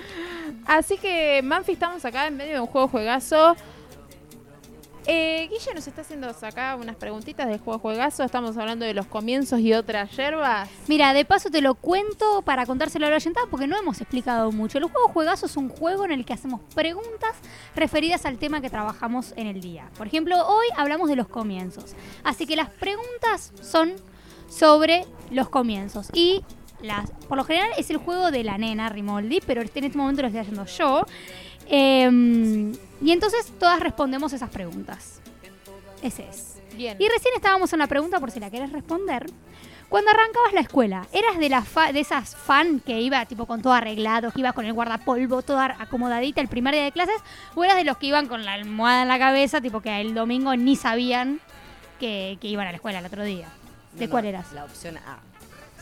Así 0.64 0.97
que, 0.97 1.43
Manfi, 1.44 1.73
estamos 1.73 2.02
acá 2.06 2.27
en 2.27 2.39
medio 2.39 2.55
de 2.55 2.60
un 2.60 2.69
juego 2.69 2.89
juegazo. 2.89 3.55
Eh, 5.06 5.48
Guille 5.50 5.74
nos 5.74 5.86
está 5.86 6.02
haciendo 6.02 6.28
acá 6.28 6.76
unas 6.76 6.96
preguntitas 6.96 7.48
de 7.48 7.58
juego 7.58 7.78
juegazo. 7.80 8.22
Estamos 8.22 8.56
hablando 8.56 8.84
de 8.84 8.94
los 8.94 9.06
comienzos 9.06 9.60
y 9.60 9.72
otras 9.72 10.16
yerbas. 10.16 10.68
Mira, 10.86 11.12
de 11.12 11.24
paso 11.24 11.50
te 11.50 11.60
lo 11.60 11.74
cuento 11.74 12.42
para 12.42 12.66
contárselo 12.66 13.06
a 13.06 13.10
la 13.10 13.16
oyentada 13.16 13.46
porque 13.50 13.66
no 13.66 13.76
hemos 13.76 14.00
explicado 14.00 14.52
mucho. 14.52 14.78
El 14.78 14.84
juego 14.84 15.08
juegazo 15.08 15.46
es 15.46 15.56
un 15.56 15.68
juego 15.68 16.04
en 16.04 16.12
el 16.12 16.24
que 16.24 16.32
hacemos 16.32 16.60
preguntas 16.74 17.32
referidas 17.74 18.26
al 18.26 18.38
tema 18.38 18.60
que 18.60 18.70
trabajamos 18.70 19.32
en 19.36 19.48
el 19.48 19.60
día. 19.60 19.90
Por 19.98 20.06
ejemplo, 20.06 20.36
hoy 20.46 20.66
hablamos 20.76 21.08
de 21.08 21.16
los 21.16 21.26
comienzos. 21.26 21.96
Así 22.22 22.46
que 22.46 22.54
las 22.54 22.70
preguntas 22.70 23.52
son 23.60 23.94
sobre 24.48 25.04
los 25.30 25.48
comienzos. 25.48 26.10
Y 26.12 26.42
las, 26.80 27.10
por 27.28 27.38
lo 27.38 27.44
general 27.44 27.70
es 27.76 27.90
el 27.90 27.96
juego 27.96 28.30
de 28.30 28.44
la 28.44 28.56
nena 28.58 28.88
Rimoldi, 28.88 29.40
pero 29.46 29.62
en 29.62 29.66
este 29.66 29.98
momento 29.98 30.22
lo 30.22 30.28
estoy 30.28 30.40
haciendo 30.40 30.64
yo. 30.66 31.04
Em, 31.66 32.72
y 33.02 33.12
entonces 33.12 33.52
todas 33.58 33.80
respondemos 33.80 34.32
esas 34.32 34.50
preguntas. 34.50 35.20
Ese 36.02 36.28
es. 36.28 36.58
Bien. 36.74 36.96
Y 36.98 37.08
recién 37.08 37.34
estábamos 37.36 37.72
en 37.72 37.78
la 37.80 37.86
pregunta, 37.86 38.18
por 38.20 38.30
si 38.30 38.40
la 38.40 38.50
querés 38.50 38.72
responder. 38.72 39.26
Cuando 39.88 40.10
arrancabas 40.10 40.54
la 40.54 40.60
escuela, 40.60 41.06
¿eras 41.12 41.38
de, 41.38 41.50
las 41.50 41.68
fa- 41.68 41.92
de 41.92 42.00
esas 42.00 42.34
fan 42.34 42.80
que 42.80 42.98
iba 43.02 43.26
tipo 43.26 43.44
con 43.44 43.60
todo 43.60 43.74
arreglado, 43.74 44.30
que 44.32 44.40
iba 44.40 44.54
con 44.54 44.64
el 44.64 44.72
guardapolvo, 44.72 45.42
toda 45.42 45.76
acomodadita 45.78 46.40
el 46.40 46.48
primer 46.48 46.72
día 46.74 46.84
de 46.84 46.92
clases? 46.92 47.16
¿O 47.54 47.62
eras 47.62 47.76
de 47.76 47.84
los 47.84 47.98
que 47.98 48.06
iban 48.06 48.26
con 48.26 48.44
la 48.46 48.54
almohada 48.54 49.02
en 49.02 49.08
la 49.08 49.18
cabeza, 49.18 49.60
tipo 49.60 49.82
que 49.82 50.00
el 50.00 50.14
domingo 50.14 50.56
ni 50.56 50.76
sabían 50.76 51.40
que, 52.00 52.38
que 52.40 52.48
iban 52.48 52.66
a 52.66 52.70
la 52.70 52.76
escuela 52.76 53.00
el 53.00 53.04
otro 53.06 53.22
día? 53.22 53.48
¿De 53.92 54.06
No, 54.06 54.10
cuál 54.12 54.24
eras? 54.24 54.50
La 54.54 54.64
opción 54.64 54.96
A. 54.96 55.18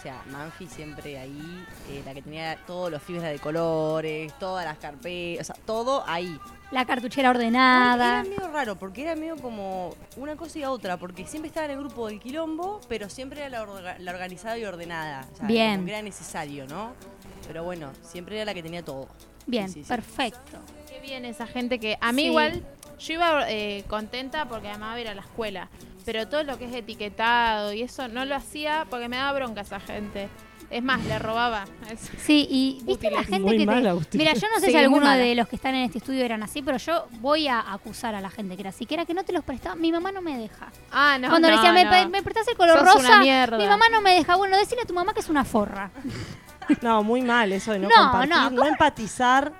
O 0.00 0.02
sea, 0.02 0.22
Manfi 0.30 0.66
siempre 0.66 1.18
ahí, 1.18 1.62
eh, 1.90 2.02
la 2.06 2.14
que 2.14 2.22
tenía 2.22 2.56
todos 2.66 2.90
los 2.90 3.02
fibras 3.02 3.30
de 3.30 3.38
colores, 3.38 4.32
todas 4.38 4.64
las 4.64 4.78
carpetas, 4.78 5.50
o 5.50 5.52
sea, 5.52 5.62
todo 5.66 6.02
ahí. 6.06 6.38
La 6.70 6.86
cartuchera 6.86 7.28
Bueno, 7.28 7.40
ordenada. 7.40 8.20
Era 8.20 8.22
medio 8.22 8.48
raro, 8.50 8.76
porque 8.76 9.02
era 9.02 9.14
medio 9.14 9.36
como 9.36 9.94
una 10.16 10.36
cosa 10.36 10.58
y 10.58 10.64
otra, 10.64 10.96
porque 10.96 11.26
siempre 11.26 11.48
estaba 11.48 11.66
en 11.66 11.72
el 11.72 11.78
grupo 11.80 12.08
del 12.08 12.18
quilombo, 12.18 12.80
pero 12.88 13.10
siempre 13.10 13.40
era 13.40 13.50
la, 13.50 13.62
orga- 13.66 13.98
la 13.98 14.10
organizada 14.12 14.56
y 14.56 14.64
ordenada. 14.64 15.26
O 15.34 15.36
sea, 15.36 15.46
Bien. 15.46 15.74
como 15.74 15.84
que 15.84 15.92
era 15.92 16.00
necesario, 16.02 16.66
¿no? 16.66 16.92
Pero 17.46 17.62
bueno, 17.64 17.90
siempre 18.02 18.36
era 18.36 18.46
la 18.46 18.54
que 18.54 18.62
tenía 18.62 18.82
todo. 18.82 19.06
Bien, 19.46 19.68
Sí, 19.68 19.74
sí, 19.74 19.82
sí. 19.82 19.88
perfecto. 19.88 20.60
Qué 20.88 21.00
bien 21.00 21.26
esa 21.26 21.46
gente 21.46 21.78
que. 21.78 21.98
A 22.00 22.12
mí 22.12 22.22
Sí. 22.22 22.28
igual. 22.28 22.64
Yo 23.00 23.14
iba 23.14 23.50
eh, 23.50 23.84
contenta 23.88 24.46
porque 24.46 24.68
además 24.68 24.90
iba 24.92 24.96
a 24.96 25.00
ir 25.00 25.08
a 25.08 25.14
la 25.14 25.22
escuela. 25.22 25.68
Pero 26.04 26.28
todo 26.28 26.42
lo 26.44 26.58
que 26.58 26.64
es 26.66 26.74
etiquetado 26.74 27.72
y 27.72 27.82
eso 27.82 28.08
no 28.08 28.24
lo 28.24 28.34
hacía 28.34 28.86
porque 28.90 29.08
me 29.08 29.16
daba 29.16 29.32
bronca 29.38 29.60
esa 29.62 29.80
gente. 29.80 30.28
Es 30.70 30.84
más, 30.84 31.04
le 31.04 31.18
robaba. 31.18 31.64
Sí, 32.24 32.46
y 32.48 32.80
viste 32.84 33.10
la 33.10 33.24
gente 33.24 33.40
Muy 33.40 33.58
que 33.58 33.66
mala. 33.66 33.96
Mira, 34.12 34.34
yo 34.34 34.46
no 34.54 34.60
sé 34.60 34.66
Sí, 34.66 34.72
si 34.72 34.78
alguno 34.78 35.10
de 35.10 35.34
los 35.34 35.48
que 35.48 35.56
están 35.56 35.74
en 35.74 35.82
este 35.84 35.98
estudio 35.98 36.24
eran 36.24 36.44
así, 36.44 36.62
pero 36.62 36.78
yo 36.78 37.08
voy 37.18 37.48
a 37.48 37.72
acusar 37.72 38.14
a 38.14 38.20
la 38.20 38.30
gente 38.30 38.54
que 38.54 38.62
era 38.62 38.70
así, 38.70 38.86
que 38.86 38.94
era 38.94 39.04
que 39.04 39.12
no 39.12 39.24
te 39.24 39.32
los 39.32 39.42
prestaba. 39.42 39.74
Mi 39.74 39.90
mamá 39.90 40.12
no 40.12 40.22
me 40.22 40.38
deja. 40.38 40.70
Ah, 40.92 41.18
no. 41.20 41.28
Cuando 41.28 41.48
le 41.48 41.56
no, 41.56 41.62
decía, 41.62 41.72
¿me, 41.72 42.04
no. 42.04 42.10
¿me 42.10 42.22
prestás 42.22 42.46
el 42.46 42.56
color 42.56 42.78
Sos 42.78 42.94
rosa? 42.94 42.98
una 43.08 43.20
mierda. 43.20 43.58
Mi 43.58 43.66
mamá 43.66 43.86
no 43.90 44.00
me 44.00 44.14
deja. 44.14 44.36
Bueno, 44.36 44.56
decirle 44.56 44.82
a 44.84 44.86
tu 44.86 44.94
mamá 44.94 45.12
que 45.12 45.20
es 45.20 45.28
una 45.28 45.44
forra. 45.44 45.90
No, 46.82 47.02
muy 47.02 47.20
mal 47.20 47.50
eso 47.50 47.72
de 47.72 47.80
no, 47.80 47.88
No, 47.88 47.94
compartir, 47.96 48.30
no, 48.30 48.50
no, 48.50 48.64
empatizar. 48.64 49.52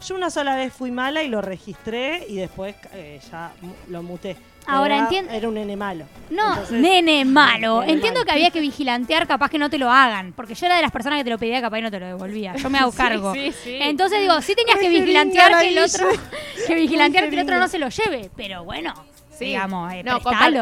Yo 0.00 0.14
una 0.14 0.30
sola 0.30 0.56
vez 0.56 0.72
fui 0.72 0.90
mala 0.90 1.22
y 1.22 1.28
lo 1.28 1.42
registré 1.42 2.24
y 2.26 2.36
después 2.36 2.74
eh, 2.94 3.20
ya 3.30 3.52
lo 3.88 4.02
muté. 4.02 4.34
Ahora 4.66 4.94
era- 4.94 5.04
entiendo- 5.04 5.32
Era 5.32 5.48
un 5.48 5.54
nene 5.54 5.76
malo. 5.76 6.04
No, 6.30 6.48
Entonces- 6.50 6.80
nene 6.80 7.24
malo. 7.24 7.80
Nene 7.80 7.92
Entiendo 7.92 8.20
malo. 8.20 8.26
que 8.26 8.32
había 8.32 8.50
que 8.50 8.60
vigilantear, 8.60 9.26
capaz 9.26 9.50
que 9.50 9.58
no 9.58 9.68
te 9.70 9.78
lo 9.78 9.90
hagan. 9.90 10.32
Porque 10.32 10.54
yo 10.54 10.66
era 10.66 10.76
de 10.76 10.82
las 10.82 10.90
personas 10.90 11.18
que 11.18 11.24
te 11.24 11.30
lo 11.30 11.38
pedía, 11.38 11.60
capaz 11.60 11.78
y 11.78 11.82
no 11.82 11.90
te 11.90 12.00
lo 12.00 12.06
devolvía. 12.06 12.54
Yo 12.56 12.70
me 12.70 12.78
hago 12.78 12.92
cargo. 12.96 13.34
sí, 13.34 13.52
sí. 13.62 13.76
Entonces 13.80 14.20
digo, 14.20 14.40
sí 14.40 14.54
tenías 14.54 14.78
que 14.78 14.88
vigilantear 15.00 15.60
que 15.60 15.68
el 15.68 15.78
otro, 15.78 16.06
que 16.66 16.74
vigilantear 16.74 17.28
que 17.28 17.36
el 17.36 17.42
otro 17.42 17.58
no 17.58 17.68
se 17.68 17.78
lo 17.78 17.88
lleve. 17.88 18.30
Pero 18.36 18.64
bueno, 18.64 18.94
Sí. 19.38 19.46
digamos, 19.46 19.92
eh, 19.92 20.02
no, 20.02 20.20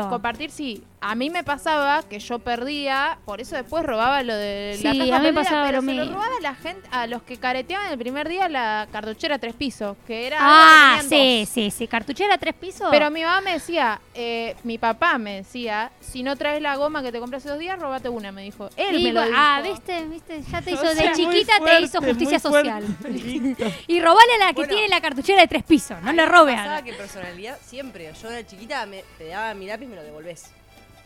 compartir 0.08 0.50
sí. 0.50 0.82
A 1.04 1.16
mí 1.16 1.30
me 1.30 1.42
pasaba 1.42 2.02
que 2.04 2.20
yo 2.20 2.38
perdía, 2.38 3.18
por 3.24 3.40
eso 3.40 3.56
después 3.56 3.84
robaba 3.84 4.22
lo 4.22 4.34
de 4.36 4.76
Sí, 4.78 4.84
la 4.84 4.90
a 4.90 4.92
caja 4.94 5.04
mí 5.04 5.10
me 5.10 5.20
perdida, 5.32 5.42
pasaba 5.42 5.66
pero 5.66 5.82
lo 5.82 5.88
se 5.88 5.94
lo 5.94 6.04
robaba 6.12 6.36
a 6.38 6.42
la 6.42 6.54
gente, 6.54 6.88
a 6.92 7.06
los 7.08 7.22
que 7.24 7.36
careteaban 7.38 7.90
el 7.90 7.98
primer 7.98 8.28
día 8.28 8.48
la 8.48 8.86
cartuchera 8.92 9.38
tres 9.38 9.54
pisos, 9.54 9.96
que 10.06 10.28
era 10.28 10.38
Ah, 10.40 11.00
sí, 11.08 11.46
sí, 11.50 11.72
sí. 11.72 11.88
Cartuchera 11.88 12.38
tres 12.38 12.54
pisos. 12.54 12.86
Pero 12.92 13.10
mi 13.10 13.22
mamá 13.22 13.40
me 13.40 13.54
decía, 13.54 14.00
eh, 14.14 14.54
mi 14.62 14.78
papá 14.78 15.18
me 15.18 15.38
decía, 15.38 15.90
si 16.00 16.22
no 16.22 16.36
traes 16.36 16.62
la 16.62 16.76
goma 16.76 17.02
que 17.02 17.10
te 17.10 17.18
compré 17.18 17.38
hace 17.38 17.48
dos 17.48 17.58
días, 17.58 17.78
robate 17.80 18.08
una, 18.08 18.30
me 18.30 18.42
dijo. 18.42 18.70
Él 18.76 18.96
Sí, 18.96 19.02
me 19.02 19.12
lo 19.12 19.22
bu- 19.22 19.26
dijo. 19.26 19.36
Ah, 19.38 19.60
viste, 19.62 20.04
viste, 20.06 20.40
ya 20.52 20.62
te 20.62 20.70
O 20.72 20.74
hizo 20.74 20.86
de 20.86 20.94
sea, 20.94 21.12
muy 21.16 21.16
chiquita, 21.16 21.52
te 21.64 21.80
hizo 21.80 22.00
justicia 22.00 22.38
social. 22.38 22.84
Y 23.88 24.00
robale 24.00 24.34
a 24.34 24.38
la 24.38 24.46
que 24.48 24.52
Bueno. 24.54 24.72
tiene 24.72 24.88
la 24.88 25.00
cartuchera 25.00 25.40
de 25.40 25.48
tres 25.48 25.64
pisos, 25.64 26.00
no 26.02 26.10
A 26.10 26.12
le 26.12 26.26
robe 26.26 26.54
a 26.54 26.64
la- 26.66 26.82
que 26.82 26.92
personalidad 26.92 27.58
siempre. 27.64 28.12
Yo 28.22 28.30
era 28.30 28.46
chiquita, 28.46 28.86
me, 28.86 29.02
te 29.18 29.26
daba 29.26 29.52
mi 29.54 29.66
lápiz 29.66 29.84
y 29.84 29.88
me 29.88 29.96
lo 29.96 30.02
devolvés. 30.04 30.52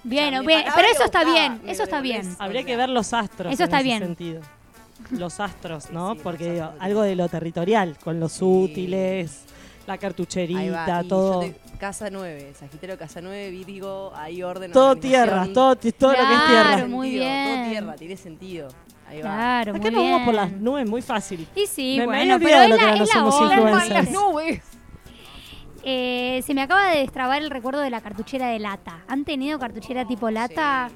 Bien, 0.08 0.28
O 0.28 0.30
sea, 0.30 0.40
me 0.42 0.46
bien, 0.46 0.64
pero 0.74 0.88
eso 0.88 1.04
está 1.04 1.18
buscaba, 1.24 1.32
bien, 1.48 1.60
me 1.64 1.72
eso 1.72 1.82
está 1.82 2.00
bien. 2.00 2.36
Habría 2.38 2.64
que 2.64 2.76
ver 2.76 2.88
los 2.88 3.12
astros 3.12 3.52
Eso 3.52 3.62
en 3.62 3.66
está 3.66 3.76
ese 3.78 3.84
bien. 3.84 3.98
sentido. 4.02 4.40
Los 5.10 5.40
astros, 5.40 5.90
¿no? 5.90 6.14
Sí, 6.14 6.20
Porque 6.22 6.52
digo, 6.54 6.70
algo 6.80 7.02
de 7.02 7.14
lo 7.16 7.28
territorial, 7.28 7.96
con 8.02 8.18
los 8.18 8.40
útiles, 8.42 9.42
la 9.86 9.92
Ahí 9.92 9.98
va, 9.98 10.00
cartucherita, 10.00 11.02
y 11.04 11.08
todo. 11.08 11.42
yo 11.42 11.48
te- 11.52 11.76
casa 11.78 12.08
9, 12.10 12.54
Sagitario 12.58 12.96
Casa 12.98 13.20
9, 13.20 13.50
Virgo, 13.50 14.12
ahí 14.16 14.42
orden. 14.42 14.72
Todo 14.72 14.96
tierra, 14.96 15.46
todo, 15.52 15.76
todo 15.76 16.10
lo 16.12 16.16
que 16.16 16.22
es 16.22 16.26
Claro, 16.26 16.46
tierra. 16.48 16.88
Muy 16.88 17.08
sentido, 17.10 17.24
bien. 17.24 17.54
Todo 17.60 17.70
tierra, 17.70 17.94
tiene 17.96 18.16
sentido. 18.16 18.68
Ahí 19.08 19.18
va. 19.18 19.22
Claro, 19.34 19.70
Acá 19.76 19.80
muy 19.82 19.90
nos 19.90 20.02
vamos 20.02 20.22
por 20.22 20.34
bien. 20.34 20.36
las 20.36 20.52
nubes, 20.60 20.88
muy 20.88 21.02
fácil. 21.02 21.46
Y 21.54 21.66
sí, 21.66 21.94
Me- 21.98 22.06
me 22.06 22.06
bueno, 22.06 22.34
había 22.34 22.48
pero 22.48 22.62
es 22.62 22.70
lo 22.70 22.76
que 22.76 22.82
la, 22.82 22.94
es 23.04 23.14
la 23.14 23.24
onda. 23.26 23.54
influencers. 23.54 23.90
las 23.90 24.10
nubes. 24.10 24.62
Eh, 25.88 26.42
se 26.44 26.52
me 26.52 26.62
acaba 26.62 26.88
de 26.90 26.98
destrabar 26.98 27.40
el 27.40 27.48
recuerdo 27.48 27.80
de 27.80 27.90
la 27.90 28.00
cartuchera 28.00 28.48
de 28.48 28.58
lata. 28.58 29.04
¿Han 29.06 29.24
tenido 29.24 29.56
cartuchera 29.60 30.04
tipo 30.04 30.28
lata? 30.30 30.90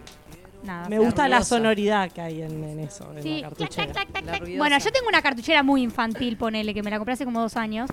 Nada. 0.64 0.88
Me 0.90 0.98
gusta 0.98 1.26
la 1.28 1.42
sonoridad 1.44 2.10
que 2.10 2.20
hay 2.20 2.42
en, 2.42 2.62
en 2.64 2.80
eso, 2.80 3.10
en 3.16 3.22
Sí, 3.22 3.36
la 3.40 3.48
cartuchera. 3.48 3.92
clac, 3.92 4.08
clac, 4.10 4.24
La 4.24 4.30
clac. 4.32 4.40
ruidosa. 4.42 4.58
Bueno, 4.58 4.78
yo 4.78 4.90
tengo 4.92 5.08
una 5.08 5.22
cartuchera 5.22 5.62
muy 5.62 5.82
infantil, 5.82 6.36
ponele, 6.36 6.74
que 6.74 6.82
me 6.82 6.90
la 6.90 6.98
compré 6.98 7.14
hace 7.14 7.24
como 7.24 7.40
dos 7.40 7.56
años. 7.56 7.88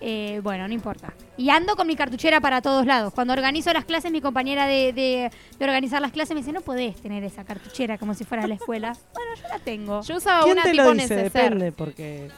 Eh, 0.00 0.40
bueno, 0.44 0.66
no 0.68 0.72
importa. 0.72 1.12
Y 1.36 1.50
ando 1.50 1.74
con 1.76 1.86
mi 1.88 1.96
cartuchera 1.96 2.40
para 2.40 2.62
todos 2.62 2.86
lados. 2.86 3.12
Cuando 3.12 3.32
organizo 3.34 3.72
las 3.72 3.84
clases, 3.84 4.10
mi 4.12 4.20
compañera 4.20 4.66
de, 4.66 4.92
de- 4.92 5.30
de 5.58 5.64
organizar 5.64 6.00
las 6.00 6.12
clases 6.12 6.34
me 6.34 6.40
dice, 6.40 6.52
no 6.52 6.60
podés 6.62 6.96
tener 7.02 7.24
esa 7.24 7.44
cartuchera 7.44 7.98
como 7.98 8.14
si 8.14 8.24
fuera 8.24 8.44
a 8.44 8.46
la 8.46 8.54
escuela. 8.54 8.96
bueno, 9.12 9.30
yo 9.34 9.48
la 9.48 9.58
tengo. 9.58 10.00
Yo 10.02 10.16
usaba 10.16 10.44
¿Quién 10.44 10.52
una 10.54 10.62
te 10.62 10.70
tipo 10.70 10.84
lo 10.84 10.92
dice? 10.94 11.14
neceser. 11.16 11.32
Depende, 11.32 11.72
porque 11.72 12.30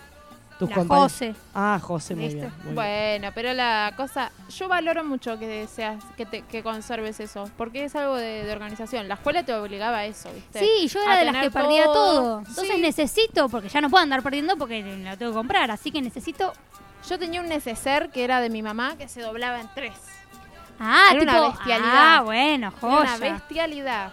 tus 0.61 0.69
La 0.71 0.77
compañeros... 0.77 1.13
Jose. 1.13 1.35
Ah, 1.55 1.81
José, 1.83 2.15
muy 2.15 2.27
bien. 2.29 2.39
muy 2.59 2.63
bien. 2.63 2.75
Bueno, 2.77 3.33
pero 3.35 3.53
la 3.55 3.93
cosa, 3.97 4.31
yo 4.57 4.69
valoro 4.69 5.03
mucho 5.03 5.39
que 5.39 5.67
seas, 5.67 6.05
que, 6.17 6.27
te, 6.27 6.43
que 6.43 6.63
conserves 6.63 7.19
eso, 7.19 7.51
porque 7.57 7.85
es 7.85 7.97
algo 7.97 8.15
de, 8.17 8.45
de 8.45 8.53
organización. 8.53 9.09
La 9.09 9.15
escuela 9.15 9.43
te 9.43 9.53
obligaba 9.55 9.99
a 9.99 10.05
eso, 10.05 10.31
¿viste? 10.33 10.61
Sí, 10.61 10.87
yo 10.87 11.03
era 11.03 11.15
A 11.15 11.19
de 11.19 11.25
las 11.25 11.37
que 11.43 11.51
perdía 11.51 11.85
todo. 11.87 12.39
Entonces 12.41 12.69
Sí. 12.77 12.81
necesito, 12.81 13.49
porque 13.49 13.69
ya 13.69 13.81
no 13.81 13.91
puedo 13.91 14.03
andar 14.05 14.23
perdiendo 14.23 14.57
porque 14.57 14.83
la 15.03 15.17
tengo 15.17 15.33
que 15.33 15.37
comprar. 15.37 15.71
Así 15.71 15.91
que 15.91 16.01
necesito. 16.01 16.53
Yo 17.09 17.19
tenía 17.19 17.41
un 17.41 17.49
neceser 17.49 18.11
que 18.11 18.23
era 18.23 18.41
de 18.41 18.51
mi 18.51 18.63
mamá 18.63 18.97
que 18.99 19.09
se 19.09 19.23
doblaba 19.23 19.61
en 19.61 19.69
tres. 19.75 19.95
Ah, 20.79 21.07
Era 21.13 21.21
tipo. 21.21 21.33
una 21.33 21.49
bestialidad. 21.49 22.17
Ah, 22.17 22.21
bueno, 22.23 22.73
Era 22.79 22.87
una 22.87 23.07
joya. 23.09 23.33
bestialidad. 23.33 24.13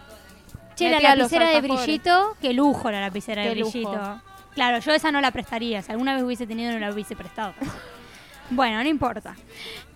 Che, 0.75 0.89
la 0.89 0.99
lapicera 1.15 1.49
de 1.49 1.61
brillito. 1.61 2.35
Qué 2.41 2.53
lujo 2.53 2.89
la 2.91 3.01
lapicera 3.01 3.41
de 3.43 3.55
lujo. 3.55 4.19
Claro, 4.57 4.79
yo 4.79 4.91
esa 4.91 5.11
no 5.11 5.21
la 5.21 5.29
prestaría. 5.29 5.83
Si 5.83 5.91
alguna 5.91 6.15
vez 6.15 6.23
hubiese 6.23 6.47
tenido, 6.47 6.71
no 6.71 6.79
la 6.79 6.89
hubiese 6.91 7.15
prestado. 7.15 7.53
bueno, 8.49 8.81
no 8.81 8.89
importa. 8.89 9.35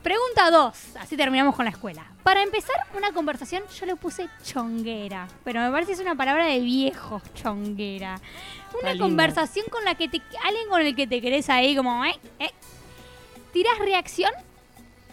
Pregunta 0.03 0.51
2. 0.51 0.97
Así 0.99 1.17
terminamos 1.17 1.55
con 1.55 1.65
la 1.65 1.71
escuela. 1.71 2.05
Para 2.21 2.43
empezar 2.43 2.75
una 2.95 3.11
conversación, 3.11 3.63
yo 3.79 3.85
le 3.87 3.95
puse 3.95 4.29
chonguera. 4.45 5.27
Pero 5.43 5.61
me 5.61 5.71
parece 5.71 5.87
que 5.87 5.93
es 5.95 5.99
una 6.01 6.13
palabra 6.13 6.45
de 6.45 6.59
viejo, 6.59 7.23
chonguera. 7.33 8.19
Una 8.79 8.95
conversación 8.99 9.65
con 9.71 9.83
la 9.83 9.95
que 9.95 10.07
te. 10.07 10.21
Alguien 10.45 10.69
con 10.69 10.79
el 10.81 10.95
que 10.95 11.07
te 11.07 11.21
querés 11.21 11.49
ahí, 11.49 11.75
como. 11.75 12.05
Eh, 12.05 12.13
eh. 12.37 12.51
¿Tirás 13.51 13.79
reacción? 13.79 14.31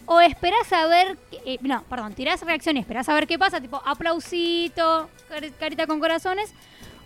¿O 0.05 0.21
esperás 0.21 0.71
a 0.75 0.87
ver. 0.89 1.17
eh, 1.47 1.57
no, 1.63 1.85
perdón, 1.85 2.13
tirás 2.13 2.43
reacción 2.43 2.77
y 2.77 2.81
esperás 2.81 3.09
a 3.09 3.15
ver 3.15 3.27
qué 3.27 3.39
pasa, 3.39 3.61
tipo 3.63 3.81
aplausito, 3.85 5.09
cari- 5.31 5.53
carita 5.59 5.87
con 5.87 6.01
corazones. 6.01 6.53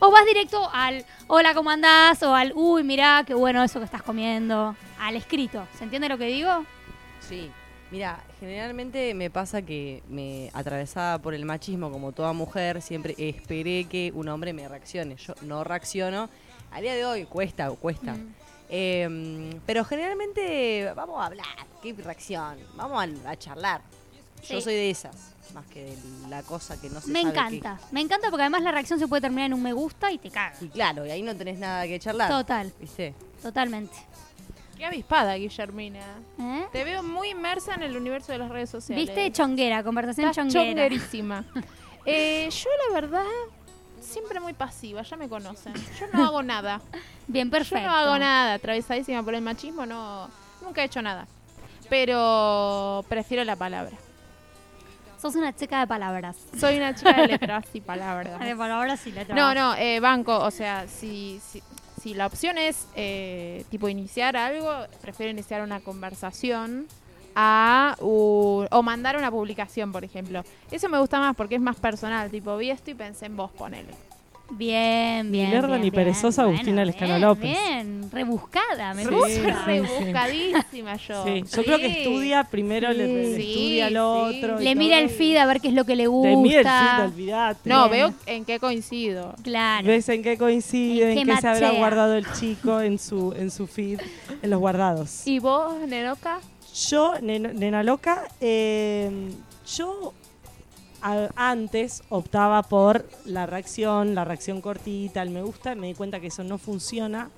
O 0.05 0.11
vas 0.11 0.27
directo 0.27 0.69
al 0.73 1.07
hola, 1.29 1.55
¿cómo 1.55 1.71
andás? 1.71 2.25
O 2.25 2.35
al 2.35 2.53
uy, 2.57 2.83
mirá, 2.83 3.23
qué 3.25 3.35
bueno 3.35 3.63
eso 3.63 3.79
que 3.79 3.85
estás 3.85 4.03
comiendo. 4.03 4.75
Al 4.99 5.15
escrito. 5.15 5.65
¿Se 5.79 5.85
entiende 5.85 6.09
lo 6.09 6.19
que 6.19 6.27
digo? 6.27 6.67
Sí. 7.21 7.49
Mira, 7.93 8.19
generalmente 8.41 9.15
me 9.15 9.31
pasa 9.31 9.63
que 9.63 10.03
me 10.09 10.51
atravesada 10.55 11.21
por 11.21 11.35
el 11.35 11.45
machismo 11.45 11.93
como 11.93 12.11
toda 12.11 12.33
mujer, 12.33 12.83
siempre 12.83 13.15
esperé 13.17 13.85
que 13.85 14.11
un 14.13 14.29
hombre 14.29 14.53
me 14.53 14.67
reaccione. 14.67 15.15
Yo 15.15 15.35
no 15.43 15.63
reacciono. 15.63 16.29
A 16.73 16.81
día 16.81 16.95
de 16.95 17.05
hoy 17.05 17.25
cuesta, 17.27 17.71
cuesta. 17.71 18.17
Eh, 18.71 19.55
pero 19.67 19.85
generalmente 19.85 20.93
vamos 20.97 21.21
a 21.21 21.27
hablar, 21.27 21.47
qué 21.81 21.93
reacción, 21.93 22.59
vamos 22.75 23.01
a, 23.25 23.31
a 23.31 23.37
charlar. 23.37 23.83
Yo 24.49 24.61
soy 24.61 24.75
de 24.75 24.91
esas, 24.91 25.37
más 25.53 25.67
que 25.67 25.85
de 25.85 25.97
la 26.29 26.43
cosa 26.43 26.81
que 26.81 26.89
no 26.91 27.01
se 27.01 27.11
Me 27.11 27.23
sabe 27.23 27.35
encanta. 27.35 27.81
Me 27.91 28.01
encanta 28.01 28.29
porque 28.31 28.43
además 28.43 28.63
la 28.63 28.73
reacción 28.73 28.99
se 28.99 29.07
puede 29.09 29.21
terminar 29.23 29.47
en 29.47 29.55
un 29.55 29.63
me 29.63 29.73
gusta 29.73 30.11
y 30.13 30.19
te 30.19 30.31
caga. 30.31 30.57
qué. 30.59 30.65
Y 30.67 30.69
claro, 30.69 31.07
y 31.07 31.11
ahí 31.11 31.23
no 31.23 31.35
tenés 31.37 31.59
nada 31.59 31.85
que 31.87 31.99
charlar. 31.99 32.29
Total, 32.29 32.73
¿Viste? 32.81 33.15
totalmente. 33.43 33.95
Qué 34.77 34.87
avispada, 34.87 35.35
Guillermina. 35.37 36.01
¿Eh? 36.41 36.67
Te 36.73 36.83
veo 36.83 37.03
muy 37.03 37.29
inmersa 37.31 37.75
en 37.75 37.83
el 37.85 37.97
universo 37.97 38.33
de 38.33 38.39
las 38.39 38.49
redes 38.51 38.69
sociales. 38.71 39.07
¿Viste? 39.07 39.31
Chonguera, 39.31 39.85
conversación 39.85 40.29
Estás 40.31 40.45
chonguera. 40.53 40.65
chonguerísima. 40.89 41.45
Eh, 42.05 42.49
yo, 42.51 42.69
la 42.89 43.01
verdad, 43.01 43.25
siempre 44.01 44.41
muy 44.41 44.55
pasiva, 44.55 45.03
ya 45.03 45.17
me 45.17 45.29
conocen. 45.29 45.73
Yo 46.01 46.09
no 46.13 46.25
hago 46.25 46.43
nada. 46.43 46.81
Bien, 47.29 47.49
perfecto. 47.49 47.79
Yo 47.85 47.89
no 47.89 47.95
hago 47.97 48.19
nada, 48.19 48.55
atravesadísima 48.55 49.23
por 49.23 49.37
el 49.37 49.41
machismo, 49.43 49.87
no, 49.87 50.29
nunca 50.63 50.83
he 50.83 50.87
hecho 50.87 51.01
nada. 51.01 51.29
Pero 51.89 53.05
prefiero 53.09 53.45
la 53.45 53.55
palabra. 53.55 53.97
Sos 55.23 55.37
una 55.37 55.55
chica 55.55 55.79
de 55.79 55.87
palabras. 55.87 56.37
Soy 56.59 56.79
una 56.79 56.97
chica 56.97 57.13
de 57.13 57.27
letras 57.29 57.67
y 57.75 57.81
palabras. 57.81 58.41
De 58.41 58.57
palabras 58.57 59.07
y 59.07 59.13
letras. 59.13 59.39
No, 59.39 59.55
no, 59.55 59.77
eh, 59.77 60.01
banco, 60.01 60.37
o 60.37 60.51
sea, 60.51 60.89
si, 60.89 61.41
si, 61.47 61.63
si 62.01 62.15
la 62.15 62.27
opción 62.27 62.59
es 62.59 62.89
eh, 62.97 63.65
tipo 63.71 63.89
iniciar 63.89 64.37
algo, 64.37 64.69
prefiero 65.01 65.31
iniciar 65.31 65.63
una 65.63 65.79
conversación 65.79 66.89
a 67.37 67.95
o 68.01 68.83
mandar 68.83 69.17
una 69.17 69.31
publicación, 69.31 69.93
por 69.93 70.03
ejemplo. 70.03 70.43
Eso 70.73 70.89
me 70.89 70.99
gusta 70.99 71.21
más 71.21 71.37
porque 71.37 71.55
es 71.55 71.61
más 71.61 71.77
personal, 71.77 72.29
tipo, 72.29 72.57
vi 72.57 72.71
esto 72.71 72.91
y 72.91 72.95
pensé 72.95 73.27
en 73.27 73.37
vos, 73.37 73.53
ponele. 73.53 73.95
Bien, 74.55 75.33
bien. 75.33 75.51
lerda 75.51 75.69
bien, 75.69 75.81
ni 75.81 75.91
bien. 75.91 75.95
perezosa 76.05 76.43
Agustina 76.43 76.85
Lescano 76.85 77.15
bien, 77.15 77.21
López. 77.23 77.43
Bien, 77.51 78.11
rebuscada, 78.13 78.93
me 78.93 79.05
Sí, 79.05 79.09
gusta. 79.09 79.31
sí. 79.35 79.51
Rebuscadísima 79.67 80.97
yo. 80.97 81.25
Sí, 81.25 81.43
yo 81.57 81.65
creo 81.65 81.79
que 81.79 81.87
estudia 81.87 82.45
primero, 82.45 82.93
le, 82.93 83.07
le 83.07 83.37
Sí, 83.37 83.49
estudia 83.51 83.87
al 83.87 83.93
sí. 83.93 83.99
otro. 83.99 84.59
Le 84.61 84.71
todo. 84.73 84.79
mira 84.79 84.99
el 84.99 85.09
feed 85.09 85.37
a 85.39 85.47
ver 85.47 85.61
qué 85.63 85.69
es 85.69 85.75
lo 85.75 85.85
que 85.85 85.97
le 85.97 86.07
gusta. 86.07 86.29
Te 86.31 86.37
mira 86.37 86.61
el 86.61 86.67
feed, 86.67 87.05
olvidate. 87.07 87.69
No, 87.71 87.89
Bien. 87.89 87.91
veo 88.11 88.15
en 88.27 88.45
qué 88.45 88.59
coincido. 88.59 89.35
Claro. 89.43 89.87
Ves 89.87 90.09
en 90.11 90.23
qué 90.23 90.37
coincide, 90.37 91.13
En 91.13 91.19
en 91.19 91.27
qué 91.27 91.35
qué 91.35 91.41
se 91.41 91.49
habrá 91.49 91.71
guardado 91.73 92.15
el 92.15 92.31
chico 92.33 92.81
en 92.83 92.99
su, 92.99 93.33
en 93.33 93.51
su 93.51 93.67
feed, 93.67 94.01
en 94.43 94.51
los 94.51 94.61
guardados. 94.61 95.27
¿Y 95.27 95.39
vos, 95.39 95.75
Nenoca? 95.89 96.41
Yo, 96.91 97.15
nen- 97.23 97.55
nena 97.55 97.83
loca, 97.83 98.25
eh, 98.41 99.11
yo 99.77 100.13
antes 101.03 102.03
optaba 102.09 102.63
por 102.63 103.05
la 103.25 103.47
reacción, 103.47 104.15
la 104.15 104.25
reacción 104.25 104.61
cortita, 104.61 105.23
el 105.23 105.31
me 105.31 105.43
gusta, 105.43 105.75
me 105.75 105.89
di 105.89 105.95
cuenta 105.95 106.21
que 106.21 106.29
eso 106.29 106.45
no 106.45 106.59
funciona. 106.59 107.31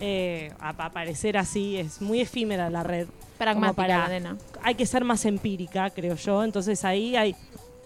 Eh, 0.00 0.52
a- 0.58 0.70
aparecer 0.70 1.36
así 1.36 1.76
es 1.76 2.00
muy 2.00 2.20
efímera 2.20 2.70
la 2.70 2.82
red. 2.82 3.06
Pragmática 3.38 3.74
para- 3.76 3.98
la 3.98 4.08
nena. 4.08 4.36
Hay 4.62 4.74
que 4.74 4.86
ser 4.86 5.04
más 5.04 5.24
empírica, 5.24 5.90
creo 5.90 6.16
yo. 6.16 6.42
Entonces 6.42 6.84
ahí 6.84 7.14
hay, 7.16 7.36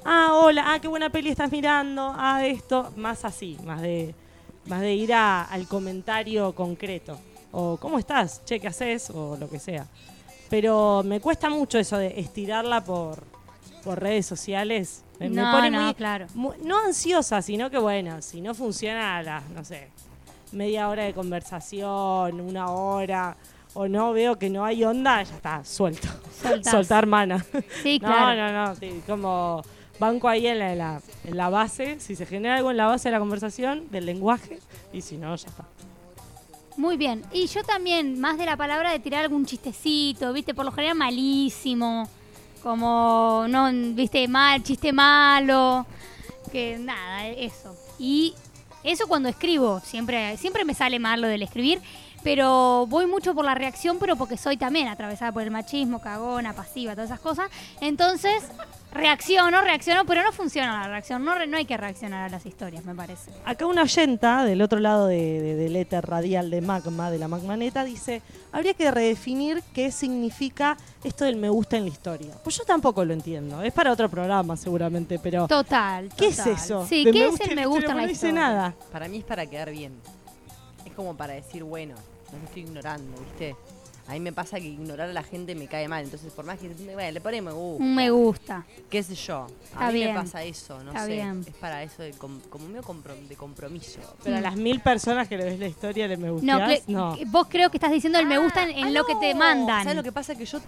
ah, 0.05 0.31
hola, 0.33 0.65
ah, 0.73 0.79
qué 0.81 0.89
buena 0.89 1.11
peli 1.11 1.31
estás 1.31 1.51
mirando, 1.51 2.13
ah, 2.17 2.45
esto, 2.47 2.93
más 2.97 3.25
así, 3.25 3.59
más 3.65 3.83
de, 3.83 4.15
más 4.67 4.81
de 4.81 4.95
ir 4.95 5.13
a- 5.13 5.43
al 5.45 5.67
comentario 5.67 6.55
concreto. 6.55 7.19
O, 7.53 7.77
¿cómo 7.79 7.99
estás? 7.99 8.43
Che, 8.45 8.61
¿qué 8.61 8.69
haces? 8.69 9.11
O 9.11 9.37
lo 9.39 9.49
que 9.49 9.59
sea. 9.59 9.87
Pero 10.49 11.03
me 11.05 11.21
cuesta 11.21 11.49
mucho 11.51 11.79
eso 11.79 11.97
de 11.99 12.21
estirarla 12.21 12.85
por, 12.85 13.25
por 13.83 14.01
redes 14.01 14.27
sociales. 14.27 15.03
Me, 15.19 15.29
me 15.31 15.43
No, 15.43 15.51
pone 15.51 15.71
no, 15.71 15.83
muy, 15.83 15.95
claro. 15.95 16.27
no 16.63 16.79
ansiosa, 16.87 17.41
sino 17.43 17.71
que 17.71 17.79
bueno, 17.79 18.21
si 18.23 18.41
no 18.41 18.55
funciona 18.55 19.17
a 19.17 19.23
las, 19.23 19.49
no 19.51 19.65
sé, 19.65 19.89
media 20.53 20.89
hora 20.89 21.05
de 21.05 21.15
conversación, 21.15 22.41
una 22.41 22.71
hora, 22.71 23.37
o 23.75 23.89
no 23.89 24.13
veo 24.13 24.39
que 24.39 24.51
no 24.51 24.65
hay 24.65 24.85
onda, 24.85 25.23
ya 25.23 25.35
está, 25.35 25.65
suelto. 25.65 26.09
Soltás. 26.43 26.71
Soltar 26.73 27.07
mana. 27.07 27.45
Sí, 27.83 27.99
no, 28.03 28.09
claro. 28.09 28.53
no, 28.53 28.67
no, 28.69 28.75
sí, 28.77 29.03
como 29.07 29.63
banco 29.99 30.29
ahí 30.29 30.47
en 30.47 30.59
la, 30.59 30.73
en 30.73 30.79
la- 30.79 31.01
en 31.25 31.37
la 31.37 31.49
base, 31.49 31.99
si 32.01 32.15
se 32.15 32.27
genera 32.27 32.57
algo 32.57 32.71
en 32.71 32.77
la 32.77 32.87
base 32.87 33.09
de 33.09 33.13
la 33.13 33.19
conversación, 33.19 33.91
del 33.91 34.07
lenguaje, 34.07 34.61
y 34.93 35.01
si 35.01 35.17
no, 35.17 35.35
ya 35.35 35.49
está. 35.49 35.65
Muy 36.77 36.99
bien. 36.99 37.23
Y 37.33 37.47
yo 37.47 37.65
también, 37.65 38.21
más 38.21 38.37
de 38.37 38.45
la 38.45 38.57
palabra 38.59 38.93
de 38.93 38.99
tirar 38.99 39.23
algún 39.25 39.47
chistecito, 39.47 40.31
¿viste? 40.35 40.53
Por 40.53 40.67
lo 40.67 40.73
general 40.73 40.97
malísimo. 40.99 42.07
Como, 42.67 43.47
no, 43.49 43.71
¿viste? 43.95 44.27
Mal, 44.27 44.61
chiste 44.65 44.93
malo. 44.93 45.87
Que 46.51 46.77
nada, 46.77 47.29
eso. 47.29 47.77
Y 47.97 48.35
eso 48.83 49.07
cuando 49.07 49.29
escribo. 49.29 49.79
Siempre, 49.79 50.37
siempre 50.37 50.65
me 50.65 50.75
sale 50.75 50.99
mal 50.99 51.21
lo 51.21 51.29
del 51.29 51.43
escribir. 51.43 51.81
Pero 52.25 52.87
voy 52.89 53.07
mucho 53.07 53.37
por 53.37 53.45
la 53.45 53.55
reacción, 53.55 53.99
pero 54.01 54.17
porque 54.17 54.37
soy 54.37 54.57
también 54.57 54.89
atravesada 54.89 55.31
por 55.31 55.43
el 55.43 55.53
machismo, 55.53 56.01
cagona, 56.01 56.55
pasiva, 56.55 56.95
todas 56.95 57.09
esas 57.11 57.21
cosas. 57.21 57.49
Entonces, 57.81 58.43
reacciono, 58.97 59.61
reacciono, 59.61 60.05
pero 60.05 60.23
no 60.23 60.33
funciona 60.33 60.81
la 60.83 60.89
reacción. 60.89 61.25
No, 61.25 61.35
re- 61.35 61.47
no 61.47 61.57
hay 61.57 61.65
que 61.65 61.77
reaccionar 61.77 62.25
a 62.25 62.29
las 62.29 62.45
historias, 62.47 62.85
me 62.85 62.95
parece. 62.95 63.31
Acá 63.45 63.67
una 63.67 63.83
oyenta 63.83 64.45
del 64.45 64.63
otro 64.63 64.79
lado 64.81 65.07
de- 65.07 65.41
de- 65.41 65.55
del 65.57 65.77
éter 65.77 66.05
radial 66.05 66.51
de 66.51 66.61
Magma, 66.61 67.11
de 67.11 67.19
la 67.19 67.29
Magmaneta, 67.29 67.85
dice, 67.85 68.23
habría 68.53 68.75
que 68.75 68.91
redefinir 68.91 69.63
qué 69.75 69.91
significa 69.93 70.77
esto 71.05 71.25
del 71.25 71.37
me 71.37 71.49
gusta 71.49 71.77
en 71.77 71.85
la 71.85 71.91
historia. 71.91 72.33
Pues 72.43 72.57
yo 72.57 72.65
tampoco 72.65 73.05
lo 73.05 73.13
entiendo, 73.13 73.63
es 73.63 73.73
para 73.73 73.93
otro 73.93 74.09
programa 74.09 74.57
seguramente, 74.57 75.19
pero... 75.19 75.47
Total. 75.47 76.09
¿Qué 76.17 76.29
es 76.29 76.37
total. 76.37 76.53
eso? 76.53 76.87
Sí, 76.89 77.05
de 77.05 77.13
¿qué 77.13 77.27
es 77.29 77.41
el 77.41 77.55
me 77.55 77.67
gusta 77.67 77.81
historia? 77.81 77.91
en 77.93 77.97
la 77.97 78.03
No 78.03 78.09
dice 78.09 78.27
historia? 78.29 78.33
nada. 78.49 78.75
Para 78.91 79.09
mí 79.09 79.19
es 79.19 79.25
para 79.25 79.47
quedar 79.47 79.71
bien. 79.71 79.93
Es 80.85 80.93
como 80.93 81.17
para 81.17 81.35
decir, 81.35 81.63
bueno, 81.65 81.95
no 82.33 82.39
me 82.39 82.45
estoy 82.47 82.63
ignorando, 82.63 83.21
¿viste? 83.21 83.55
A 84.09 84.13
mí 84.13 84.21
me 84.21 84.33
pasa 84.33 84.59
que 84.61 84.67
ignorar 84.67 85.11
a 85.11 85.13
la 85.13 85.23
gente 85.25 85.55
me 85.55 85.67
cae 85.67 85.89
mal. 85.89 86.05
Entonces, 86.05 86.33
por 86.33 86.45
más 86.45 86.59
que 86.59 86.69
bueno, 86.69 87.11
le 87.11 87.21
pone 87.21 87.43
me 87.43 87.51
gusta. 87.53 87.83
Un 87.85 87.95
me 87.95 88.11
gusta. 88.11 88.65
¿Qué 88.89 89.03
sé 89.03 89.15
yo? 89.17 89.47
Está 89.65 89.89
a 89.89 89.91
mí 89.91 89.95
bien. 89.95 90.15
me 90.15 90.21
pasa 90.21 90.43
eso, 90.45 90.83
no 90.85 90.91
Está 90.93 91.05
sé. 91.07 91.13
bien. 91.13 91.45
Es 91.47 91.55
para 91.55 91.83
eso 91.83 92.03
de 92.03 92.13
com- 92.13 92.41
como 92.49 92.69
medio 92.69 92.83
compro- 92.83 93.19
de 93.29 93.35
compromiso. 93.37 93.99
Pero 94.23 94.37
a 94.37 94.41
las 94.41 94.55
mil 94.57 94.81
personas 94.81 95.27
que 95.29 95.37
le 95.37 95.45
ves 95.45 95.59
la 95.59 95.67
historia 95.67 96.07
le 96.07 96.17
me 96.17 96.29
No, 96.29 96.35
gusteás, 96.35 96.61
cle- 96.71 96.83
no. 96.87 97.17
vos 97.27 97.47
creo 97.51 97.71
que 97.71 97.79
estás 97.79 97.91
diciendo 97.91 98.19
el 98.19 98.27
me 98.27 98.39
gusta 98.39 98.63
en, 98.63 98.71
en 98.79 98.95
lo 98.95 99.05
que 99.05 99.17
te 99.17 99.35
mandan. 99.35 99.83
¿Sabes 99.83 99.97
lo 99.97 100.03
que 100.05 100.13
pasa? 100.13 100.35
Que 100.37 100.45
yo. 100.47 100.61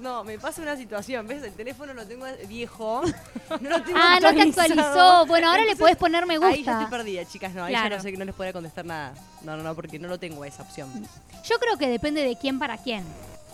No, 0.00 0.24
me 0.24 0.36
pasa 0.40 0.60
una 0.62 0.76
situación. 0.76 1.28
¿Ves? 1.28 1.44
El 1.44 1.52
teléfono 1.52 1.94
lo 1.94 2.04
tengo 2.06 2.26
viejo. 2.48 3.02
No 3.60 3.68
lo 3.68 3.82
tengo 3.82 3.98
Ah, 4.02 4.18
no 4.20 4.32
te 4.34 4.42
actualizó. 4.42 5.26
Bueno, 5.26 5.50
ahora 5.50 5.64
le 5.64 5.76
podés 5.76 5.96
poner 5.96 6.24
me 6.26 6.34
Ahí 6.34 6.40
ya 6.40 6.48
gusta. 6.48 6.72
estoy 6.82 6.98
perdida, 6.98 7.24
chicas. 7.26 7.52
No, 7.54 7.64
ahí 7.64 7.72
ya 7.74 7.80
Claro. 7.82 7.96
no 7.98 8.02
sé 8.02 8.10
que 8.10 8.16
no 8.18 8.24
les 8.24 8.34
podría 8.34 8.52
contestar 8.54 8.84
nada. 8.86 9.14
No, 9.44 9.56
no, 9.56 9.62
no, 9.62 9.74
porque 9.74 9.98
no 9.98 10.08
lo 10.08 10.18
tengo 10.18 10.44
esa 10.44 10.62
opción. 10.62 10.88
Yo 11.44 11.58
creo 11.58 11.76
que 11.76 11.88
depende 11.88 12.22
de 12.22 12.36
quién 12.36 12.58
para 12.58 12.78
quién. 12.78 13.04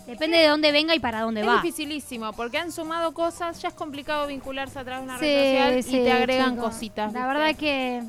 Depende 0.06 0.38
de 0.38 0.46
dónde 0.48 0.72
venga 0.72 0.94
y 0.94 1.00
para 1.00 1.20
dónde 1.20 1.42
Es 1.42 1.46
va. 1.46 1.56
dificilísimo, 1.60 2.32
porque 2.32 2.56
han 2.58 2.72
sumado 2.72 3.12
cosas, 3.12 3.60
ya 3.60 3.68
es 3.68 3.74
complicado 3.74 4.26
vincularse 4.26 4.78
a 4.78 4.84
través 4.84 5.00
de 5.00 5.10
una 5.10 5.18
Sí, 5.18 5.24
red 5.26 5.76
social 5.76 5.82
sí, 5.82 6.00
y 6.00 6.04
te 6.04 6.12
agregan 6.12 6.56
cositas. 6.56 7.12
La 7.12 7.20
¿viste? 7.20 7.34
verdad 7.34 7.56
que 7.56 8.02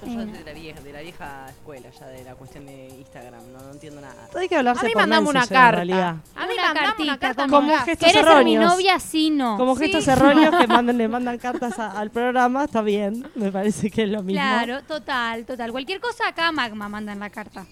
Yo, 0.00 0.06
yo 0.06 0.26
de 0.26 0.44
la 0.44 0.52
vieja, 0.52 0.80
de 0.80 0.92
la 0.92 1.00
vieja 1.00 1.46
escuela, 1.48 1.88
ya 1.90 2.06
de 2.08 2.22
la 2.24 2.34
cuestión 2.34 2.66
de 2.66 2.88
Instagram, 2.98 3.50
no, 3.52 3.60
no 3.62 3.70
entiendo 3.72 4.00
nada. 4.00 4.28
Hay 4.36 4.46
que 4.48 4.56
hablarse 4.56 4.84
A 4.84 4.88
mí 4.88 4.92
por 4.92 5.02
mandame 5.02 5.28
una 5.30 5.40
Messenger, 5.40 5.56
en 5.56 5.62
carta. 5.62 5.76
realidad. 5.76 6.16
A 6.34 6.46
mí 6.46 6.52
Una 6.52 6.62
mandame 6.62 6.86
cartita, 6.86 7.02
una 7.02 7.18
carta 7.18 7.46
como 7.48 7.68
gestos 7.78 7.98
¿Querés 7.98 8.12
ser 8.12 8.24
mi 8.44 8.54
erróneos. 8.54 8.64
novia? 8.74 9.00
Sí, 9.00 9.30
no. 9.30 9.56
Como 9.56 9.74
Sí. 9.76 9.82
gestos 9.84 10.08
erróneos 10.08 10.54
que 10.56 10.66
mandan, 10.66 10.98
le 10.98 11.08
mandan 11.08 11.38
cartas 11.38 11.78
a- 11.78 11.92
al 11.98 12.10
programa, 12.10 12.64
está 12.64 12.82
bien, 12.82 13.26
me 13.34 13.50
parece 13.50 13.90
que 13.90 14.02
es 14.02 14.10
lo 14.10 14.22
mismo. 14.22 14.42
Claro, 14.42 14.82
total, 14.84 15.46
total. 15.46 15.72
Cualquier 15.72 16.00
cosa 16.00 16.28
acá 16.28 16.52
Magma 16.52 16.88
manda 16.90 17.12
en 17.12 17.20
la 17.20 17.30
carta. 17.30 17.64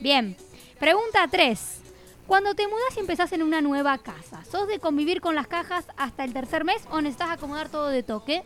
Bien. 0.00 0.36
Pregunta 0.78 1.26
3. 1.28 1.80
Cuando 2.26 2.54
te 2.54 2.66
mudas 2.68 2.96
y 2.96 3.00
empezás 3.00 3.32
en 3.32 3.42
una 3.42 3.60
nueva 3.60 3.98
casa, 3.98 4.44
¿sos 4.50 4.66
de 4.68 4.78
convivir 4.78 5.20
con 5.20 5.34
las 5.34 5.46
cajas 5.46 5.84
hasta 5.96 6.24
el 6.24 6.32
tercer 6.32 6.64
mes 6.64 6.82
o 6.90 7.00
necesitas 7.00 7.30
acomodar 7.30 7.68
todo 7.68 7.88
de 7.88 8.02
toque? 8.02 8.42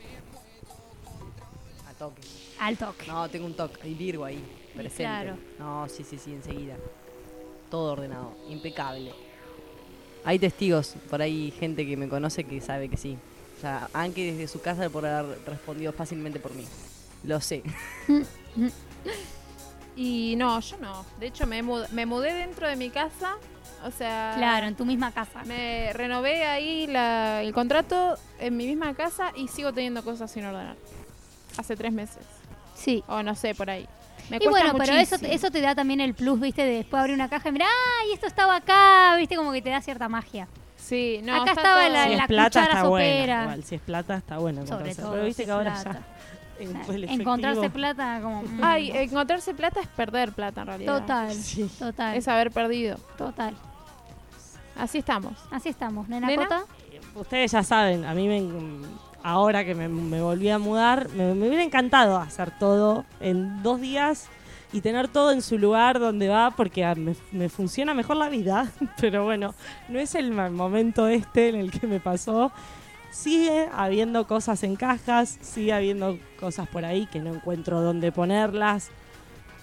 A 1.89 1.93
toque. 1.95 2.23
Al 2.61 2.77
toque. 2.77 3.07
No, 3.07 3.29
tengo 3.29 3.47
un 3.47 3.55
toque. 3.55 3.81
Hay 3.83 3.95
Virgo 3.95 4.25
ahí, 4.25 4.43
presente. 4.75 5.03
claro. 5.05 5.37
No, 5.59 5.89
sí, 5.89 6.05
sí, 6.05 6.19
sí, 6.19 6.33
enseguida. 6.35 6.75
Todo 7.71 7.93
ordenado, 7.93 8.35
impecable. 8.49 9.13
Hay 10.25 10.39
testigos, 10.39 10.95
por 11.09 11.23
ahí 11.23 11.53
gente 11.59 11.87
que 11.87 11.97
me 11.97 12.09
conoce 12.09 12.45
que 12.45 12.61
sabe 12.61 12.89
que 12.89 12.97
sí. 12.97 13.17
O 13.57 13.61
sea, 13.61 13.89
Anke 13.93 14.33
desde 14.33 14.49
su 14.49 14.61
casa 14.61 14.89
por 14.91 15.05
haber 15.07 15.39
respondido 15.47 15.93
fácilmente 15.93 16.39
por 16.41 16.55
mí. 16.55 16.65
Lo 17.25 17.41
sé. 17.41 17.63
Y 19.97 20.37
no, 20.37 20.61
yo 20.61 20.77
no. 20.79 21.05
De 21.19 21.27
hecho, 21.27 21.45
me, 21.47 21.61
mud- 21.63 21.89
me 21.91 22.07
mudé 22.07 22.33
dentro 22.33 22.69
de 22.69 22.77
mi 22.77 22.89
casa. 22.91 23.37
O 23.85 23.91
sea. 23.91 24.35
Claro, 24.37 24.67
en 24.69 24.77
tu 24.77 24.85
misma 24.85 25.11
casa. 25.11 25.43
Me 25.45 25.93
renové 25.93 26.45
ahí 26.45 26.87
la- 26.87 27.43
el 27.43 27.53
contrato 27.53 28.17
en 28.39 28.57
mi 28.57 28.67
misma 28.67 28.95
casa 28.95 29.33
y 29.35 29.49
sigo 29.49 29.73
teniendo 29.73 30.05
cosas 30.05 30.31
sin 30.31 30.45
ordenar. 30.45 30.77
Hace 31.57 31.75
tres 31.75 31.93
meses. 31.93 32.25
Sí. 32.79 33.03
O 33.09 33.23
no 33.23 33.35
sé, 33.35 33.55
por 33.55 33.69
ahí. 33.69 33.87
Me 34.31 34.37
y 34.41 34.47
bueno, 34.49 34.75
pero 34.79 34.93
eso, 34.95 35.17
eso 35.23 35.51
te 35.51 35.61
da 35.61 35.75
también 35.75 36.01
el 36.01 36.15
plus, 36.15 36.39
viste, 36.39 36.63
de 36.63 36.75
después 36.77 37.01
abrir 37.01 37.15
una 37.15 37.29
caja 37.29 37.49
y 37.49 37.53
mirar, 37.53 37.69
¡ay, 38.03 38.13
esto 38.13 38.27
estaba 38.27 38.57
acá! 38.57 39.17
Viste, 39.17 39.37
como 39.37 39.53
que 39.53 39.63
te 39.63 39.71
da 39.71 39.81
cierta 39.81 40.09
magia. 40.09 40.47
Sí, 40.77 41.21
no, 41.25 41.33
Acá 41.43 41.51
está 41.53 41.61
estaba 41.63 41.81
todo- 41.85 41.93
la, 41.93 42.05
Si 42.05 42.15
la 42.17 42.23
es 42.23 42.29
plata 42.29 42.49
cuchara 42.61 42.67
está 42.79 42.89
buena. 42.89 43.07
sopera. 43.15 43.43
Igual, 43.43 43.65
si 43.65 43.75
es 43.75 43.81
plata 43.81 44.15
está 44.17 44.39
buena. 44.39 44.67
Sobre 44.67 44.95
todo 44.95 45.11
Pero 45.13 45.25
viste 45.25 45.43
si 45.43 45.47
que 45.47 45.53
ahora 45.53 45.73
plata. 45.75 45.93
ya. 45.93 46.05
O 46.61 46.93
sea, 46.93 47.13
encontrarse 47.13 47.71
plata 47.71 48.19
como... 48.21 48.43
mm, 48.43 48.61
Ay, 48.65 48.91
encontrarse 48.93 49.55
plata 49.55 49.81
es 49.81 49.87
perder 49.87 50.33
plata 50.33 50.63
en 50.63 50.67
realidad. 50.67 50.99
total, 51.01 51.33
Sí. 51.35 51.71
total, 51.79 52.17
Es 52.17 52.27
haber 52.27 52.51
perdido. 52.51 52.99
total. 53.17 53.55
Así 54.77 54.99
estamos. 54.99 55.35
Así 55.53 55.69
estamos, 55.69 56.09
nena, 56.09 56.27
¿Nena? 56.27 56.43
Cota. 56.49 56.63
Ustedes 57.15 57.53
ya 57.53 57.63
saben, 57.63 58.05
a 58.05 58.13
mí 58.15 58.27
me, 58.29 58.41
ahora 59.23 59.65
que 59.65 59.75
me, 59.75 59.89
volví 60.21 60.49
a 60.51 60.59
mudar, 60.59 61.09
me, 61.11 61.33
hubiera 61.33 61.63
encantado 61.63 62.17
hacer 62.17 62.53
todo 62.59 63.05
en 63.21 63.63
dos 63.63 63.81
días 63.81 64.29
y 64.73 64.81
tener 64.81 65.09
todo 65.09 65.33
en 65.33 65.43
su 65.43 65.59
lugar 65.59 65.99
donde 65.99 66.29
va 66.29 66.51
porque 66.51 66.85
ah, 66.85 66.95
me, 66.95 67.49
funciona 67.49 67.95
mejor 67.95 68.17
la 68.17 68.29
vida. 68.29 68.71
Pero 69.01 69.25
bueno, 69.25 69.55
no 69.89 69.99
es 69.99 70.15
el 70.15 70.33
momento 70.33 71.09
este 71.09 71.49
en 71.49 71.57
el 71.57 71.71
que 71.71 71.87
me 71.87 72.01
pasó. 72.01 72.53
Sigue 73.11 73.69
habiendo 73.73 74.27
cosas 74.27 74.63
en 74.63 74.77
cajas, 74.77 75.39
sigue 75.41 75.73
habiendo 75.73 76.19
cosas 76.39 76.69
por 76.69 76.85
ahí 76.85 77.07
que 77.07 77.21
no 77.21 77.35
encuentro 77.35 77.81
dónde 77.81 78.13
ponerlas. 78.13 78.91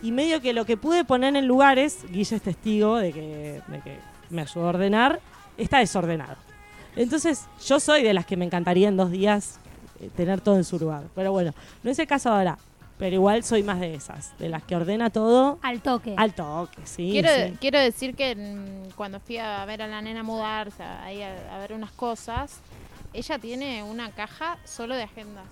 Y 0.02 0.12
medio 0.12 0.42
que 0.42 0.54
lo 0.54 0.66
que 0.66 0.78
pude 0.78 1.06
poner 1.06 1.36
en 1.36 1.48
lugares, 1.48 2.06
Guille 2.10 2.36
es 2.36 2.42
testigo 2.42 2.98
de 2.98 3.14
que 3.14 3.62
me 4.30 4.42
ayudó 4.42 4.66
a 4.66 4.70
ordenar, 4.70 5.20
está 5.58 5.80
desordenado. 5.80 6.45
Entonces, 6.96 7.46
yo 7.66 7.80
soy 7.80 8.04
de 8.04 8.14
las 8.14 8.26
que 8.26 8.38
me 8.38 8.46
encantaría 8.46 8.88
en 8.88 8.98
dos 8.98 9.12
días 9.12 9.60
eh, 10.00 10.10
tener 10.16 10.42
todo 10.42 10.56
en 10.56 10.64
su 10.64 10.80
lugar. 10.80 11.04
Pero 11.16 11.32
bueno, 11.32 11.54
no 11.84 11.92
es 11.92 12.00
el 12.00 12.08
caso 12.08 12.30
ahora. 12.32 12.58
Pero 12.98 13.14
igual 13.16 13.44
soy 13.44 13.62
más 13.62 13.82
de 13.82 13.94
esas, 13.94 14.38
de 14.40 14.48
las 14.48 14.64
que 14.64 14.74
ordena 14.74 15.10
todo 15.10 15.60
Al 15.62 15.82
toque. 15.82 16.14
al 16.16 16.34
toque, 16.34 16.80
sí. 16.86 17.10
quiero, 17.12 17.28
sí. 17.30 17.58
quiero 17.60 17.78
decir 17.78 18.16
que 18.16 18.34
mm, 18.38 18.92
cuando 18.96 19.20
fui 19.20 19.38
a 19.38 19.66
ver 19.66 19.82
a 19.82 19.88
la 19.88 20.02
nena 20.02 20.24
mudarse, 20.24 20.82
ahí 20.82 21.22
a, 21.22 21.54
a 21.54 21.58
ver 21.60 21.74
unas 21.74 21.92
cosas, 21.92 22.58
ella 23.12 23.38
tiene 23.38 23.84
una 23.84 24.12
caja 24.12 24.58
solo 24.64 24.96
de 24.96 25.04
agendas. 25.04 25.44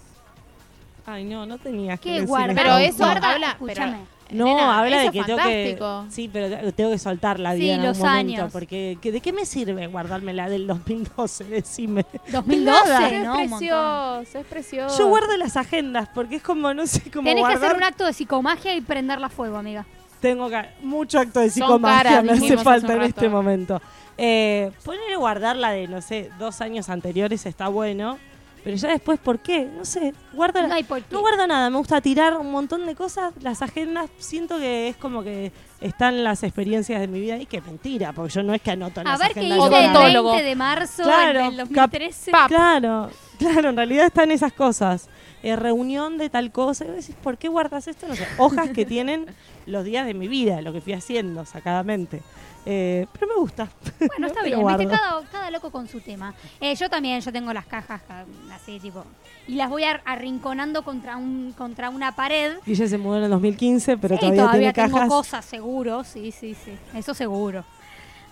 Ay, 1.05 1.25
no, 1.25 1.45
no 1.45 1.57
tenías 1.57 1.99
que 1.99 2.03
¿Qué 2.07 2.13
decir 2.13 2.27
guarda? 2.29 2.53
Pero 2.55 2.77
eso 2.77 2.97
Guarda, 2.99 3.31
habla, 3.33 3.49
escúchame. 3.51 3.91
pero, 3.91 4.12
No, 4.31 4.45
nena, 4.45 4.79
habla 4.79 4.99
de 4.99 5.11
que 5.11 5.23
tengo 5.23 5.39
que. 5.43 5.77
Sí, 6.09 6.29
pero 6.31 6.73
tengo 6.73 6.91
que 6.91 6.97
soltar 6.97 7.39
la 7.39 7.53
vida 7.53 7.63
Sí, 7.63 7.69
en 7.69 7.75
algún 7.81 7.87
los 7.89 7.97
momento. 7.99 8.41
años. 8.41 8.51
Porque 8.51 8.97
que- 9.01 9.11
¿de 9.11 9.21
qué 9.21 9.31
me 9.33 9.45
sirve 9.45 9.85
guardarme 9.87 10.33
la 10.33 10.49
del 10.49 10.65
2012? 10.67 11.43
Decime. 11.45 12.05
2012, 12.31 12.89
Nada. 12.89 13.07
es 13.43 13.49
precioso, 13.49 14.39
es 14.39 14.45
precioso. 14.47 14.97
Yo 14.97 15.07
guardo 15.09 15.35
las 15.37 15.55
agendas 15.57 16.09
porque 16.15 16.37
es 16.37 16.43
como, 16.43 16.73
no 16.73 16.87
sé 16.87 17.01
cómo 17.11 17.27
Tenés 17.27 17.45
que 17.45 17.53
hacer 17.53 17.75
un 17.75 17.83
acto 17.83 18.05
de 18.05 18.13
psicomagia 18.13 18.75
y 18.75 18.81
prenderla 18.81 19.27
a 19.27 19.29
fuego, 19.29 19.57
amiga. 19.57 19.85
Tengo 20.19 20.49
que, 20.49 20.61
mucho 20.81 21.19
acto 21.19 21.41
de 21.41 21.49
psicomagia 21.49 22.03
caras, 22.03 22.23
me 22.23 22.31
hace 22.31 22.57
falta 22.57 22.93
en 22.93 23.01
este 23.03 23.27
momento. 23.29 23.81
Eh, 24.17 24.71
poner 24.85 25.17
guardar 25.17 25.55
la 25.57 25.71
de, 25.71 25.87
no 25.87 26.01
sé, 26.01 26.29
dos 26.39 26.61
años 26.61 26.89
anteriores 26.89 27.45
está 27.45 27.67
bueno. 27.67 28.17
Pero 28.63 28.77
ya 28.77 28.89
después, 28.89 29.19
¿por 29.19 29.39
qué? 29.39 29.65
No 29.65 29.83
sé. 29.83 30.13
Guarda, 30.31 30.65
No 30.65 30.73
hay 30.73 30.83
por 30.83 31.01
qué. 31.01 31.13
no 31.13 31.19
guardo 31.21 31.45
nada. 31.47 31.69
Me 31.69 31.77
gusta 31.77 31.99
tirar 31.99 32.37
un 32.37 32.49
montón 32.51 32.85
de 32.85 32.95
cosas. 32.95 33.33
Las 33.41 33.61
agendas 33.61 34.09
siento 34.17 34.57
que 34.57 34.87
es 34.87 34.95
como 34.95 35.21
que 35.21 35.51
están 35.81 36.23
las 36.23 36.43
experiencias 36.43 37.01
de 37.01 37.07
mi 37.09 37.19
vida. 37.19 37.37
Y 37.37 37.45
que 37.45 37.59
mentira, 37.61 38.13
porque 38.13 38.33
yo 38.33 38.41
no 38.43 38.53
es 38.53 38.61
que 38.61 38.71
anoto 38.71 39.01
en 39.01 39.07
A 39.07 39.11
las 39.11 39.19
ver 39.19 39.33
qué 39.33 39.39
agendas. 39.41 39.57
hice 39.59 39.69
yo 39.69 39.77
el 39.77 39.91
guardo. 39.91 40.23
20 40.31 40.43
de 40.43 40.55
marzo 40.55 41.03
Claro, 41.03 41.43
del 41.45 41.57
2013. 41.57 42.31
cap- 42.31 42.47
Claro, 42.47 43.09
claro, 43.37 43.69
en 43.69 43.75
realidad 43.75 44.05
están 44.05 44.31
esas 44.31 44.53
cosas. 44.53 45.09
Eh, 45.43 45.57
reunión 45.57 46.17
de 46.17 46.29
tal 46.29 46.53
cosa. 46.53 46.85
Y 46.85 46.87
vos 46.87 46.95
decís, 46.97 47.15
¿por 47.21 47.37
qué 47.37 47.49
guardas 47.49 47.89
esto? 47.89 48.07
No 48.07 48.15
sé. 48.15 48.25
Hojas 48.37 48.69
que 48.69 48.85
tienen 48.85 49.25
los 49.65 49.83
días 49.83 50.05
de 50.05 50.13
mi 50.13 50.29
vida, 50.29 50.61
lo 50.61 50.71
que 50.71 50.79
fui 50.79 50.93
haciendo 50.93 51.45
sacadamente. 51.45 52.21
Eh, 52.65 53.07
pero 53.11 53.27
me 53.27 53.35
gusta. 53.35 53.67
Bueno, 53.99 54.27
está 54.27 54.41
bien, 54.43 54.65
viste, 54.65 54.87
cada, 54.87 55.21
cada 55.31 55.51
loco 55.51 55.69
con 55.71 55.87
su 55.87 55.99
tema. 55.99 56.33
Eh, 56.61 56.75
yo 56.75 56.89
también, 56.89 57.19
yo 57.21 57.31
tengo 57.31 57.51
las 57.51 57.65
cajas 57.65 58.01
ca- 58.07 58.25
así, 58.53 58.79
tipo, 58.79 59.03
y 59.47 59.55
las 59.55 59.69
voy 59.69 59.83
ar- 59.83 60.01
arrinconando 60.05 60.83
contra 60.83 61.17
un 61.17 61.53
contra 61.57 61.89
una 61.89 62.15
pared. 62.15 62.57
Guille 62.65 62.87
se 62.87 62.97
mudó 62.97 63.17
en 63.17 63.23
el 63.25 63.29
2015, 63.31 63.97
pero 63.97 64.15
Sí, 64.15 64.21
todavía, 64.21 64.41
todavía 64.43 64.73
tiene 64.73 64.87
tengo 64.87 64.97
cajas. 64.97 65.09
cosas, 65.09 65.45
seguro, 65.45 66.03
sí, 66.05 66.31
sí, 66.31 66.55
sí, 66.55 66.71
eso 66.95 67.13
seguro. 67.13 67.65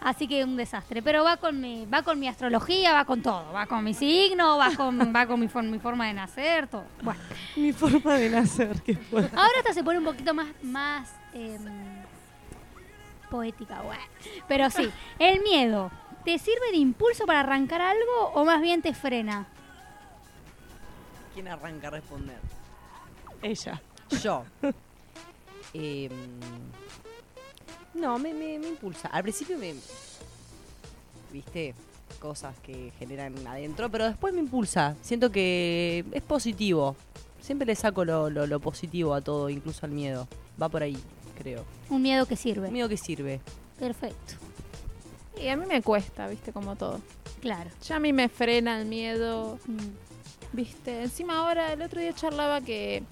Así 0.03 0.27
que 0.27 0.43
un 0.43 0.55
desastre, 0.57 1.03
pero 1.03 1.23
va 1.23 1.37
con 1.37 1.61
mi 1.61 1.85
va 1.85 2.01
con 2.01 2.19
mi 2.19 2.27
astrología, 2.27 2.91
va 2.93 3.05
con 3.05 3.21
todo, 3.21 3.51
va 3.53 3.67
con 3.67 3.83
mi 3.83 3.93
signo, 3.93 4.57
va 4.57 4.71
con 4.75 4.97
va 5.15 5.27
con 5.27 5.39
mi, 5.39 5.47
for- 5.47 5.61
mi 5.63 5.77
forma 5.77 6.07
de 6.07 6.13
nacer, 6.13 6.67
todo. 6.67 6.85
Bueno, 7.03 7.19
Mi 7.55 7.71
forma 7.73 8.15
de 8.15 8.29
nacer, 8.29 8.81
que 8.81 8.95
fue. 8.95 9.21
ahora 9.35 9.51
esta 9.59 9.73
se 9.73 9.83
pone 9.83 9.99
un 9.99 10.05
poquito 10.05 10.33
más 10.33 10.47
más 10.63 11.07
em, 11.33 11.61
poética, 13.35 13.81
bueno. 13.81 14.03
Pero 14.47 14.69
sí, 14.69 14.91
el 15.17 15.41
miedo, 15.41 15.89
¿te 16.23 16.37
sirve 16.37 16.69
de 16.71 16.77
impulso 16.77 17.25
para 17.25 17.39
arrancar 17.39 17.81
algo 17.81 18.31
o 18.35 18.45
más 18.45 18.61
bien 18.61 18.83
te 18.83 18.93
frena? 18.93 19.47
¿Quién 21.33 21.47
arranca 21.47 21.87
a 21.87 21.91
responder? 21.91 22.37
Ella. 23.41 23.81
Yo. 24.21 24.43
Em, 25.73 26.11
no, 27.93 28.19
me, 28.19 28.33
me- 28.33 28.59
me 28.59 28.67
impulsa. 28.67 29.07
Al 29.07 29.23
principio 29.23 29.57
me. 29.57 29.73
Viste, 31.31 31.73
cosas 32.19 32.53
que 32.61 32.91
generan 32.99 33.33
adentro, 33.47 33.89
pero 33.89 34.05
después 34.05 34.33
me 34.33 34.41
impulsa. 34.41 34.95
Siento 35.01 35.31
que 35.31 36.03
es 36.11 36.21
positivo. 36.23 36.97
Siempre 37.39 37.65
le 37.65 37.75
saco 37.75 38.03
lo, 38.03 38.29
lo- 38.29 38.45
lo 38.47 38.59
positivo 38.59 39.13
a 39.13 39.21
todo, 39.21 39.49
incluso 39.49 39.85
al 39.85 39.93
miedo. 39.93 40.27
Va 40.61 40.67
por 40.67 40.83
ahí, 40.83 40.97
creo. 41.41 41.63
Un 41.89 42.01
miedo 42.01 42.25
que 42.25 42.35
sirve. 42.35 42.67
Un 42.67 42.73
miedo 42.73 42.89
que 42.89 42.97
sirve. 42.97 43.39
Perfecto. 43.79 44.33
Y 45.41 45.47
a 45.47 45.55
mí 45.57 45.65
me 45.65 45.81
cuesta, 45.81 46.27
viste, 46.27 46.51
como 46.53 46.75
todo. 46.75 46.99
Claro. 47.41 47.69
Ya 47.87 47.95
a 47.95 47.99
mí 47.99 48.13
me 48.13 48.29
frena 48.29 48.79
el 48.79 48.85
miedo, 48.87 49.57
Mm. 49.65 49.77
viste. 50.53 51.01
Encima 51.03 51.39
ahora, 51.39 51.73
el 51.73 51.81
otro 51.81 51.99
día 51.99 52.13
charlaba 52.13 52.61
que, 52.61 53.03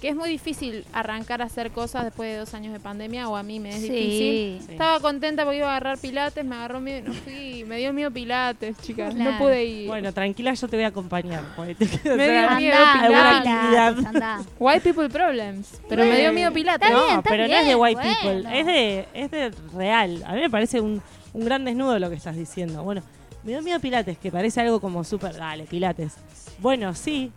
que 0.00 0.08
es 0.10 0.16
muy 0.16 0.28
difícil 0.28 0.84
arrancar 0.92 1.42
a 1.42 1.46
hacer 1.46 1.70
cosas 1.70 2.04
después 2.04 2.30
de 2.32 2.38
dos 2.38 2.54
años 2.54 2.72
de 2.72 2.80
pandemia, 2.80 3.28
o 3.28 3.36
a 3.36 3.42
mí 3.42 3.58
me 3.60 3.70
es 3.70 3.76
Sí. 3.76 3.88
difícil. 3.88 4.60
Sí. 4.66 4.72
Estaba 4.72 5.00
contenta 5.00 5.44
porque 5.44 5.58
iba 5.58 5.66
a 5.66 5.70
agarrar 5.76 5.98
pilates, 5.98 6.44
me 6.44 6.54
agarró 6.56 6.80
miedo 6.80 7.08
no 7.08 7.14
fui. 7.14 7.64
Me 7.66 7.78
dio 7.78 7.92
miedo 7.92 8.10
pilates, 8.10 8.76
chicas. 8.78 9.14
Claro. 9.14 9.32
No 9.32 9.38
pude 9.38 9.64
ir. 9.64 9.86
Bueno, 9.88 10.12
tranquila, 10.12 10.54
yo 10.54 10.68
te 10.68 10.76
voy 10.76 10.84
a 10.84 10.88
acompañar. 10.88 11.42
te 11.76 12.16
Me 12.16 12.28
dio 12.30 12.50
miedo 12.56 12.76
alguna 12.76 13.42
pilates. 13.42 13.52
actividad. 13.52 14.06
Andá. 14.06 14.42
White 14.58 14.80
people 14.92 15.08
problems. 15.08 15.80
Pero 15.88 16.04
me 16.04 16.18
dio 16.20 16.32
miedo 16.32 16.52
pilates. 16.52 16.88
Está 16.88 17.00
no, 17.00 17.06
bien, 17.06 17.22
pero 17.22 17.48
no 17.48 17.54
es 17.54 17.66
de 17.66 17.74
white 17.74 18.00
bueno. 18.00 18.16
people, 18.42 18.58
es 18.60 18.66
de, 18.66 19.08
es 19.14 19.30
de 19.30 19.50
real. 19.74 20.22
A 20.26 20.34
mí 20.34 20.40
me 20.40 20.50
parece 20.50 20.80
un, 20.80 21.02
un 21.32 21.44
gran 21.44 21.64
desnudo 21.64 21.98
lo 21.98 22.08
que 22.08 22.16
estás 22.16 22.36
diciendo. 22.36 22.82
Bueno, 22.84 23.02
me 23.44 23.52
dio 23.52 23.62
miedo 23.62 23.80
Pilates, 23.80 24.18
que 24.18 24.30
parece 24.30 24.60
algo 24.60 24.80
como 24.80 25.04
súper, 25.04 25.34
dale, 25.36 25.64
Pilates. 25.64 26.14
Bueno, 26.58 26.94
sí, 26.94 27.30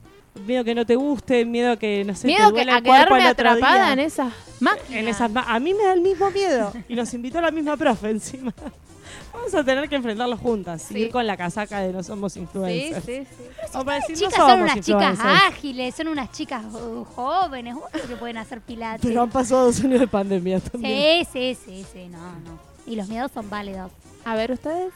miedo 0.46 0.64
que 0.64 0.76
no 0.76 0.86
te 0.86 0.96
guste, 0.96 1.46
miedo 1.46 1.78
que, 1.78 2.04
no 2.06 2.16
sé, 2.16 2.28
Miedo 2.28 2.52
te 2.54 2.64
que, 2.66 2.72
a 2.72 2.78
el 2.78 2.84
quedarme 2.84 3.24
al 3.24 3.32
otro 3.32 3.50
atrapada 3.50 3.84
día. 3.86 3.94
en 3.94 4.00
esas 4.00 4.34
máquinas. 4.60 4.92
En 4.92 5.08
esas 5.08 5.32
ma- 5.32 5.46
a 5.48 5.60
mí 5.60 5.74
me 5.74 5.84
da 5.84 5.94
el 5.94 6.02
mismo 6.02 6.30
miedo. 6.32 6.74
Y 6.88 6.96
nos 6.96 7.14
invitó 7.14 7.42
la 7.42 7.52
misma 7.52 7.78
profe 7.78 8.10
encima. 8.10 8.54
Vamos 9.34 9.54
a 9.56 9.64
tener 9.64 9.88
que 9.90 9.96
enfrentarlo 9.96 10.38
juntas. 10.38 10.82
Sí. 10.82 10.94
Seguir 10.94 11.12
con 11.12 11.26
la 11.26 11.36
casaca 11.38 11.80
de 11.80 11.92
no 11.94 12.04
somos 12.04 12.34
Sí, 12.34 12.40
influencers. 12.42 13.06
sí, 13.06 13.26
sí. 13.26 13.44
O 13.74 13.84
para 13.86 13.98
decir, 14.00 14.12
no 14.22 14.30
chicas 14.30 14.36
son 14.36 14.62
unas 14.62 14.80
chicas 14.82 15.12
influencers. 15.14 15.44
ágiles, 15.48 15.96
son 15.96 16.08
unas 16.10 16.32
chicas 16.32 16.64
uh, 16.66 17.04
jóvenes, 17.06 17.76
obvio 17.76 18.08
que 18.08 18.16
pueden 18.18 18.38
hacer 18.38 18.62
pilates. 18.62 19.02
Pero 19.06 19.22
han 19.22 19.30
pasado 19.30 19.66
dos 19.66 19.80
años 19.84 20.00
de 20.02 20.08
pandemia 20.08 20.60
también. 20.60 21.26
Sí, 21.26 21.56
sí, 21.56 21.58
sí, 21.66 21.86
sí, 21.94 22.08
no, 22.10 22.20
no. 22.20 22.60
Y 22.86 22.96
los 22.96 23.08
miedos 23.08 23.32
son 23.34 23.50
válidos. 23.50 23.92
A 24.26 24.36
ver, 24.36 24.52
ustedes. 24.52 24.94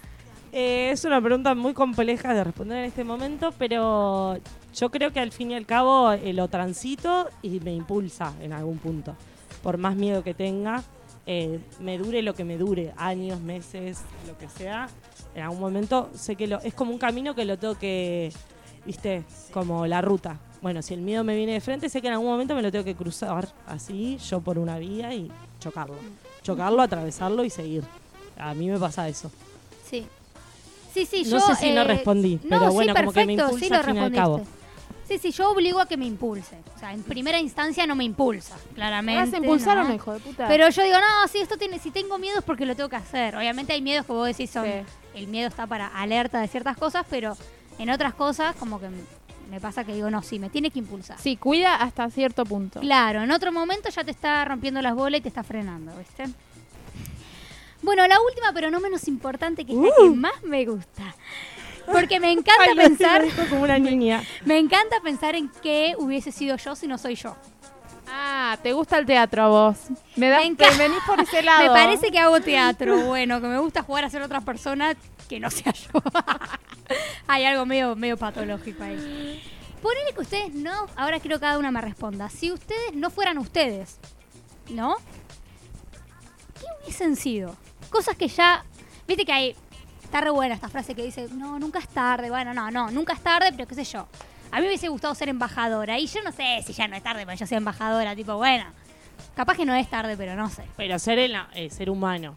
Eh, 0.57 0.91
es 0.91 1.03
una 1.03 1.19
pregunta 1.21 1.53
muy 1.53 1.73
compleja 1.73 2.33
de 2.33 2.41
responder 2.45 2.77
en 2.77 2.85
este 2.85 3.03
momento, 3.03 3.53
pero 3.57 4.37
yo 4.73 4.89
creo 4.89 5.11
que 5.11 5.19
al 5.19 5.33
fin 5.33 5.51
y 5.51 5.55
al 5.55 5.65
cabo 5.65 6.13
eh, 6.13 6.31
lo 6.31 6.47
transito 6.47 7.27
y 7.41 7.59
me 7.59 7.73
impulsa 7.73 8.33
en 8.39 8.53
algún 8.53 8.77
punto. 8.77 9.17
Por 9.61 9.77
más 9.77 9.97
miedo 9.97 10.23
que 10.23 10.33
tenga, 10.33 10.81
eh, 11.25 11.59
me 11.81 11.97
dure 11.97 12.21
lo 12.21 12.35
que 12.35 12.45
me 12.45 12.57
dure, 12.57 12.93
años, 12.95 13.41
meses, 13.41 13.99
lo 14.25 14.37
que 14.37 14.47
sea, 14.47 14.87
en 15.35 15.43
algún 15.43 15.59
momento 15.59 16.09
sé 16.15 16.37
que 16.37 16.47
lo, 16.47 16.61
es 16.61 16.73
como 16.73 16.93
un 16.93 16.99
camino 16.99 17.35
que 17.35 17.43
lo 17.43 17.59
tengo 17.59 17.75
que, 17.77 18.31
viste, 18.85 19.25
como 19.51 19.85
la 19.87 19.99
ruta. 19.99 20.39
Bueno, 20.61 20.81
si 20.81 20.93
el 20.93 21.01
miedo 21.01 21.25
me 21.25 21.35
viene 21.35 21.51
de 21.51 21.59
frente, 21.59 21.89
sé 21.89 22.01
que 22.01 22.07
en 22.07 22.13
algún 22.13 22.29
momento 22.29 22.55
me 22.55 22.61
lo 22.61 22.71
tengo 22.71 22.85
que 22.85 22.95
cruzar 22.95 23.49
así, 23.67 24.17
yo 24.19 24.39
por 24.39 24.57
una 24.57 24.79
vía 24.79 25.13
y 25.13 25.29
chocarlo. 25.59 25.97
Chocarlo, 26.43 26.81
atravesarlo 26.81 27.43
y 27.43 27.49
seguir. 27.49 27.83
A 28.37 28.53
mí 28.53 28.69
me 28.69 28.79
pasa 28.79 29.09
eso. 29.09 29.29
Sí. 29.83 30.07
Sí, 30.95 31.05
sí, 31.05 31.23
No 31.29 31.39
yo. 31.39 31.47
sé 31.47 31.55
si 31.55 31.71
no 31.71 31.81
eh, 31.81 31.83
respondí, 31.83 32.39
no, 32.43 32.49
pero 32.49 32.69
sí, 32.69 32.73
bueno, 32.73 32.93
como 32.95 33.11
que 33.11 33.25
me 33.25 33.35
perfecto, 33.35 33.43
impulsa 33.53 33.65
sí 33.65 33.69
lo 33.69 33.77
al 33.77 33.83
fin 33.85 33.95
y 33.95 33.99
al 33.99 34.11
cabo. 34.13 34.37
respondiste. 34.37 34.65
Sí, 35.07 35.17
sí, 35.19 35.31
yo 35.31 35.51
obligo 35.51 35.79
a 35.79 35.87
que 35.87 35.97
me 35.97 36.05
impulse. 36.05 36.57
O 36.75 36.79
sea, 36.79 36.91
en 36.93 37.03
primera 37.03 37.37
instancia 37.39 37.85
no 37.85 37.95
me 37.95 38.03
impulsa, 38.03 38.55
claramente. 38.73 39.19
Ahora 39.19 39.29
se 39.31 39.37
impulsaron, 39.37 39.87
¿no? 39.89 39.93
hijo 39.93 40.13
de 40.13 40.19
puta. 40.19 40.47
Pero 40.47 40.67
yo 40.69 40.83
digo, 40.83 40.95
no, 40.97 41.27
si 41.27 41.37
esto 41.39 41.57
tiene, 41.57 41.77
si 41.77 41.91
tengo 41.91 42.17
miedo 42.17 42.39
es 42.39 42.43
porque 42.43 42.65
lo 42.65 42.75
tengo 42.75 42.89
que 42.89 42.95
hacer. 42.95 43.35
Obviamente 43.35 43.73
hay 43.73 43.83
miedos 43.83 44.05
que 44.07 44.13
vos 44.13 44.25
decís 44.25 44.49
son. 44.49 44.65
Sí. 44.65 44.71
El 45.13 45.27
miedo 45.27 45.47
está 45.47 45.67
para 45.67 45.87
alerta 45.87 46.39
de 46.41 46.47
ciertas 46.47 46.75
cosas, 46.75 47.05
pero 47.07 47.37
en 47.77 47.89
otras 47.91 48.15
cosas, 48.15 48.55
como 48.55 48.79
que 48.79 48.87
me 49.51 49.61
pasa 49.61 49.83
que 49.83 49.93
digo, 49.93 50.09
no, 50.09 50.23
sí, 50.23 50.39
me 50.39 50.49
tiene 50.49 50.71
que 50.71 50.79
impulsar. 50.79 51.19
Sí, 51.19 51.37
cuida 51.37 51.75
hasta 51.75 52.09
cierto 52.09 52.43
punto. 52.43 52.79
Claro, 52.79 53.21
en 53.21 53.31
otro 53.31 53.51
momento 53.51 53.89
ya 53.89 54.03
te 54.03 54.09
está 54.11 54.43
rompiendo 54.45 54.81
las 54.81 54.95
bolas 54.95 55.19
y 55.19 55.21
te 55.21 55.29
está 55.29 55.43
frenando, 55.43 55.91
¿viste? 55.99 56.23
Bueno, 57.85 58.05
la 58.07 58.19
última, 58.19 58.51
pero 58.53 58.69
no 58.71 58.79
menos 58.79 59.07
importante, 59.07 59.63
que 59.65 59.71
es 59.73 59.77
la 59.77 59.89
que 59.95 60.09
más 60.09 60.43
me 60.43 60.65
gusta. 60.65 61.15
Porque 61.85 62.19
me 62.19 62.31
encanta 62.31 62.63
Uh. 62.65 62.69
Ay, 62.69 62.75
lo- 62.75 62.81
pensar. 62.83 63.23
dijo 63.23 63.43
como 63.49 63.61
una 63.61 63.77
niña. 63.79 64.23
Me 64.43 64.57
encanta 64.57 64.97
pensar 65.03 65.35
en 65.35 65.49
qué 65.61 65.93
hubiese 65.97 66.31
sido 66.31 66.57
yo 66.57 66.75
si 66.75 66.87
no 66.87 66.97
soy 66.97 67.15
yo. 67.15 67.35
Ah, 68.07 68.57
te 68.63 68.73
gusta 68.73 68.97
el 68.97 69.05
teatro 69.05 69.43
a 69.43 69.47
vos. 69.47 69.77
Me 70.15 70.29
das, 70.29 70.39
Me 70.41 70.47
encanta. 70.47 70.75
te 70.77 70.83
venís 70.83 70.99
por 71.07 71.19
ese 71.19 71.41
lado. 71.43 71.61
Me 71.63 71.69
parece 71.69 72.09
que 72.11 72.19
hago 72.19 72.39
teatro, 72.41 72.97
bueno, 73.05 73.39
que 73.41 73.47
me 73.47 73.59
gusta 73.59 73.83
jugar 73.83 74.05
a 74.05 74.09
ser 74.09 74.21
otra 74.21 74.41
persona 74.41 74.95
que 75.29 75.39
no 75.39 75.49
sea 75.51 75.71
yo. 75.73 76.01
Hay 77.27 77.45
algo 77.45 77.65
medio, 77.65 77.95
medio 77.95 78.17
patológico 78.17 78.83
ahí. 78.83 79.43
Ponele 79.81 80.13
que 80.13 80.21
ustedes 80.21 80.53
no, 80.55 80.87
ahora 80.95 81.19
quiero 81.19 81.37
que 81.37 81.41
cada 81.41 81.59
una 81.59 81.69
me 81.71 81.81
responda. 81.81 82.29
Si 82.29 82.51
ustedes 82.51 82.93
no 82.95 83.09
fueran 83.11 83.37
ustedes, 83.37 83.99
¿no? 84.69 84.95
¿Qué 86.59 86.65
hubiesen 86.83 87.15
sido? 87.15 87.55
Cosas 87.95 88.17
que 88.17 88.27
ya. 88.27 88.61
Viste 89.07 89.23
que 89.23 89.31
hay. 89.31 89.55
Está 90.03 90.19
re 90.19 90.29
buena 90.29 90.53
esta 90.53 90.67
frase 90.67 90.93
que 90.93 91.01
dice: 91.01 91.29
No, 91.31 91.57
nunca 91.57 91.79
es 91.79 91.87
tarde. 91.87 92.29
Bueno, 92.29 92.53
no, 92.53 92.69
no, 92.69 92.91
nunca 92.91 93.13
es 93.13 93.21
tarde, 93.21 93.53
pero 93.53 93.65
qué 93.69 93.73
sé 93.73 93.85
yo. 93.85 94.05
A 94.51 94.57
mí 94.57 94.63
me 94.63 94.67
hubiese 94.67 94.89
gustado 94.89 95.15
ser 95.15 95.29
embajadora. 95.29 95.97
Y 95.97 96.05
yo 96.07 96.21
no 96.21 96.33
sé 96.33 96.61
si 96.67 96.73
ya 96.73 96.89
no 96.89 96.97
es 96.97 97.03
tarde 97.03 97.25
para 97.25 97.37
yo 97.37 97.47
ser 97.47 97.57
embajadora. 97.57 98.13
Tipo, 98.13 98.35
bueno. 98.35 98.65
Capaz 99.33 99.55
que 99.55 99.65
no 99.65 99.73
es 99.73 99.89
tarde, 99.89 100.17
pero 100.17 100.35
no 100.35 100.49
sé. 100.49 100.65
Pero 100.75 100.99
ser, 100.99 101.19
el, 101.19 101.37
eh, 101.53 101.69
ser 101.69 101.89
humano. 101.89 102.35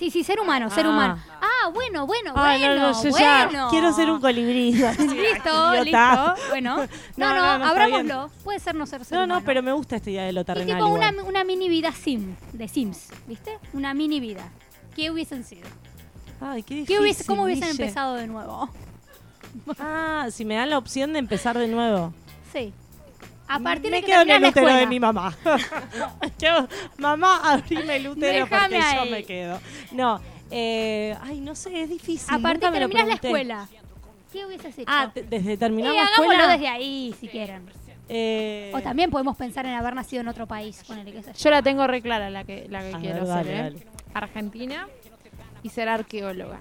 Sí, 0.00 0.10
sí, 0.10 0.24
ser 0.24 0.40
humano, 0.40 0.70
ser 0.70 0.86
Ah. 0.86 0.88
humano. 0.88 1.18
Ah, 1.42 1.68
bueno, 1.74 2.06
bueno, 2.06 2.32
Ah, 2.34 2.56
bueno. 2.58 2.74
no, 2.74 2.90
no, 2.92 3.02
yo 3.04 3.10
ya 3.18 3.44
bueno. 3.44 3.68
quiero 3.68 3.92
ser 3.92 4.10
un 4.10 4.18
colibrí. 4.18 4.72
listo, 4.72 4.94
Idiota. 5.74 5.84
listo. 5.84 6.34
Bueno, 6.48 6.76
no, 6.78 6.86
No, 7.18 7.34
no, 7.34 7.34
no, 7.34 7.58
no, 7.58 7.64
está 7.66 7.70
abrámoslo. 7.70 8.30
Puede 8.42 8.60
ser 8.60 8.74
no 8.76 8.86
ser 8.86 9.04
ser 9.04 9.18
No, 9.18 9.26
no, 9.26 9.34
humano. 9.34 9.46
pero 9.46 9.62
me 9.62 9.72
gusta 9.74 9.96
esta 9.96 10.08
idea 10.08 10.24
de 10.24 10.32
lo 10.32 10.42
terrenal. 10.44 10.78
tipo 10.78 10.88
una, 10.88 11.10
igual. 11.10 11.26
una 11.28 11.44
mini 11.44 11.68
vida 11.68 11.92
sim, 11.92 12.34
de 12.54 12.66
Sims, 12.66 13.08
¿viste? 13.26 13.58
Una 13.74 13.92
mini 13.92 14.20
vida. 14.20 14.48
¿Qué 14.96 15.10
hubiesen 15.10 15.44
sido? 15.44 15.68
Ay, 16.40 16.62
qué 16.62 16.76
¿Qué 16.86 16.98
hubiese, 16.98 17.04
difícil, 17.18 17.26
¿Cómo 17.26 17.42
hubiesen 17.42 17.68
Guille. 17.72 17.82
empezado 17.84 18.14
de 18.14 18.26
nuevo? 18.26 18.70
Ah, 19.78 20.28
si 20.30 20.46
me 20.46 20.54
dan 20.54 20.70
la 20.70 20.78
opción 20.78 21.12
de 21.12 21.18
empezar 21.18 21.58
de 21.58 21.68
nuevo. 21.68 22.14
Sí. 22.54 22.72
A 23.50 23.58
partir 23.58 23.90
me 23.90 23.96
de 23.98 24.02
que 24.02 24.06
quedo 24.12 24.22
en 24.22 24.30
el 24.30 24.44
útero 24.44 24.66
de 24.66 24.72
escuela. 24.72 24.88
mi 24.88 25.00
mamá. 25.00 25.36
Quedo- 26.38 26.68
mamá, 26.98 27.40
abrime 27.52 27.96
el 27.96 28.08
útero 28.08 28.44
Déjame 28.44 28.48
porque 28.76 28.76
ahí. 28.76 28.96
yo 29.04 29.10
me 29.10 29.24
quedo. 29.24 29.60
No, 29.92 30.20
eh, 30.50 31.16
ay, 31.22 31.40
no 31.40 31.54
sé, 31.54 31.82
es 31.82 31.88
difícil. 31.90 32.34
A 32.34 32.38
partir 32.38 32.70
de 32.70 32.78
terminás 32.78 33.06
la 33.08 33.14
escuela. 33.14 33.68
¿Qué 34.32 34.46
hubieses 34.46 34.78
hecho? 34.78 34.86
Ah, 34.88 35.10
te- 35.12 35.24
desde 35.24 35.56
terminar 35.56 35.92
la 35.92 36.02
hagámoslo 36.02 36.22
escuela. 36.32 36.52
desde 36.52 36.68
ahí, 36.68 37.14
si 37.20 37.26
quieren. 37.28 37.62
Eh, 38.08 38.72
O 38.74 38.80
también 38.80 39.10
podemos 39.10 39.36
pensar 39.36 39.66
en 39.66 39.72
haber 39.74 39.94
nacido 39.94 40.22
en 40.22 40.28
otro 40.28 40.46
país, 40.46 40.82
ponele 40.86 41.12
que 41.12 41.22
sé 41.22 41.32
Yo 41.32 41.50
la 41.50 41.62
tengo 41.62 41.86
re 41.86 42.02
clara 42.02 42.28
la 42.30 42.42
que, 42.44 42.66
la 42.68 42.80
que 42.80 42.94
A 42.94 42.98
quiero 42.98 43.14
ver, 43.24 43.26
ser, 43.26 43.34
dale, 43.34 43.52
¿eh? 43.54 43.62
dale. 43.62 43.86
Argentina 44.14 44.88
y 45.62 45.68
ser 45.68 45.88
arqueóloga. 45.88 46.58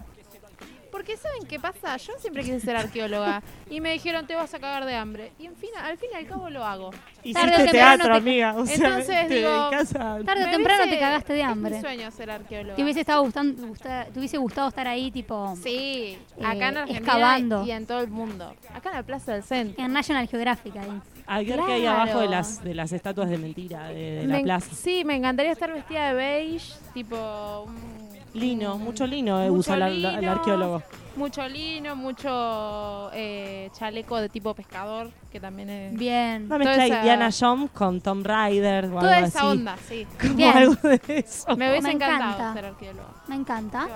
Porque 0.92 1.18
¿saben 1.18 1.46
qué 1.48 1.60
pasa? 1.60 1.96
Yo 1.98 2.14
siempre 2.20 2.44
quise 2.44 2.60
ser 2.60 2.76
arqueóloga 2.76 3.42
y 3.70 3.80
me 3.80 3.92
dijeron 3.94 4.26
te 4.28 4.36
vas 4.36 4.54
a 4.54 4.60
cagar 4.60 4.86
de 4.86 4.96
hambre. 4.96 5.32
Y 5.40 5.46
en 5.46 5.56
fin, 5.56 5.70
al 5.82 5.98
fin 5.98 6.10
y 6.14 6.16
al 6.18 6.26
cabo 6.26 6.50
lo 6.50 6.66
hago. 6.66 6.90
Hiciste 7.24 7.34
Tarde 7.42 7.54
o 7.54 7.58
temprano 7.66 7.72
teatro, 8.04 8.08
te- 8.14 8.18
amiga. 8.18 8.56
O 8.56 8.66
sea, 8.66 8.76
Entonces 8.76 9.28
te 9.28 9.36
digo, 9.36 9.50
a- 9.50 9.70
Tarde 10.26 10.44
o 10.44 10.46
me 10.48 10.52
temprano 10.52 10.84
te 10.90 11.00
cagaste 11.00 11.34
de 11.34 11.42
Es 11.42 11.46
hambre. 11.48 11.76
mi 11.76 11.82
sueño 11.82 12.12
ser 12.12 12.32
arqueóloga. 12.32 12.76
¿Te 12.76 12.84
hubiese, 12.84 13.00
estado 13.02 13.22
gustando, 13.22 13.68
gusta- 13.68 14.06
te 14.12 14.20
hubiese 14.20 14.38
gustado 14.38 14.70
estar 14.70 14.88
ahí, 14.88 15.12
tipo, 15.12 15.56
Sí, 15.62 16.18
eh, 16.38 16.44
acá 16.44 16.70
en 16.70 16.78
Argentina 16.78 16.98
excavando? 16.98 17.66
y 17.66 17.72
en 17.72 17.86
todo 17.86 18.02
el 18.02 18.08
mundo. 18.10 18.54
Acá 18.74 18.90
en 18.90 18.96
la 18.96 19.04
Plaza 19.04 19.34
del 19.34 19.44
Centro. 19.44 19.84
en 19.84 19.94
National 19.94 20.28
Geographic 20.28 20.76
ahí? 20.78 21.02
A 21.28 21.38
ver 21.44 21.60
qué 21.68 21.72
hay 21.74 21.86
abajo 21.86 22.22
de 22.22 22.28
las, 22.28 22.64
de 22.64 22.74
las 22.74 22.92
estatuas 22.92 23.30
de 23.30 23.38
mentira 23.38 23.90
de, 23.90 23.94
de 24.22 24.26
la 24.28 24.38
Me 24.38 24.44
plaza. 24.44 24.74
Sí, 24.76 25.04
me 25.06 25.16
encantaría 25.16 25.52
estar 25.52 25.72
vestida 25.72 26.08
de 26.10 26.14
beige, 26.16 26.74
tipo... 26.96 27.66
un- 27.68 27.99
Lino, 28.34 28.78
mucho 28.78 29.08
lino 29.08 29.42
eh, 29.42 29.48
Mucho 29.50 29.60
usa 29.60 29.78
la- 29.78 29.90
la- 29.90 30.20
el 30.20 30.28
arqueólogo. 30.30 30.84
Mucho 31.16 31.48
lino, 31.50 31.96
mucho 31.96 33.10
eh, 33.14 33.70
chaleco 33.74 34.18
de 34.22 34.30
tipo 34.30 34.54
pescador, 34.54 35.10
que 35.32 35.40
también 35.40 35.70
es... 35.70 35.94
Bien. 35.98 36.46
Una 36.46 36.58
mezcla 36.60 36.84
de 36.84 36.88
Indiana 36.90 37.30
Jones 37.38 37.72
con 37.72 38.00
Tom 38.02 38.24
Raider 38.24 38.86
o 38.86 39.00
Toda 39.00 39.16
algo 39.18 39.28
esa 39.28 39.40
así. 39.40 39.48
onda, 39.48 39.78
sí. 39.88 40.08
Como 40.22 40.36
Bien. 40.36 40.58
algo 40.58 40.76
de 40.88 41.02
eso. 41.08 41.58
Me 41.58 41.70
hubiese 41.70 41.88
Me 41.88 41.94
encantado 41.94 42.32
encanta. 42.36 42.54
ser 42.54 42.66
arqueóloga. 42.66 43.10
Me 43.28 43.36
encanta. 43.36 43.88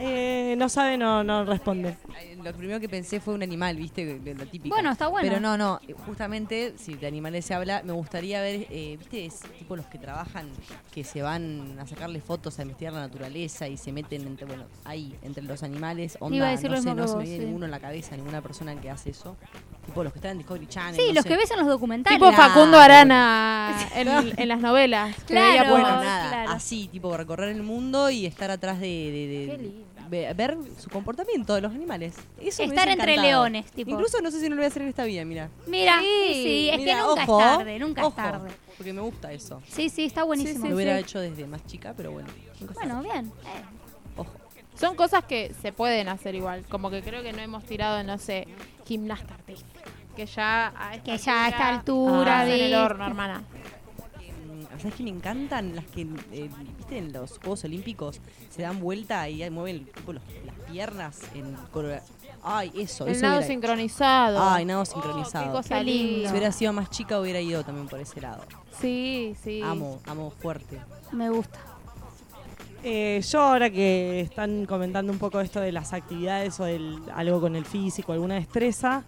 Eh, 0.00 0.56
no 0.58 0.68
sabe, 0.68 0.98
no, 0.98 1.22
no 1.22 1.44
responde. 1.44 1.96
Lo 2.42 2.52
primero 2.52 2.78
que 2.80 2.88
pensé 2.88 3.20
fue 3.20 3.34
un 3.34 3.42
animal, 3.42 3.76
¿viste? 3.76 4.20
Lo 4.36 4.46
típico. 4.46 4.74
Bueno, 4.74 4.90
está 4.92 5.08
bueno. 5.08 5.26
Pero 5.28 5.40
no, 5.40 5.56
no. 5.56 5.80
Justamente, 6.06 6.74
si 6.76 6.94
de 6.94 7.06
animales 7.06 7.44
se 7.44 7.54
habla, 7.54 7.82
me 7.84 7.92
gustaría 7.92 8.40
ver, 8.40 8.66
eh, 8.70 8.96
¿viste? 8.98 9.24
Es 9.26 9.40
tipo 9.58 9.76
los 9.76 9.86
que 9.86 9.98
trabajan, 9.98 10.48
que 10.92 11.04
se 11.04 11.22
van 11.22 11.78
a 11.80 11.86
sacarle 11.86 12.20
fotos, 12.20 12.58
a 12.58 12.62
investigar 12.62 12.92
la 12.92 13.00
naturaleza 13.00 13.66
y 13.68 13.76
se 13.76 13.92
meten 13.92 14.26
entre, 14.26 14.46
bueno, 14.46 14.64
ahí, 14.84 15.14
entre 15.22 15.42
los 15.44 15.62
animales. 15.62 16.16
Onda, 16.20 16.36
Iba 16.36 16.48
a 16.48 16.50
decir 16.50 16.70
no 16.70 16.76
lo 16.76 16.82
sé, 16.82 16.94
no 16.94 17.08
se 17.08 17.16
me 17.16 17.22
viene 17.24 17.38
sí. 17.38 17.44
ninguno 17.46 17.64
en 17.64 17.70
la 17.70 17.80
cabeza, 17.80 18.16
ninguna 18.16 18.40
persona 18.42 18.78
que 18.80 18.90
hace 18.90 19.10
eso. 19.10 19.36
Tipo 19.86 20.02
los 20.04 20.12
que 20.12 20.18
están 20.18 20.32
en 20.32 20.38
Discovery 20.38 20.66
Channel. 20.66 20.94
Sí, 20.96 21.08
no 21.08 21.14
los 21.14 21.22
sé. 21.22 21.28
que 21.28 21.36
ves 21.36 21.50
en 21.50 21.58
los 21.58 21.66
documentales. 21.68 22.18
Tipo 22.18 22.30
Claro. 22.30 22.50
Facundo 22.52 22.78
Arana 22.78 23.76
en, 23.94 24.08
en 24.38 24.48
las 24.48 24.60
novelas. 24.60 25.14
que 25.16 25.22
Claro. 25.34 25.48
veía 25.50 25.70
Bueno, 25.70 25.88
nada, 25.88 26.28
claro. 26.28 26.50
así, 26.52 26.88
tipo 26.88 27.16
recorrer 27.16 27.50
el 27.50 27.62
mundo 27.62 28.10
y 28.10 28.26
estar 28.26 28.50
atrás 28.50 28.80
de, 28.80 28.86
de- 28.86 29.26
de- 29.26 29.46
Qué 29.56 29.58
lindo. 29.62 29.84
Ve- 30.14 30.32
ver 30.34 30.56
su 30.78 30.88
comportamiento 30.90 31.54
de 31.54 31.60
los 31.60 31.72
animales. 31.72 32.14
Eso 32.40 32.62
Estar 32.62 32.88
entre 32.88 33.16
leones, 33.16 33.66
tipo. 33.72 33.90
Incluso 33.90 34.20
no 34.20 34.30
sé 34.30 34.40
si 34.40 34.48
no 34.48 34.54
lo 34.54 34.60
voy 34.60 34.64
a 34.66 34.68
hacer 34.68 34.82
en 34.82 34.88
esta 34.88 35.04
vida, 35.04 35.24
mira. 35.24 35.50
Mira, 35.66 35.98
sí, 36.00 36.30
sí, 36.32 36.70
es 36.70 36.78
Mira, 36.78 36.94
que 36.94 37.00
nunca 37.02 37.22
ojo, 37.24 37.40
es 37.40 37.46
tarde, 37.58 37.78
nunca 37.78 38.06
ojo, 38.06 38.08
es 38.10 38.16
tarde. 38.30 38.50
Porque 38.76 38.92
me 38.92 39.00
gusta 39.00 39.32
eso. 39.32 39.62
Sí, 39.68 39.88
sí, 39.88 40.04
está 40.04 40.22
buenísimo. 40.24 40.68
lo 40.68 40.74
hubiera 40.76 40.98
hecho 40.98 41.20
desde 41.20 41.46
más 41.46 41.64
chica, 41.66 41.94
pero 41.96 42.12
bueno. 42.12 42.28
Bueno, 42.74 43.02
bien. 43.02 43.26
eh. 43.26 43.62
Ojo. 44.16 44.30
Son 44.78 44.96
cosas 44.96 45.24
que 45.24 45.52
se 45.62 45.72
pueden 45.72 46.08
hacer 46.08 46.34
igual. 46.34 46.64
Como 46.68 46.90
que 46.90 47.02
creo 47.02 47.22
que 47.22 47.32
no 47.32 47.40
hemos 47.40 47.64
tirado, 47.64 48.02
no 48.02 48.18
sé, 48.18 48.46
gimnasta 48.86 49.34
artística. 49.34 49.80
Que 50.16 50.26
ya 50.26 50.72
a 50.76 50.94
esta 50.94 51.04
Que 51.12 51.18
ya 51.18 51.44
a 51.44 51.48
esta 51.48 51.68
altura, 51.70 52.44
estás 52.44 52.58
en 52.60 52.64
el 52.66 52.74
horno, 52.74 53.06
hermana. 53.06 53.42
¿Sabes 54.84 54.96
que 54.98 55.02
me 55.04 55.10
encantan? 55.10 55.74
Las 55.74 55.86
que, 55.86 56.02
eh, 56.02 56.50
viste, 56.76 56.98
en 56.98 57.10
los 57.10 57.38
Juegos 57.38 57.64
Olímpicos 57.64 58.20
se 58.50 58.60
dan 58.60 58.80
vuelta 58.80 59.26
y 59.30 59.48
mueven 59.48 59.86
tipo, 59.86 60.12
los- 60.12 60.22
las 60.44 60.54
piernas 60.70 61.20
en 61.34 61.54
coreo- 61.72 62.02
Ay, 62.42 62.70
eso. 62.76 63.06
El 63.06 63.12
eso 63.12 63.22
nado 63.22 63.36
hubiera- 63.38 63.46
sincronizado. 63.46 64.38
Ay, 64.42 64.66
nado 64.66 64.82
Oh, 64.82 64.84
sincronizado. 64.84 65.46
qué 65.46 65.50
cosa 65.52 65.78
Qué 65.78 65.84
lindo. 65.84 66.24
Si 66.28 66.30
hubiera 66.32 66.52
sido 66.52 66.74
más 66.74 66.90
chica 66.90 67.18
hubiera 67.18 67.40
ido 67.40 67.64
también 67.64 67.88
por 67.88 67.98
ese 67.98 68.20
lado. 68.20 68.42
Sí, 68.78 69.34
sí. 69.42 69.62
Amo, 69.62 70.00
amo 70.06 70.30
fuerte. 70.30 70.78
Me 71.12 71.30
gusta. 71.30 71.58
Eh, 72.82 73.22
yo 73.26 73.40
ahora 73.40 73.70
que 73.70 74.20
están 74.20 74.66
comentando 74.66 75.10
un 75.10 75.18
poco 75.18 75.40
esto 75.40 75.60
de 75.60 75.72
las 75.72 75.94
actividades 75.94 76.60
o 76.60 76.64
del, 76.64 77.00
algo 77.14 77.40
con 77.40 77.56
el 77.56 77.64
físico, 77.64 78.12
alguna 78.12 78.34
destreza, 78.34 79.02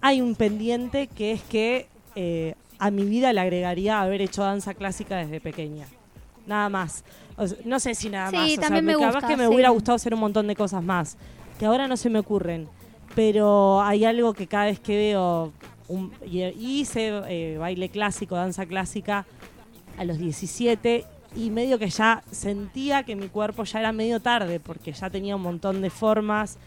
hay 0.00 0.20
un 0.20 0.34
pendiente 0.34 1.06
que 1.06 1.30
es 1.30 1.42
que 1.44 1.86
eh, 2.14 2.54
a 2.78 2.90
mi 2.90 3.04
vida 3.04 3.32
le 3.32 3.40
agregaría 3.40 4.00
haber 4.00 4.20
hecho 4.22 4.42
danza 4.42 4.74
clásica 4.74 5.16
desde 5.16 5.40
pequeña. 5.40 5.86
Nada 6.46 6.68
más. 6.68 7.04
O 7.36 7.46
sea, 7.46 7.58
no 7.64 7.80
sé 7.80 7.94
si 7.94 8.10
nada 8.10 8.30
Sí, 8.30 8.36
más. 8.36 8.44
O 8.44 8.48
sea, 8.54 8.62
también 8.64 8.84
me 8.84 8.96
gusta, 8.96 9.26
que 9.26 9.36
me 9.36 9.46
sí. 9.46 9.52
hubiera 9.54 9.70
gustado 9.70 9.96
hacer 9.96 10.12
un 10.14 10.20
montón 10.20 10.46
de 10.46 10.54
cosas 10.56 10.82
más, 10.82 11.16
que 11.58 11.66
ahora 11.66 11.88
no 11.88 11.96
se 11.96 12.10
me 12.10 12.18
ocurren. 12.18 12.68
Pero 13.14 13.80
hay 13.82 14.04
algo 14.04 14.34
que 14.34 14.46
cada 14.46 14.66
vez 14.66 14.80
que 14.80 14.96
veo, 14.96 15.52
un- 15.88 16.12
y, 16.26 16.42
y 16.42 16.80
hice 16.80 17.12
eh, 17.28 17.56
baile 17.58 17.88
clásico, 17.88 18.34
danza 18.34 18.66
clásica, 18.66 19.24
a 19.96 20.04
los 20.04 20.18
17 20.18 21.04
y 21.36 21.50
medio 21.50 21.78
que 21.78 21.88
ya 21.88 22.22
sentía 22.30 23.04
que 23.04 23.14
mi 23.16 23.28
cuerpo 23.28 23.64
ya 23.64 23.80
era 23.80 23.92
medio 23.92 24.20
tarde 24.20 24.60
porque 24.60 24.92
ya 24.92 25.10
tenía 25.10 25.36
un 25.36 25.42
montón 25.42 25.80
de 25.82 25.90
formas 25.90 26.58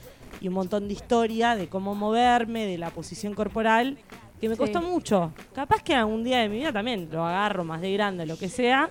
y 0.42 0.48
un 0.48 0.54
montón 0.54 0.88
de 0.88 0.94
historia 0.94 1.56
de 1.56 1.68
cómo 1.68 1.96
moverme, 1.96 2.66
de 2.66 2.78
la 2.78 2.90
posición 2.90 3.34
corporal, 3.34 3.98
que 4.40 4.50
me 4.50 4.56
Sí. 4.56 4.60
costó 4.60 4.82
mucho. 4.82 5.32
Capaz 5.54 5.82
que 5.84 5.96
algún 5.96 6.24
día 6.24 6.40
de 6.40 6.50
mi 6.50 6.58
vida 6.58 6.72
también 6.72 7.10
lo 7.12 7.26
agarro 7.26 7.64
más 7.64 7.82
de 7.82 7.92
grande, 7.94 8.26
lo 8.26 8.38
que 8.38 8.50
sea, 8.50 8.90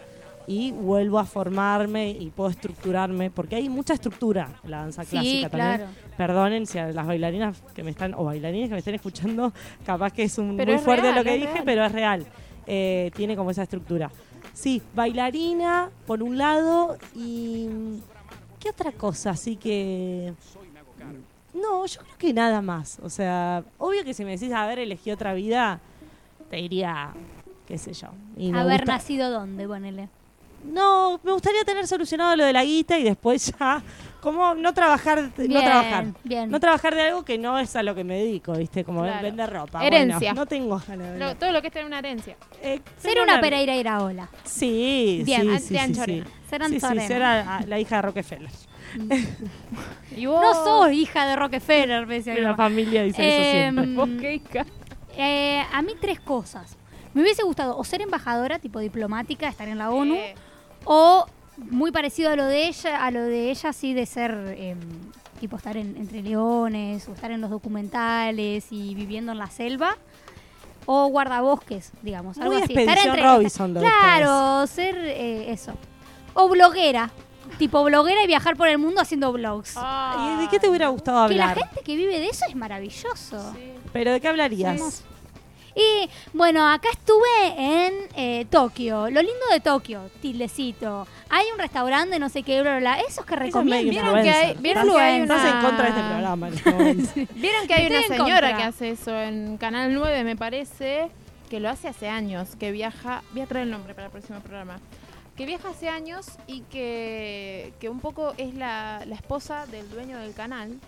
y 0.48 0.70
vuelvo 0.73 1.18
a 1.18 1.24
formarme 1.24 2.10
y 2.10 2.31
puedo 2.31 2.51
estructurarme, 2.51 3.31
porque 3.31 3.56
hay 3.56 3.68
mucha 3.68 3.94
estructura 3.94 4.48
en 4.64 4.70
la 4.70 4.78
danza 4.78 5.02
Sí, 5.05 5.10
clásica 5.10 5.48
también. 5.51 5.77
claro. 5.77 5.93
Perdonen 6.16 6.66
si 6.66 6.78
a 6.78 6.89
las 6.93 7.06
bailarinas 7.06 7.60
que 7.74 7.82
me 7.82 7.90
están, 7.90 8.14
o 8.14 8.24
bailarines 8.24 8.68
que 8.68 8.74
me 8.74 8.78
estén 8.78 8.94
escuchando, 8.94 9.52
capaz 9.85 10.12
que 10.12 10.23
es 10.23 10.39
un 10.39 10.56
Pero 10.56 10.73
muy 10.73 10.78
es 10.78 10.85
fuerte 10.85 11.02
real, 11.02 11.14
lo 11.16 11.24
que 11.24 11.32
dije, 11.35 11.52
real. 11.52 11.62
pero 11.64 11.85
es 11.85 11.93
real. 11.93 12.27
Eh, 12.68 13.10
tiene 13.16 13.36
como 13.36 13.51
esa 13.51 13.62
estructura. 13.64 14.10
Sí, 14.52 14.81
bailarina, 14.94 15.90
por 16.06 16.23
un 16.23 16.39
lado, 16.39 16.97
y. 17.14 17.68
¿Qué 18.60 18.70
otra 18.70 18.93
cosa? 18.93 19.31
Así 19.31 19.56
que. 19.56 20.32
No, 21.61 21.87
yo 21.87 22.01
creo 22.01 22.19
que 22.19 22.33
nada 22.33 22.61
más. 22.62 22.99
O 23.03 23.09
sea, 23.11 23.65
obvio 23.78 24.05
que 24.05 24.15
si 24.15 24.24
me 24.24 24.33
decís 24.33 24.53
haber 24.53 24.78
elegido 24.78 25.15
otra 25.15 25.33
vida, 25.35 25.81
te 26.51 26.57
diría, 26.57 27.11
qué 27.66 27.78
sé 27.78 27.93
yo. 27.93 28.09
Y 28.37 28.53
Haber 28.55 28.81
gusta- 28.81 28.93
nacido 28.93 29.31
dónde, 29.31 29.66
ponele. 29.66 30.09
No, 30.65 31.20
me 31.23 31.33
gustaría 31.33 31.62
tener 31.65 31.87
solucionado 31.87 32.35
lo 32.35 32.45
de 32.45 32.53
la 32.53 32.65
guita 32.65 32.99
y 32.99 33.05
después 33.05 33.55
ya, 33.59 33.81
como 34.20 34.55
no 34.55 34.74
trabajar, 34.74 35.31
no 35.37 35.61
trabajar. 35.62 36.07
bien. 36.24 36.51
No 36.51 36.59
trabajar 36.59 36.95
de 36.97 37.03
algo 37.03 37.24
que 37.24 37.39
no 37.39 37.57
es 37.59 37.77
a 37.77 37.83
lo 37.85 37.95
que 37.95 38.03
me 38.03 38.16
dedico, 38.19 38.53
¿viste? 38.53 38.83
Como 38.83 39.03
Claro. 39.03 39.23
vender 39.23 39.49
ropa. 39.53 39.87
Herencia. 39.87 40.19
Bueno, 40.19 40.35
no 40.35 40.47
tengo 40.47 40.77
ganas 40.89 40.89
de 40.89 41.19
Lo- 41.19 41.27
vender. 41.27 41.39
todo 41.39 41.53
lo 41.53 41.61
que 41.61 41.69
es 41.69 41.73
tener 41.73 41.87
una 41.87 42.01
herencia. 42.01 42.37
Eh, 42.62 42.81
Ser 42.99 43.12
tengo 43.15 43.24
una 43.24 43.41
Pereira 43.41 43.77
Iraola. 43.77 44.28
Sí, 44.43 45.23
Bien, 45.24 45.43
sí, 45.61 45.69
sí, 45.69 45.78
sí, 45.78 45.95
sí. 45.95 46.24
Ser 46.51 46.65
Sí, 46.66 46.81
sí, 46.81 47.01
ser 47.07 47.23
a- 47.23 47.57
a 47.59 47.66
la 47.66 47.78
hija 47.78 47.97
de 47.97 48.03
Rockefeller. 48.03 48.51
Y 50.16 50.24
No 50.24 50.55
sos 50.55 50.93
hija 50.93 51.27
de 51.27 51.36
Rockefeller, 51.36 52.06
me 52.06 52.14
decía 52.14 52.35
La 52.36 52.55
familia 52.55 53.02
dice 53.02 53.27
eso 53.28 53.51
siempre. 53.51 53.85
Em, 53.85 53.97
¿Vos 53.97 54.09
qué, 54.20 54.35
hija? 54.36 54.64
Eh, 55.16 55.62
a 55.73 55.82
mí 55.82 55.93
tres 56.01 56.20
cosas. 56.20 56.77
Me 57.14 57.23
hubiese 57.23 57.43
gustado 57.43 57.77
o 57.77 57.85
ser 57.85 58.02
embajadora, 58.02 58.59
tipo 58.59 58.78
diplomática, 58.78 59.48
estar 59.48 59.68
en 59.68 59.78
la 59.78 59.90
ONU, 59.90 60.14
Eh, 60.14 60.35
o 60.85 61.27
muy 61.70 61.90
parecido 61.90 62.31
a 62.31 62.36
lo 62.36 62.44
de 62.44 62.68
ella, 62.68 63.05
a 63.05 63.10
lo 63.10 63.23
de 63.23 63.51
ella 63.51 63.73
sí 63.73 63.94
de 63.94 64.05
ser 64.06 64.32
em, 64.59 64.78
tipo 65.40 65.56
estar 65.56 65.77
en- 65.77 65.97
entre 65.97 66.23
leones 66.23 67.09
o 67.09 67.12
estar 67.14 67.31
en 67.31 67.40
los 67.40 67.51
documentales 67.51 68.66
y 68.70 68.94
viviendo 68.94 69.32
en 69.32 69.39
la 69.39 69.48
selva. 69.51 69.97
o 70.89 71.09
guardabosques, 71.09 71.90
digamos, 72.02 72.39
algo 72.39 72.52
Muy 72.55 72.62
así. 72.62 72.73
Expedición 72.74 73.16
Robinson 73.18 73.74
de 73.74 73.81
Claro, 73.81 74.64
ser 74.68 74.94
eh, 74.97 75.51
eso. 75.51 75.73
O 76.32 76.48
bloguera, 76.48 77.10
tipo 77.59 77.82
bloguera 77.85 78.23
y 78.23 78.27
viajar 78.27 78.56
por 78.56 78.68
el 78.68 78.78
mundo 78.78 79.01
haciendo 79.01 79.32
vlogs. 79.32 79.77
¿Y 79.77 80.43
de 80.43 80.48
qué 80.51 80.59
te 80.59 80.68
hubiera 80.68 80.89
gustado 80.89 81.28
Que 81.28 81.35
la 81.35 81.51
hablar? 81.51 81.66
gente 81.66 81.82
que 81.82 81.97
vive 81.97 82.18
de 82.18 82.28
eso 82.28 82.44
es 82.48 82.55
maravilloso. 82.56 83.55
¿Pero 83.93 84.12
de 84.12 84.20
qué 84.20 84.28
hablarías? 84.28 84.81
Sí. 84.81 85.05
Y 85.78 86.09
bueno, 86.32 86.66
acá 86.66 86.89
estuve 86.90 87.27
en 87.59 87.93
eh, 88.16 88.47
Tokio. 88.48 89.10
Lo 89.10 89.20
lindo 89.20 89.47
de 89.52 89.60
Tokio, 89.60 90.10
tildecito. 90.23 91.06
Hay 91.28 91.44
un 91.52 91.59
restaurante, 91.59 92.18
no 92.18 92.31
sé 92.31 92.43
qué, 92.43 92.62
bla, 92.62 92.78
bla, 92.78 92.97
bla. 92.97 93.01
Esos 93.06 93.27
que 93.27 93.36
recomiendo. 93.36 93.90
Vieron 93.90 94.23
que 94.23 94.31
hay, 94.31 94.56
vieron 94.59 94.89
que 94.90 94.98
hay 94.98 95.20
Estás 95.20 95.40
una... 95.43 95.51
en 95.51 95.66
contra 95.66 95.85
de 95.85 95.90
este 95.90 96.02
programa 96.02 96.48
este 96.48 96.70
momento. 96.73 97.10
Vieron 97.35 97.66
que 97.66 97.74
hay 97.74 97.86
Estoy 97.86 97.98
una 97.98 98.16
señora 98.16 98.56
que 98.56 98.62
hace 98.62 98.90
eso 98.90 99.14
en 99.20 99.59
Canal 99.59 99.93
9, 99.93 100.24
me 100.24 100.35
parece, 100.35 101.10
que 101.51 101.60
lo 101.60 101.68
hace 101.68 101.89
hace 101.89 102.09
años, 102.09 102.56
que 102.59 102.70
viaja, 102.70 103.23
voy 103.32 103.43
a 103.43 103.47
traer 103.47 103.64
el 103.64 103.70
nombre 103.70 103.93
para 103.93 104.06
el 104.06 104.12
próximo 104.12 104.40
programa, 104.40 104.81
que 105.37 105.47
viaja 105.47 105.69
hace 105.71 105.89
años 105.89 106.27
y 106.47 106.61
que, 106.63 107.73
que 107.81 107.89
un 107.89 108.01
poco 108.01 108.33
es 108.39 108.55
la, 108.55 109.03
la 109.07 109.15
esposa 109.15 109.67
del 109.67 109.89
dueño 109.91 110.19
del 110.19 110.33
canal 110.35 110.79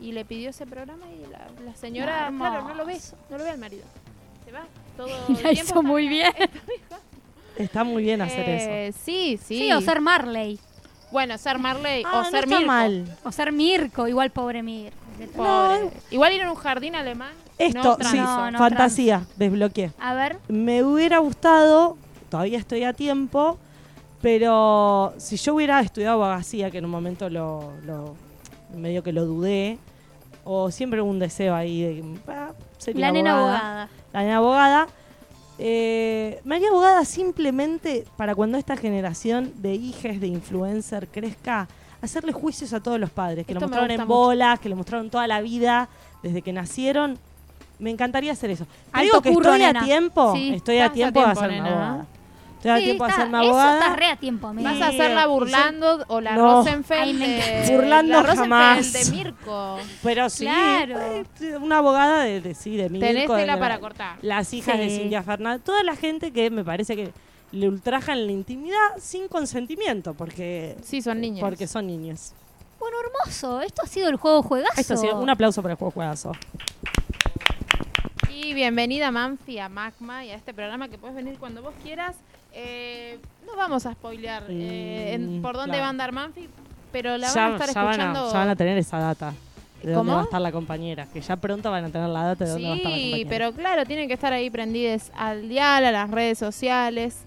y 0.00 0.12
le 0.12 0.24
pidió 0.24 0.50
ese 0.50 0.66
programa 0.66 1.06
y 1.10 1.30
la, 1.30 1.48
la 1.64 1.74
señora, 1.76 2.30
claro, 2.36 2.68
no 2.68 2.74
lo 2.74 2.84
ve, 2.84 2.98
no 3.30 3.38
lo 3.38 3.44
ve 3.44 3.50
al 3.50 3.58
marido. 3.58 3.84
Se 4.44 4.52
va 4.52 4.66
todo 4.96 5.08
Y 5.28 5.32
el 5.38 5.42
la 5.42 5.50
tiempo 5.50 5.70
hizo 5.72 5.82
muy 5.82 6.08
bien. 6.08 6.32
Está 7.56 7.84
muy 7.84 8.02
bien 8.02 8.20
hacer 8.20 8.48
eso. 8.48 8.68
Eh, 8.70 8.92
Sí, 9.04 9.38
sí. 9.42 9.58
Sí, 9.60 9.72
o 9.72 9.80
ser 9.80 10.00
Marley. 10.02 10.60
Bueno, 11.10 11.38
ser 11.38 11.58
Marley 11.58 12.02
Ah, 12.04 12.18
o 12.18 12.22
no 12.24 12.30
ser 12.30 12.46
Mirko. 12.46 12.66
mal. 12.66 13.18
O 13.24 13.32
ser 13.32 13.52
Mirko, 13.52 14.08
igual 14.08 14.30
pobre 14.30 14.62
Mirko. 14.62 14.96
Pobre. 15.34 15.90
Igual 16.10 16.34
ir 16.34 16.42
a 16.42 16.50
un 16.50 16.56
jardín 16.56 16.94
alemán. 16.94 17.32
Esto, 17.56 17.96
no 17.98 18.10
sí, 18.10 18.18
fantasía, 18.58 19.24
desbloqueé. 19.36 19.92
A 19.98 20.12
ver. 20.12 20.36
Me 20.48 20.84
hubiera 20.84 21.18
gustado, 21.20 21.96
todavía 22.28 22.58
estoy 22.58 22.84
a 22.84 22.92
tiempo, 22.92 23.58
pero 24.26 25.14
si 25.18 25.36
yo 25.36 25.54
hubiera 25.54 25.80
estudiado 25.80 26.20
abogacía, 26.20 26.68
que 26.68 26.78
en 26.78 26.84
un 26.84 26.90
momento 26.90 27.30
lo, 27.30 27.70
lo- 27.84 28.16
medio 28.76 29.04
que 29.04 29.12
lo 29.12 29.24
dudé, 29.24 29.78
o 30.42 30.72
siempre 30.72 31.00
hubo 31.00 31.08
un 31.08 31.20
deseo 31.20 31.54
ahí 31.54 31.82
de 31.82 32.04
ah, 32.26 32.50
ser 32.76 32.96
La 32.98 33.12
nena 33.12 33.34
abogada. 33.38 33.58
abogada. 33.60 33.88
La 34.12 34.22
nena 34.22 34.36
abogada. 34.38 34.86
Eh, 35.60 36.40
me 36.42 36.56
haría 36.56 36.70
abogada 36.70 37.04
simplemente 37.04 38.04
para 38.16 38.34
cuando 38.34 38.58
esta 38.58 38.76
generación 38.76 39.52
de 39.58 39.76
hijes 39.76 40.20
de 40.20 40.26
influencer 40.26 41.06
crezca, 41.06 41.68
hacerle 42.02 42.32
juicios 42.32 42.72
a 42.72 42.80
todos 42.82 42.98
los 42.98 43.10
padres, 43.10 43.46
que 43.46 43.52
Esto 43.52 43.60
lo 43.60 43.68
mostraron 43.68 43.92
en 43.92 44.00
mucho. 44.00 44.08
bolas, 44.08 44.58
que 44.58 44.68
lo 44.68 44.74
mostraron 44.74 45.08
toda 45.08 45.28
la 45.28 45.40
vida, 45.40 45.88
desde 46.24 46.42
que 46.42 46.52
nacieron. 46.52 47.16
Me 47.78 47.90
encantaría 47.90 48.32
hacer 48.32 48.50
eso. 48.50 48.66
Alto 48.90 49.02
digo 49.04 49.22
que 49.22 49.32
curro, 49.32 49.52
estoy 49.54 49.62
a 49.76 49.80
tiempo, 49.84 50.32
Sí, 50.34 50.52
estoy 50.52 50.78
a 50.78 50.86
estás 50.86 50.90
a 50.90 50.94
tiempo 50.94 51.20
de 51.20 51.26
tiempo, 51.26 51.68
abogada. 51.68 52.06
Estoy 52.66 52.72
a 52.72 52.78
Sí, 52.78 52.84
tiempo 52.84 53.06
está- 53.06 53.16
hacerme 53.16 53.38
Eso 53.38 53.46
abogada. 53.48 53.78
está 53.80 53.96
re 53.96 54.06
a 54.06 54.16
tiempo, 54.16 54.46
amiga. 54.48 54.72
Vas 54.72 54.82
a 54.82 54.86
hacer 54.88 55.10
la 55.12 55.22
y 55.24 55.26
burlando 55.28 56.04
o 56.08 56.20
la 56.20 56.34
No. 56.36 56.42
Rosenfeld 56.64 57.18
de. 57.20 57.72
Burlando 57.76 58.12
la 58.12 58.22
Rosenfeld 58.22 58.38
jamás. 58.50 58.92
de 58.92 59.10
Mirko. 59.16 59.78
Pero 60.02 60.30
sí, 60.30 60.44
Claro. 60.44 60.98
una 61.60 61.78
abogada 61.78 62.22
de, 62.24 62.40
de- 62.40 62.54
sí, 62.54 62.76
de 62.76 62.88
Mirko, 62.88 63.06
Tenés 63.06 63.28
de 63.28 63.34
tela 63.36 63.54
la- 63.54 63.60
para 63.60 63.78
cortar. 63.80 64.18
Las 64.22 64.52
hijas 64.52 64.78
de. 64.78 64.90
Cintia 64.90 65.22
Fernández, 65.22 65.62
toda 65.64 65.82
la 65.82 65.96
gente 65.96 66.32
que 66.32 66.50
me 66.50 66.64
parece 66.64 66.96
que 66.96 67.12
le 67.52 67.68
ultrajan 67.68 68.26
la 68.26 68.32
intimidad 68.32 68.76
sin 68.98 69.28
consentimiento, 69.28 70.14
porque, 70.14 70.76
Sí, 70.82 71.00
son 71.02 71.20
niños. 71.20 71.40
porque 71.40 71.66
son 71.68 71.86
niños. 71.86 72.32
Bueno, 72.80 72.96
hermoso. 73.00 73.62
Esto 73.62 73.82
ha 73.82 73.86
sido 73.86 74.08
el 74.08 74.16
juego 74.16 74.42
juegazo. 74.42 74.80
Esto 74.80 74.96
sí, 74.96 75.06
un 75.06 75.30
aplauso 75.30 75.62
para 75.62 75.72
el 75.72 75.78
juego 75.78 75.92
juegazo. 75.92 76.32
Y 78.30 78.52
bienvenida 78.54 79.10
Manfi 79.10 79.58
a 79.58 79.68
Magma 79.68 80.24
y 80.24 80.30
a 80.30 80.34
este 80.34 80.52
programa 80.52 80.88
que 80.88 80.98
puedes 80.98 81.16
venir 81.16 81.38
cuando 81.38 81.62
vos 81.62 81.72
quieras. 81.82 82.16
Eh, 82.58 83.18
no 83.46 83.54
vamos 83.54 83.84
a 83.84 83.92
spoilear 83.92 84.44
eh, 84.48 85.12
en- 85.12 85.40
Mm, 85.40 85.42
por 85.42 85.56
dónde 85.56 85.72
claro. 85.72 85.82
va 85.82 85.86
a 85.88 85.90
andar 85.90 86.10
Manfi, 86.12 86.48
pero 86.90 87.18
la 87.18 87.28
ya, 87.32 87.50
van 87.50 87.52
a 87.52 87.56
estar 87.56 87.74
ya 87.74 87.82
van 87.82 87.88
a- 87.88 87.92
escuchando. 88.04 88.32
ya 88.32 88.38
van 88.38 88.48
a 88.48 88.56
tener 88.56 88.78
esa 88.78 88.98
data. 88.98 89.34
De 89.82 89.92
dónde 89.92 90.12
va 90.14 90.20
a 90.22 90.24
estar 90.24 90.40
la 90.40 90.50
compañera. 90.52 91.06
Que 91.12 91.20
ya 91.20 91.36
pronto 91.36 91.70
van 91.70 91.84
a 91.84 91.90
tener 91.90 92.08
la 92.08 92.24
data 92.24 92.44
de 92.46 92.50
dónde 92.50 92.66
va 92.68 92.72
a 92.74 92.76
estar 92.78 92.90
la 92.90 92.96
Sí, 92.96 93.02
compañera. 93.02 93.28
pero 93.30 93.52
claro, 93.52 93.84
tienen 93.84 94.08
que 94.08 94.14
estar 94.14 94.32
ahí 94.32 94.48
prendidos 94.50 95.10
al 95.14 95.48
dial, 95.50 95.84
a 95.84 95.92
las 95.92 96.10
redes 96.10 96.38
sociales. 96.38 97.18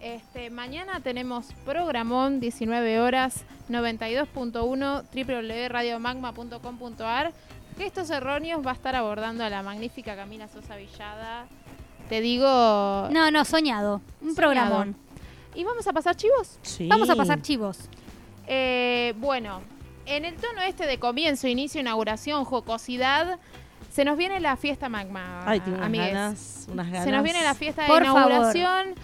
Este, 0.00 0.48
mañana 0.48 1.00
tenemos 1.00 1.48
programón, 1.66 2.40
19 2.40 3.00
horas, 3.00 3.44
92.1, 3.68 5.02
www.radiomagma.com.ar. 5.14 7.32
Gestos 7.76 8.08
Erróneos 8.10 8.66
va 8.66 8.70
a 8.72 8.74
estar 8.74 8.96
abordando 8.96 9.44
a 9.44 9.50
la 9.50 9.62
magnífica 9.62 10.16
Camila 10.16 10.48
Sosa 10.48 10.76
Villada. 10.76 11.44
Te 12.10 12.20
digo... 12.20 12.44
No, 13.12 13.30
no, 13.30 13.44
soñado. 13.44 14.00
Un 14.20 14.34
programón. 14.34 14.96
¿Y 15.54 15.62
vamos 15.62 15.86
a 15.86 15.92
pasar 15.92 16.16
chivos? 16.16 16.58
Sí. 16.62 16.88
Vamos 16.88 17.08
a 17.08 17.14
pasar 17.14 17.40
chivos. 17.40 17.78
Eh, 18.48 19.14
bueno, 19.18 19.62
en 20.06 20.24
el 20.24 20.34
tono 20.34 20.60
este 20.62 20.86
de 20.86 20.98
comienzo, 20.98 21.46
inicio, 21.46 21.80
inauguración, 21.80 22.44
jocosidad, 22.44 23.38
se 23.92 24.04
nos 24.04 24.18
viene 24.18 24.40
la 24.40 24.56
fiesta 24.56 24.88
magma. 24.88 25.44
Ay, 25.46 25.60
tengo 25.60 25.76
unas 25.78 25.92
ganas, 25.92 26.66
unas 26.68 26.86
ganas. 26.88 27.04
Se 27.04 27.12
nos 27.12 27.22
viene 27.22 27.44
la 27.44 27.54
fiesta 27.54 27.82
de 27.82 27.88
Por 27.88 28.02
inauguración. 28.02 28.94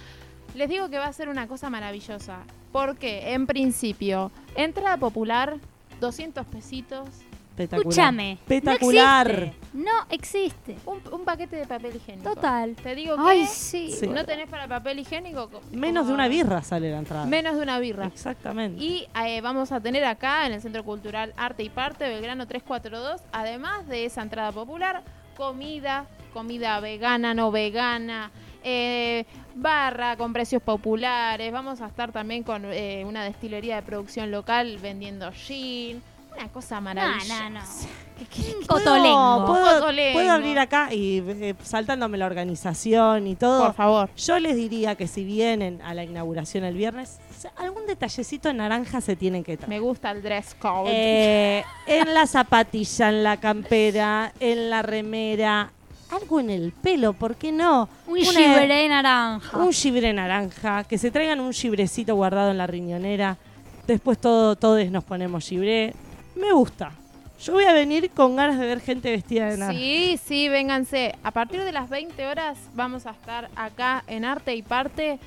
Les 0.56 0.68
digo 0.68 0.90
que 0.90 0.98
va 0.98 1.06
a 1.06 1.12
ser 1.12 1.28
una 1.28 1.46
cosa 1.46 1.70
maravillosa. 1.70 2.38
Porque, 2.72 3.34
en 3.34 3.46
principio, 3.46 4.32
entrada 4.56 4.96
popular, 4.96 5.58
200 6.00 6.44
pesitos, 6.46 7.08
Espectacular. 7.56 7.88
Escúchame. 7.88 8.32
Espectacular. 8.32 9.46
No. 9.46 9.65
No 9.76 9.92
existe. 10.10 10.76
un, 10.86 11.00
un 11.12 11.24
paquete 11.24 11.56
de 11.56 11.66
papel 11.66 11.94
higiénico. 11.96 12.34
Total. 12.34 12.74
Te 12.76 12.94
digo 12.94 13.14
que 13.16 13.22
Ay, 13.24 13.46
sí. 13.46 13.92
Sí. 13.92 14.06
no 14.08 14.24
tenés 14.24 14.48
para 14.48 14.66
papel 14.66 14.98
higiénico. 14.98 15.48
co- 15.50 15.60
Menos 15.70 16.06
de 16.08 16.14
una 16.14 16.28
birra 16.28 16.62
sale 16.62 16.90
la 16.90 16.98
entrada. 16.98 17.26
Menos 17.26 17.56
de 17.56 17.62
una 17.62 17.78
birra. 17.78 18.06
Exactamente. 18.06 18.82
Y 18.82 19.06
eh, 19.24 19.40
vamos 19.42 19.72
a 19.72 19.80
tener 19.80 20.04
acá 20.04 20.46
en 20.46 20.54
el 20.54 20.60
Centro 20.62 20.82
Cultural 20.84 21.34
Arte 21.36 21.62
y 21.62 21.68
Parte, 21.68 22.08
Belgrano 22.08 22.46
342, 22.46 23.20
además 23.32 23.86
de 23.86 24.06
esa 24.06 24.22
entrada 24.22 24.50
popular, 24.52 25.02
comida, 25.36 26.06
comida 26.32 26.80
vegana, 26.80 27.34
no 27.34 27.50
vegana, 27.50 28.30
eh, 28.64 29.26
barra 29.54 30.16
con 30.16 30.32
precios 30.32 30.62
populares. 30.62 31.52
Vamos 31.52 31.80
a 31.82 31.86
estar 31.86 32.12
también 32.12 32.42
con 32.42 32.62
eh, 32.64 33.04
una 33.06 33.24
destilería 33.24 33.76
de 33.76 33.82
producción 33.82 34.30
local 34.30 34.78
vendiendo 34.82 35.30
gin. 35.32 36.02
Una 36.36 36.48
cosa 36.48 36.80
maravillosa. 36.80 37.50
no, 37.50 37.60
no. 37.60 37.64
¿Puedo- 38.16 38.66
Cotolengo. 38.66 39.46
¿puedo, 39.46 39.80
Cotolengo. 39.80 40.12
puedo 40.14 40.32
abrir 40.32 40.58
acá 40.58 40.92
y 40.92 41.22
eh, 41.26 41.54
saltándome 41.62 42.16
la 42.18 42.26
organización 42.26 43.26
y 43.26 43.36
todo? 43.36 43.66
Por 43.66 43.74
favor. 43.74 44.10
Yo 44.16 44.38
les 44.38 44.56
diría 44.56 44.94
que 44.94 45.06
si 45.06 45.24
vienen 45.24 45.80
a 45.82 45.92
la 45.94 46.02
inauguración 46.04 46.64
el 46.64 46.74
viernes, 46.74 47.18
algún 47.56 47.86
detallecito 47.86 48.48
en 48.48 48.56
naranja 48.58 49.00
se 49.02 49.16
tienen 49.16 49.44
que 49.44 49.56
traer. 49.56 49.68
Me 49.68 49.80
gusta 49.80 50.10
el 50.10 50.22
dress 50.22 50.54
code. 50.58 50.90
Eh, 50.90 51.64
en 51.86 52.14
la 52.14 52.26
zapatilla, 52.26 53.10
en 53.10 53.22
la 53.22 53.36
campera, 53.36 54.32
en 54.40 54.70
la 54.70 54.80
remera, 54.82 55.70
algo 56.10 56.40
en 56.40 56.50
el 56.50 56.72
pelo, 56.72 57.12
¿por 57.12 57.36
qué 57.36 57.52
no? 57.52 57.88
Un 58.06 58.16
gibré 58.18 58.88
naranja. 58.88 59.58
Un 59.58 59.72
gibre 59.72 60.12
naranja, 60.14 60.84
que 60.84 60.96
se 60.96 61.10
traigan 61.10 61.40
un 61.40 61.52
gibrecito 61.52 62.14
guardado 62.14 62.50
en 62.50 62.58
la 62.58 62.66
riñonera. 62.66 63.36
Después 63.86 64.18
todo, 64.18 64.56
todos 64.56 64.84
nos 64.90 65.04
ponemos 65.04 65.46
gibré. 65.46 65.94
Me 66.36 66.52
gusta. 66.52 66.92
Yo 67.42 67.54
voy 67.54 67.64
a 67.64 67.72
venir 67.72 68.10
con 68.10 68.36
ganas 68.36 68.58
de 68.58 68.66
ver 68.66 68.80
gente 68.80 69.10
vestida 69.10 69.46
de 69.46 69.58
naranja. 69.58 69.78
Sí, 69.78 70.20
sí, 70.22 70.48
vénganse. 70.48 71.14
A 71.22 71.30
partir 71.30 71.62
de 71.64 71.72
las 71.72 71.90
20 71.90 72.26
horas 72.26 72.58
vamos 72.74 73.06
a 73.06 73.10
estar 73.10 73.50
acá 73.56 74.04
en 74.06 74.24
Arte 74.24 74.54
y 74.54 74.62
Parte 74.62 75.18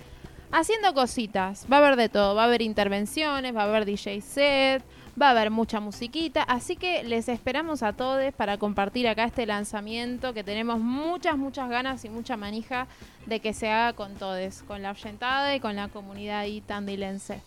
haciendo 0.52 0.94
cositas. 0.94 1.66
Va 1.72 1.78
a 1.78 1.80
haber 1.80 1.96
de 1.96 2.10
todo. 2.10 2.36
Va 2.36 2.44
a 2.44 2.46
haber 2.46 2.62
intervenciones, 2.62 3.56
va 3.56 3.62
a 3.62 3.66
haber 3.66 3.86
DJ 3.86 4.22
set, 4.22 4.84
va 5.20 5.28
a 5.28 5.32
haber 5.32 5.52
mucha 5.52 5.80
musiquita. 5.80 6.44
Así 6.44 6.76
que 6.76 7.04
les 7.04 7.30
esperamos 7.30 7.84
a 7.84 7.94
todos 7.94 8.34
para 8.34 8.58
compartir 8.58 9.08
acá 9.08 9.26
este 9.26 9.46
lanzamiento 9.46 10.34
que 10.34 10.44
tenemos 10.44 10.80
muchas, 10.80 11.38
muchas 11.38 11.70
ganas 11.70 12.06
y 12.06 12.10
mucha 12.10 12.38
manija 12.38 12.88
de 13.26 13.40
que 13.40 13.54
se 13.54 13.70
haga 13.70 13.94
con 13.94 14.16
todos, 14.16 14.64
con 14.64 14.82
la 14.82 14.92
oyentada 14.92 15.56
y 15.56 15.60
con 15.60 15.76
la 15.76 15.88
comunidad 15.90 16.40
ahí 16.40 16.62
tandilense. 16.62 17.42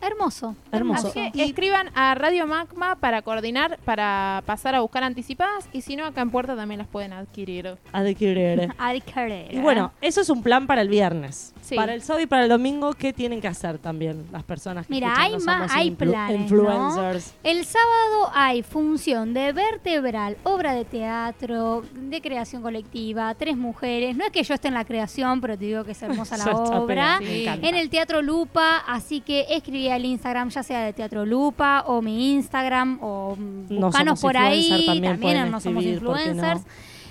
Hermoso. 0.00 0.54
Hermoso. 0.72 1.08
Así 1.08 1.30
que 1.32 1.44
escriban 1.44 1.90
a 1.94 2.14
Radio 2.14 2.46
Magma 2.46 2.96
para 2.96 3.22
coordinar, 3.22 3.78
para 3.84 4.42
pasar 4.46 4.74
a 4.74 4.80
buscar 4.80 5.02
anticipadas 5.04 5.68
y 5.72 5.82
si 5.82 5.96
no, 5.96 6.04
acá 6.06 6.20
en 6.22 6.30
Puerta 6.30 6.56
también 6.56 6.78
las 6.78 6.88
pueden 6.88 7.12
adquirir. 7.12 7.76
Adquirir. 7.92 8.72
Adquirir. 8.78 9.48
Y 9.54 9.58
bueno, 9.58 9.92
eso 10.00 10.20
es 10.20 10.28
un 10.30 10.42
plan 10.42 10.66
para 10.66 10.82
el 10.82 10.88
viernes. 10.88 11.52
Sí. 11.60 11.74
Para 11.76 11.92
el 11.94 12.02
sábado 12.02 12.22
y 12.22 12.26
para 12.26 12.44
el 12.44 12.48
domingo, 12.48 12.92
¿qué 12.94 13.12
tienen 13.12 13.40
que 13.40 13.48
hacer 13.48 13.78
también 13.78 14.24
las 14.32 14.42
personas 14.42 14.86
que 14.86 14.92
Mira, 14.94 15.12
hay 15.16 15.36
más, 15.38 15.70
hay 15.74 15.90
influ- 15.90 15.96
planes, 16.10 16.40
influencers. 16.40 17.34
¿no? 17.44 17.50
El 17.50 17.64
sábado 17.66 18.30
hay 18.34 18.62
función 18.62 19.34
de 19.34 19.52
vertebral, 19.52 20.36
obra 20.44 20.72
de 20.74 20.84
teatro, 20.86 21.82
de 21.92 22.20
creación 22.22 22.62
colectiva, 22.62 23.34
tres 23.34 23.56
mujeres. 23.56 24.16
No 24.16 24.24
es 24.24 24.30
que 24.30 24.42
yo 24.42 24.54
esté 24.54 24.68
en 24.68 24.74
la 24.74 24.84
creación, 24.84 25.40
pero 25.40 25.58
te 25.58 25.64
digo 25.66 25.84
que 25.84 25.92
es 25.92 26.02
hermosa 26.02 26.36
la 26.38 26.44
obra. 26.56 27.18
En 27.20 27.74
el 27.74 27.90
Teatro 27.90 28.22
Lupa, 28.22 28.78
así 28.86 29.20
que 29.20 29.46
escribí 29.50 29.87
al 29.90 30.04
Instagram, 30.04 30.50
ya 30.50 30.62
sea 30.62 30.80
de 30.84 30.92
Teatro 30.92 31.24
Lupa 31.26 31.84
o 31.86 32.02
mi 32.02 32.32
Instagram, 32.34 32.98
o 33.02 33.36
No 33.68 33.86
buscanos 33.86 34.20
por 34.20 34.36
ahí, 34.36 34.84
también 34.86 35.12
también, 35.14 35.50
No 35.50 35.60
Somos. 35.60 35.84
Influencers. 35.84 36.62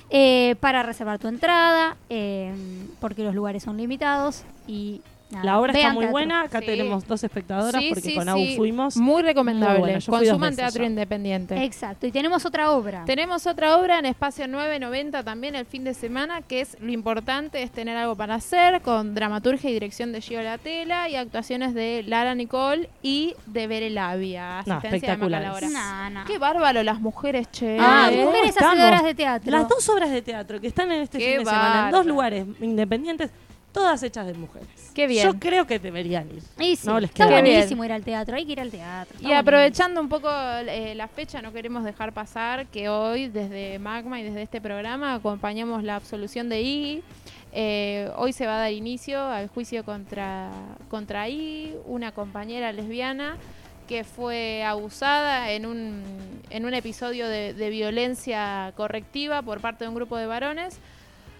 eh, 0.10 0.56
para 0.60 0.84
reservar 0.84 1.20
tu 1.20 1.28
entrada, 1.28 1.98
eh, 2.10 2.54
porque 2.99 3.24
los 3.24 3.36
lugares 3.36 3.64
son 3.64 3.78
limitados 3.78 4.44
y 4.68 5.02
nada, 5.30 5.44
La 5.45 5.60
obra 5.60 5.74
está 5.74 5.90
muy 5.90 5.99
teatro. 6.02 6.12
buena. 6.12 6.41
Acá 6.44 6.60
Sí. 6.60 6.66
tenemos 6.66 7.06
dos 7.08 7.24
espectadoras 7.24 7.82
Sí, 7.82 7.90
porque 7.90 8.02
sí, 8.10 8.16
con 8.16 8.30
Agu 8.30 8.40
sí. 8.40 8.56
fuimos. 8.58 8.98
Muy 8.98 9.24
recomendable. 9.24 9.80
Muy 9.80 9.94
dos 9.94 10.06
Consuman 10.06 10.56
teatro 10.56 10.84
ya. 10.84 10.90
independiente. 10.90 11.64
Exacto, 11.64 12.08
y 12.08 12.12
tenemos 12.12 12.45
otra 12.45 12.72
obra. 12.72 13.04
Tenemos 13.06 13.45
otra 13.48 13.78
obra 13.78 13.99
en 13.99 14.06
Espacio 14.06 14.48
990 14.48 15.24
también 15.24 15.56
el 15.56 15.66
fin 15.66 15.84
de 15.84 15.94
semana, 15.94 16.41
que 16.41 16.62
es 16.62 16.78
lo 16.80 16.91
importante 16.91 17.62
es 17.64 17.72
tener 17.72 17.98
algo 17.98 18.16
para 18.16 18.36
hacer, 18.36 18.82
con 18.82 19.14
dramaturgia 19.16 19.70
y 19.70 19.74
dirección 19.74 20.12
de 20.12 20.22
Gio 20.22 20.41
Latela 20.41 21.10
y 21.10 21.16
actuaciones 21.16 21.74
de 21.74 22.04
Lara 22.08 22.36
Nicole 22.36 22.90
y 23.02 23.36
de 23.45 23.68
Bere 23.68 23.90
Labia, 23.90 24.64
No, 24.66 24.76
asistencia 24.76 24.90
de 24.90 24.98
espectaculares. 24.98 25.72
No, 25.72 26.10
no. 26.10 26.26
Qué 26.26 26.38
bárbaro 26.38 26.84
las 26.84 26.99
mujeres, 26.99 27.49
che. 27.52 27.78
Ah, 27.80 28.08
¿cómo 28.12 28.26
mujeres 28.26 28.49
estamos? 28.49 28.74
hacedoras 28.74 29.04
de 29.04 29.16
teatro. 29.16 29.52
Las 29.52 29.68
dos 29.68 29.88
obras 29.90 30.10
de 30.12 30.22
teatro 30.22 30.60
que 30.62 30.68
están 30.68 30.91
en 30.91 31.02
este 31.02 31.18
Qué 31.18 31.30
fin 31.36 31.40
de 31.40 31.45
semana 31.45 31.86
en 31.86 31.91
dos 31.91 32.06
lugares 32.06 32.45
independientes, 32.62 33.32
todas 33.78 34.04
hechas 34.04 34.26
de 34.28 34.34
mujeres. 34.34 34.68
Qué 34.94 35.08
bien. 35.08 35.26
Yo 35.26 35.40
creo 35.40 35.68
que 35.68 35.80
deberían 35.80 36.28
ir. 36.30 36.41
Y 36.60 36.76
sí, 36.76 36.88
No 36.88 36.99
les 36.99 37.10
está 37.10 37.28
queda. 37.28 37.40
buenísimo 37.41 37.86
ir 37.86 37.91
al 37.91 38.04
teatro, 38.04 38.36
hay 38.36 38.45
que 38.45 38.52
ir 38.54 38.60
al 38.60 38.72
teatro. 38.72 39.18
Y 39.22 39.32
aprovechando 39.34 40.02
un 40.02 40.10
poco 40.10 40.30
eh, 40.32 40.94
la 40.95 41.08
fecha, 41.08 41.41
no 41.41 41.54
queremos 41.54 41.84
dejar 41.84 42.14
pasar 42.14 42.68
que 42.68 42.90
hoy 42.90 43.28
desde 43.30 43.80
Magma 43.80 44.20
y 44.20 44.24
desde 44.24 44.41
este 44.41 44.60
programa 44.62 45.14
acompañamos 45.16 45.84
la 45.84 45.95
absolución 45.95 46.49
de 46.49 46.62
Iggy. 46.62 47.04
Eh, 47.54 48.12
hoy 48.18 48.34
se 48.34 48.45
va 48.45 48.58
a 48.58 48.60
dar 48.60 48.72
inicio 48.74 49.22
al 49.24 49.48
juicio 49.48 49.84
contra, 49.86 50.49
contra 50.90 51.30
Iggy, 51.30 51.76
una 51.86 52.12
compañera 52.12 52.72
lesbiana 52.72 53.38
que 53.88 54.04
fue 54.04 54.64
abusada 54.66 55.52
en 55.52 55.66
un, 55.66 56.04
en 56.49 56.66
un 56.66 56.74
episodio 56.74 57.28
de, 57.30 57.54
de 57.54 57.70
violencia 57.70 58.74
correctiva 58.76 59.41
por 59.44 59.62
parte 59.62 59.86
de 59.86 59.90
un 59.90 59.95
grupo 59.95 60.18
de 60.18 60.26
varones. 60.26 60.78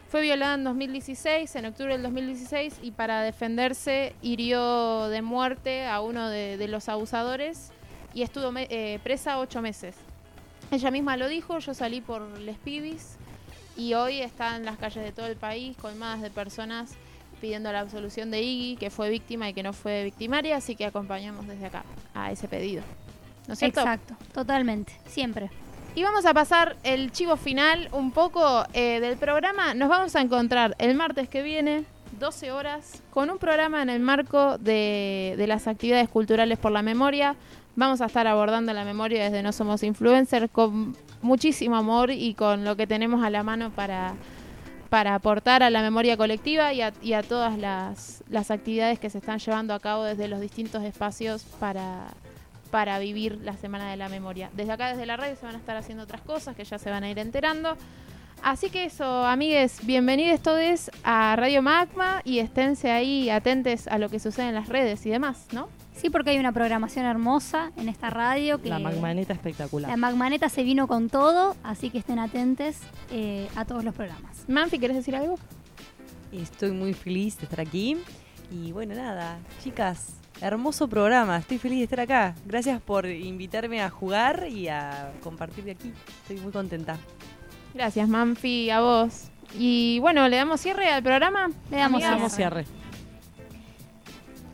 Fue 0.10 0.22
violada 0.22 0.54
en 0.56 0.64
2016, 0.64 1.54
en 1.58 1.66
octubre 1.66 1.92
del 1.92 2.04
2016, 2.04 2.80
y 2.82 2.92
para 2.92 3.22
defenderse 3.22 4.16
hirió 4.22 5.10
de 5.10 5.22
muerte 5.22 5.86
a 5.86 6.00
uno 6.00 6.30
de, 6.30 6.66
los 6.70 6.88
abusadores 6.88 7.72
y 8.14 8.22
estuvo 8.22 8.52
eh, 8.56 9.00
presa 9.04 9.38
ocho 9.38 9.62
meses. 9.62 9.96
Ella 10.72 10.92
misma 10.92 11.18
lo 11.18 11.28
dijo, 11.28 11.60
yo 11.60 11.74
salí 11.74 12.00
por 12.00 12.22
Les 12.40 12.58
Pibis 12.58 13.18
y 13.76 13.96
hoy 13.96 14.22
está 14.22 14.56
en 14.56 14.64
las 14.64 14.78
calles 14.78 15.04
de 15.04 15.12
todo 15.12 15.28
el 15.28 15.36
país 15.36 15.76
colmadas 15.76 16.22
de 16.22 16.30
personas 16.30 16.94
pidiendo 17.42 17.72
la 17.74 17.82
absolución 17.82 18.32
de 18.32 18.42
Iggy, 18.42 18.78
que 18.78 18.90
fue 18.90 19.10
víctima 19.10 19.50
y 19.50 19.54
que 19.54 19.62
no 19.62 19.74
fue 19.74 20.06
victimaria, 20.06 20.56
así 20.56 20.76
que 20.76 20.86
acompañamos 20.86 21.48
desde 21.48 21.66
acá 21.66 21.84
a 22.14 22.32
ese 22.32 22.48
pedido. 22.48 22.82
¿No 23.46 23.54
es 23.54 23.60
cierto? 23.60 23.82
Exacto, 23.82 24.16
totalmente, 24.34 24.94
siempre. 25.06 25.50
Y 25.96 26.04
vamos 26.04 26.26
a 26.26 26.34
pasar 26.34 26.78
el 26.84 27.12
chivo 27.12 27.38
final 27.38 27.90
un 27.92 28.12
poco 28.12 28.64
eh, 28.74 29.00
del 29.00 29.18
programa. 29.18 29.74
Nos 29.74 29.90
vamos 29.90 30.16
a 30.16 30.22
encontrar 30.22 30.76
el 30.78 30.96
martes 30.96 31.28
que 31.28 31.42
viene, 31.42 31.86
12 32.20 32.52
horas, 32.52 33.02
con 33.10 33.30
un 33.30 33.38
programa 33.40 33.82
en 33.82 33.90
el 33.90 34.00
marco 34.00 34.58
de, 34.58 35.36
de 35.38 35.48
las 35.48 35.68
actividades 35.68 36.10
culturales 36.10 36.60
por 36.60 36.72
la 36.72 36.82
memoria. 36.82 37.36
Vamos 37.76 38.02
a 38.02 38.06
estar 38.06 38.28
abordando 38.28 38.74
la 38.74 38.86
memoria 38.86 39.24
desde 39.24 39.44
No 39.44 39.52
Somos 39.52 39.84
Influencers 39.84 40.50
con 40.52 40.96
muchísimo 41.22 41.76
amor 41.76 42.12
y 42.12 42.34
con 42.34 42.64
lo 42.64 42.76
que 42.76 42.88
tenemos 42.88 43.24
a 43.24 43.30
la 43.30 43.44
mano 43.44 43.72
para, 43.72 44.16
para 44.90 45.16
aportar 45.16 45.64
a 45.64 45.70
la 45.70 45.82
memoria 45.82 46.18
colectiva 46.18 46.74
y 46.74 46.82
a, 46.82 46.94
y 47.02 47.14
a 47.14 47.24
todas 47.24 47.58
las, 47.58 48.24
las 48.30 48.52
actividades 48.52 49.00
que 49.00 49.10
se 49.10 49.18
están 49.20 49.40
llevando 49.40 49.74
a 49.74 49.80
cabo 49.80 50.04
desde 50.04 50.28
los 50.28 50.40
distintos 50.40 50.84
espacios 50.84 51.44
para, 51.60 52.08
para 52.68 52.99
vivir 52.99 53.39
la 53.44 53.56
Semana 53.57 53.89
de 53.89 53.98
la 53.98 54.10
Memoria. 54.10 54.49
Desde 54.53 54.72
acá, 54.72 54.89
desde 54.89 55.06
la 55.06 55.18
radio, 55.18 55.35
se 55.35 55.45
van 55.45 55.56
a 55.56 55.60
estar 55.60 55.76
haciendo 55.77 56.03
otras 56.03 56.22
cosas 56.22 56.56
que 56.56 56.64
ya 56.64 56.77
se 56.77 56.89
van 56.89 57.03
a 57.03 57.10
ir 57.10 57.19
enterando. 57.19 57.76
Así 58.44 58.69
que 58.69 58.85
eso, 58.85 59.26
amigues, 59.26 59.85
bienvenidos 59.85 60.41
todos 60.41 60.91
a 61.03 61.35
Radio 61.35 61.61
Magma 61.61 62.22
y 62.23 62.39
esténse 62.39 62.91
ahí 62.91 63.30
atentes 63.30 63.88
a 63.88 63.98
lo 63.98 64.10
que 64.10 64.19
sucede 64.19 64.49
en 64.49 64.56
las 64.56 64.69
redes 64.69 65.06
y 65.06 65.10
demás, 65.10 65.48
¿no? 65.52 65.69
Sí, 65.95 66.11
porque 66.11 66.30
hay 66.30 66.38
una 66.38 66.52
programación 66.52 67.06
hermosa 67.06 67.72
en 67.76 67.89
esta 67.89 68.11
radio. 68.11 68.61
Que 68.61 68.69
La 68.69 68.77
magmaneta 68.77 69.34
espectacular. 69.34 69.89
La 69.89 69.98
Magmaneta 69.98 70.48
se 70.48 70.64
vino 70.64 70.88
con 70.88 71.10
todo, 71.10 71.56
así 71.64 71.89
que 71.89 71.98
estén 71.98 72.19
atentos 72.19 72.76
eh, 73.11 73.48
a 73.56 73.65
todos 73.65 73.84
los 73.84 73.95
programas. 73.95 74.45
Manfi, 74.48 74.77
¿quieres 74.77 74.95
decir 74.95 75.15
algo? 75.15 75.39
Estoy 76.31 76.72
muy 76.72 76.94
feliz 76.94 77.38
de 77.38 77.45
estar 77.45 77.61
aquí. 77.61 77.98
Y 78.52 78.72
bueno, 78.72 78.94
nada, 78.94 79.39
chicas, 79.64 80.16
hermoso 80.42 80.88
programa. 80.88 81.38
Estoy 81.38 81.58
feliz 81.58 81.80
de 81.80 81.84
estar 81.84 82.00
acá. 82.00 82.36
Gracias 82.46 82.82
por 82.82 83.06
invitarme 83.06 83.82
a 83.82 83.90
jugar 83.90 84.48
y 84.50 84.68
a 84.68 85.12
compartir 85.24 85.64
de 85.64 85.72
aquí. 85.72 85.94
Estoy 86.22 86.38
muy 86.38 86.52
contenta. 86.52 86.98
Gracias, 87.74 88.08
Manfi, 88.08 88.70
a 88.70 88.82
vos. 88.82 89.30
Y 89.58 90.00
bueno, 90.00 90.28
¿le 90.28 90.38
damos 90.38 90.60
cierre 90.62 90.90
al 90.90 91.04
programa? 91.04 91.50
Le 91.70 91.78
damos 91.78 92.02
Amigas? 92.02 92.18
Damos 92.18 92.34
cierre. 92.34 92.66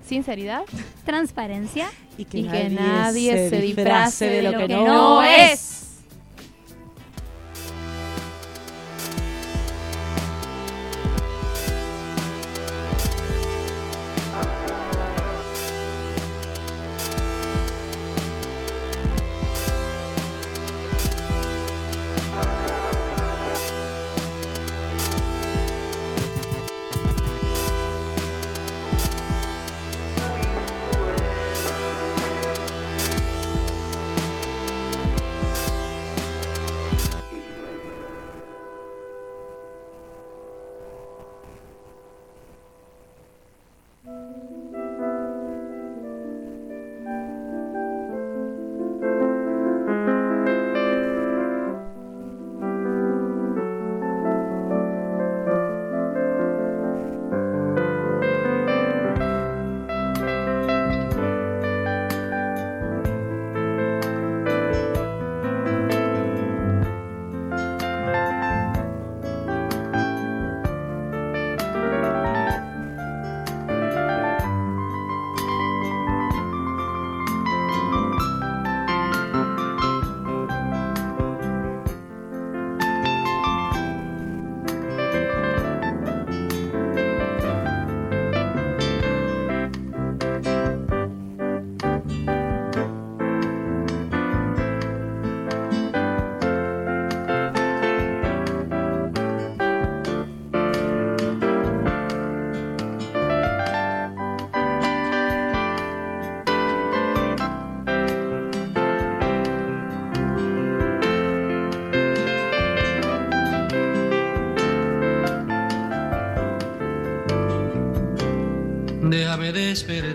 Sinceridad. 0.06 0.64
Transparencia. 1.06 1.88
Y 2.18 2.26
que, 2.26 2.40
Y 2.40 2.48
que 2.48 2.70
nadie, 2.70 3.50
se 3.50 3.60
disfrace 3.60 4.30
de 4.30 4.42
lo 4.44 4.58
que 4.58 4.68
no 4.68 4.86
no 4.86 5.24
es. 5.24 5.83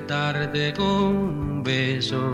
Despertarte 0.08 0.72
con 0.72 0.86
un 0.86 1.62
beso. 1.62 2.27